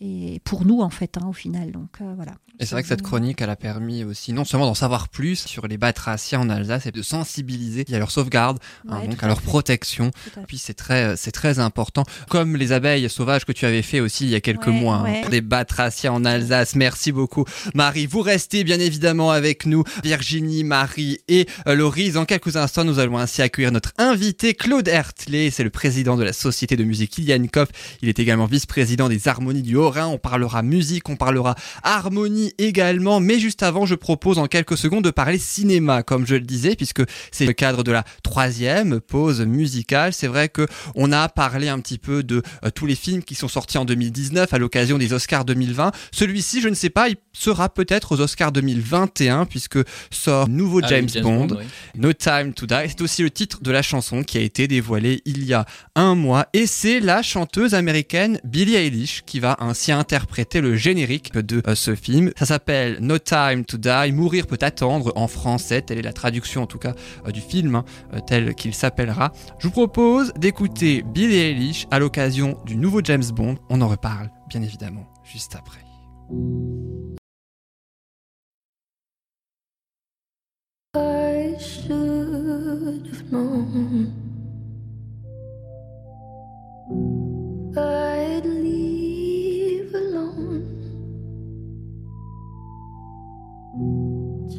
Et 0.00 0.40
pour 0.44 0.64
nous 0.64 0.80
en 0.80 0.90
fait 0.90 1.16
hein, 1.18 1.26
au 1.28 1.32
final. 1.32 1.72
Donc 1.72 1.90
euh, 2.00 2.12
voilà. 2.16 2.32
Et 2.58 2.66
c'est 2.66 2.74
vrai 2.74 2.82
que 2.82 2.88
cette 2.88 3.00
chronique, 3.00 3.40
elle 3.40 3.48
a 3.48 3.56
permis 3.56 4.04
aussi 4.04 4.34
non 4.34 4.44
seulement 4.44 4.66
d'en 4.66 4.74
savoir 4.74 5.08
plus 5.08 5.46
sur 5.46 5.66
les 5.66 5.78
batraciens 5.78 6.40
en 6.40 6.50
Alsace 6.50 6.84
et 6.84 6.90
de 6.90 7.00
sensibiliser 7.00 7.86
à 7.90 7.98
leur 7.98 8.10
sauvegarde, 8.10 8.58
hein, 8.86 9.00
donc 9.06 9.22
à 9.22 9.26
à 9.26 9.28
leur 9.28 9.40
protection. 9.40 10.10
À. 10.36 10.40
Puis 10.40 10.58
c'est 10.58 10.74
très, 10.74 11.16
c'est 11.16 11.32
très 11.32 11.58
important. 11.58 12.04
Comme 12.28 12.56
les 12.56 12.72
abeilles 12.72 13.08
sauvages 13.08 13.46
que 13.46 13.52
tu 13.52 13.64
avais 13.64 13.80
fait 13.80 14.00
aussi 14.00 14.24
il 14.24 14.30
y 14.30 14.34
a 14.34 14.40
quelques 14.40 14.66
Ouais, 14.66 14.72
mois, 14.72 14.96
hein, 14.96 15.04
ouais. 15.04 15.20
pour 15.22 15.30
des 15.30 15.40
batraciens 15.40 16.12
en 16.12 16.24
Alsace. 16.26 16.74
Merci 16.76 17.12
beaucoup, 17.12 17.46
Marie. 17.74 18.06
Vous 18.06 18.20
restez 18.20 18.62
bien 18.62 18.78
évidemment 18.78 19.30
avec 19.30 19.64
nous, 19.64 19.84
Virginie, 20.04 20.62
Marie 20.64 21.18
et 21.28 21.46
euh, 21.66 21.74
Laurie. 21.74 22.10
Dans 22.10 22.26
quelques 22.26 22.56
instants, 22.56 22.84
nous 22.84 22.98
allons 22.98 23.16
ainsi 23.16 23.40
accueillir 23.40 23.72
notre 23.72 23.92
invité 23.96 24.52
Claude 24.52 24.86
Hertley. 24.86 25.50
C'est 25.50 25.64
le 25.64 25.70
président 25.70 26.16
de 26.18 26.24
la 26.24 26.34
société 26.34 26.76
de 26.76 26.84
musique 26.84 27.16
Ilian 27.16 27.46
Koff. 27.50 27.68
Il 28.02 28.10
est 28.10 28.18
également 28.18 28.44
vice-président 28.46 29.08
des 29.08 29.28
Harmonies 29.28 29.62
du 29.62 29.76
Haut 29.76 29.89
contemporain, 29.90 30.06
on 30.06 30.18
parlera 30.18 30.62
musique, 30.62 31.08
on 31.08 31.16
parlera 31.16 31.54
harmonie 31.82 32.52
également, 32.58 33.20
mais 33.20 33.38
juste 33.38 33.62
avant, 33.62 33.86
je 33.86 33.94
propose 33.94 34.38
en 34.38 34.46
quelques 34.46 34.76
secondes 34.76 35.04
de 35.04 35.10
parler 35.10 35.38
cinéma, 35.38 36.02
comme 36.02 36.26
je 36.26 36.34
le 36.34 36.42
disais, 36.42 36.76
puisque 36.76 37.02
c'est 37.32 37.46
le 37.46 37.52
cadre 37.52 37.82
de 37.82 37.92
la 37.92 38.04
troisième 38.22 39.00
pause 39.00 39.40
musicale. 39.40 40.12
C'est 40.12 40.26
vrai 40.26 40.48
que 40.48 40.66
on 40.94 41.12
a 41.12 41.28
parlé 41.28 41.68
un 41.68 41.80
petit 41.80 41.98
peu 41.98 42.22
de 42.22 42.42
euh, 42.64 42.70
tous 42.70 42.86
les 42.86 42.94
films 42.94 43.22
qui 43.22 43.34
sont 43.34 43.48
sortis 43.48 43.78
en 43.78 43.84
2019 43.84 44.52
à 44.52 44.58
l'occasion 44.58 44.98
des 44.98 45.12
Oscars 45.12 45.44
2020. 45.44 45.92
Celui-ci, 46.12 46.60
je 46.60 46.68
ne 46.68 46.74
sais 46.74 46.90
pas, 46.90 47.08
il 47.08 47.16
sera 47.32 47.68
peut-être 47.68 48.12
aux 48.12 48.20
Oscars 48.20 48.52
2021 48.52 49.46
puisque 49.46 49.78
sort 50.10 50.48
nouveau 50.48 50.80
Ah 50.82 50.88
James, 50.88 51.08
James 51.08 51.22
Bond, 51.22 51.46
Bond, 51.46 51.56
oui. 51.58 51.64
No 51.96 52.12
Time 52.12 52.52
to 52.54 52.66
Die. 52.66 52.88
C'est 52.88 53.00
aussi 53.02 53.22
le 53.22 53.30
titre 53.30 53.62
de 53.62 53.70
la 53.70 53.82
chanson 53.82 54.22
qui 54.22 54.38
a 54.38 54.40
été 54.40 54.68
dévoilée 54.68 55.22
il 55.24 55.44
y 55.44 55.54
a 55.54 55.66
un 55.94 56.14
mois 56.14 56.46
et 56.52 56.66
c'est 56.66 57.00
la 57.00 57.22
chanteuse 57.22 57.74
américaine 57.74 58.40
Billie 58.44 58.76
Eilish 58.76 59.22
qui 59.26 59.40
va 59.40 59.56
ainsi 59.60 59.79
interpréter 59.88 60.60
le 60.60 60.76
générique 60.76 61.32
de 61.32 61.62
euh, 61.66 61.74
ce 61.74 61.94
film. 61.94 62.30
Ça 62.36 62.46
s'appelle 62.46 62.98
No 63.00 63.18
Time 63.18 63.64
to 63.64 63.78
Die, 63.78 64.12
Mourir 64.12 64.46
peut 64.46 64.58
attendre 64.60 65.12
en 65.16 65.26
français, 65.26 65.82
telle 65.82 65.98
est 65.98 66.02
la 66.02 66.12
traduction 66.12 66.62
en 66.62 66.66
tout 66.66 66.78
cas 66.78 66.94
euh, 67.26 67.30
du 67.30 67.40
film, 67.40 67.74
hein, 67.74 67.84
euh, 68.14 68.18
tel 68.26 68.54
qu'il 68.54 68.74
s'appellera. 68.74 69.32
Je 69.58 69.66
vous 69.66 69.72
propose 69.72 70.32
d'écouter 70.34 71.02
Billie 71.02 71.36
Eilish 71.36 71.86
à 71.90 71.98
l'occasion 71.98 72.58
du 72.66 72.76
nouveau 72.76 73.00
James 73.02 73.24
Bond. 73.32 73.56
On 73.70 73.80
en 73.80 73.88
reparle 73.88 74.30
bien 74.48 74.62
évidemment 74.62 75.06
juste 75.24 75.56
après. 75.56 75.80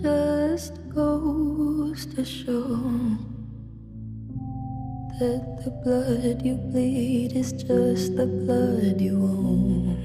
Just 0.02 0.74
goes 0.90 2.08
to 2.16 2.26
show 2.26 2.76
that 5.20 5.62
the 5.64 5.70
blood 5.84 6.42
you 6.44 6.56
bleed 6.56 7.34
is 7.36 7.52
just 7.52 8.16
the 8.16 8.26
blood 8.26 9.00
you 9.00 9.22
own. 9.22 9.98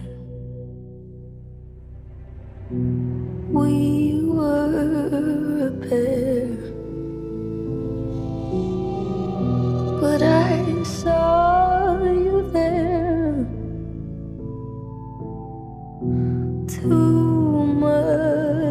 We 3.54 4.20
were 4.22 5.68
a 5.68 5.70
pair, 5.88 6.48
but 9.98 10.22
I 10.22 10.82
saw 10.82 12.02
you 12.04 12.50
there. 12.52 13.46
Too 16.68 17.66
much 17.66 18.25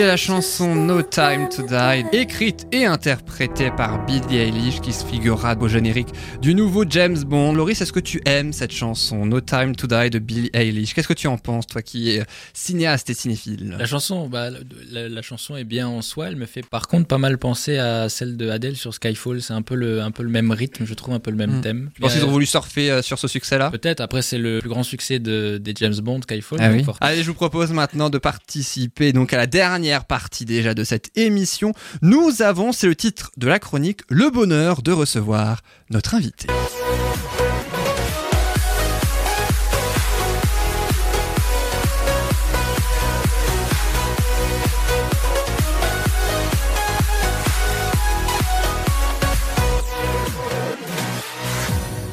C'était 0.00 0.12
la 0.12 0.16
chanson 0.16 0.74
No 0.74 1.02
Time 1.02 1.50
to 1.54 1.60
Die, 1.66 2.06
écrite 2.16 2.66
et 2.72 2.86
interprétée 2.86 3.70
par 3.70 4.06
Billie 4.06 4.38
Eilish, 4.38 4.80
qui 4.80 4.94
se 4.94 5.04
figurera 5.04 5.54
au 5.60 5.68
générique 5.68 6.08
du 6.40 6.54
nouveau 6.54 6.86
James 6.88 7.18
Bond. 7.22 7.52
Loris, 7.52 7.82
est-ce 7.82 7.92
que 7.92 8.00
tu 8.00 8.22
aimes 8.24 8.54
cette 8.54 8.72
chanson 8.72 9.26
No 9.26 9.42
Time 9.42 9.76
to 9.76 9.86
Die 9.86 10.08
de 10.08 10.18
Billie 10.18 10.48
Eilish? 10.54 10.94
Qu'est-ce 10.94 11.06
que 11.06 11.12
tu 11.12 11.26
en 11.26 11.36
penses, 11.36 11.66
toi 11.66 11.82
qui 11.82 12.12
es 12.12 12.22
cinéaste 12.54 13.10
et 13.10 13.14
cinéphile? 13.14 13.76
La 13.78 13.84
chanson, 13.84 14.26
bah, 14.26 14.48
la, 14.90 15.10
la 15.10 15.20
chanson 15.20 15.54
est 15.54 15.64
bien 15.64 15.86
en 15.86 16.00
soi. 16.00 16.28
Elle 16.28 16.36
me 16.36 16.46
fait 16.46 16.64
par 16.66 16.88
contre 16.88 17.06
pas 17.06 17.18
mal 17.18 17.36
penser 17.36 17.76
à 17.76 18.08
celle 18.08 18.38
de 18.38 18.48
Adele 18.48 18.76
sur 18.76 18.94
Skyfall. 18.94 19.42
C'est 19.42 19.52
un 19.52 19.60
peu 19.60 19.74
le, 19.74 20.00
un 20.00 20.12
peu 20.12 20.22
le 20.22 20.30
même 20.30 20.50
rythme, 20.50 20.86
je 20.86 20.94
trouve 20.94 21.12
un 21.12 21.20
peu 21.20 21.30
le 21.30 21.36
même 21.36 21.58
Hmm. 21.58 21.60
thème. 21.60 21.90
Tu 21.94 22.00
penses 22.00 22.14
qu'ils 22.14 22.22
Euh, 22.22 22.26
ont 22.26 22.30
voulu 22.30 22.46
surfer 22.46 22.90
euh, 22.90 23.02
sur 23.02 23.18
ce 23.18 23.28
succès-là? 23.28 23.70
Peut-être. 23.70 24.00
Après, 24.00 24.22
c'est 24.22 24.38
le 24.38 24.60
plus 24.60 24.70
grand 24.70 24.82
succès 24.82 25.18
de, 25.18 25.58
des 25.58 25.74
James 25.76 25.96
Bond, 26.00 26.22
Skyfall. 26.22 26.58
Ah 26.62 26.70
oui. 26.70 26.86
Allez, 27.02 27.22
je 27.22 27.28
vous 27.28 27.34
propose 27.34 27.70
maintenant 27.72 28.08
de 28.08 28.16
participer 28.16 29.12
donc 29.12 29.34
à 29.34 29.36
la 29.36 29.46
dernière 29.46 29.89
partie 29.98 30.44
déjà 30.44 30.74
de 30.74 30.84
cette 30.84 31.10
émission. 31.16 31.72
Nous 32.02 32.42
avons, 32.42 32.72
c'est 32.72 32.86
le 32.86 32.94
titre 32.94 33.32
de 33.36 33.48
la 33.48 33.58
chronique, 33.58 34.02
le 34.08 34.30
bonheur 34.30 34.82
de 34.82 34.92
recevoir 34.92 35.62
notre 35.90 36.14
invité. 36.14 36.46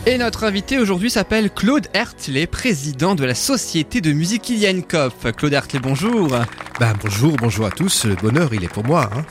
Et 0.08 0.18
notre 0.18 0.46
invité 0.46 0.80
aujourd'hui 0.80 1.10
s'appelle 1.10 1.52
Claude 1.52 1.88
Hertley, 1.94 2.48
président 2.48 3.14
de 3.14 3.26
la 3.26 3.36
Société 3.36 4.00
de 4.00 4.14
musique 4.14 4.50
Ilian. 4.50 4.80
Claude 4.82 5.52
Hertley, 5.52 5.82
bonjour. 5.82 6.30
Ben, 6.80 6.94
bonjour, 7.04 7.36
bonjour 7.36 7.66
à 7.66 7.72
tous. 7.72 8.06
Le 8.06 8.16
bonheur, 8.16 8.54
il 8.54 8.64
est 8.64 8.70
pour 8.70 8.86
moi. 8.86 9.10
Hein. 9.14 9.26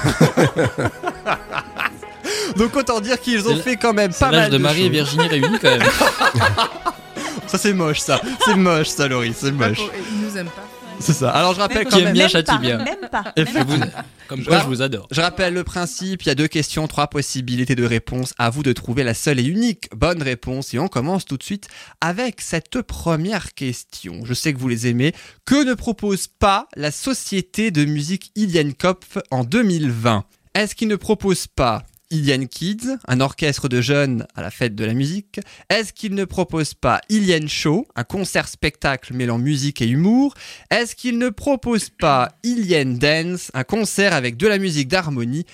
Donc 2.56 2.76
autant 2.76 3.00
dire 3.00 3.20
qu'ils 3.22 3.48
ont 3.48 3.56
fait 3.58 3.76
quand 3.76 3.94
même 3.94 4.12
pas 4.14 4.32
l'âge 4.32 4.42
mal 4.42 4.52
de 4.52 4.58
de 4.58 4.62
Marie 4.64 4.86
et. 4.86 4.90
Virginie 4.90 5.28
réunis 5.28 5.60
quand 5.62 5.70
même. 5.70 5.82
Ça 7.48 7.58
c'est 7.58 7.74
moche 7.74 8.00
ça, 8.00 8.22
c'est 8.46 8.56
moche 8.56 8.90
ça 8.90 9.08
Laurie, 9.08 9.34
c'est 9.36 9.52
moche. 9.52 9.80
Ils 10.12 10.22
nous 10.28 10.38
aiment 10.38 10.50
pas. 10.50 10.79
C'est 11.00 11.14
ça. 11.14 11.32
Alors 11.32 11.54
je 11.54 11.60
rappelle 11.60 11.86
quand 11.88 12.00
même. 12.00 12.14
bien 12.14 12.28
châtie 12.28 12.58
bien. 12.60 12.78
Même 12.78 13.10
pas. 13.12 13.34
Comme 14.28 14.44
quoi, 14.44 14.60
je 14.60 14.68
vous 14.68 14.82
adore. 14.82 15.08
Je 15.12 15.22
rappelle 15.22 15.54
le 15.54 15.64
principe, 15.64 16.24
il 16.24 16.28
y 16.28 16.32
a 16.32 16.36
deux 16.36 16.48
questions, 16.48 16.88
trois 16.88 17.08
possibilités 17.08 17.76
de 17.76 17.84
réponse. 17.84 18.34
À 18.38 18.50
vous 18.50 18.64
de 18.64 18.74
trouver 18.74 19.04
la 19.04 19.14
seule 19.14 19.40
et 19.40 19.46
unique 19.46 19.90
bonne 19.96 20.22
réponse. 20.22 20.74
Et 20.74 20.80
on 20.80 20.88
commence 20.88 21.26
tout 21.26 21.38
de 21.38 21.44
suite 21.44 21.68
avec 22.02 22.42
cette 22.42 22.82
première 22.82 23.54
question. 23.54 24.22
Je 24.26 24.34
sais 24.34 24.54
que 24.54 24.60
vous 24.60 24.68
les 24.68 24.88
aimez. 24.88 25.14
Que 25.46 25.64
ne 25.64 25.74
propose 25.74 26.28
pas 26.28 26.68
la 26.76 26.92
Société 26.92 27.72
de 27.72 27.86
musique 27.86 28.32
Ilian 28.36 28.72
Kopf 28.78 29.18
en 29.32 29.44
2020 29.44 30.26
Est-ce 30.54 30.76
qu'il 30.76 30.88
ne 30.90 30.96
propose 30.96 31.48
pas 31.48 31.84
Ilian 32.12 32.46
Kids, 32.46 32.98
un 33.08 33.20
orchestre 33.20 33.70
de 33.70 33.82
jeunes 33.82 34.26
à 34.36 34.42
la 34.42 34.50
fête 34.50 34.74
de 34.74 34.84
la 34.84 34.94
musique. 34.94 35.40
Est-ce 35.70 35.94
qu'il 35.94 36.16
ne 36.16 36.26
propose 36.26 36.74
pas 36.74 37.02
Ilian 37.10 37.48
Show, 37.48 37.88
un 37.96 38.04
concert-spectacle 38.04 39.14
mêlant 39.14 39.38
musique 39.38 39.82
et 39.82 39.88
humour? 39.88 40.34
Est-ce 40.72 40.96
qu'il 40.96 41.20
ne 41.20 41.30
propose 41.30 41.90
pas 41.90 42.30
Ilian 42.44 42.96
Dance, 42.98 43.52
un 43.54 43.64
concert 43.64 44.14
avec 44.14 44.38
de 44.38 44.48
la 44.48 44.58
musique 44.58 44.88
d'harmonie? 44.88 45.46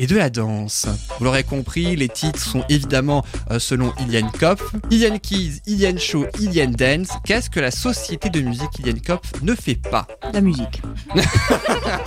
Et 0.00 0.06
de 0.06 0.16
la 0.16 0.28
danse 0.30 0.86
Vous 1.18 1.24
l'aurez 1.24 1.44
compris, 1.44 1.94
les 1.96 2.08
titres 2.08 2.40
sont 2.42 2.64
évidemment 2.68 3.24
euh, 3.50 3.58
selon 3.58 3.92
Ilian 4.00 4.28
Kopf. 4.38 4.62
Ilian 4.90 5.18
Kids, 5.18 5.60
Ilian 5.66 5.96
Show, 5.98 6.26
Ilian 6.40 6.70
Dance. 6.76 7.08
Qu'est-ce 7.24 7.48
que 7.48 7.60
la 7.60 7.70
société 7.70 8.28
de 8.28 8.40
musique 8.40 8.78
Ilian 8.80 8.98
Kopf 9.06 9.30
ne 9.42 9.54
fait 9.54 9.76
pas? 9.76 10.06
La 10.32 10.40
musique. 10.40 10.82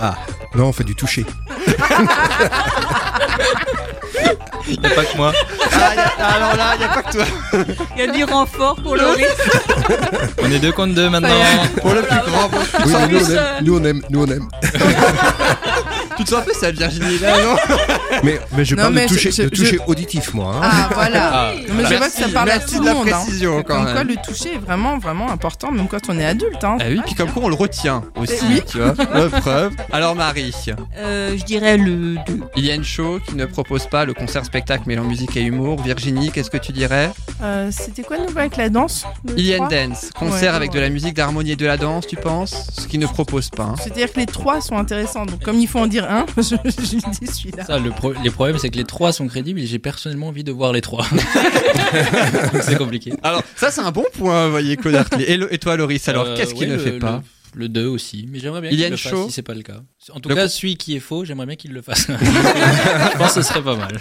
Ah, 0.00 0.16
non, 0.54 0.66
on 0.66 0.72
fait 0.72 0.84
du 0.84 0.94
toucher. 0.94 1.26
Il 4.68 4.78
n'y 4.80 4.86
a 4.86 4.90
pas 4.90 5.04
que 5.04 5.16
moi. 5.16 5.32
Ah, 5.72 5.94
y 5.94 5.98
a- 5.98 6.24
Alors 6.26 6.56
là, 6.56 6.74
il 6.74 6.78
n'y 6.78 6.84
a 6.84 6.88
pas 6.88 7.02
que 7.02 7.12
toi. 7.12 7.24
Il 7.96 8.00
y 8.04 8.08
a 8.08 8.12
du 8.12 8.24
renfort 8.24 8.76
pour 8.76 8.94
Laurie. 8.96 9.24
On 10.42 10.50
est 10.52 10.58
deux 10.60 10.70
contre 10.72 10.94
deux 10.94 11.08
maintenant. 11.10 11.30
Pour 11.80 11.94
le 11.94 12.02
plus 12.02 12.16
grand. 12.30 12.48
Oui, 12.86 12.92
on 12.94 13.08
aime, 13.08 13.64
nous 13.64 13.78
on 13.78 13.84
aime, 13.84 14.02
nous 14.10 14.22
on 14.22 14.26
aime. 14.26 14.48
Tu 16.18 16.24
te 16.24 16.28
sens 16.30 16.40
un 16.40 16.42
peu 16.42 16.52
sale, 16.52 16.74
Virginie, 16.74 17.18
là, 17.20 17.42
non 17.42 17.56
Mais, 18.24 18.38
mais 18.56 18.64
je 18.64 18.74
Non, 18.74 18.82
parle 18.82 18.94
mais 18.94 19.04
de 19.06 19.08
toucher, 19.08 19.30
je- 19.30 19.42
de 19.44 19.54
je- 19.54 19.62
toucher 19.62 19.78
auditif, 19.86 20.34
moi. 20.34 20.52
hein. 20.56 20.60
Ah 20.62 20.88
voilà. 20.92 21.30
Ah, 21.32 21.52
mais 21.72 21.84
je 21.84 21.94
vois 21.94 22.06
que 22.08 22.12
ça 22.12 22.18
Merci, 22.20 22.32
parle 22.34 22.50
à 22.50 22.58
tout 22.58 22.74
de 22.74 22.78
le 22.80 22.84
la 22.86 22.94
monde. 22.94 23.08
hein. 23.08 23.20
précision, 23.24 23.56
quand 23.62 23.74
Comme 23.74 23.84
même. 23.84 23.94
quoi 23.94 24.04
le 24.04 24.16
toucher 24.16 24.54
est 24.54 24.58
vraiment 24.58 24.98
vraiment 24.98 25.30
important, 25.30 25.70
même 25.70 25.86
quand 25.88 26.00
on 26.08 26.18
est 26.18 26.24
adulte. 26.26 26.62
Hein. 26.64 26.76
Ah 26.80 26.84
oui, 26.88 27.00
puis 27.06 27.14
comme 27.14 27.30
quoi 27.30 27.44
on 27.44 27.48
le 27.48 27.54
retient 27.54 28.02
aussi, 28.16 28.34
Oui. 28.48 28.62
tu 28.68 28.78
vois. 28.78 28.94
La 29.14 29.28
preuve. 29.40 29.72
Alors 29.92 30.14
Marie, 30.16 30.52
Euh, 30.98 31.36
je 31.38 31.44
dirais 31.44 31.76
le 31.76 32.16
2. 32.26 32.40
il 32.56 32.64
y 32.66 32.70
a 32.70 32.74
une 32.74 32.84
show 32.84 33.20
qui 33.26 33.36
ne 33.36 33.44
propose 33.46 33.86
pas 33.86 34.04
le 34.04 34.12
concert-spectacle 34.14 34.84
mêlant 34.86 35.04
musique 35.04 35.36
et 35.36 35.42
humour. 35.42 35.80
Virginie, 35.82 36.30
qu'est-ce 36.32 36.50
que 36.50 36.56
tu 36.58 36.72
dirais? 36.72 37.10
Euh, 37.42 37.70
C'était 37.70 38.02
quoi 38.02 38.18
de 38.18 38.22
nouveau 38.24 38.40
avec 38.40 38.56
la 38.56 38.68
danse 38.68 39.04
le 39.24 39.38
Ilian 39.38 39.66
trois? 39.66 39.68
Dance, 39.68 40.10
concert 40.18 40.50
Ouais, 40.50 40.56
avec 40.56 40.72
de 40.72 40.80
la 40.80 40.88
musique, 40.88 41.14
d'harmonie 41.14 41.52
et 41.52 41.56
de 41.56 41.66
la 41.66 41.76
danse, 41.76 42.06
tu 42.08 42.16
penses? 42.16 42.66
Ce 42.76 42.86
qui 42.88 42.98
ne 42.98 43.06
propose 43.06 43.50
pas. 43.50 43.62
hein. 43.64 43.74
C'est-à-dire 43.80 44.12
que 44.12 44.18
les 44.18 44.26
trois 44.26 44.60
sont 44.60 44.76
intéressants. 44.76 45.26
Donc 45.26 45.42
comme 45.44 45.58
il 45.60 45.68
faut 45.68 45.78
en 45.78 45.86
dire 45.86 46.06
un, 46.08 46.26
je, 46.36 46.42
je 46.42 47.18
dis 47.20 47.26
celui-là. 47.26 47.64
Ça, 47.66 47.78
le 47.78 47.90
pro- 47.90 48.14
les 48.24 48.30
problèmes, 48.30 48.58
c'est 48.58 48.70
que 48.70 48.76
les 48.76 48.84
trois 48.84 49.12
sont 49.12 49.26
crédibles 49.28 49.60
et 49.60 49.66
j'ai 49.66 49.78
personnellement 49.78 50.28
envie 50.28 50.44
de 50.44 50.52
voir 50.52 50.72
les 50.72 50.80
trois. 50.80 51.06
Donc 52.52 52.62
c'est 52.62 52.76
compliqué. 52.76 53.12
Alors, 53.22 53.42
ça 53.56 53.70
c'est 53.70 53.80
un 53.80 53.90
bon 53.92 54.04
point, 54.14 54.46
vous 54.46 54.50
voyez, 54.50 54.76
Claude 54.76 54.94
Hartley. 54.94 55.24
Et, 55.28 55.36
le- 55.36 55.52
et 55.52 55.58
toi, 55.58 55.76
Loris, 55.76 56.08
alors 56.08 56.26
Euh, 56.26 56.36
qu'est-ce 56.36 56.54
qu'il 56.54 56.64
ouais, 56.68 56.76
ne 56.76 56.76
le- 56.76 56.82
fait 56.82 56.98
pas 56.98 57.22
Le, 57.54 57.62
le 57.62 57.68
2 57.68 57.86
aussi, 57.86 58.26
mais 58.30 58.38
j'aimerais 58.38 58.60
bien 58.60 58.70
Il 58.70 58.78
y 58.78 58.84
a 58.84 58.86
qu'il 58.86 58.94
le 58.94 58.96
une 58.96 59.02
fasse 59.02 59.12
show 59.12 59.26
si 59.26 59.32
c'est 59.32 59.42
pas 59.42 59.54
le 59.54 59.62
cas. 59.62 59.80
En 60.14 60.20
tout 60.20 60.28
Le 60.28 60.34
cas, 60.34 60.48
celui 60.48 60.76
qui 60.76 60.96
est 60.96 61.00
faux, 61.00 61.24
j'aimerais 61.24 61.46
bien 61.46 61.56
qu'il 61.56 61.72
le 61.72 61.82
fasse. 61.82 62.06
je 62.08 63.18
pense 63.18 63.34
que 63.34 63.42
ce 63.42 63.48
serait 63.48 63.62
pas 63.62 63.76
mal. 63.76 63.98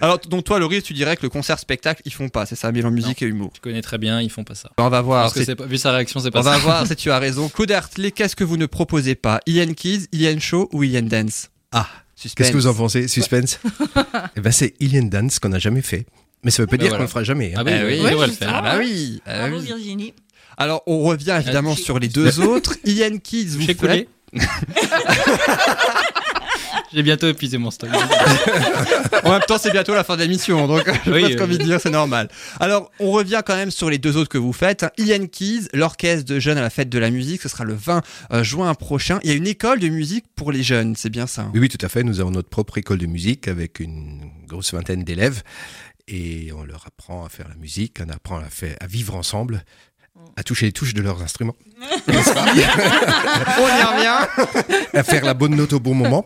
Alors, 0.00 0.18
donc 0.18 0.44
toi, 0.44 0.58
Loris, 0.58 0.82
tu 0.82 0.92
dirais 0.92 1.16
que 1.16 1.22
le 1.22 1.28
concert-spectacle, 1.28 2.02
ils 2.04 2.12
font 2.12 2.28
pas, 2.28 2.46
c'est 2.46 2.56
ça, 2.56 2.70
mêlant 2.72 2.90
musique 2.90 3.22
et 3.22 3.26
humour. 3.26 3.50
Je 3.56 3.60
connais 3.60 3.82
très 3.82 3.98
bien, 3.98 4.20
ils 4.20 4.30
font 4.30 4.44
pas 4.44 4.54
ça. 4.54 4.70
On 4.78 4.88
va 4.88 5.00
voir. 5.00 5.22
Parce 5.22 5.34
que 5.34 5.40
c'est- 5.40 5.46
c'est 5.46 5.54
pas- 5.56 5.66
vu 5.66 5.78
sa 5.78 5.92
réaction, 5.92 6.20
c'est 6.20 6.30
pas 6.30 6.40
On 6.40 6.42
ça. 6.44 6.50
va 6.50 6.58
voir 6.58 6.86
si 6.86 6.96
tu 6.96 7.10
as 7.10 7.18
raison. 7.18 7.48
Claude 7.48 7.70
Hartley, 7.72 8.10
qu'est-ce 8.10 8.36
que 8.36 8.44
vous 8.44 8.56
ne 8.56 8.66
proposez 8.66 9.14
pas? 9.14 9.40
Ilian 9.46 9.72
Kids, 9.74 10.06
Ilian 10.12 10.38
Show 10.40 10.68
ou 10.72 10.82
Ilian 10.82 11.02
Dance? 11.02 11.48
Ah, 11.72 11.86
Suspense. 12.16 12.34
qu'est-ce 12.36 12.52
que 12.52 12.56
vous 12.56 12.66
en 12.66 12.74
pensez? 12.74 13.08
Suspense? 13.08 13.58
Eh 14.36 14.40
ben, 14.40 14.52
c'est 14.52 14.74
Ilian 14.80 15.04
Dance 15.04 15.38
qu'on 15.38 15.48
n'a 15.50 15.58
jamais 15.58 15.82
fait. 15.82 16.06
Mais 16.44 16.50
ça 16.50 16.62
veut 16.62 16.66
pas 16.66 16.76
Ben 16.76 16.86
dire 16.88 16.96
qu'on 16.96 17.02
le 17.02 17.08
fera 17.08 17.24
jamais. 17.24 17.54
hein. 17.54 17.58
Ah 17.60 17.64
oui, 17.64 17.72
Eh 17.74 17.84
oui, 17.84 18.00
on 18.06 18.10
devrait 18.10 18.26
le 18.26 18.32
faire. 18.32 18.50
Ah 18.54 18.62
bah 18.62 18.74
oui. 18.78 19.20
ah 19.26 19.48
Bravo. 19.48 19.60
Virginie. 19.60 20.12
Alors, 20.56 20.82
on 20.86 21.00
revient 21.02 21.36
évidemment 21.40 21.74
Ah, 21.76 21.80
sur 21.80 21.98
les 21.98 22.08
deux 22.08 22.38
autres. 22.46 22.74
Ilian 22.84 23.16
Kids, 23.22 23.56
vous 23.56 23.62
faites... 23.64 24.06
J'ai 26.94 27.02
bientôt 27.02 27.26
épuisé 27.26 27.58
mon 27.58 27.70
stock. 27.70 27.90
En 29.24 29.30
même 29.30 29.40
temps, 29.48 29.56
c'est 29.58 29.70
bientôt 29.70 29.94
la 29.94 30.04
fin 30.04 30.16
de 30.16 30.22
l'émission, 30.22 30.66
donc 30.68 30.84
je 31.06 31.10
Oui, 31.10 31.22
pense 31.22 31.40
euh, 31.40 31.44
envie 31.44 31.58
de 31.58 31.64
dire, 31.64 31.80
c'est 31.80 31.90
normal. 31.90 32.28
Alors, 32.60 32.90
on 33.00 33.10
revient 33.10 33.40
quand 33.44 33.56
même 33.56 33.70
sur 33.70 33.88
les 33.88 33.96
deux 33.96 34.16
autres 34.18 34.28
que 34.28 34.36
vous 34.38 34.52
faites. 34.52 34.84
Ilian 34.98 35.26
Keys, 35.26 35.68
l'orchestre 35.72 36.26
de 36.26 36.38
jeunes 36.38 36.58
à 36.58 36.60
la 36.60 36.68
fête 36.68 36.90
de 36.90 36.98
la 36.98 37.10
musique, 37.10 37.40
ce 37.40 37.48
sera 37.48 37.64
le 37.64 37.74
20 37.74 38.02
euh, 38.32 38.44
juin 38.44 38.74
prochain. 38.74 39.18
Il 39.24 39.30
y 39.30 39.32
a 39.32 39.36
une 39.36 39.46
école 39.46 39.80
de 39.80 39.88
musique 39.88 40.26
pour 40.36 40.52
les 40.52 40.62
jeunes, 40.62 40.94
c'est 40.94 41.08
bien 41.08 41.26
ça 41.26 41.42
hein? 41.42 41.50
Oui, 41.54 41.60
oui, 41.60 41.68
tout 41.68 41.84
à 41.84 41.88
fait. 41.88 42.02
Nous 42.02 42.20
avons 42.20 42.30
notre 42.30 42.50
propre 42.50 42.76
école 42.76 42.98
de 42.98 43.06
musique 43.06 43.48
avec 43.48 43.80
une 43.80 44.20
grosse 44.46 44.74
vingtaine 44.74 45.04
d'élèves. 45.04 45.42
Et 46.06 46.50
on 46.54 46.64
leur 46.64 46.84
apprend 46.86 47.24
à 47.24 47.30
faire 47.30 47.48
la 47.48 47.54
musique, 47.56 47.96
on 48.06 48.10
apprend 48.10 48.38
à, 48.38 48.50
faire, 48.50 48.76
à 48.80 48.86
vivre 48.86 49.14
ensemble, 49.14 49.64
à 50.36 50.42
toucher 50.42 50.66
les 50.66 50.72
touches 50.72 50.92
de 50.94 51.00
leurs 51.00 51.22
instruments, 51.22 51.56
On 52.06 53.68
y 53.68 53.82
revient 53.82 54.26
à 54.94 55.02
faire 55.02 55.24
la 55.24 55.34
bonne 55.34 55.54
note 55.56 55.72
au 55.72 55.80
bon 55.80 55.94
moment. 55.94 56.24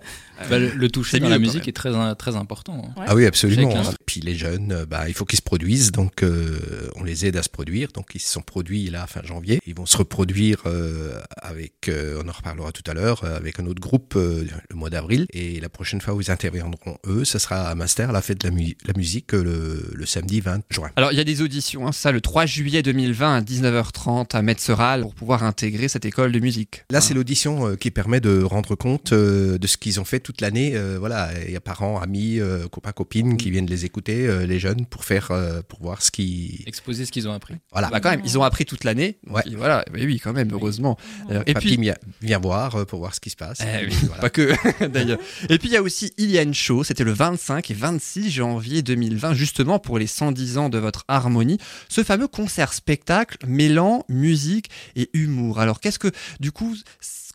Bah, 0.49 0.57
le, 0.61 0.69
le 0.69 0.89
toucher 0.89 1.19
dans 1.19 1.29
la 1.29 1.41
musique 1.41 1.67
est 1.67 1.73
très, 1.73 1.91
très 2.15 2.37
important. 2.37 2.93
hein. 2.97 3.03
Ah 3.09 3.17
oui, 3.17 3.27
absolument. 3.27 3.73
Chacun. 3.73 3.91
Puis 4.07 4.21
les 4.21 4.37
jeunes, 4.37 4.71
euh, 4.71 4.87
bah, 4.87 5.09
il 5.09 5.15
faut 5.15 5.25
qu'ils 5.25 5.39
se 5.39 5.43
produisent, 5.43 5.91
donc 5.91 6.23
euh, 6.23 6.61
on 6.95 7.03
les 7.03 7.27
aide 7.27 7.37
à 7.37 7.43
se 7.43 7.49
produire. 7.49 7.89
Donc 7.93 8.11
ils 8.15 8.21
se 8.21 8.31
sont 8.31 8.41
produits 8.41 8.89
là 8.89 9.09
fin 9.09 9.21
janvier. 9.25 9.59
Ils 9.67 9.75
vont 9.75 9.85
se 9.85 9.97
reproduire 9.97 10.59
euh, 10.67 11.21
avec, 11.43 11.89
euh, 11.89 12.23
on 12.25 12.29
en 12.29 12.33
reparlera 12.33 12.71
tout 12.71 12.89
à 12.89 12.95
l'heure, 12.95 13.25
avec 13.25 13.59
un 13.59 13.67
autre 13.67 13.81
groupe 13.81 14.15
euh, 14.15 14.45
le 14.71 14.77
mois 14.77 14.91
d'avril. 14.91 15.27
Et 15.33 15.59
la 15.59 15.69
prochaine 15.69 16.01
fois 16.01 16.15
où 16.15 16.21
ils 16.21 16.31
interviendront 16.31 16.99
eux, 17.09 17.25
ce 17.25 17.41
sera 17.41 17.63
à 17.69 17.75
Master, 17.75 18.11
à 18.11 18.13
la 18.13 18.23
fête 18.23 18.41
de 18.41 18.47
la, 18.47 18.55
mu- 18.55 18.77
la 18.87 18.93
musique, 18.97 19.33
le, 19.33 19.91
le 19.93 20.07
samedi 20.07 20.41
20 20.41 20.61
juin. 20.71 20.91
Alors, 20.95 21.11
il 21.11 21.19
y 21.19 21.21
a 21.21 21.25
des 21.25 21.43
auditions, 21.43 21.89
hein, 21.89 21.93
ça, 21.93 22.13
le 22.13 22.21
3 22.21 22.47
juillet 22.47 22.85
2020 22.85 23.39
à 23.39 23.41
19h30 23.41 24.37
à 24.37 24.43
Metzeral 24.43 25.01
pour 25.01 25.17
pouvoir 25.17 25.43
intégrer 25.49 25.89
cette 25.89 26.05
école 26.05 26.31
de 26.33 26.39
musique. 26.41 26.85
Là, 26.91 27.01
c'est 27.01 27.15
l'audition 27.15 27.69
euh, 27.69 27.77
qui 27.77 27.91
permet 27.91 28.21
de 28.21 28.43
rendre 28.43 28.75
compte 28.77 29.13
euh, 29.13 29.59
de 29.59 29.67
ce 29.67 29.77
qu'ils 29.77 29.99
ont 30.01 30.05
fait 30.05 30.21
toute 30.21 30.41
l'année. 30.41 30.73
Euh, 30.77 30.97
voilà, 30.99 31.31
il 31.47 31.53
y 31.53 31.57
a 31.57 31.61
parents, 31.61 32.01
amis, 32.01 32.39
euh, 32.39 32.69
copains, 32.69 32.93
copines 32.93 33.37
qui 33.37 33.51
viennent 33.51 33.67
les 33.67 33.85
écouter, 33.85 34.27
euh, 34.27 34.47
les 34.47 34.59
jeunes, 34.59 34.87
pour 34.87 35.05
faire, 35.05 35.31
euh, 35.31 35.61
pour 35.67 35.81
voir 35.83 36.03
ce 36.03 36.11
qui. 36.11 36.63
Exposer 36.67 37.05
ce 37.07 37.13
qu'ils 37.13 37.27
ont 37.29 37.33
appris. 37.33 37.55
Voilà. 37.73 37.89
Bah, 37.89 38.01
quand 38.01 38.11
même, 38.11 38.23
ils 38.25 38.39
ont 38.39 38.43
appris 38.43 38.65
toute 38.65 38.85
l'année. 38.85 39.19
Ouais. 39.29 39.43
Voilà, 39.57 39.85
oui, 39.93 40.05
oui, 40.07 40.21
quand 40.23 40.33
même, 40.33 40.51
heureusement. 40.53 40.97
Euh, 41.31 41.43
Et 41.47 41.55
Papy 41.55 41.67
puis, 41.69 41.77
vient, 41.77 41.95
vient 42.23 42.39
voir 42.39 42.77
euh, 42.77 42.85
pour 42.85 42.99
voir 43.01 43.15
ce 43.15 43.21
qui 43.21 43.31
se 43.31 43.37
passe. 43.37 43.59
Eh 43.63 43.85
Et 43.85 43.87
oui, 43.89 43.95
voilà. 44.07 44.21
pas 44.21 44.31
que 44.31 44.53
d'ailleurs. 44.87 45.19
Et 45.49 45.59
puis 45.59 45.69
il 45.69 45.73
y 45.73 45.77
a 45.77 45.83
aussi 45.83 46.13
Ilian 46.19 46.53
Show, 46.53 46.85
c'était 46.85 47.05
le 47.05 47.13
25 47.13 47.71
et 47.71 47.75
26 47.75 48.31
janvier 48.31 48.83
2020, 48.83 49.35
justement 49.35 49.79
pour 49.79 49.99
les 49.99 50.07
110 50.07 50.59
ans 50.59 50.69
de 50.69 50.79
votre 50.79 51.05
harmonie, 51.09 51.59
ce 51.89 52.03
fameux 52.05 52.29
concert-spectacle 52.29 53.39
mêlant 53.47 54.05
musique 54.09 54.69
et 54.97 55.09
humour. 55.13 55.38
Alors 55.57 55.81
qu'est-ce 55.81 55.99
que, 55.99 56.11
du 56.41 56.53
coup, 56.53 56.77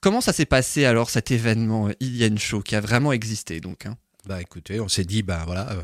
comment 0.01 0.21
ça 0.21 0.33
s'est 0.33 0.45
passé 0.45 0.85
alors 0.85 1.09
cet 1.09 1.31
événement 1.31 1.87
euh, 1.87 1.93
Ilian 1.99 2.37
Show 2.37 2.61
qui 2.61 2.75
a 2.75 2.81
vraiment 2.81 3.11
existé 3.13 3.59
donc 3.59 3.85
hein? 3.85 3.97
Bah 4.25 4.41
écoutez, 4.41 4.79
on 4.79 4.87
s'est 4.87 5.03
dit, 5.03 5.21
bah 5.21 5.43
voilà, 5.45 5.69
euh, 5.71 5.81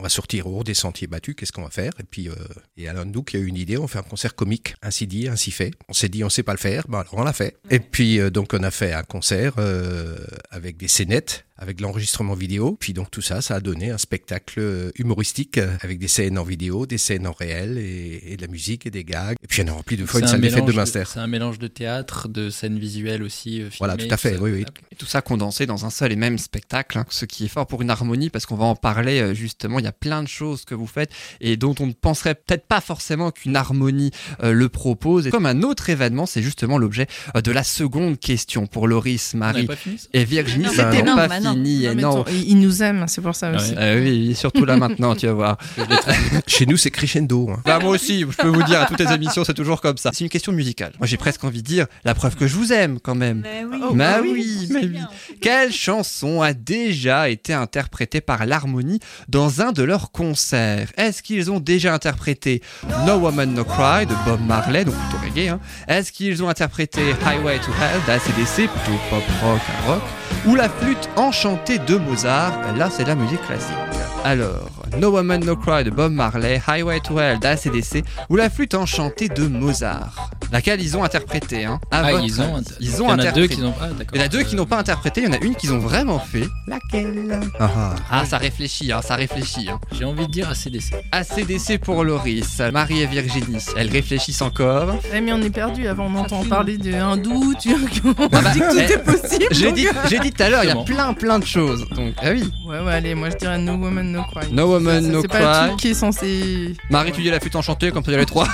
on 0.00 0.02
va 0.02 0.08
sortir 0.08 0.46
hors 0.46 0.64
des 0.64 0.72
sentiers 0.72 1.06
battus, 1.06 1.34
qu'est-ce 1.36 1.52
qu'on 1.52 1.62
va 1.62 1.70
faire? 1.70 1.92
Et 2.00 2.04
puis, 2.04 2.30
euh, 2.30 2.34
et 2.78 2.88
nous 3.04 3.22
qui 3.22 3.36
a 3.36 3.40
eu 3.40 3.44
une 3.44 3.56
idée, 3.56 3.76
on 3.76 3.86
fait 3.86 3.98
un 3.98 4.02
concert 4.02 4.34
comique, 4.34 4.74
ainsi 4.80 5.06
dit, 5.06 5.28
ainsi 5.28 5.50
fait. 5.50 5.72
On 5.88 5.92
s'est 5.92 6.08
dit, 6.08 6.24
on 6.24 6.30
sait 6.30 6.42
pas 6.42 6.52
le 6.52 6.58
faire, 6.58 6.88
ben 6.88 7.00
alors 7.00 7.14
on 7.18 7.22
l'a 7.22 7.34
fait. 7.34 7.58
Et 7.68 7.80
puis, 7.80 8.18
euh, 8.18 8.30
donc, 8.30 8.54
on 8.54 8.62
a 8.62 8.70
fait 8.70 8.94
un 8.94 9.02
concert 9.02 9.52
euh, 9.58 10.16
avec 10.50 10.78
des 10.78 10.88
scénettes, 10.88 11.44
avec 11.60 11.80
l'enregistrement 11.80 12.34
vidéo. 12.34 12.76
Puis 12.80 12.92
donc 12.92 13.10
tout 13.10 13.20
ça, 13.22 13.40
ça 13.42 13.56
a 13.56 13.60
donné 13.60 13.90
un 13.90 13.98
spectacle 13.98 14.58
euh, 14.58 14.90
humoristique 14.98 15.58
euh, 15.58 15.76
avec 15.82 15.98
des 15.98 16.08
scènes 16.08 16.38
en 16.38 16.42
vidéo, 16.42 16.86
des 16.86 16.98
scènes 16.98 17.26
en 17.26 17.32
réel 17.32 17.78
et, 17.78 18.22
et 18.32 18.36
de 18.36 18.42
la 18.42 18.48
musique 18.48 18.86
et 18.86 18.90
des 18.90 19.04
gags. 19.04 19.36
Et 19.42 19.46
puis 19.46 19.62
on 19.62 19.68
a 19.68 19.72
rempli 19.72 19.96
deux 19.96 20.06
fois 20.06 20.20
une 20.20 20.26
C'est 20.26 20.30
un 20.30 20.32
salle 20.32 20.40
des 20.40 20.50
fêtes 20.50 20.64
de 20.64 20.72
Munster. 20.72 21.04
C'est 21.06 21.20
un 21.20 21.26
mélange 21.26 21.58
de 21.58 21.68
théâtre, 21.68 22.28
de 22.28 22.50
scènes 22.50 22.78
visuelles 22.78 23.22
aussi. 23.22 23.62
euh, 23.62 23.68
Voilà, 23.78 23.96
tout 23.96 24.06
à 24.10 24.16
fait, 24.16 24.34
ça. 24.36 24.42
oui, 24.42 24.50
oui. 24.52 24.64
Et 24.92 24.96
tout 24.96 25.06
ça 25.06 25.20
condensé 25.22 25.66
dans 25.66 25.84
un 25.84 25.90
seul 25.90 26.12
et 26.12 26.16
même 26.16 26.38
spectacle, 26.38 26.98
hein, 26.98 27.04
ce 27.10 27.24
qui 27.26 27.44
est 27.44 27.48
fort 27.48 27.66
pour 27.66 27.82
une 27.82 27.90
harmonie, 27.90 28.30
parce 28.30 28.46
qu'on 28.46 28.56
va 28.56 28.64
en 28.64 28.76
parler 28.76 29.20
euh, 29.20 29.34
justement. 29.34 29.78
Il 29.78 29.84
y 29.84 29.88
a 29.88 29.92
plein 29.92 30.22
de 30.22 30.28
choses 30.28 30.64
que 30.64 30.74
vous 30.74 30.86
faites 30.86 31.10
et 31.40 31.56
dont 31.56 31.74
on 31.80 31.86
ne 31.86 31.92
penserait 31.92 32.34
peut-être 32.34 32.66
pas 32.66 32.80
forcément 32.80 33.30
qu'une 33.30 33.56
harmonie 33.56 34.10
euh, 34.42 34.52
le 34.52 34.68
propose. 34.68 35.26
Et 35.26 35.30
comme 35.30 35.46
un 35.46 35.62
autre 35.62 35.90
événement, 35.90 36.26
c'est 36.26 36.42
justement 36.42 36.78
l'objet 36.78 37.06
euh, 37.36 37.40
de 37.42 37.52
la 37.52 37.64
seconde 37.64 38.18
question 38.18 38.66
pour 38.66 38.88
Loris, 38.88 39.34
Marie 39.34 39.68
et 40.12 40.24
Virginie. 40.24 40.64
Pas 40.74 41.28
non. 41.40 41.49
fini. 41.49 41.49
Non, 41.54 41.64
et 41.90 41.94
mais 41.94 42.02
non. 42.02 42.22
attends, 42.22 42.30
il 42.32 42.58
nous 42.58 42.82
aime, 42.82 43.04
c'est 43.08 43.20
pour 43.20 43.34
ça 43.34 43.50
Ah 43.52 43.56
aussi. 43.56 43.74
Euh, 43.76 44.00
oui, 44.02 44.34
surtout 44.34 44.64
là 44.64 44.76
maintenant, 44.76 45.14
tu 45.14 45.26
vas 45.26 45.32
voir. 45.32 45.58
Chez 46.46 46.66
nous, 46.66 46.76
c'est 46.76 46.90
crescendo. 46.90 47.50
hein. 47.50 47.60
Bah 47.64 47.78
moi 47.80 47.90
aussi, 47.90 48.20
je 48.20 48.36
peux 48.36 48.48
vous 48.48 48.62
dire, 48.62 48.80
à 48.80 48.86
toutes 48.86 49.00
les 49.00 49.12
émissions, 49.12 49.44
c'est 49.44 49.54
toujours 49.54 49.80
comme 49.80 49.96
ça. 49.96 50.10
C'est 50.12 50.24
une 50.24 50.30
question 50.30 50.52
musicale. 50.52 50.92
Moi, 50.98 51.06
j'ai 51.06 51.16
presque 51.16 51.42
envie 51.44 51.62
de 51.62 51.66
dire 51.66 51.86
la 52.04 52.14
preuve 52.14 52.36
que 52.36 52.46
je 52.46 52.54
vous 52.54 52.72
aime 52.72 52.98
quand 53.00 53.14
même. 53.14 53.40
Mais 53.42 53.64
oui. 53.64 53.78
Oh, 53.82 53.94
bah 53.94 54.16
bah 54.16 54.20
oui, 54.22 54.68
mais 54.70 54.84
oui. 54.84 54.98
Quelle 55.40 55.72
chanson 55.72 56.42
a 56.42 56.52
déjà 56.52 57.28
été 57.28 57.52
interprétée 57.52 58.20
par 58.20 58.46
l'harmonie 58.46 59.00
dans 59.28 59.60
un 59.62 59.72
de 59.72 59.82
leurs 59.82 60.10
concerts? 60.12 60.90
Est-ce 60.96 61.22
qu'ils 61.22 61.50
ont 61.50 61.60
déjà 61.60 61.94
interprété 61.94 62.62
No 63.06 63.16
Woman 63.16 63.54
No 63.54 63.64
Cry 63.64 64.06
de 64.06 64.14
Bob 64.24 64.40
Marley, 64.46 64.84
donc 64.84 64.94
plutôt 64.94 65.24
reggae 65.24 65.48
hein? 65.48 65.60
Est-ce 65.88 66.12
qu'ils 66.12 66.42
ont 66.42 66.48
interprété 66.48 67.00
Highway 67.24 67.58
to 67.58 67.70
Hell 67.72 68.00
d'ACDC, 68.06 68.68
plutôt 68.70 68.98
pop 69.10 69.22
rock, 69.42 69.60
rock 69.86 70.02
Ou 70.46 70.54
la 70.54 70.68
flûte 70.68 71.08
enchantée 71.16 71.39
de 71.42 71.96
Mozart 71.96 72.52
Là, 72.76 72.90
c'est 72.90 73.04
la 73.04 73.14
musique 73.14 73.40
classique. 73.46 74.09
Alors, 74.24 74.68
No 74.98 75.10
Woman 75.12 75.42
No 75.44 75.56
Cry 75.56 75.82
de 75.84 75.90
Bob 75.90 76.12
Marley, 76.12 76.60
Highway 76.66 77.00
to 77.00 77.18
Hell 77.18 77.38
d'ACDC 77.38 78.04
ou 78.28 78.36
la 78.36 78.50
flûte 78.50 78.74
enchantée 78.74 79.28
de 79.28 79.46
Mozart 79.46 80.30
Laquelle 80.52 80.80
ils 80.82 80.96
ont 80.96 81.04
interprété, 81.04 81.64
hein 81.64 81.80
à 81.92 82.00
Ah, 82.04 82.10
votre 82.12 82.24
ils 82.24 82.40
ont, 82.40 82.60
ils 82.80 83.02
ont 83.02 83.06
il 83.06 83.10
y 83.10 83.12
en 83.12 83.18
a 83.18 83.30
deux 83.30 83.44
interprété. 83.44 83.54
qui 83.54 83.60
n'ont 83.62 83.72
pas. 83.72 83.86
d'accord. 83.88 84.06
Il 84.14 84.18
y 84.18 84.22
en 84.22 84.24
a 84.24 84.28
deux 84.28 84.42
qui 84.42 84.56
n'ont 84.56 84.66
pas 84.66 84.78
interprété, 84.78 85.20
il 85.22 85.26
y 85.26 85.30
en 85.30 85.32
a 85.32 85.38
une 85.44 85.54
qu'ils 85.54 85.72
ont 85.72 85.78
vraiment 85.78 86.18
fait. 86.18 86.44
Laquelle? 86.66 87.40
Ah, 87.60 87.70
ah. 87.76 87.94
Ah, 88.10 88.24
ça 88.26 88.36
réfléchit, 88.36 88.90
hein, 88.92 89.00
ça 89.00 89.14
réfléchit. 89.14 89.68
Hein. 89.70 89.78
J'ai 89.92 90.04
envie 90.04 90.26
de 90.26 90.32
dire 90.32 90.48
ACDC. 90.50 90.92
ACDC 91.12 91.78
pour 91.78 92.02
Loris, 92.02 92.60
Marie 92.72 93.00
et 93.02 93.06
Virginie, 93.06 93.64
elles 93.76 93.90
réfléchissent 93.90 94.42
encore. 94.42 94.96
Eh, 95.14 95.20
mais 95.20 95.32
on 95.32 95.40
est 95.40 95.50
perdu. 95.50 95.86
Avant, 95.86 96.06
on 96.12 96.16
entend 96.18 96.44
parler 96.44 96.78
de 96.78 96.92
hindou, 96.94 97.54
turc. 97.54 98.02
On 98.04 98.14
Ah 98.32 98.40
bah, 98.42 98.50
dit 98.52 98.58
que 98.58 98.70
tout 98.72 98.78
eh, 98.78 98.92
est 98.92 99.04
possible. 99.04 99.46
J'ai 99.52 99.70
dit, 99.72 99.86
tout 100.32 100.42
à 100.42 100.48
l'heure, 100.50 100.64
il 100.64 100.68
y 100.68 100.72
a 100.72 100.76
plein 100.84 101.14
plein 101.14 101.38
de 101.38 101.46
choses. 101.46 101.88
Donc, 101.90 102.12
ah 102.20 102.30
oui. 102.32 102.50
Ouais, 102.66 102.80
ouais, 102.80 102.92
allez, 102.92 103.14
moi 103.14 103.30
je 103.30 103.36
dirais 103.36 103.58
No 103.58 103.74
Woman 103.74 104.09
No 104.10 104.22
Cry. 104.24 104.52
No 104.52 104.66
Woman, 104.72 105.00
Ça, 105.02 105.06
ça, 105.06 105.12
No 105.12 105.22
C'est 105.22 105.28
pas 105.28 105.38
le 105.38 105.44
Cry. 105.44 105.66
truc 105.68 105.80
qui 105.80 105.88
est 105.88 105.94
censé. 105.94 106.74
Marie, 106.90 107.12
tu 107.12 107.22
dis 107.22 107.30
la 107.30 107.40
flûte 107.40 107.56
enchantée, 107.56 107.90
comme 107.90 108.04
ça 108.04 108.10
il 108.10 108.14
y 108.14 108.16
a 108.16 108.20
les 108.20 108.26
trois. 108.26 108.46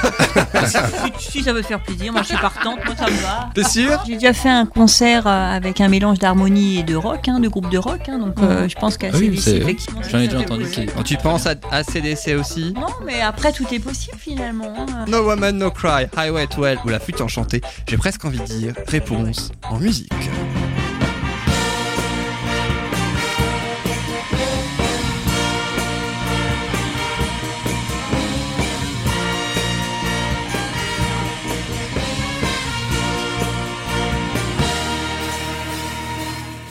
Si 1.19 1.43
ça 1.43 1.53
veut 1.53 1.63
te 1.63 1.67
faire 1.67 1.83
plaisir, 1.83 2.13
moi 2.13 2.23
je 2.23 2.29
suis 2.29 2.37
partante, 2.37 2.79
moi 2.85 2.95
ça 2.97 3.07
me 3.07 3.17
va. 3.23 3.51
T'es 3.55 3.65
sûr 3.65 3.99
J'ai 4.07 4.15
déjà 4.15 4.33
fait 4.33 4.49
un 4.49 4.67
concert 4.67 5.27
euh, 5.27 5.57
avec 5.57 5.81
un 5.81 5.89
mélange 5.89 6.19
d'harmonie 6.19 6.79
et 6.79 6.83
de 6.83 6.95
rock, 6.95 7.29
hein, 7.29 7.41
de 7.41 7.49
groupe 7.49 7.69
de 7.71 7.79
rock, 7.79 8.09
hein, 8.09 8.19
donc 8.19 8.35
euh, 8.41 8.69
je 8.69 8.75
pense 8.77 8.97
qu'à 8.99 9.09
Ah 9.13 9.17
oui, 9.19 9.31
effectivement. 9.35 10.01
J'en 10.09 10.19
ai 10.19 10.27
déjà 10.29 10.41
entendu. 10.41 10.67
qui- 10.71 10.87
Tu 11.05 11.17
penses 11.17 11.47
à 11.47 11.55
ACDC 11.71 12.35
aussi? 12.39 12.73
Non, 12.75 12.87
mais 13.05 13.21
après 13.21 13.53
tout 13.53 13.67
est 13.73 13.79
possible 13.79 14.17
finalement. 14.19 14.73
hein. 14.79 15.05
No 15.09 15.25
Woman, 15.25 15.57
No 15.59 15.71
Cry, 15.71 16.07
Highway 16.17 16.47
to 16.47 16.65
Hell 16.67 16.79
ou 16.85 16.89
la 16.89 16.99
flûte 17.01 17.21
enchantée 17.21 17.61
J'ai 17.89 17.97
presque 17.97 18.25
envie 18.25 18.39
de 18.39 18.45
dire 18.45 18.75
réponse 18.89 19.53
en 19.71 19.79
musique. 19.79 20.13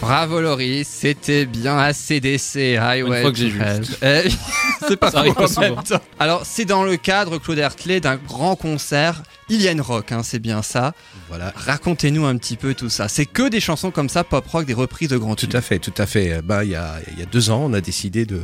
Bravo 0.06 0.40
Loris, 0.40 0.88
c'était 0.88 1.48
bien 1.48 1.80
ACDC, 1.80 2.78
Highway 2.80 3.18
Une 3.18 3.22
fois 3.24 3.32
que 3.32 3.38
j'ai 3.38 3.50
vu. 3.50 3.60
Eh, 4.04 4.30
c'est 4.88 4.98
pas 4.98 5.10
souvent. 5.10 5.34
temps. 5.82 6.00
Alors, 6.20 6.46
c'est 6.46 6.66
dans 6.66 6.84
le 6.84 6.96
cadre, 6.96 7.40
Claude 7.40 7.58
Hertley, 7.58 8.00
d'un 8.02 8.16
grand 8.18 8.56
concert. 8.56 9.24
Ilian 9.50 9.82
Rock, 9.82 10.12
hein, 10.12 10.22
c'est 10.22 10.38
bien 10.38 10.62
ça. 10.62 10.94
Voilà. 11.28 11.52
Racontez-nous 11.56 12.24
un 12.24 12.38
petit 12.38 12.56
peu 12.56 12.76
tout 12.76 12.90
ça. 12.90 13.08
C'est 13.08 13.26
que 13.26 13.50
des 13.50 13.60
chansons 13.60 13.90
comme 13.90 14.08
ça, 14.10 14.24
pop 14.24 14.46
rock, 14.48 14.68
des 14.68 14.76
reprises 14.76 15.10
de 15.10 15.18
grands 15.18 15.34
Tout 15.36 15.48
tubes. 15.48 15.56
à 15.56 15.62
fait, 15.62 15.80
tout 15.80 15.94
à 15.98 16.06
fait. 16.06 16.40
Bah, 16.44 16.64
il 16.64 16.70
y 16.70 16.76
a, 16.76 17.00
il 17.12 17.20
y 17.20 17.24
a 17.24 17.26
deux 17.26 17.50
ans, 17.50 17.64
on 17.66 17.74
a 17.74 17.82
décidé 17.82 18.28
de, 18.28 18.42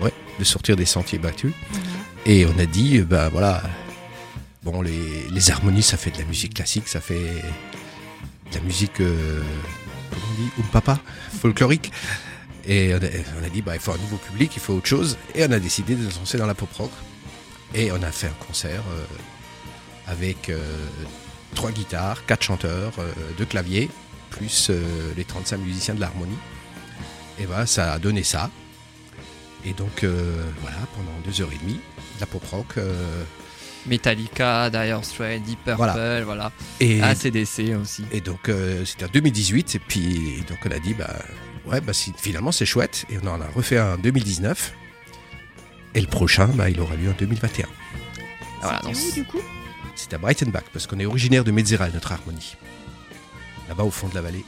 ouais, 0.00 0.12
de 0.38 0.44
sortir 0.44 0.76
des 0.76 0.86
sentiers 0.86 1.18
battus. 1.18 1.52
Et 2.24 2.46
on 2.46 2.56
a 2.60 2.66
dit, 2.66 2.98
euh, 2.98 3.04
bah 3.04 3.28
voilà, 3.32 3.62
bon, 4.62 4.80
les, 4.80 5.26
les 5.28 5.50
harmonies, 5.50 5.82
ça 5.82 5.96
fait 5.96 6.12
de 6.12 6.18
la 6.18 6.24
musique 6.24 6.54
classique, 6.54 6.86
ça 6.86 7.00
fait 7.00 7.14
de 7.18 8.54
la 8.54 8.60
musique, 8.60 9.00
euh, 9.00 9.40
comment 10.12 10.26
on 10.32 10.42
dit, 10.42 10.50
ou 10.58 10.62
papa, 10.62 10.98
folklorique. 11.40 11.92
Et 12.64 12.94
on 12.94 13.44
a, 13.44 13.48
dit, 13.48 13.62
bah, 13.62 13.74
il 13.74 13.80
faut 13.80 13.92
un 13.92 13.98
nouveau 13.98 14.18
public, 14.18 14.52
il 14.54 14.60
faut 14.60 14.74
autre 14.74 14.86
chose. 14.86 15.18
Et 15.34 15.44
on 15.44 15.50
a 15.50 15.58
décidé 15.58 15.94
de 15.94 16.08
se 16.08 16.18
lancer 16.18 16.38
dans 16.38 16.46
la 16.46 16.54
pop 16.54 16.72
rock. 16.74 16.90
Et 17.74 17.90
on 17.90 18.02
a 18.02 18.12
fait 18.12 18.28
un 18.28 18.46
concert 18.46 18.82
euh, 18.92 19.04
avec 20.06 20.48
euh, 20.50 20.58
trois 21.54 21.70
guitares, 21.70 22.24
quatre 22.26 22.42
chanteurs, 22.42 22.92
euh, 22.98 23.10
deux 23.38 23.46
claviers, 23.46 23.90
plus 24.30 24.70
les 25.16 25.24
35 25.24 25.58
musiciens 25.58 25.94
de 25.94 26.00
l'harmonie. 26.00 26.38
Et 27.38 27.46
voilà, 27.46 27.66
ça 27.66 27.92
a 27.92 27.98
donné 27.98 28.22
ça. 28.22 28.50
Et 29.64 29.72
donc, 29.74 30.04
voilà, 30.04 30.78
pendant 30.96 31.12
deux 31.24 31.42
heures 31.42 31.52
et 31.52 31.58
demie, 31.58 31.74
de 32.16 32.20
la 32.20 32.26
pop 32.26 32.44
rock. 32.50 32.76
Euh, 33.86 33.88
Metallica, 33.90 34.70
Dire 34.70 35.04
Straits, 35.04 35.42
Deep 35.42 35.58
Purple, 35.64 35.76
Voilà. 35.76 36.24
voilà. 36.24 36.52
et, 36.80 37.02
ACDC 37.02 37.74
aussi. 37.80 38.04
et 38.12 38.20
donc, 38.20 38.48
euh, 38.48 38.84
c'était 38.84 39.04
en 39.04 39.08
2018. 39.12 39.74
Et 39.74 39.78
puis, 39.78 40.44
donc, 40.48 40.58
on 40.66 40.70
a 40.70 40.78
dit, 40.78 40.94
bah, 40.94 41.10
ouais, 41.66 41.80
bah, 41.80 41.92
si- 41.92 42.12
finalement, 42.16 42.52
c'est 42.52 42.66
chouette. 42.66 43.04
Et 43.10 43.18
on 43.22 43.26
en 43.28 43.40
a 43.40 43.46
refait 43.54 43.78
un 43.78 43.94
en 43.94 43.98
2019. 43.98 44.72
Et 45.94 46.00
le 46.00 46.06
prochain, 46.06 46.46
bah, 46.54 46.70
il 46.70 46.80
aura 46.80 46.94
lieu 46.96 47.10
en 47.10 47.14
2021. 47.18 47.66
Voilà, 48.62 48.80
donc, 48.80 48.94
Où, 48.96 49.12
du 49.12 49.24
coup? 49.24 49.40
C'est 49.94 50.14
à 50.14 50.18
Breitenbach, 50.18 50.64
parce 50.72 50.86
qu'on 50.86 50.98
est 50.98 51.06
originaire 51.06 51.44
de 51.44 51.50
Metzeral, 51.50 51.90
notre 51.92 52.12
harmonie. 52.12 52.56
Là-bas, 53.68 53.84
au 53.84 53.90
fond 53.90 54.08
de 54.08 54.14
la 54.14 54.22
vallée. 54.22 54.44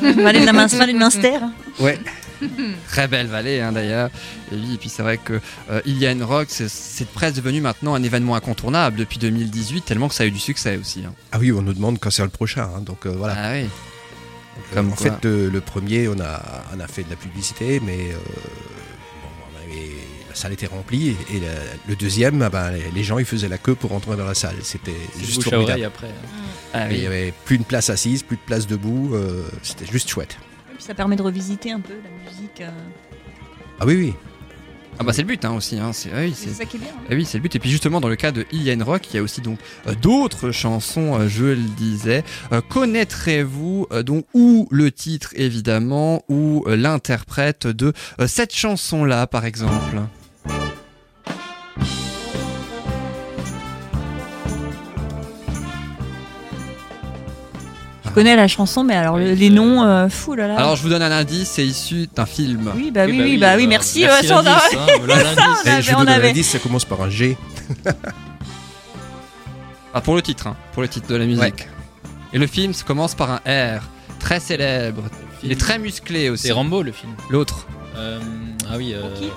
Vallée 0.00 0.40
de 0.40 0.46
la 0.46 0.52
Mince- 0.52 0.74
Vallée 0.76 0.92
de 0.92 0.98
Munster. 0.98 1.38
Ouais. 1.80 1.98
Très 2.88 3.08
belle 3.08 3.26
vallée 3.26 3.60
hein, 3.60 3.72
d'ailleurs. 3.72 4.10
Et 4.52 4.56
oui, 4.56 4.74
et 4.74 4.76
puis 4.78 4.88
c'est 4.88 5.02
vrai 5.02 5.18
que 5.18 5.40
euh, 5.70 5.80
Ilian 5.86 6.26
Rock, 6.26 6.46
c'est- 6.50 7.04
presque 7.08 7.36
devenu 7.36 7.60
maintenant 7.60 7.94
un 7.94 8.02
événement 8.02 8.34
incontournable 8.34 8.96
depuis 8.98 9.18
2018, 9.18 9.84
tellement 9.84 10.08
que 10.08 10.14
ça 10.14 10.24
a 10.24 10.26
eu 10.26 10.30
du 10.30 10.38
succès 10.38 10.76
aussi. 10.76 11.04
hein. 11.06 11.12
Ah 11.32 11.38
oui, 11.38 11.52
on 11.52 11.62
nous 11.62 11.74
demande 11.74 11.98
quand 11.98 12.10
c'est 12.10 12.22
le 12.22 12.28
prochain. 12.28 12.68
hein, 12.76 12.80
donc, 12.80 13.06
euh, 13.06 13.10
voilà. 13.16 13.34
Ah 13.36 13.52
oui. 13.52 13.64
Euh, 13.64 14.60
Comme 14.74 14.92
en 14.92 14.94
quoi. 14.94 15.10
fait, 15.12 15.26
euh, 15.26 15.50
le 15.50 15.60
premier, 15.60 16.08
on 16.08 16.18
a, 16.20 16.42
on 16.76 16.80
a 16.80 16.86
fait 16.86 17.02
de 17.02 17.10
la 17.10 17.16
publicité, 17.16 17.80
mais 17.84 18.10
euh, 18.12 18.14
bon, 18.14 19.28
on 19.52 19.62
avait- 19.64 19.90
la 20.28 20.34
salle 20.34 20.52
était 20.52 20.66
remplie. 20.66 21.16
Et 21.32 21.40
la- 21.40 21.48
le 21.88 21.96
deuxième, 21.96 22.40
ah 22.42 22.50
ben, 22.50 22.70
les, 22.70 22.90
les 22.92 23.02
gens 23.04 23.18
ils 23.18 23.24
faisaient 23.24 23.48
la 23.48 23.58
queue 23.58 23.74
pour 23.74 23.92
entrer 23.92 24.16
dans 24.16 24.24
la 24.26 24.34
salle. 24.34 24.56
C'était 24.62 24.92
juste 25.18 25.42
formidable. 25.44 25.84
après. 25.84 26.08
hein. 26.08 26.40
Ah 26.72 26.88
Il 26.90 26.96
oui. 26.96 27.02
y 27.02 27.06
avait 27.06 27.32
plus 27.44 27.58
de 27.58 27.64
place 27.64 27.90
assise, 27.90 28.22
plus 28.22 28.36
de 28.36 28.42
place 28.42 28.66
debout. 28.66 29.10
euh, 29.14 29.44
C'était 29.62 29.86
juste 29.90 30.08
chouette. 30.08 30.36
Et 30.74 30.76
puis 30.76 30.84
ça 30.84 30.94
permet 30.94 31.16
de 31.16 31.22
revisiter 31.22 31.70
un 31.72 31.80
peu 31.80 31.94
la 31.94 32.30
musique. 32.30 32.60
euh, 32.60 32.70
Ah 33.80 33.86
oui, 33.86 33.94
oui. 33.96 34.14
Ah 34.98 35.02
bah 35.02 35.12
c'est 35.12 35.22
le 35.22 35.26
but 35.28 35.44
hein, 35.44 35.54
aussi. 35.54 35.78
Hein. 35.80 35.92
C'est 35.92 36.10
ah 36.14 36.18
oui, 36.20 36.32
C'est 36.36 36.48
c'est- 36.50 36.54
ça 36.54 36.64
qui 36.64 36.76
est 36.76 36.80
bien. 36.80 36.88
hein. 36.96 37.02
Ah 37.10 37.14
oui, 37.14 37.24
c'est 37.24 37.38
le 37.38 37.42
but. 37.42 37.54
Et 37.56 37.58
puis 37.58 37.68
justement, 37.70 38.00
dans 38.00 38.08
le 38.08 38.14
cas 38.16 38.30
de 38.30 38.46
Ilian 38.52 38.84
Rock, 38.84 39.02
il 39.12 39.16
y 39.16 39.18
a 39.18 39.22
aussi 39.22 39.40
donc 39.40 39.58
euh, 39.88 39.94
d'autres 39.96 40.52
chansons, 40.52 41.18
euh, 41.18 41.28
je 41.28 41.46
le 41.46 41.56
disais. 41.56 42.22
Euh, 42.52 42.60
Connaîtrez-vous 42.60 43.88
euh, 43.92 44.02
donc 44.04 44.24
ou 44.34 44.68
le 44.70 44.92
titre 44.92 45.30
évidemment, 45.34 46.22
ou 46.28 46.64
euh, 46.68 46.76
l'interprète 46.76 47.66
de 47.66 47.92
euh, 48.20 48.26
cette 48.28 48.54
chanson-là, 48.54 49.26
par 49.26 49.44
exemple? 49.44 50.00
Je 58.14 58.20
connais 58.20 58.36
la 58.36 58.46
chanson, 58.46 58.84
mais 58.84 58.94
alors 58.94 59.18
le- 59.18 59.30
Oui, 59.32 59.36
les 59.36 59.50
euh, 59.50 59.54
noms, 59.54 59.82
euh, 59.82 60.08
fou 60.08 60.34
là 60.36 60.46
là. 60.46 60.56
Alors 60.56 60.76
je 60.76 60.82
vous 60.82 60.88
donne 60.88 61.02
un 61.02 61.10
indice, 61.10 61.48
c'est 61.50 61.66
issu 61.66 62.06
d'un 62.14 62.26
film. 62.26 62.70
oui, 62.76 62.92
bah 62.92 63.06
oui, 63.06 63.20
oui, 63.20 63.38
bah 63.38 63.54
oui, 63.56 63.66
merci. 63.66 64.04
on 64.30 64.34
a- 64.36 64.52
hein, 64.52 64.58
voilà 65.00 65.22
l'indice. 65.24 65.44
on 65.64 65.66
Et 65.66 65.70
avait- 65.72 65.82
je 65.82 65.90
vous 65.90 65.96
on 65.96 65.98
donne 66.00 66.08
un 66.10 66.12
avait. 66.12 66.28
indice, 66.30 66.48
ça 66.50 66.58
commence 66.60 66.84
par 66.84 67.02
un 67.02 67.10
G. 67.10 67.36
Ah, 69.96 70.00
pour 70.00 70.14
le 70.16 70.22
titre, 70.22 70.46
hein, 70.48 70.56
pour 70.72 70.82
le 70.82 70.88
titre 70.88 71.06
de 71.08 71.14
la 71.16 71.24
musique. 71.24 71.68
Et 72.32 72.38
le 72.38 72.46
film 72.48 72.72
ça 72.72 72.84
commence 72.84 73.14
par 73.14 73.30
un 73.30 73.36
R, 73.78 73.82
très 74.18 74.40
célèbre. 74.40 75.02
Il 75.42 75.52
est 75.52 75.60
très 75.60 75.78
musclé 75.78 76.30
aussi. 76.30 76.46
C'est 76.48 76.52
Rambo 76.52 76.82
le 76.82 76.90
film. 76.92 77.12
L'autre. 77.30 77.66
Euh, 77.96 78.18
Ah 78.70 78.76
oui, 78.76 78.94
euh, 78.94 79.02
Rocky, 79.02 79.30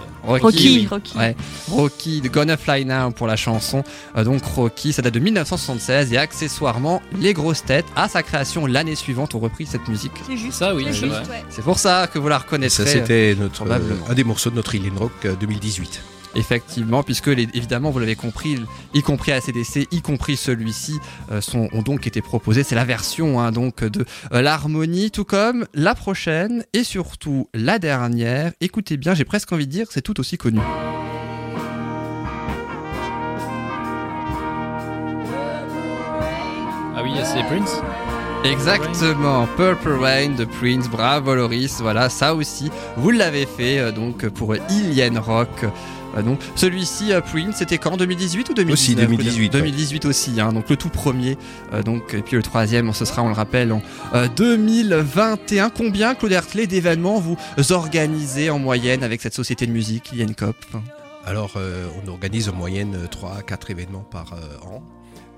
Rocky, 0.44 0.68
oui. 0.80 0.88
Rocky. 0.90 1.18
Ouais. 1.18 1.36
Rocky 1.70 2.22
de 2.22 2.30
Gonna 2.30 2.58
Fly 2.58 2.86
Now 2.86 3.12
pour 3.12 3.28
la 3.28 3.36
chanson. 3.36 3.84
Euh, 4.16 4.24
donc 4.24 4.44
Rocky, 4.44 4.94
ça 4.94 5.02
date 5.02 5.14
de 5.14 5.20
1976 5.20 6.14
et 6.14 6.18
accessoirement, 6.18 7.02
les 7.20 7.34
grosses 7.34 7.64
têtes, 7.64 7.86
à 7.96 8.08
sa 8.08 8.24
création 8.24 8.66
l'année 8.66 8.96
suivante, 8.96 9.36
ont 9.36 9.40
repris 9.40 9.66
cette 9.66 9.88
musique. 9.88 10.14
C'est 10.28 10.38
juste. 10.38 10.54
ça 10.60 10.74
oui, 10.76 10.84
C'est 10.88 10.94
c'est 10.94 11.00
juste, 11.08 11.12
vrai. 11.26 11.38
ouais. 11.38 11.46
C'est 11.50 11.64
pour 11.64 11.80
ça 11.80 12.08
que 12.12 12.20
vous 12.20 12.28
la 12.28 12.38
Ça, 12.38 12.44
reconnaîtrez. 12.44 12.86
c'était 12.86 13.36
notre, 13.40 13.68
euh, 13.70 13.80
un 14.10 14.14
des 14.14 14.24
morceaux 14.24 14.50
de 14.50 14.56
notre 14.56 14.76
Alien 14.76 14.98
Rock 14.98 15.12
euh, 15.26 15.36
2018. 15.40 16.02
Effectivement, 16.38 17.02
puisque 17.04 17.28
les- 17.28 17.48
évidemment, 17.54 17.90
vous 17.90 18.00
l'avez 18.00 18.16
compris, 18.16 18.58
y 18.94 19.02
compris 19.02 19.32
à 19.32 19.42
CDC, 19.42 19.88
y 19.92 20.02
compris 20.02 20.38
celui-ci, 20.38 21.00
euh, 21.32 21.42
ont 21.74 21.82
donc 21.82 22.06
été 22.08 22.22
proposés. 22.22 22.64
C'est 22.64 22.76
la 22.76 22.86
version 22.86 23.40
hein, 23.42 23.52
donc 23.52 23.84
de 23.84 24.06
euh, 24.32 24.42
l'harmonie, 24.42 25.10
tout 25.12 25.26
comme 25.26 25.66
la 25.74 25.96
prochaine 25.96 26.64
et 26.74 26.84
surtout 26.84 27.50
la 27.54 27.80
dernière. 27.80 28.52
Écoutez 28.62 28.98
bien, 28.98 29.14
j'ai 29.16 29.26
presque 29.26 29.52
envie 29.52 29.66
de 29.68 29.72
dire 29.72 29.88
que 29.88 29.94
c'est 29.94 30.02
tout 30.02 30.20
aussi 30.20 30.38
connu. 30.38 30.60
Ah 36.96 37.02
oui, 37.04 37.12
c'est 37.24 37.44
Prince. 37.44 37.82
Exactement, 38.44 39.48
Purple 39.58 39.98
Rain 40.00 40.30
de 40.38 40.46
Prince, 40.46 40.88
bravo 40.90 41.36
Loris, 41.36 41.80
voilà, 41.82 42.08
ça 42.08 42.34
aussi, 42.36 42.72
vous 42.96 43.10
l'avez 43.10 43.46
fait 43.46 43.80
euh, 43.80 43.92
donc 43.92 44.28
pour 44.30 44.54
Alien 44.54 45.18
Rock. 45.18 45.66
Euh, 46.16 46.22
donc 46.22 46.40
celui-ci, 46.56 47.12
euh, 47.14 47.22
Prince, 47.22 47.58
c'était 47.58 47.78
quand 47.78 47.98
2018 47.98 48.50
ou 48.50 48.54
2019 48.54 48.74
Aussi, 48.74 48.96
2018, 48.96 49.54
ouais. 49.54 49.60
2018 49.62 50.06
aussi, 50.06 50.40
hein, 50.40 50.54
donc 50.54 50.70
le 50.70 50.78
tout 50.78 50.90
premier. 50.90 51.38
euh, 51.74 51.84
donc, 51.84 52.14
et 52.14 52.22
puis 52.22 52.36
le 52.36 52.44
troisième, 52.44 52.94
ce 52.94 53.06
sera, 53.06 53.24
on 53.24 53.28
le 53.30 53.34
rappelle, 53.34 53.72
en 53.72 53.82
euh, 54.14 54.28
2021. 54.36 55.70
Combien, 55.70 56.16
Claude 56.16 56.32
Hertley, 56.32 56.68
d'événements 56.68 57.20
vous 57.20 57.38
organisez 57.72 58.50
en 58.50 58.60
moyenne 58.60 59.04
avec 59.04 59.22
cette 59.22 59.34
société 59.34 59.66
de 59.68 59.72
musique, 59.72 60.14
Cop 60.38 60.56
Alors, 61.26 61.54
euh, 61.58 61.88
on 62.04 62.10
organise 62.10 62.50
en 62.50 62.54
moyenne 62.54 62.98
3 63.10 63.38
à 63.40 63.42
4 63.42 63.72
événements 63.72 64.06
par 64.10 64.34
euh, 64.34 64.68
an. 64.68 64.84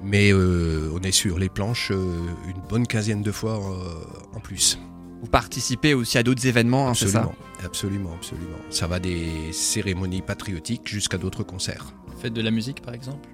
Mais 0.01 0.31
euh, 0.31 0.89
on 0.93 1.01
est 1.01 1.11
sur 1.11 1.39
les 1.39 1.49
planches 1.49 1.91
euh, 1.91 1.95
une 2.47 2.61
bonne 2.69 2.87
quinzaine 2.87 3.21
de 3.21 3.31
fois 3.31 3.55
euh, 3.55 4.35
en 4.35 4.39
plus. 4.39 4.79
Vous 5.21 5.27
participez 5.27 5.93
aussi 5.93 6.17
à 6.17 6.23
d'autres 6.23 6.45
événements, 6.47 6.89
hein, 6.89 6.93
c'est 6.93 7.07
ça 7.07 7.29
Absolument, 7.63 8.13
absolument, 8.13 8.13
absolument. 8.15 8.57
Ça 8.69 8.87
va 8.87 8.99
des 8.99 9.51
cérémonies 9.51 10.21
patriotiques 10.21 10.87
jusqu'à 10.87 11.17
d'autres 11.17 11.43
concerts. 11.43 11.93
Faites 12.21 12.33
de 12.33 12.41
la 12.41 12.51
musique 12.51 12.81
par 12.81 12.93
exemple. 12.93 13.27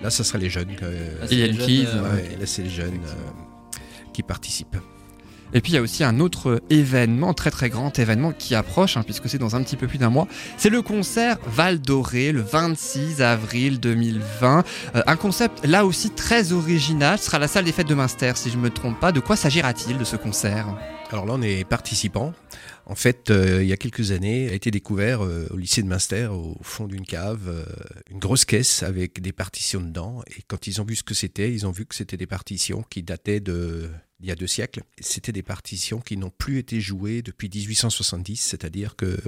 Là, 0.00 0.10
ça 0.10 0.24
sera 0.24 0.38
les 0.38 0.48
jeunes. 0.48 0.68
euh, 0.82 1.18
Ah, 1.22 1.26
c'est 1.26 1.34
Alien 1.42 1.50
les 1.50 1.56
jeunes, 1.58 1.66
Kids, 1.66 1.86
euh, 1.86 2.14
ouais. 2.14 2.36
Là, 2.38 2.44
les 2.58 2.70
jeunes 2.70 3.00
euh, 3.04 3.78
qui 4.12 4.22
participent. 4.22 4.76
Et 5.54 5.60
puis 5.60 5.72
il 5.72 5.74
y 5.76 5.78
a 5.78 5.82
aussi 5.82 6.04
un 6.04 6.20
autre 6.20 6.62
événement, 6.70 7.32
très 7.34 7.50
très 7.50 7.70
grand 7.70 7.98
événement 7.98 8.32
qui 8.32 8.54
approche, 8.54 8.96
hein, 8.96 9.02
puisque 9.02 9.28
c'est 9.28 9.38
dans 9.38 9.56
un 9.56 9.62
petit 9.62 9.76
peu 9.76 9.86
plus 9.86 9.98
d'un 9.98 10.10
mois. 10.10 10.28
C'est 10.56 10.70
le 10.70 10.82
concert 10.82 11.38
Val 11.46 11.80
d'Oré, 11.80 12.32
le 12.32 12.42
26 12.42 13.22
avril 13.22 13.80
2020. 13.80 14.64
Euh, 14.94 15.02
un 15.06 15.16
concept 15.16 15.66
là 15.66 15.86
aussi 15.86 16.10
très 16.10 16.52
original. 16.52 17.18
Ce 17.18 17.26
sera 17.26 17.38
la 17.38 17.48
salle 17.48 17.64
des 17.64 17.72
fêtes 17.72 17.88
de 17.88 17.94
Münster, 17.94 18.32
si 18.34 18.50
je 18.50 18.56
ne 18.56 18.62
me 18.62 18.70
trompe 18.70 19.00
pas. 19.00 19.12
De 19.12 19.20
quoi 19.20 19.36
s'agira-t-il 19.36 19.96
de 19.96 20.04
ce 20.04 20.16
concert? 20.16 20.66
Alors 21.10 21.24
là, 21.24 21.34
on 21.34 21.42
est 21.42 21.64
participants. 21.64 22.34
En 22.84 22.94
fait, 22.94 23.30
euh, 23.30 23.62
il 23.62 23.68
y 23.68 23.72
a 23.72 23.78
quelques 23.78 24.12
années, 24.12 24.50
a 24.50 24.52
été 24.52 24.70
découvert 24.70 25.24
euh, 25.24 25.46
au 25.50 25.56
lycée 25.56 25.82
de 25.82 25.88
Münster, 25.88 26.26
au 26.26 26.56
fond 26.62 26.86
d'une 26.86 27.06
cave, 27.06 27.64
une 28.10 28.18
grosse 28.18 28.44
caisse 28.44 28.82
avec 28.82 29.22
des 29.22 29.32
partitions 29.32 29.80
dedans. 29.80 30.22
Et 30.36 30.42
quand 30.46 30.66
ils 30.66 30.80
ont 30.82 30.84
vu 30.84 30.96
ce 30.96 31.02
que 31.02 31.14
c'était, 31.14 31.50
ils 31.50 31.66
ont 31.66 31.70
vu 31.70 31.86
que 31.86 31.94
c'était 31.94 32.18
des 32.18 32.26
partitions 32.26 32.84
qui 32.90 33.02
dataient 33.02 33.40
de 33.40 33.90
il 34.20 34.26
y 34.26 34.32
a 34.32 34.34
deux 34.34 34.46
siècles. 34.46 34.82
C'était 35.00 35.32
des 35.32 35.42
partitions 35.42 36.00
qui 36.00 36.16
n'ont 36.16 36.30
plus 36.30 36.58
été 36.58 36.80
jouées 36.80 37.22
depuis 37.22 37.48
1870, 37.48 38.36
c'est-à-dire 38.36 38.96
que 38.96 39.06
euh, 39.06 39.18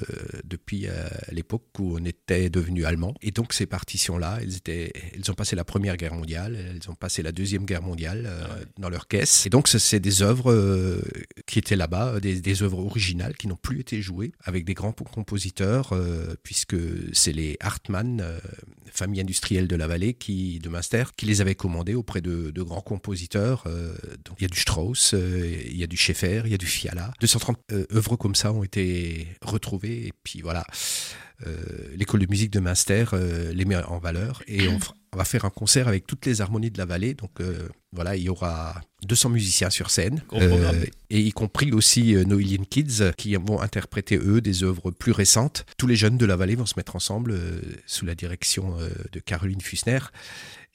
depuis 0.44 0.88
euh, 0.88 1.08
l'époque 1.30 1.62
où 1.78 1.96
on 1.96 2.04
était 2.04 2.50
devenu 2.50 2.84
allemand. 2.84 3.14
Et 3.22 3.30
donc 3.30 3.52
ces 3.52 3.66
partitions-là, 3.66 4.38
elles, 4.42 4.56
étaient, 4.56 4.92
elles 5.14 5.30
ont 5.30 5.34
passé 5.34 5.54
la 5.54 5.64
Première 5.64 5.96
Guerre 5.96 6.14
mondiale, 6.14 6.56
elles 6.56 6.90
ont 6.90 6.96
passé 6.96 7.22
la 7.22 7.30
Deuxième 7.30 7.66
Guerre 7.66 7.82
mondiale 7.82 8.24
euh, 8.26 8.64
dans 8.78 8.88
leur 8.88 9.06
caisse. 9.06 9.46
Et 9.46 9.50
donc 9.50 9.68
c'est 9.68 10.00
des 10.00 10.22
œuvres 10.22 11.00
qui 11.46 11.58
étaient 11.58 11.76
là-bas, 11.76 12.18
des, 12.20 12.40
des 12.40 12.62
œuvres 12.62 12.78
originales 12.78 13.36
qui 13.36 13.46
n'ont 13.46 13.56
plus 13.56 13.80
été 13.80 14.02
jouées, 14.02 14.32
avec 14.42 14.64
des 14.64 14.74
grands 14.74 14.92
compositeurs, 14.92 15.94
puisque 16.42 16.76
c'est 17.12 17.32
les 17.32 17.56
Hartmann, 17.60 18.24
famille 19.00 19.20
industrielle 19.20 19.66
de 19.66 19.76
la 19.76 19.86
vallée, 19.86 20.12
qui, 20.12 20.58
de 20.58 20.68
Münster, 20.68 21.04
qui 21.16 21.24
les 21.24 21.40
avaient 21.40 21.54
commandées 21.54 21.94
auprès 21.94 22.20
de, 22.20 22.50
de 22.50 22.62
grands 22.62 22.82
compositeurs. 22.82 23.64
euh, 23.66 23.94
donc 24.26 24.36
il 24.38 24.42
y 24.42 24.44
a 24.44 24.48
du 24.48 24.60
Strauss, 24.60 25.14
euh, 25.14 25.56
il 25.64 25.76
y 25.76 25.82
a 25.82 25.86
du 25.86 25.96
Schaeffer, 25.96 26.42
il 26.44 26.50
y 26.50 26.54
a 26.54 26.58
du 26.58 26.66
Fiala. 26.66 27.12
230 27.20 27.58
euh, 27.72 27.86
œuvres 27.94 28.16
comme 28.16 28.34
ça 28.34 28.52
ont 28.52 28.62
été 28.62 29.26
retrouvées, 29.42 30.08
et 30.08 30.12
puis 30.22 30.42
voilà. 30.42 30.64
L'école 31.96 32.20
de 32.20 32.26
musique 32.28 32.50
de 32.50 32.60
Münster 32.60 33.06
les 33.54 33.64
met 33.64 33.76
en 33.76 33.98
valeur 33.98 34.42
et 34.46 34.68
on, 34.68 34.78
on 35.12 35.18
va 35.18 35.24
faire 35.24 35.44
un 35.44 35.50
concert 35.50 35.88
avec 35.88 36.06
toutes 36.06 36.26
les 36.26 36.40
harmonies 36.40 36.70
de 36.70 36.78
la 36.78 36.84
vallée. 36.84 37.14
Donc 37.14 37.40
euh, 37.40 37.68
voilà, 37.92 38.16
il 38.16 38.22
y 38.22 38.28
aura 38.28 38.80
200 39.02 39.30
musiciens 39.30 39.70
sur 39.70 39.90
scène 39.90 40.22
programme. 40.28 40.84
et 41.10 41.20
y 41.20 41.32
compris 41.32 41.72
aussi 41.72 42.14
euh, 42.14 42.24
Kids 42.70 43.00
euh, 43.00 43.12
qui 43.12 43.34
vont 43.34 43.60
interpréter 43.60 44.16
eux 44.16 44.40
des 44.40 44.62
œuvres 44.62 44.92
plus 44.92 45.12
récentes. 45.12 45.66
Tous 45.76 45.88
les 45.88 45.96
jeunes 45.96 46.16
de 46.16 46.26
la 46.26 46.36
vallée 46.36 46.54
vont 46.54 46.66
se 46.66 46.74
mettre 46.76 46.94
ensemble 46.94 47.32
euh, 47.32 47.60
sous 47.86 48.06
la 48.06 48.14
direction 48.14 48.76
euh, 48.78 48.90
de 49.10 49.18
Caroline 49.18 49.60
Fussner 49.60 49.98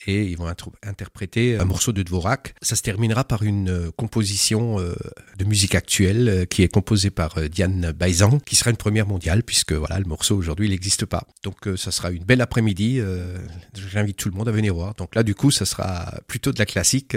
et 0.08 0.26
ils 0.26 0.38
vont 0.38 0.48
interpréter 0.84 1.58
un 1.58 1.66
morceau 1.66 1.92
de 1.92 2.04
Dvorak. 2.04 2.56
Ça 2.62 2.76
se 2.76 2.82
terminera 2.82 3.24
par 3.24 3.44
une 3.44 3.70
euh, 3.70 3.92
composition 3.96 4.80
euh, 4.80 4.96
de 5.38 5.46
musique 5.46 5.76
actuelle 5.76 6.30
euh, 6.30 6.46
qui 6.46 6.64
est 6.64 6.68
composée 6.68 7.10
par 7.10 7.38
euh, 7.38 7.48
Diane 7.48 7.92
Baizan, 7.92 8.40
qui 8.40 8.56
sera 8.56 8.70
une 8.70 8.78
première 8.78 9.08
mondiale 9.08 9.44
puisque 9.44 9.74
voilà 9.74 10.00
le 10.00 10.06
morceau 10.06 10.36
aujourd'hui 10.36 10.70
n'existe 10.70 11.06
pas. 11.06 11.26
Donc 11.44 11.68
euh, 11.68 11.78
ça 11.78 11.92
sera 11.92 12.12
une 12.12 12.24
belle 12.24 12.42
après-midi. 12.42 13.00
euh, 13.00 13.38
J'invite 13.92 14.18
tout 14.18 14.30
le 14.30 14.36
monde 14.36 14.50
à 14.50 14.52
venir 14.52 14.74
voir. 14.76 14.94
Donc 14.96 15.16
là 15.16 15.24
du 15.24 15.34
coup 15.36 15.52
ça 15.52 15.66
sera 15.66 16.20
plutôt 16.28 16.52
de 16.52 16.60
la 16.60 16.66
classique. 16.66 17.16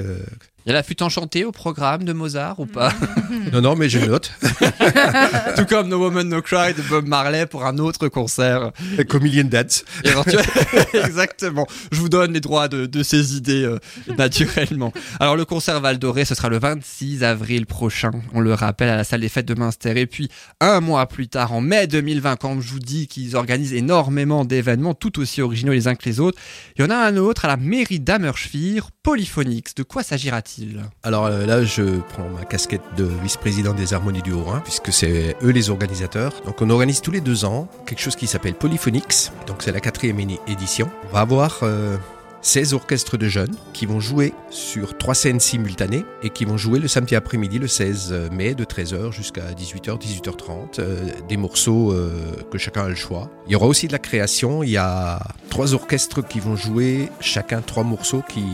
Y 0.68 0.70
a 0.70 0.74
la 0.74 0.82
flûte 0.82 1.00
enchantée 1.02 1.44
au 1.44 1.52
programme 1.52 2.04
de 2.04 2.12
Mozart 2.12 2.60
ou 2.60 2.66
pas 2.66 2.92
Non 3.52 3.62
non 3.62 3.76
mais 3.76 3.88
je 3.88 3.98
note. 3.98 4.32
Tout 5.56 5.64
comme 5.64 5.88
No 5.88 5.98
Woman 5.98 6.28
No 6.28 6.42
Cry 6.42 6.74
de 6.74 6.82
Bob 6.82 7.06
Marley 7.06 7.46
pour 7.46 7.64
un 7.64 7.78
autre 7.78 8.08
concert. 8.08 8.72
Comme 9.08 9.22
Million 9.22 9.44
Dance. 9.44 9.84
Exactement. 10.92 11.66
Je 11.90 11.98
vous 11.98 12.10
donne 12.10 12.32
les 12.34 12.40
droits 12.40 12.68
de, 12.68 12.86
de 12.86 13.02
ces 13.02 13.36
idées 13.36 13.64
euh, 13.64 13.78
naturellement. 14.18 14.92
Alors 15.20 15.36
le 15.36 15.44
concert 15.44 15.80
Val 15.80 15.98
d'Oré, 15.98 16.24
ce 16.24 16.34
sera 16.34 16.48
le 16.48 16.58
26 16.58 17.24
avril 17.24 17.64
prochain. 17.64 18.10
On 18.34 18.40
le 18.40 18.52
rappelle 18.52 18.90
à 18.90 18.96
la 18.96 19.04
salle 19.04 19.20
des 19.22 19.28
fêtes 19.30 19.48
de 19.48 19.54
Münster. 19.54 19.98
Et 19.98 20.06
puis 20.06 20.28
un 20.60 20.80
mois 20.80 21.06
plus 21.06 21.28
tard, 21.28 21.52
en 21.52 21.62
mai 21.62 21.86
2020, 21.86 22.36
quand 22.36 22.60
je 22.60 22.72
vous 22.72 22.78
dis 22.78 23.06
qu'ils 23.06 23.36
organisent 23.36 23.72
énormément 23.72 24.44
d'événements, 24.44 24.92
tout 24.92 25.18
aussi 25.18 25.40
originaux 25.40 25.72
les 25.72 25.88
uns 25.88 25.94
que 25.94 26.04
les 26.04 26.20
autres, 26.20 26.38
il 26.76 26.82
y 26.82 26.84
en 26.86 26.90
a 26.90 26.96
un 26.96 27.16
autre 27.16 27.46
à 27.46 27.48
la 27.48 27.56
mairie 27.56 28.00
d'Amerschwir, 28.00 28.90
Polyphonix. 29.02 29.74
De 29.74 29.82
quoi 29.82 30.02
s'agira-t-il? 30.02 30.57
Alors 31.02 31.26
euh, 31.26 31.46
là, 31.46 31.64
je 31.64 32.00
prends 32.00 32.28
ma 32.28 32.44
casquette 32.44 32.82
de 32.96 33.04
vice-président 33.22 33.74
des 33.74 33.94
Harmonies 33.94 34.22
du 34.22 34.32
Haut-Rhin, 34.32 34.60
puisque 34.64 34.92
c'est 34.92 35.36
eux 35.42 35.50
les 35.50 35.70
organisateurs. 35.70 36.32
Donc 36.44 36.60
on 36.62 36.70
organise 36.70 37.00
tous 37.00 37.10
les 37.10 37.20
deux 37.20 37.44
ans 37.44 37.68
quelque 37.86 38.00
chose 38.00 38.16
qui 38.16 38.26
s'appelle 38.26 38.54
Polyphonix. 38.54 39.32
Donc 39.46 39.62
c'est 39.62 39.72
la 39.72 39.80
quatrième 39.80 40.18
édition. 40.46 40.90
On 41.10 41.14
va 41.14 41.20
avoir 41.20 41.60
euh, 41.62 41.96
16 42.42 42.74
orchestres 42.74 43.18
de 43.18 43.28
jeunes 43.28 43.54
qui 43.72 43.86
vont 43.86 44.00
jouer 44.00 44.32
sur 44.50 44.96
trois 44.96 45.14
scènes 45.14 45.40
simultanées 45.40 46.04
et 46.22 46.30
qui 46.30 46.44
vont 46.44 46.56
jouer 46.56 46.78
le 46.78 46.88
samedi 46.88 47.16
après-midi, 47.16 47.58
le 47.58 47.66
16 47.66 48.30
mai, 48.32 48.54
de 48.54 48.64
13h 48.64 49.12
jusqu'à 49.12 49.52
18h, 49.52 49.98
18h30, 50.00 50.78
euh, 50.78 51.10
des 51.28 51.36
morceaux 51.36 51.92
euh, 51.92 52.10
que 52.50 52.58
chacun 52.58 52.84
a 52.84 52.88
le 52.88 52.94
choix. 52.94 53.28
Il 53.46 53.52
y 53.52 53.56
aura 53.56 53.66
aussi 53.66 53.88
de 53.88 53.92
la 53.92 53.98
création. 53.98 54.62
Il 54.62 54.70
y 54.70 54.76
a 54.76 55.20
trois 55.50 55.74
orchestres 55.74 56.26
qui 56.26 56.40
vont 56.40 56.56
jouer 56.56 57.08
chacun 57.20 57.60
trois 57.60 57.84
morceaux 57.84 58.22
qui 58.28 58.44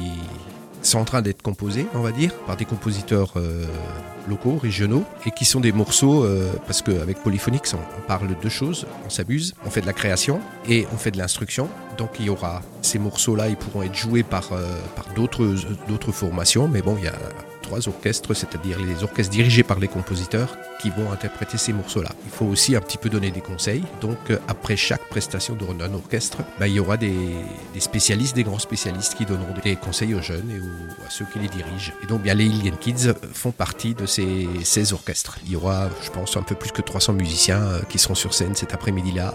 sont 0.86 0.98
en 0.98 1.04
train 1.04 1.22
d'être 1.22 1.42
composés, 1.42 1.86
on 1.94 2.00
va 2.00 2.12
dire, 2.12 2.34
par 2.46 2.56
des 2.56 2.64
compositeurs 2.64 3.32
euh, 3.36 3.64
locaux, 4.28 4.56
régionaux, 4.56 5.04
et 5.26 5.30
qui 5.30 5.44
sont 5.44 5.60
des 5.60 5.72
morceaux, 5.72 6.24
euh, 6.24 6.52
parce 6.66 6.82
qu'avec 6.82 7.22
Polyphonix, 7.22 7.74
on, 7.74 7.78
on 7.98 8.06
parle 8.06 8.28
de 8.28 8.34
deux 8.34 8.48
choses, 8.48 8.86
on 9.06 9.10
s'abuse, 9.10 9.54
on 9.66 9.70
fait 9.70 9.80
de 9.80 9.86
la 9.86 9.92
création 9.92 10.40
et 10.68 10.86
on 10.92 10.96
fait 10.96 11.10
de 11.10 11.18
l'instruction. 11.18 11.68
Donc 11.98 12.10
il 12.18 12.26
y 12.26 12.30
aura 12.30 12.62
ces 12.82 12.98
morceaux-là, 12.98 13.48
ils 13.48 13.56
pourront 13.56 13.82
être 13.82 13.94
joués 13.94 14.22
par, 14.22 14.52
euh, 14.52 14.66
par 14.96 15.06
d'autres, 15.14 15.54
d'autres 15.88 16.12
formations, 16.12 16.68
mais 16.68 16.82
bon, 16.82 16.96
il 16.98 17.04
y 17.04 17.08
a 17.08 17.18
trois 17.62 17.88
orchestres, 17.88 18.34
c'est-à-dire 18.34 18.78
les 18.78 19.02
orchestres 19.02 19.32
dirigés 19.32 19.62
par 19.62 19.78
les 19.78 19.88
compositeurs 19.88 20.56
qui 20.84 20.90
vont 20.90 21.10
interpréter 21.10 21.56
ces 21.56 21.72
morceaux-là. 21.72 22.10
Il 22.26 22.30
faut 22.30 22.44
aussi 22.44 22.76
un 22.76 22.80
petit 22.82 22.98
peu 22.98 23.08
donner 23.08 23.30
des 23.30 23.40
conseils. 23.40 23.82
Donc 24.02 24.18
euh, 24.30 24.36
après 24.48 24.76
chaque 24.76 25.00
prestation 25.08 25.56
d'un 25.56 25.94
orchestre, 25.94 26.38
bah, 26.60 26.68
il 26.68 26.74
y 26.74 26.80
aura 26.80 26.98
des, 26.98 27.14
des 27.72 27.80
spécialistes, 27.80 28.36
des 28.36 28.42
grands 28.42 28.58
spécialistes 28.58 29.14
qui 29.14 29.24
donneront 29.24 29.54
des 29.64 29.76
conseils 29.76 30.12
aux 30.14 30.20
jeunes 30.20 30.50
et 30.50 30.60
aux- 30.60 31.06
à 31.06 31.08
ceux 31.08 31.24
qui 31.32 31.38
les 31.38 31.48
dirigent. 31.48 31.92
Et 32.02 32.06
donc, 32.06 32.20
bien, 32.20 32.34
les 32.34 32.44
Illigan 32.44 32.76
Kids 32.78 33.14
font 33.32 33.50
partie 33.50 33.94
de 33.94 34.04
ces, 34.04 34.46
ces 34.62 34.92
orchestres. 34.92 35.38
Il 35.46 35.52
y 35.52 35.56
aura, 35.56 35.88
je 36.04 36.10
pense, 36.10 36.36
un 36.36 36.42
peu 36.42 36.54
plus 36.54 36.70
que 36.70 36.82
300 36.82 37.14
musiciens 37.14 37.62
euh, 37.62 37.80
qui 37.88 37.98
seront 37.98 38.14
sur 38.14 38.34
scène 38.34 38.54
cet 38.54 38.74
après-midi-là, 38.74 39.32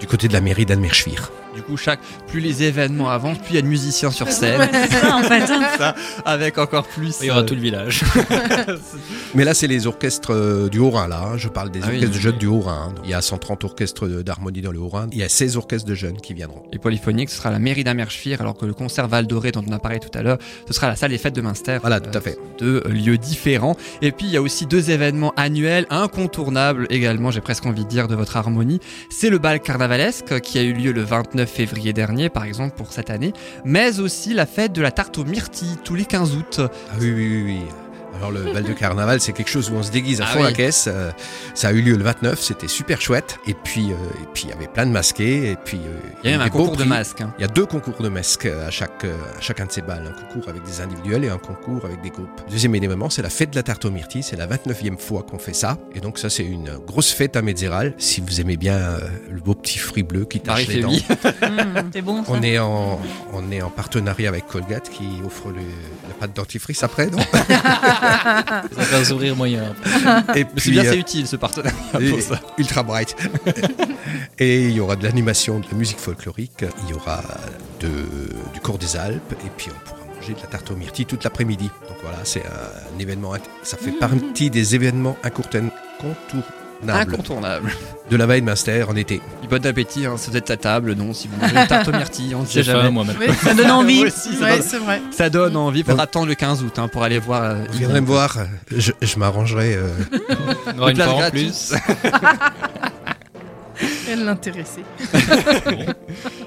du 0.00 0.06
côté 0.06 0.28
de 0.28 0.32
la 0.32 0.40
mairie 0.40 0.64
d'Anmerschwir. 0.64 1.30
Du 1.54 1.62
coup, 1.62 1.76
chaque, 1.78 2.00
plus 2.28 2.40
les 2.40 2.62
événements 2.64 3.08
avancent, 3.10 3.38
plus 3.38 3.50
il 3.50 3.56
y 3.56 3.58
a 3.58 3.62
de 3.62 3.66
musiciens 3.66 4.10
sur 4.10 4.30
scène. 4.32 4.68
C'est 4.72 4.98
ça, 4.98 5.16
en 5.16 5.22
fait. 5.22 5.46
Ça, 5.78 5.94
avec 6.24 6.56
encore 6.58 6.86
plus. 6.86 7.16
Il 7.20 7.26
y 7.26 7.30
aura 7.30 7.40
euh, 7.40 7.44
tout 7.44 7.54
le 7.54 7.60
village. 7.60 8.02
Mais 9.34 9.44
là, 9.44 9.54
c'est 9.54 9.66
les 9.66 9.86
orchestres 9.86 10.32
euh, 10.32 10.68
du 10.68 10.78
Haut-Rhin, 10.86 11.08
là. 11.08 11.22
hein. 11.32 11.36
Je 11.36 11.48
parle 11.48 11.70
des 11.70 11.80
Ah 11.82 11.86
oui, 11.88 11.94
orchestres 11.96 12.10
de 12.12 12.16
oui. 12.16 12.22
jeunes 12.22 12.38
du 12.38 12.46
Haut-Rhin. 12.46 12.94
Il 13.04 13.10
y 13.10 13.14
a 13.14 13.20
130 13.22 13.64
orchestres 13.64 14.06
d'harmonie 14.22 14.60
dans 14.62 14.72
le 14.72 14.78
Haut-Rhin. 14.78 15.08
Il 15.12 15.18
y 15.18 15.22
a 15.22 15.28
16 15.28 15.56
orchestres 15.56 15.88
de 15.88 15.94
jeunes 15.94 16.16
qui 16.20 16.34
viendront. 16.34 16.62
Les 16.72 16.78
polyphoniques, 16.78 17.30
ce 17.30 17.36
sera 17.38 17.50
la 17.50 17.58
mairie 17.58 17.84
d'Amerschwir, 17.84 18.40
alors 18.40 18.56
que 18.56 18.66
le 18.66 18.74
concert 18.74 19.08
Val 19.08 19.26
Doré, 19.26 19.52
dont 19.52 19.64
on 19.68 19.72
a 19.72 19.78
parlé 19.78 19.98
tout 20.00 20.16
à 20.16 20.22
l'heure, 20.22 20.38
ce 20.66 20.72
sera 20.72 20.88
la 20.88 20.96
salle 20.96 21.10
des 21.10 21.18
fêtes 21.18 21.34
de 21.34 21.40
Münster. 21.40 21.78
Voilà, 21.80 22.00
tout 22.00 22.16
à 22.16 22.20
fait. 22.20 22.38
Deux 22.58 22.82
lieux 22.88 23.18
différents. 23.18 23.76
Et 24.02 24.12
puis, 24.12 24.26
il 24.26 24.32
y 24.32 24.36
a 24.36 24.42
aussi 24.42 24.66
deux 24.66 24.90
événements 24.90 25.32
annuels, 25.36 25.86
incontournables 25.90 26.86
également, 26.90 27.30
j'ai 27.30 27.40
presque 27.40 27.66
envie 27.66 27.84
de 27.84 27.88
dire, 27.88 28.08
de 28.08 28.14
votre 28.14 28.36
harmonie. 28.36 28.80
C'est 29.10 29.30
le 29.30 29.38
bal 29.38 29.60
carnavalesque, 29.60 30.40
qui 30.40 30.58
a 30.58 30.62
eu 30.62 30.72
lieu 30.72 30.92
le 30.92 31.02
29 31.02 31.48
février 31.50 31.92
dernier, 31.92 32.28
par 32.28 32.44
exemple, 32.44 32.74
pour 32.76 32.92
cette 32.92 33.10
année. 33.10 33.32
Mais 33.64 34.00
aussi 34.00 34.34
la 34.34 34.46
fête 34.46 34.72
de 34.72 34.82
la 34.82 34.90
tarte 34.90 35.18
aux 35.18 35.24
myrtilles, 35.24 35.76
tous 35.84 35.94
les 35.94 36.04
15 36.04 36.34
août. 36.36 36.60
Ah 36.60 36.70
oui, 37.00 37.12
oui, 37.12 37.26
oui, 37.26 37.42
oui. 37.44 37.60
Alors 38.16 38.30
le 38.30 38.52
bal 38.52 38.64
de 38.64 38.72
carnaval, 38.72 39.20
c'est 39.20 39.32
quelque 39.32 39.50
chose 39.50 39.70
où 39.70 39.74
on 39.74 39.82
se 39.82 39.90
déguise 39.90 40.20
à 40.20 40.24
Ah 40.26 40.32
fond 40.32 40.38
oui. 40.40 40.44
la 40.46 40.52
caisse. 40.52 40.86
Euh, 40.88 41.10
ça 41.54 41.68
a 41.68 41.72
eu 41.72 41.82
lieu 41.82 41.96
le 41.96 42.02
29, 42.04 42.40
c'était 42.40 42.68
super 42.68 43.00
chouette. 43.00 43.38
Et 43.46 43.54
puis, 43.54 43.92
euh, 43.92 43.94
et 44.22 44.26
puis 44.32 44.44
il 44.44 44.50
y 44.50 44.52
avait 44.52 44.66
plein 44.68 44.86
de 44.86 44.90
masqués. 44.90 45.50
Et 45.50 45.56
puis, 45.56 45.78
euh, 45.78 45.98
Il 46.24 46.30
y 46.30 46.34
a 46.34 46.38
même 46.38 46.46
un 46.46 46.50
concours 46.50 46.76
de 46.76 46.84
masques. 46.84 47.20
hein. 47.20 47.32
Il 47.38 47.42
y 47.42 47.44
a 47.44 47.48
deux 47.48 47.66
concours 47.66 48.00
de 48.00 48.08
masques 48.08 48.46
à, 48.46 48.70
chaque, 48.70 49.04
euh, 49.04 49.14
à 49.36 49.40
chacun 49.40 49.66
de 49.66 49.72
ces 49.72 49.82
balles. 49.82 50.06
Un 50.06 50.20
concours 50.28 50.48
avec 50.48 50.62
des 50.64 50.80
individuels 50.80 51.24
et 51.24 51.28
un 51.28 51.38
concours 51.38 51.84
avec 51.84 52.00
des 52.02 52.10
groupes. 52.10 52.28
Deuxième 52.50 52.74
événement, 52.74 53.10
c'est 53.10 53.22
la 53.22 53.30
fête 53.30 53.50
de 53.50 53.56
la 53.56 53.62
tarte 53.62 53.84
aux 53.84 53.90
myrtilles. 53.90 54.22
C'est 54.22 54.36
la 54.36 54.46
29e 54.46 54.98
fois 54.98 55.22
qu'on 55.22 55.38
fait 55.38 55.54
ça. 55.54 55.78
Et 55.94 56.00
donc 56.00 56.18
ça, 56.18 56.30
c'est 56.30 56.44
une 56.44 56.70
grosse 56.86 57.12
fête 57.12 57.36
à 57.36 57.42
Metzeral. 57.42 57.94
Si 57.98 58.20
vous 58.20 58.40
aimez 58.40 58.56
bien 58.56 58.74
euh, 58.76 58.98
le 59.30 59.40
beau 59.40 59.54
petit 59.54 59.78
fruit 59.78 60.02
bleu 60.02 60.24
qui 60.24 60.40
tâche 60.40 60.66
les 60.68 60.80
dents. 60.80 60.90
Mmh, 61.46 61.90
c'est 61.92 62.02
bon, 62.02 62.24
ça. 62.24 62.30
On 62.32 62.42
est, 62.42 62.58
en, 62.58 63.00
on 63.32 63.50
est 63.52 63.60
en 63.62 63.70
partenariat 63.70 64.28
avec 64.28 64.46
Colgate 64.46 64.88
qui 64.90 65.04
offre 65.24 65.48
le, 65.48 65.60
la 66.08 66.14
pâte 66.18 66.34
dentifrice 66.34 66.82
après, 66.82 67.06
non? 67.06 67.18
Ça 68.06 68.82
fait 68.82 68.96
un 68.96 69.04
sourire 69.04 69.36
moyen. 69.36 69.74
Et 70.34 70.44
Mais 70.44 70.50
c'est 70.56 70.70
bien, 70.70 70.84
euh, 70.84 70.90
c'est 70.90 70.98
utile 70.98 71.26
ce 71.26 71.36
partenariat 71.36 71.76
pour 71.92 72.20
ça. 72.20 72.40
Ultra 72.58 72.82
bright. 72.82 73.16
et 74.38 74.64
il 74.64 74.72
y 74.72 74.80
aura 74.80 74.96
de 74.96 75.04
l'animation, 75.04 75.60
de 75.60 75.66
la 75.70 75.76
musique 75.76 75.98
folklorique, 75.98 76.64
il 76.84 76.90
y 76.90 76.94
aura 76.94 77.22
de, 77.80 77.88
du 78.52 78.60
cours 78.60 78.78
des 78.78 78.96
Alpes, 78.96 79.32
et 79.32 79.50
puis 79.56 79.68
on 79.70 79.88
pourra 79.88 80.04
manger 80.14 80.34
de 80.34 80.40
la 80.40 80.46
tarte 80.46 80.70
aux 80.70 80.76
myrtilles 80.76 81.06
toute 81.06 81.24
l'après-midi. 81.24 81.70
Donc 81.88 81.98
voilà, 82.02 82.18
c'est 82.24 82.44
un 82.44 82.98
événement, 82.98 83.32
ça 83.62 83.76
fait 83.76 83.92
partie 83.92 84.50
des 84.50 84.74
événements 84.74 85.16
incontournables 85.22 85.72
Incontournable. 86.88 87.72
de 88.10 88.16
la 88.16 88.26
Baie 88.26 88.40
de 88.40 88.46
Munster 88.46 88.84
en 88.88 88.94
été. 88.96 89.16
Et 89.42 89.46
Bon 89.48 89.64
appétit, 89.64 90.06
hein, 90.06 90.14
si 90.16 90.30
vous 90.30 90.36
êtes 90.36 90.50
à 90.50 90.56
table, 90.56 90.92
non, 90.94 91.12
si 91.12 91.28
vous 91.28 91.36
mangez 91.40 91.56
une 91.56 91.66
tarte 91.66 91.88
aux 91.88 91.92
myrtilles, 91.92 92.34
on 92.34 92.42
ne 92.42 92.46
sait 92.46 92.62
faim, 92.62 92.72
jamais. 92.72 92.90
moi, 92.90 93.04
maintenant. 93.04 93.24
Oui, 93.28 93.34
Ça 93.42 93.54
donne 93.54 93.70
envie. 93.70 94.00
Aussi, 94.06 94.36
ça, 94.36 94.44
Ouais, 94.44 94.58
donne, 94.58 94.62
c'est 94.66 94.78
vrai. 94.78 95.00
ça 95.10 95.30
donne 95.30 95.56
envie. 95.56 95.80
Il 95.80 95.84
faudra 95.84 95.96
Donc- 96.04 96.08
attendre 96.10 96.26
le 96.26 96.34
15 96.34 96.62
août 96.62 96.78
hein, 96.78 96.88
pour 96.88 97.02
aller 97.02 97.18
voir. 97.18 97.42
euh, 97.42 97.54
Vous 97.72 97.78
viendrez 97.78 98.00
me 98.00 98.06
voir, 98.06 98.36
je, 98.76 98.92
je 99.02 99.18
m'arrangerai. 99.18 99.74
euh, 99.74 99.88
On 100.74 100.78
aura 100.78 100.90
une 100.90 100.96
place 100.96 101.08
fois 101.08 101.16
en 101.16 101.18
gratuite. 101.20 101.52
plus. 101.52 101.74
Elle 104.10 104.24
l'intéressait. 104.24 104.82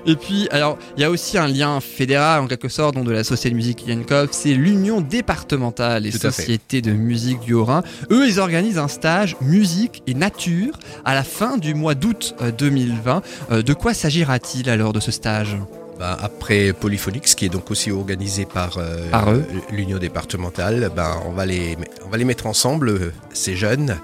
Et 0.05 0.15
puis, 0.15 0.47
alors, 0.51 0.77
il 0.97 1.01
y 1.01 1.03
a 1.03 1.09
aussi 1.09 1.37
un 1.37 1.47
lien 1.47 1.79
fédéral 1.79 2.41
en 2.41 2.47
quelque 2.47 2.69
sorte, 2.69 2.95
donc 2.95 3.05
de 3.05 3.11
la 3.11 3.23
Société 3.23 3.51
de 3.51 3.55
musique 3.55 3.87
Yankov, 3.87 4.29
c'est 4.31 4.53
l'Union 4.53 5.01
départementale 5.01 6.03
des 6.03 6.11
sociétés 6.11 6.81
de 6.81 6.91
musique 6.91 7.39
du 7.41 7.53
Haut-Rhin. 7.53 7.83
Eux, 8.11 8.27
ils 8.27 8.39
organisent 8.39 8.77
un 8.79 8.87
stage 8.87 9.35
musique 9.41 10.03
et 10.07 10.13
nature 10.13 10.79
à 11.05 11.13
la 11.13 11.23
fin 11.23 11.57
du 11.57 11.73
mois 11.73 11.95
d'août 11.95 12.35
euh, 12.41 12.51
2020. 12.51 13.21
Euh, 13.51 13.61
de 13.61 13.73
quoi 13.73 13.93
s'agira-t-il 13.93 14.69
alors 14.69 14.93
de 14.93 14.99
ce 14.99 15.11
stage? 15.11 15.57
Ben, 15.99 16.17
après 16.21 16.71
Polyphonix, 16.71 17.35
qui 17.35 17.43
est 17.45 17.49
donc 17.49 17.69
aussi 17.71 17.91
organisé 17.91 18.45
par, 18.45 18.77
euh, 18.77 19.09
Par 19.11 19.31
eux. 19.31 19.45
l'Union 19.69 19.97
départementale, 19.97 20.89
ben, 20.95 21.11
on, 21.25 21.31
va 21.31 21.45
les, 21.45 21.77
on 22.05 22.09
va 22.09 22.17
les 22.17 22.23
mettre 22.23 22.45
ensemble, 22.45 22.89
euh, 22.89 23.11
ces 23.33 23.57
jeunes. 23.57 23.97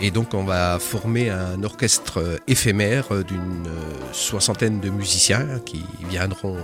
Et 0.00 0.10
donc 0.10 0.34
on 0.34 0.44
va 0.44 0.78
former 0.78 1.30
un 1.30 1.62
orchestre 1.64 2.38
éphémère 2.46 3.24
d'une 3.24 3.68
soixantaine 4.12 4.80
de 4.80 4.90
musiciens 4.90 5.60
qui 5.64 5.84
viendront 6.08 6.56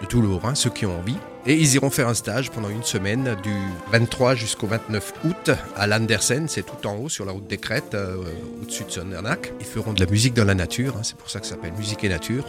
de 0.00 0.06
tout 0.06 0.20
le 0.20 0.28
Haut-Rhin, 0.28 0.54
ceux 0.54 0.70
qui 0.70 0.86
ont 0.86 0.98
envie. 0.98 1.16
Et 1.46 1.54
ils 1.54 1.74
iront 1.74 1.90
faire 1.90 2.08
un 2.08 2.14
stage 2.14 2.50
pendant 2.50 2.70
une 2.70 2.82
semaine 2.82 3.36
du 3.42 3.54
23 3.92 4.34
jusqu'au 4.34 4.66
29 4.66 5.12
août 5.24 5.50
à 5.76 5.86
Landersen, 5.86 6.48
c'est 6.48 6.62
tout 6.62 6.86
en 6.86 6.96
haut 6.96 7.10
sur 7.10 7.26
la 7.26 7.32
route 7.32 7.46
des 7.46 7.58
Crêtes, 7.58 7.94
euh, 7.94 8.16
au-dessus 8.62 8.84
de 8.84 8.90
Sondernac. 8.90 9.52
Ils 9.60 9.66
feront 9.66 9.92
de 9.92 10.00
la 10.00 10.10
musique 10.10 10.32
dans 10.32 10.44
la 10.44 10.54
nature, 10.54 10.96
hein, 10.96 11.02
c'est 11.02 11.16
pour 11.16 11.28
ça 11.28 11.40
que 11.40 11.46
ça 11.46 11.54
s'appelle 11.56 11.74
Musique 11.74 12.02
et 12.02 12.08
Nature. 12.08 12.46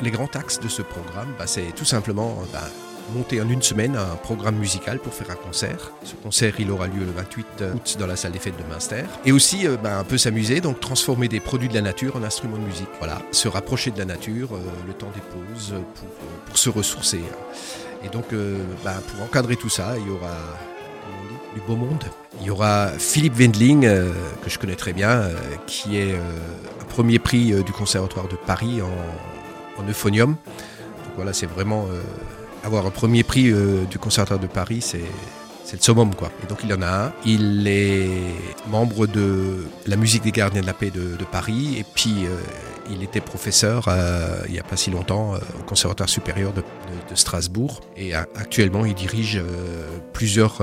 Les, 0.00 0.10
grands 0.10 0.30
axes 0.34 0.58
de 0.58 0.68
ce 0.68 0.80
programme, 0.80 1.28
bah, 1.38 1.46
c'est 1.46 1.74
tout 1.76 1.84
simplement 1.84 2.42
bah, 2.50 2.62
monter 3.14 3.40
en 3.40 3.48
une 3.48 3.62
semaine 3.62 3.96
un 3.96 4.16
programme 4.16 4.56
musical 4.56 4.98
pour 4.98 5.12
faire 5.12 5.30
un 5.30 5.34
concert. 5.34 5.92
Ce 6.04 6.14
concert, 6.14 6.54
il 6.58 6.70
aura 6.70 6.86
lieu 6.86 7.00
le 7.00 7.12
28 7.12 7.46
août 7.74 7.96
dans 7.98 8.06
la 8.06 8.16
salle 8.16 8.32
des 8.32 8.38
fêtes 8.38 8.56
de 8.56 8.72
Münster. 8.72 9.04
Et 9.24 9.32
aussi, 9.32 9.66
euh, 9.66 9.76
bah, 9.76 9.98
un 9.98 10.04
peu 10.04 10.18
s'amuser, 10.18 10.60
donc 10.60 10.80
transformer 10.80 11.28
des 11.28 11.40
produits 11.40 11.68
de 11.68 11.74
la 11.74 11.82
nature 11.82 12.16
en 12.16 12.22
instruments 12.22 12.58
de 12.58 12.64
musique. 12.64 12.88
Voilà, 12.98 13.20
se 13.32 13.48
rapprocher 13.48 13.90
de 13.90 13.98
la 13.98 14.04
nature, 14.04 14.54
euh, 14.54 14.60
le 14.86 14.92
temps 14.92 15.10
des 15.14 15.20
pauses, 15.20 15.72
euh, 15.72 15.80
pour, 15.94 16.08
euh, 16.08 16.46
pour 16.46 16.58
se 16.58 16.68
ressourcer. 16.68 17.20
Et 18.04 18.08
donc, 18.08 18.32
euh, 18.32 18.58
bah, 18.84 18.94
pour 19.08 19.24
encadrer 19.24 19.56
tout 19.56 19.68
ça, 19.68 19.94
il 19.98 20.06
y 20.06 20.10
aura 20.10 20.36
du 21.54 21.60
beau 21.66 21.76
monde. 21.76 22.04
Il 22.40 22.46
y 22.46 22.50
aura 22.50 22.88
Philippe 22.98 23.36
Wendling, 23.38 23.84
euh, 23.84 24.12
que 24.42 24.50
je 24.50 24.58
connais 24.58 24.76
très 24.76 24.92
bien, 24.92 25.10
euh, 25.10 25.34
qui 25.66 25.98
est 25.98 26.12
euh, 26.12 26.18
un 26.80 26.84
premier 26.84 27.18
prix 27.18 27.52
euh, 27.52 27.62
du 27.62 27.72
Conservatoire 27.72 28.28
de 28.28 28.36
Paris 28.36 28.80
en, 28.82 29.82
en 29.82 29.86
euphonium. 29.88 30.30
Donc 30.30 31.14
voilà, 31.16 31.32
c'est 31.32 31.46
vraiment 31.46 31.86
euh, 31.90 32.00
avoir 32.64 32.86
un 32.86 32.90
premier 32.90 33.22
prix 33.22 33.50
euh, 33.50 33.84
du 33.84 33.98
Conservatoire 33.98 34.40
de 34.40 34.46
Paris, 34.46 34.80
c'est 34.80 35.04
c'est 35.64 35.76
le 35.76 35.82
summum 35.82 36.14
quoi. 36.16 36.32
Et 36.42 36.48
donc 36.48 36.58
il 36.64 36.74
en 36.74 36.82
a 36.82 37.06
un. 37.06 37.12
Il 37.24 37.68
est 37.68 38.08
membre 38.68 39.06
de 39.06 39.66
la 39.86 39.94
musique 39.94 40.24
des 40.24 40.32
gardiens 40.32 40.62
de 40.62 40.66
la 40.66 40.72
paix 40.72 40.90
de, 40.90 41.16
Paris 41.30 41.76
et 41.78 41.84
puis 41.84 42.24
euh, 42.24 42.30
il 42.90 43.04
était 43.04 43.20
professeur 43.20 43.84
euh, 43.86 44.42
il 44.48 44.52
n'y 44.52 44.58
a 44.58 44.64
pas 44.64 44.76
si 44.76 44.90
longtemps 44.90 45.34
au 45.34 45.62
Conservatoire 45.62 46.08
supérieur 46.08 46.52
de, 46.52 46.64
Strasbourg 47.14 47.80
et 47.96 48.14
actuellement 48.14 48.84
il 48.84 48.94
dirige 48.94 49.42
plusieurs, 50.12 50.60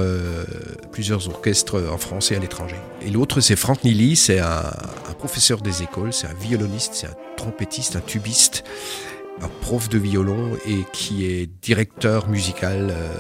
plusieurs 0.92 1.28
orchestres 1.30 1.82
en 1.92 1.98
France 1.98 2.32
et 2.32 2.36
à 2.36 2.40
l'étranger. 2.40 2.78
Et 3.02 3.10
l'autre 3.10 3.40
c'est 3.40 3.56
Franck 3.56 3.84
Nilly, 3.84 4.16
c'est 4.16 4.40
un, 4.40 4.64
un 5.10 5.14
professeur 5.14 5.62
des 5.62 5.84
écoles, 5.84 6.14
c'est 6.14 6.28
un 6.28 6.34
violoniste, 6.34 6.94
c'est 6.96 7.08
un 7.08 7.16
trompettiste, 7.38 7.96
un 7.96 8.02
tubiste, 8.02 8.64
un 9.42 9.50
prof 9.62 9.90
de 9.90 9.98
violon 9.98 10.58
et 10.66 10.86
qui 10.94 11.26
est 11.26 11.50
directeur 11.62 12.28
musical 12.28 12.90
euh, 12.92 13.18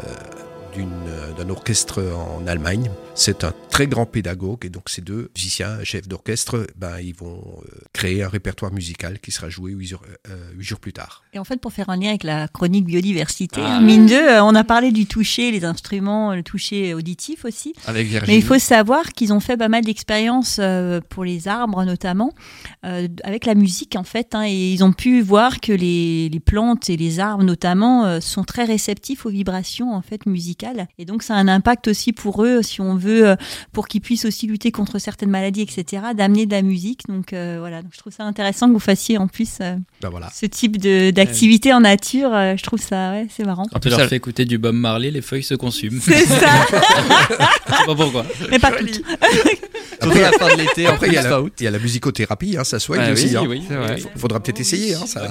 euh, 0.77 1.31
d'un 1.37 1.49
orchestre 1.49 2.03
en 2.03 2.45
Allemagne. 2.47 2.91
C'est 3.15 3.43
un 3.43 3.53
très 3.77 3.85
grand 3.85 4.07
pédagogue 4.07 4.65
et 4.65 4.69
donc 4.71 4.89
ces 4.89 5.01
deux 5.03 5.29
musiciens, 5.35 5.83
chefs 5.83 6.07
d'orchestre, 6.07 6.65
ben, 6.77 6.97
ils 6.99 7.13
vont 7.13 7.39
euh, 7.61 7.69
créer 7.93 8.23
un 8.23 8.27
répertoire 8.27 8.73
musical 8.73 9.19
qui 9.19 9.29
sera 9.31 9.49
joué 9.49 9.71
huit 9.73 9.85
jours, 9.85 10.01
euh, 10.31 10.51
huit 10.55 10.63
jours 10.63 10.79
plus 10.79 10.93
tard. 10.93 11.23
Et 11.33 11.37
en 11.37 11.43
fait, 11.43 11.61
pour 11.61 11.71
faire 11.71 11.91
un 11.91 11.97
lien 11.97 12.09
avec 12.09 12.23
la 12.23 12.47
chronique 12.47 12.85
biodiversité, 12.85 13.61
Ah. 13.63 13.75
hein, 13.75 13.81
mine 13.81 14.07
de, 14.07 14.15
euh, 14.15 14.43
on 14.43 14.55
a 14.55 14.63
parlé 14.63 14.91
du 14.91 15.05
toucher, 15.05 15.51
les 15.51 15.63
instruments, 15.63 16.33
le 16.33 16.41
toucher 16.41 16.95
auditif 16.95 17.45
aussi. 17.45 17.73
Avec 17.85 18.07
Virginie. 18.07 18.33
Mais 18.33 18.39
il 18.39 18.43
faut 18.43 18.57
savoir 18.57 19.13
qu'ils 19.13 19.31
ont 19.31 19.39
fait 19.39 19.57
pas 19.57 19.67
mal 19.69 19.85
d'expériences 19.85 20.57
euh, 20.59 20.99
pour 21.09 21.23
les 21.23 21.47
arbres 21.47 21.83
notamment, 21.85 22.33
euh, 22.83 23.07
avec 23.23 23.45
la 23.45 23.53
musique 23.53 23.95
en 23.95 24.03
fait, 24.03 24.33
hein, 24.33 24.45
et 24.47 24.73
ils 24.73 24.83
ont 24.83 24.91
pu 24.91 25.21
voir 25.21 25.59
que 25.59 25.71
les, 25.71 26.29
les 26.29 26.39
plantes 26.39 26.89
et 26.89 26.97
les 26.97 27.19
arbres 27.19 27.43
notamment 27.43 28.05
euh, 28.07 28.21
sont 28.21 28.43
très 28.43 28.65
réceptifs 28.65 29.27
aux 29.27 29.29
vibrations 29.29 29.93
en 29.93 30.01
fait 30.01 30.25
musicales, 30.25 30.87
et 30.97 31.05
donc 31.05 31.21
ça 31.21 31.35
a 31.35 31.37
un 31.37 31.47
impact 31.47 31.87
aussi 31.89 32.11
pour 32.11 32.43
eux 32.43 32.63
si 32.63 32.81
on 32.81 32.95
veut, 32.95 33.35
pour 33.73 33.87
qu'ils 33.87 34.01
puissent 34.01 34.25
aussi 34.25 34.47
lutter 34.47 34.71
contre 34.71 34.97
certaines 34.99 35.29
maladies, 35.29 35.61
etc., 35.61 36.03
d'amener 36.15 36.45
de 36.45 36.51
la 36.51 36.61
musique. 36.61 37.01
Donc 37.07 37.33
euh, 37.33 37.57
voilà, 37.59 37.81
donc 37.81 37.91
je 37.93 37.99
trouve 37.99 38.13
ça 38.13 38.23
intéressant 38.23 38.67
que 38.67 38.73
vous 38.73 38.79
fassiez 38.79 39.17
en 39.17 39.27
plus 39.27 39.57
euh, 39.61 39.75
Ben 40.01 40.09
voilà. 40.09 40.29
ce 40.33 40.45
type 40.45 40.77
de- 40.77 41.11
d'activité 41.11 41.73
en 41.73 41.81
nature. 41.81 42.33
euh, 42.33 42.55
je 42.57 42.63
trouve 42.63 42.79
ça, 42.81 43.11
ouais, 43.11 43.27
c'est 43.29 43.45
marrant. 43.45 43.65
Quand 43.71 43.79
tu 43.79 43.89
leur 43.89 44.01
fais 44.07 44.15
écouter 44.15 44.45
du 44.45 44.57
Bob 44.57 44.75
Marley, 44.75 45.11
les 45.11 45.21
feuilles 45.21 45.43
se 45.43 45.53
consument. 45.55 45.99
C'est 46.01 46.25
ça. 46.25 46.49
Je 46.69 47.75
sais 47.75 47.85
pas 47.85 47.95
pourquoi. 47.95 48.25
Mais 48.49 48.59
pas 48.59 48.71
toutes. 48.71 49.01
Surtout 50.01 50.17
à 50.19 50.21
la 50.21 50.31
fin 50.33 50.55
de 50.55 50.61
l'été, 50.61 50.85
Après, 50.85 51.07
il 51.07 51.13
y, 51.13 51.17
a 51.17 51.23
la, 51.27 51.41
il 51.59 51.63
y 51.63 51.67
a 51.67 51.71
la 51.71 51.79
musicothérapie, 51.79 52.55
hein, 52.57 52.63
ça 52.63 52.77
soigne 52.79 53.01
Ah 53.03 53.11
aussi. 53.13 53.35
oui, 53.47 53.63
hein. 53.71 53.87
oui, 53.95 54.03
Faudra 54.15 54.39
peut-être 54.39 54.59
essayer. 54.59 54.93
Hein, 54.93 55.05
ça. 55.07 55.27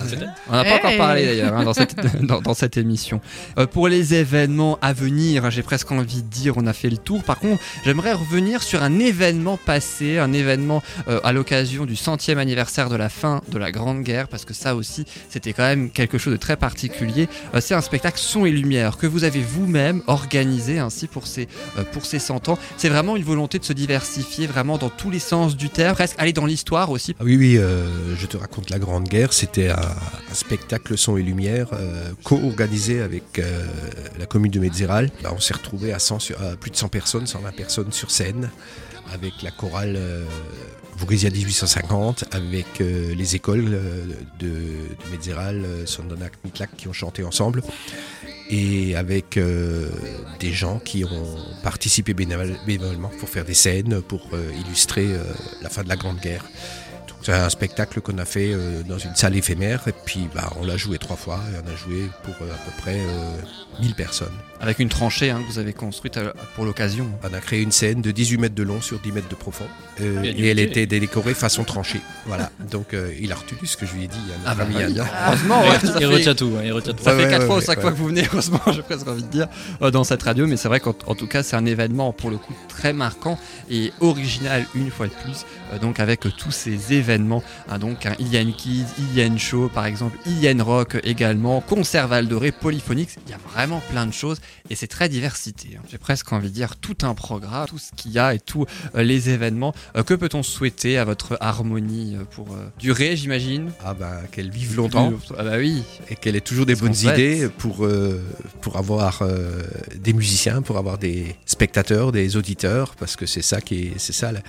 On 0.48 0.52
n'a 0.52 0.64
pas 0.64 0.76
encore 0.76 0.96
parlé 0.96 1.24
d'ailleurs 1.24 1.54
hein, 1.56 1.64
dans, 1.64 1.72
cette, 1.72 1.94
dans, 2.26 2.40
dans 2.40 2.54
cette 2.54 2.76
émission. 2.76 3.20
Euh, 3.58 3.66
pour 3.66 3.86
les 3.88 4.14
événements 4.14 4.76
à 4.82 4.92
venir, 4.92 5.50
j'ai 5.52 5.62
presque 5.62 5.90
envie 5.92 6.22
de 6.22 6.28
dire 6.28 6.54
on 6.56 6.66
a 6.66 6.72
fait 6.72 6.90
le 6.90 6.96
tour. 6.98 7.22
Par 7.22 7.38
contre, 7.38 7.62
j'aimerais 7.84 8.12
revenir 8.12 8.25
sur 8.60 8.82
un 8.82 8.98
événement 8.98 9.56
passé, 9.56 10.18
un 10.18 10.32
événement 10.32 10.82
euh, 11.08 11.20
à 11.22 11.32
l'occasion 11.32 11.86
du 11.86 11.96
centième 11.96 12.38
anniversaire 12.38 12.88
de 12.88 12.96
la 12.96 13.08
fin 13.08 13.40
de 13.48 13.58
la 13.58 13.70
Grande 13.70 14.02
Guerre, 14.02 14.28
parce 14.28 14.44
que 14.44 14.54
ça 14.54 14.74
aussi, 14.74 15.04
c'était 15.30 15.52
quand 15.52 15.62
même 15.62 15.90
quelque 15.90 16.18
chose 16.18 16.32
de 16.32 16.38
très 16.38 16.56
particulier. 16.56 17.28
Euh, 17.54 17.60
c'est 17.60 17.74
un 17.74 17.80
spectacle 17.80 18.18
son 18.18 18.44
et 18.44 18.50
lumière 18.50 18.96
que 18.96 19.06
vous 19.06 19.24
avez 19.24 19.40
vous-même 19.40 20.02
organisé 20.06 20.78
ainsi 20.78 21.06
pour 21.06 21.26
ces, 21.26 21.48
euh, 21.78 21.84
pour 21.92 22.04
ces 22.04 22.18
100 22.18 22.48
ans. 22.48 22.58
C'est 22.76 22.88
vraiment 22.88 23.16
une 23.16 23.22
volonté 23.24 23.58
de 23.58 23.64
se 23.64 23.72
diversifier 23.72 24.46
vraiment 24.46 24.76
dans 24.76 24.90
tous 24.90 25.10
les 25.10 25.18
sens 25.20 25.56
du 25.56 25.70
terme, 25.70 25.94
presque 25.94 26.16
aller 26.18 26.32
dans 26.32 26.46
l'histoire 26.46 26.90
aussi. 26.90 27.14
Ah 27.18 27.24
oui, 27.24 27.36
oui, 27.36 27.58
euh, 27.58 28.16
je 28.16 28.26
te 28.26 28.36
raconte 28.36 28.70
la 28.70 28.78
Grande 28.78 29.08
Guerre. 29.08 29.32
C'était 29.32 29.70
un, 29.70 29.76
spectacle 30.32 30.98
son 30.98 31.16
et 31.16 31.22
lumière 31.22 31.68
co-organisé 32.22 33.00
avec 33.00 33.40
la 34.18 34.26
commune 34.26 34.52
de 34.52 34.60
Metzeral. 34.60 35.10
Bah, 35.22 35.32
on 35.34 35.40
s'est 35.40 35.54
retrouvé 35.54 35.94
à, 35.94 35.98
100 35.98 36.18
sur- 36.18 36.42
à 36.42 36.56
plus 36.56 36.70
de 36.70 36.76
100 36.76 36.88
personnes, 36.88 37.26
120 37.26 37.52
personnes 37.52 37.92
sur 37.92 38.10
avec 39.12 39.42
la 39.42 39.50
chorale 39.50 39.94
euh, 39.96 40.24
Vourisia 40.96 41.30
1850, 41.30 42.24
avec 42.32 42.80
euh, 42.80 43.14
les 43.14 43.36
écoles 43.36 43.68
euh, 43.74 44.04
de, 44.38 44.46
de 44.48 45.30
euh, 45.38 45.86
Sondonac, 45.86 46.32
Mitlak 46.44 46.70
qui 46.76 46.88
ont 46.88 46.92
chanté 46.94 47.22
ensemble, 47.22 47.62
et 48.48 48.96
avec 48.96 49.36
euh, 49.36 49.88
des 50.40 50.52
gens 50.52 50.78
qui 50.78 51.04
ont 51.04 51.36
participé 51.62 52.14
bénévole- 52.14 52.56
bénévolement 52.66 53.10
pour 53.20 53.28
faire 53.28 53.44
des 53.44 53.54
scènes, 53.54 54.00
pour 54.02 54.22
euh, 54.32 54.50
illustrer 54.66 55.04
euh, 55.06 55.22
la 55.62 55.68
fin 55.68 55.82
de 55.82 55.88
la 55.88 55.96
Grande 55.96 56.18
Guerre. 56.20 56.44
C'est 57.22 57.32
un 57.32 57.50
spectacle 57.50 58.00
qu'on 58.02 58.18
a 58.18 58.24
fait 58.24 58.52
euh, 58.52 58.82
dans 58.84 58.98
une 58.98 59.16
salle 59.16 59.36
éphémère 59.36 59.82
et 59.88 59.92
puis 60.04 60.28
bah, 60.32 60.52
on 60.60 60.64
l'a 60.64 60.76
joué 60.76 60.96
trois 60.96 61.16
fois 61.16 61.40
et 61.52 61.56
on 61.66 61.68
a 61.72 61.74
joué 61.74 62.08
pour 62.22 62.34
euh, 62.40 62.52
à 62.54 62.56
peu 62.64 62.70
près 62.78 62.98
euh, 63.00 63.80
1000 63.80 63.94
personnes. 63.96 64.28
Avec 64.60 64.78
une 64.78 64.88
tranchée 64.88 65.30
hein, 65.30 65.40
que 65.46 65.52
vous 65.52 65.58
avez 65.58 65.72
construite 65.74 66.16
euh, 66.16 66.32
pour 66.54 66.64
l'occasion. 66.64 67.06
On 67.22 67.34
a 67.34 67.40
créé 67.40 67.60
une 67.60 67.72
scène 67.72 68.00
de 68.00 68.10
18 68.10 68.38
mètres 68.38 68.54
de 68.54 68.62
long 68.62 68.80
sur 68.80 68.98
10 68.98 69.12
mètres 69.12 69.28
de 69.28 69.34
profond 69.34 69.66
euh, 70.00 70.22
et 70.24 70.48
elle 70.48 70.58
était 70.58 70.86
décorée 70.86 71.34
façon 71.34 71.62
tranchée. 71.64 72.00
Voilà, 72.26 72.50
donc 72.70 72.94
euh, 72.94 73.12
il 73.20 73.32
a 73.32 73.34
retenu 73.34 73.66
ce 73.66 73.76
que 73.76 73.84
je 73.86 73.94
lui 73.94 74.04
ai 74.04 74.06
dit. 74.08 74.16
hein, 74.32 74.40
Ah 74.46 74.54
bah 74.54 74.64
ami. 74.64 74.74
Heureusement, 74.76 75.62
Il 75.62 75.68
ouais, 75.70 75.76
retient- 75.76 75.88
ça 75.92 75.94
il 75.96 76.06
fait- 76.06 76.06
retient 76.14 76.34
tout, 76.34 76.52
hein, 76.58 76.62
il 76.64 76.72
retient 76.72 76.92
tout. 76.94 77.04
Ça 77.04 77.14
Ouais, 77.14 77.20
fait 77.20 77.24
ouais, 77.26 77.30
4 77.32 77.46
fois 77.46 77.54
ou 77.56 77.58
ouais, 77.58 77.64
5 77.64 77.76
ouais. 77.76 77.82
fois 77.82 77.92
que 77.92 77.96
vous 77.96 78.06
venez, 78.06 78.24
heureusement, 78.32 78.60
j'ai 78.72 78.82
presque 78.82 79.06
envie 79.06 79.22
de 79.22 79.28
dire, 79.28 79.48
euh, 79.82 79.90
dans 79.90 80.04
cette 80.04 80.22
radio. 80.22 80.46
Mais 80.46 80.56
c'est 80.56 80.68
vrai 80.68 80.80
qu'en 80.80 80.94
en 81.06 81.14
tout 81.14 81.26
cas, 81.26 81.42
c'est 81.42 81.56
un 81.56 81.66
événement 81.66 82.12
pour 82.14 82.30
le 82.30 82.38
coup 82.38 82.54
très 82.68 82.92
marquant 82.92 83.38
et 83.70 83.92
original 84.00 84.64
une 84.74 84.90
fois 84.90 85.06
de 85.06 85.12
plus. 85.12 85.44
donc 85.82 86.00
avec 86.00 86.20
tous 86.20 86.50
ces 86.50 86.94
événements, 86.94 87.42
hein, 87.68 87.78
donc 87.78 88.06
un 88.06 88.14
Ian 88.20 88.52
Kids, 88.56 88.86
Ian 89.14 89.36
Show 89.36 89.68
par 89.72 89.84
exemple, 89.86 90.16
Ian 90.26 90.64
Rock 90.64 90.96
également, 91.04 91.60
concert 91.60 92.08
Val 92.08 92.26
Doré, 92.28 92.52
Polyphonique. 92.52 93.10
Il 93.26 93.30
y 93.30 93.34
a 93.34 93.38
vraiment 93.52 93.82
plein 93.90 94.06
de 94.06 94.12
choses 94.12 94.38
et 94.70 94.74
c'est 94.74 94.86
très 94.86 95.08
diversité. 95.08 95.70
hein. 95.76 95.82
J'ai 95.90 95.98
presque 95.98 96.32
envie 96.32 96.48
de 96.48 96.54
dire 96.54 96.76
tout 96.76 96.96
un 97.02 97.14
programme, 97.14 97.66
tout 97.66 97.78
ce 97.78 97.90
qu'il 97.96 98.12
y 98.12 98.18
a 98.18 98.34
et 98.34 98.38
tous 98.40 98.66
euh, 98.94 99.02
les 99.02 99.30
événements. 99.30 99.74
Euh, 99.96 100.02
que 100.02 100.14
peut-on 100.14 100.42
souhaiter 100.42 100.98
à 100.98 101.04
votre 101.04 101.36
harmonie 101.40 102.16
euh, 102.16 102.24
pour 102.24 102.48
durer, 102.78 103.16
j'imagine? 103.16 103.70
Ah 103.84 103.94
bah 103.94 104.20
qu'elle 104.32 104.50
vive 104.50 104.76
longtemps 104.76 105.12
Ah 105.38 105.44
bah 105.44 105.56
oui. 105.58 105.82
et 106.10 106.16
qu'elle 106.16 106.36
ait 106.36 106.40
toujours 106.40 106.66
des 106.66 106.74
bonnes 106.74 106.94
idées 107.14 107.48
pour, 107.58 107.84
euh, 107.86 108.22
pour 108.60 108.76
avoir 108.76 109.22
euh, 109.22 109.62
des 109.96 110.12
musiciens, 110.12 110.62
pour 110.62 110.78
avoir 110.78 110.98
des 110.98 111.36
spectateurs, 111.46 112.12
des 112.12 112.36
auditeurs, 112.36 112.94
parce 112.96 113.16
que 113.16 113.26
c'est 113.26 113.42
ça 113.42 113.60
qui 113.60 113.74
est, 113.86 113.92
c'est 113.98 114.12
ça. 114.12 114.32
la- 114.32 114.40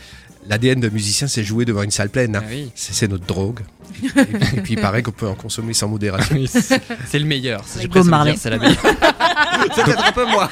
L'ADN 0.49 0.79
de 0.79 0.87
musicien, 0.87 1.27
c'est 1.27 1.43
jouer 1.43 1.65
devant 1.65 1.83
une 1.83 1.91
salle 1.91 2.09
pleine. 2.09 2.37
hein. 2.37 2.41
Ah 2.45 2.49
oui. 2.49 2.71
C'est 2.73 3.09
notre 3.09 3.25
drogue. 3.25 3.59
Et, 3.89 3.93
puis, 3.93 4.11
et 4.57 4.61
puis 4.61 4.73
il 4.73 4.81
paraît 4.81 5.03
qu'on 5.03 5.11
peut 5.11 5.27
en 5.27 5.35
consommer 5.35 5.73
sans 5.73 5.87
modération. 5.87 6.35
C'est 6.47 7.19
le 7.19 7.25
meilleur. 7.25 7.61
C'est 7.65 7.83
la 8.49 8.57
meilleure. 8.57 8.81
c'est 9.75 9.83
peut-être 9.83 10.07
un 10.07 10.11
peu 10.11 10.25
moi. 10.25 10.49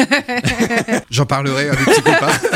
J'en 1.10 1.26
parlerai 1.26 1.70
avec 1.70 1.90
ses 1.96 2.02
copains. 2.02 2.32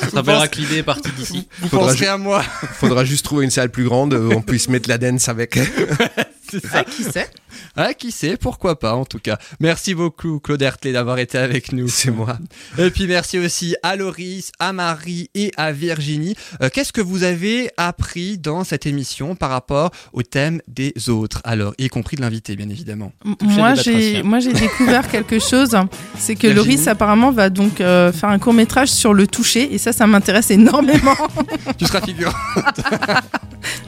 Ça 0.00 0.10
s'appellera 0.12 0.48
que 0.48 0.56
l'idée 0.58 0.78
est 0.78 0.82
partie 0.82 1.10
d'ici. 1.12 1.46
Vous 1.60 1.68
Faudra 1.68 1.88
penserez 1.90 2.06
à 2.08 2.18
moi. 2.18 2.42
Faudra 2.42 3.04
juste 3.04 3.24
trouver 3.24 3.44
une 3.44 3.50
salle 3.50 3.70
plus 3.70 3.84
grande 3.84 4.14
où 4.14 4.32
on 4.32 4.42
puisse 4.42 4.68
mettre 4.68 4.88
la 4.88 4.98
dance 4.98 5.28
avec. 5.28 5.58
C'est 6.50 6.66
ça. 6.66 6.84
Qui 6.84 7.04
sait? 7.04 7.28
Ah, 7.76 7.94
qui 7.94 8.10
sait, 8.12 8.36
pourquoi 8.36 8.78
pas 8.78 8.94
en 8.94 9.04
tout 9.04 9.18
cas. 9.18 9.38
Merci 9.60 9.94
beaucoup 9.94 10.38
Claude 10.40 10.62
Hertley 10.62 10.92
d'avoir 10.92 11.18
été 11.18 11.38
avec 11.38 11.72
nous. 11.72 11.88
C'est 11.88 12.10
moi. 12.10 12.38
Et 12.78 12.90
puis 12.90 13.06
merci 13.06 13.38
aussi 13.38 13.76
à 13.82 13.96
Loris, 13.96 14.52
à 14.58 14.72
Marie 14.72 15.30
et 15.34 15.52
à 15.56 15.72
Virginie. 15.72 16.34
Euh, 16.62 16.68
Qu'est-ce 16.72 16.92
que 16.92 17.00
vous 17.00 17.22
avez 17.22 17.70
appris 17.76 18.38
dans 18.38 18.64
cette 18.64 18.86
émission 18.86 19.34
par 19.36 19.50
rapport 19.50 19.90
au 20.12 20.22
thème 20.22 20.60
des 20.68 20.92
autres 21.08 21.40
Alors, 21.44 21.74
y 21.78 21.88
compris 21.88 22.16
de 22.16 22.22
l'invité 22.22 22.56
bien 22.56 22.68
évidemment? 22.68 23.12
Moi 23.42 23.74
j'ai, 23.74 23.92
batraciens. 23.92 24.22
moi 24.24 24.38
j'ai 24.40 24.52
découvert 24.52 25.08
quelque 25.10 25.38
chose, 25.38 25.70
c'est 26.18 26.34
que 26.36 26.46
Virginie. 26.48 26.76
Loris 26.76 26.88
apparemment 26.88 27.30
va 27.32 27.50
donc 27.50 27.80
euh, 27.80 28.12
faire 28.12 28.28
un 28.30 28.38
court 28.38 28.54
métrage 28.54 28.88
sur 28.88 29.14
le 29.14 29.26
toucher 29.26 29.74
et 29.74 29.78
ça 29.78 29.92
ça 29.92 30.06
m'intéresse 30.06 30.50
énormément. 30.50 31.16
Tu 31.78 31.86
seras 31.86 32.00
figurant. 32.00 32.32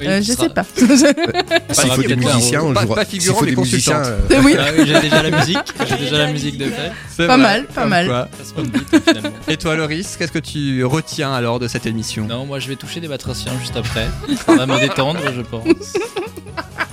Oui, 0.00 0.06
Euh, 0.06 0.22
je 0.22 0.32
sais 0.32 0.48
pas. 0.48 0.64
S'il 0.64 1.90
faut 1.92 2.02
des 2.02 2.16
musiciens, 2.16 2.62
on 2.62 2.72
pas- 2.74 2.82
jouera. 2.82 2.94
pas 2.96 3.04
figurant, 3.04 3.38
musiciens, 3.62 4.02
euh, 4.04 4.18
oui, 4.44 4.56
Ah 4.58 4.64
oui, 4.76 4.84
j'ai 4.86 5.00
déjà 5.00 5.22
la 5.22 5.30
musique. 5.38 5.58
J'ai 5.88 5.96
déjà 5.96 6.18
la 6.18 6.32
musique 6.32 6.58
de 6.58 6.64
fait. 6.66 7.26
Pas 7.26 7.36
vrai, 7.36 7.36
mal, 7.38 7.64
pas 7.66 7.86
mal. 7.86 8.06
quoi. 8.06 8.28
Ça 8.38 8.44
se 8.44 8.54
passe 8.54 8.64
vite 8.64 9.04
finalement. 9.08 9.30
Et 9.48 9.56
toi 9.56 9.76
Loris, 9.76 10.16
qu'est-ce 10.16 10.32
que 10.32 10.38
tu 10.38 10.84
retiens 10.84 11.32
alors 11.32 11.58
de 11.58 11.68
cette 11.68 11.86
émission? 11.86 12.26
Non, 12.26 12.44
moi 12.46 12.58
je 12.58 12.68
vais 12.68 12.76
toucher 12.76 13.00
des 13.00 13.08
batraciens 13.08 13.52
juste 13.60 13.76
après. 13.76 14.06
Ça 14.46 14.54
va 14.56 14.66
me 14.66 14.78
détendre, 14.80 15.20
je 15.34 15.42
pense. 15.42 15.64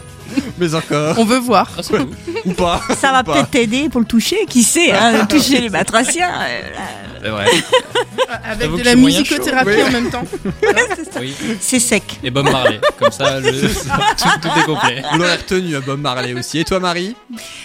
Mais 0.63 0.75
encore 0.75 1.19
on 1.19 1.25
veut 1.25 1.39
voir. 1.39 1.69
Ah, 1.77 1.81
c'est 1.83 1.97
tout. 1.97 2.09
Ou 2.45 2.53
pas 2.53 2.81
Ça 2.97 3.11
va 3.11 3.21
Ou 3.21 3.23
pas. 3.23 3.33
peut-être 3.33 3.49
t'aider 3.51 3.89
pour 3.89 4.01
le 4.01 4.07
toucher, 4.07 4.45
qui 4.49 4.63
sait, 4.63 4.91
hein, 4.91 5.25
toucher 5.25 5.61
les 5.61 5.69
batraciens. 5.69 6.29
euh, 6.29 6.61
là, 6.73 6.79
C'est 7.21 7.29
vrai. 7.29 7.45
Avec 8.45 8.61
J'avoue 8.61 8.77
de 8.77 8.81
que 8.81 8.85
la 8.85 8.91
c'est 8.91 8.97
moyen 8.97 9.19
musicothérapie 9.19 9.73
chaud. 9.73 9.87
en 9.87 9.91
même 9.91 10.09
temps. 10.09 10.23
Oui. 11.19 11.33
C'est 11.59 11.79
sec. 11.79 12.19
Et 12.23 12.31
Bob 12.31 12.49
Marley. 12.49 12.79
Comme 12.99 13.11
ça, 13.11 13.39
le... 13.39 13.51
tout, 13.51 14.27
tout 14.41 14.59
est 14.59 14.65
complet. 14.65 15.03
Vous 15.11 15.17
l'aurez 15.17 15.35
retenu, 15.35 15.75
Bob 15.85 15.99
Marley 16.01 16.33
aussi. 16.33 16.59
Et 16.59 16.63
toi 16.63 16.79
Marie? 16.79 17.15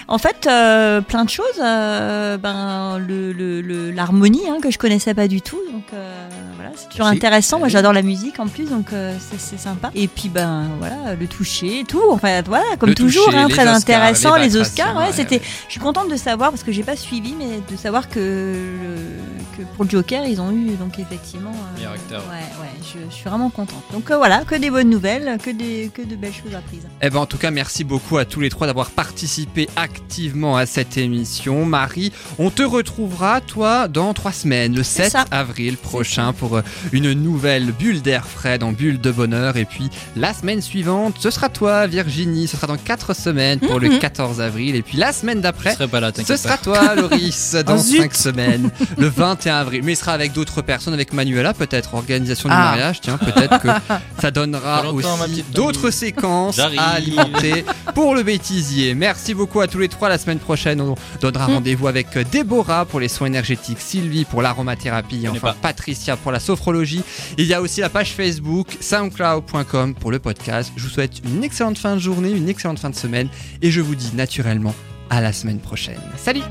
En 0.06 0.18
fait, 0.18 0.46
euh, 0.46 1.00
plein 1.00 1.24
de 1.24 1.30
choses. 1.30 1.44
euh, 1.62 2.36
ben, 2.36 2.98
le, 2.98 3.32
le- 3.32 3.60
le- 3.60 3.90
l'harmonie 3.90 4.42
hein, 4.48 4.58
que 4.62 4.70
je 4.70 4.78
connaissais 4.78 5.14
pas 5.14 5.26
du 5.28 5.40
tout. 5.42 5.58
Donc 5.72 5.84
euh, 5.92 6.28
voilà, 6.56 6.70
c'est 6.76 6.88
toujours 6.90 7.06
intéressant. 7.06 7.58
Moi, 7.58 7.68
j'adore 7.68 7.92
la 7.92 8.02
musique 8.02 8.38
en 8.40 8.46
plus, 8.46 8.64
donc 8.70 8.92
euh, 8.92 9.14
c'est, 9.30 9.40
c'est 9.40 9.58
sympa. 9.60 9.90
Et 9.94 10.06
puis 10.08 10.28
ben 10.28 10.64
voilà, 10.78 11.14
le 11.18 11.26
toucher, 11.26 11.80
et 11.80 11.84
tout. 11.84 12.02
Enfin 12.10 12.42
voilà, 12.46 12.76
comme 12.78 12.87
Le 12.88 12.94
toujours, 12.94 13.24
toucher, 13.26 13.36
hein, 13.38 13.48
très 13.48 13.62
Oscars, 13.62 13.74
intéressant. 13.76 14.36
les 14.36 14.56
Oscars, 14.56 14.96
ouais, 14.96 15.12
c'était. 15.12 15.36
ouais. 15.36 15.42
Je 15.66 15.72
suis 15.72 15.80
contente 15.80 16.10
de 16.10 16.16
savoir 16.16 16.50
parce 16.50 16.62
que 16.62 16.72
j'ai 16.72 16.82
pas 16.82 16.96
suivi, 16.96 17.34
mais 17.38 17.60
de 17.70 17.76
savoir 17.76 18.08
que, 18.08 18.18
le- 18.18 19.56
que 19.56 19.62
pour 19.74 19.84
le 19.84 19.90
Joker, 19.90 20.24
ils 20.26 20.40
ont 20.40 20.50
eu 20.52 20.70
donc 20.76 20.98
effectivement. 20.98 21.50
euh, 21.54 21.76
Meilleur 21.76 21.92
acteur. 21.92 22.22
Ouais, 22.30 22.62
ouais, 22.62 22.70
je, 22.82 22.98
je 23.10 23.14
suis 23.14 23.28
vraiment 23.28 23.50
contente. 23.50 23.82
Donc 23.92 24.10
euh, 24.10 24.16
voilà, 24.16 24.44
que 24.44 24.54
des 24.54 24.70
bonnes 24.70 24.90
nouvelles, 24.90 25.38
que 25.42 25.50
des 25.50 25.90
que 25.92 26.02
de 26.02 26.16
belles 26.16 26.32
choses 26.32 26.54
apprises. 26.54 26.82
Eh 27.02 27.10
ben, 27.10 27.18
en 27.20 27.26
tout 27.26 27.38
cas, 27.38 27.50
merci 27.50 27.84
beaucoup 27.84 28.18
à 28.18 28.24
tous 28.24 28.40
les 28.40 28.50
trois 28.50 28.66
d'avoir 28.66 28.90
participé 28.90 29.68
activement 29.76 30.56
à 30.56 30.66
cette 30.66 30.96
émission. 30.96 31.64
Marie, 31.64 32.12
on 32.38 32.50
te 32.50 32.62
retrouvera, 32.62 33.40
toi, 33.40 33.88
dans 33.88 34.14
trois 34.14 34.32
semaines, 34.32 34.74
le 34.74 34.82
7 34.82 35.12
ça. 35.12 35.24
avril 35.30 35.76
prochain, 35.76 36.32
pour 36.32 36.56
euh, 36.56 36.62
une 36.92 37.12
nouvelle 37.12 37.72
bulle 37.72 38.00
d'air 38.02 38.26
frais 38.26 38.58
dans 38.58 38.72
Bulle 38.72 39.00
de 39.00 39.10
Bonheur. 39.10 39.56
Et 39.56 39.64
puis, 39.64 39.90
la 40.16 40.32
semaine 40.32 40.60
suivante, 40.62 41.16
ce 41.18 41.30
sera 41.30 41.48
toi, 41.48 41.86
Virginie. 41.86 42.46
Ce 42.48 42.56
sera 42.56 42.66
dans 42.68 42.76
quatre 42.76 43.14
semaines 43.14 43.58
pour 43.58 43.80
le 43.80 43.88
Mhm. 43.88 43.98
14 43.98 44.40
avril. 44.40 44.76
Et 44.76 44.82
puis, 44.82 44.96
la 44.96 45.12
semaine 45.12 45.40
d'après, 45.40 45.74
ce 45.74 46.36
sera 46.36 46.56
toi, 46.58 46.94
Loris, 46.96 47.56
dans 47.66 47.74
Oh, 47.74 47.78
zut. 47.78 48.00
5 48.02 48.14
semaines, 48.14 48.70
le 48.96 49.08
21 49.08 49.56
avril. 49.56 49.80
Mais 49.84 49.92
il 49.92 49.96
sera 49.96 50.12
avec 50.12 50.32
d'autres 50.32 50.62
personnes, 50.62 50.94
avec 50.94 51.12
Manuela 51.12 51.54
peut-être, 51.54 51.94
organisation 51.94 52.48
du 52.48 52.54
Ah. 52.54 52.58
mariage. 52.70 53.00
Tiens, 53.00 53.18
peut-être 53.18 53.58
que 53.60 53.68
ça 54.20 54.30
donnera 54.30 54.92
aussi 54.92 55.42
d'autres 55.54 55.90
séquences 55.90 56.58
à 56.58 56.68
alimenter 56.90 57.64
pour 57.94 58.14
le 58.14 58.22
bêtisier. 58.22 58.94
Merci 58.94 59.34
beaucoup 59.34 59.60
à 59.60 59.66
tous 59.66 59.78
les 59.78 59.88
trois. 59.88 60.08
La 60.08 60.18
semaine 60.18 60.38
prochaine, 60.38 60.80
on 60.80 60.94
donnera 61.20 61.48
Mm. 61.48 61.54
rendez-vous 61.54 61.86
avec 61.88 62.16
Déborah 62.30 62.84
pour 62.84 63.00
les 63.00 63.08
soins 63.08 63.26
énergétiques, 63.28 63.80
Sylvie 63.80 64.24
pour 64.24 64.42
l'aromathérapie 64.42 65.22
et 65.24 65.28
enfin 65.28 65.38
pas. 65.48 65.56
Patricia 65.60 66.16
pour 66.16 66.30
la 66.32 66.40
sophrologie. 66.40 67.02
Il 67.38 67.46
y 67.46 67.54
a 67.54 67.60
aussi 67.62 67.80
la 67.80 67.88
page 67.88 68.12
Facebook 68.12 68.68
soundcloud.com 68.80 69.94
pour 69.94 70.10
le 70.10 70.18
podcast. 70.18 70.70
Je 70.76 70.82
vous 70.84 70.88
souhaite 70.90 71.20
une 71.24 71.42
excellente 71.44 71.78
fin 71.78 71.94
de 71.94 72.00
journée, 72.00 72.30
une 72.30 72.48
excellente 72.58 72.80
fin 72.80 72.90
de 72.90 72.96
semaine 72.96 73.28
et 73.62 73.70
je 73.70 73.80
vous 73.80 73.94
dis 73.94 74.16
naturellement 74.16 74.74
à 75.10 75.20
la 75.20 75.32
semaine 75.32 75.60
prochaine. 75.60 76.00
Salut 76.16 76.42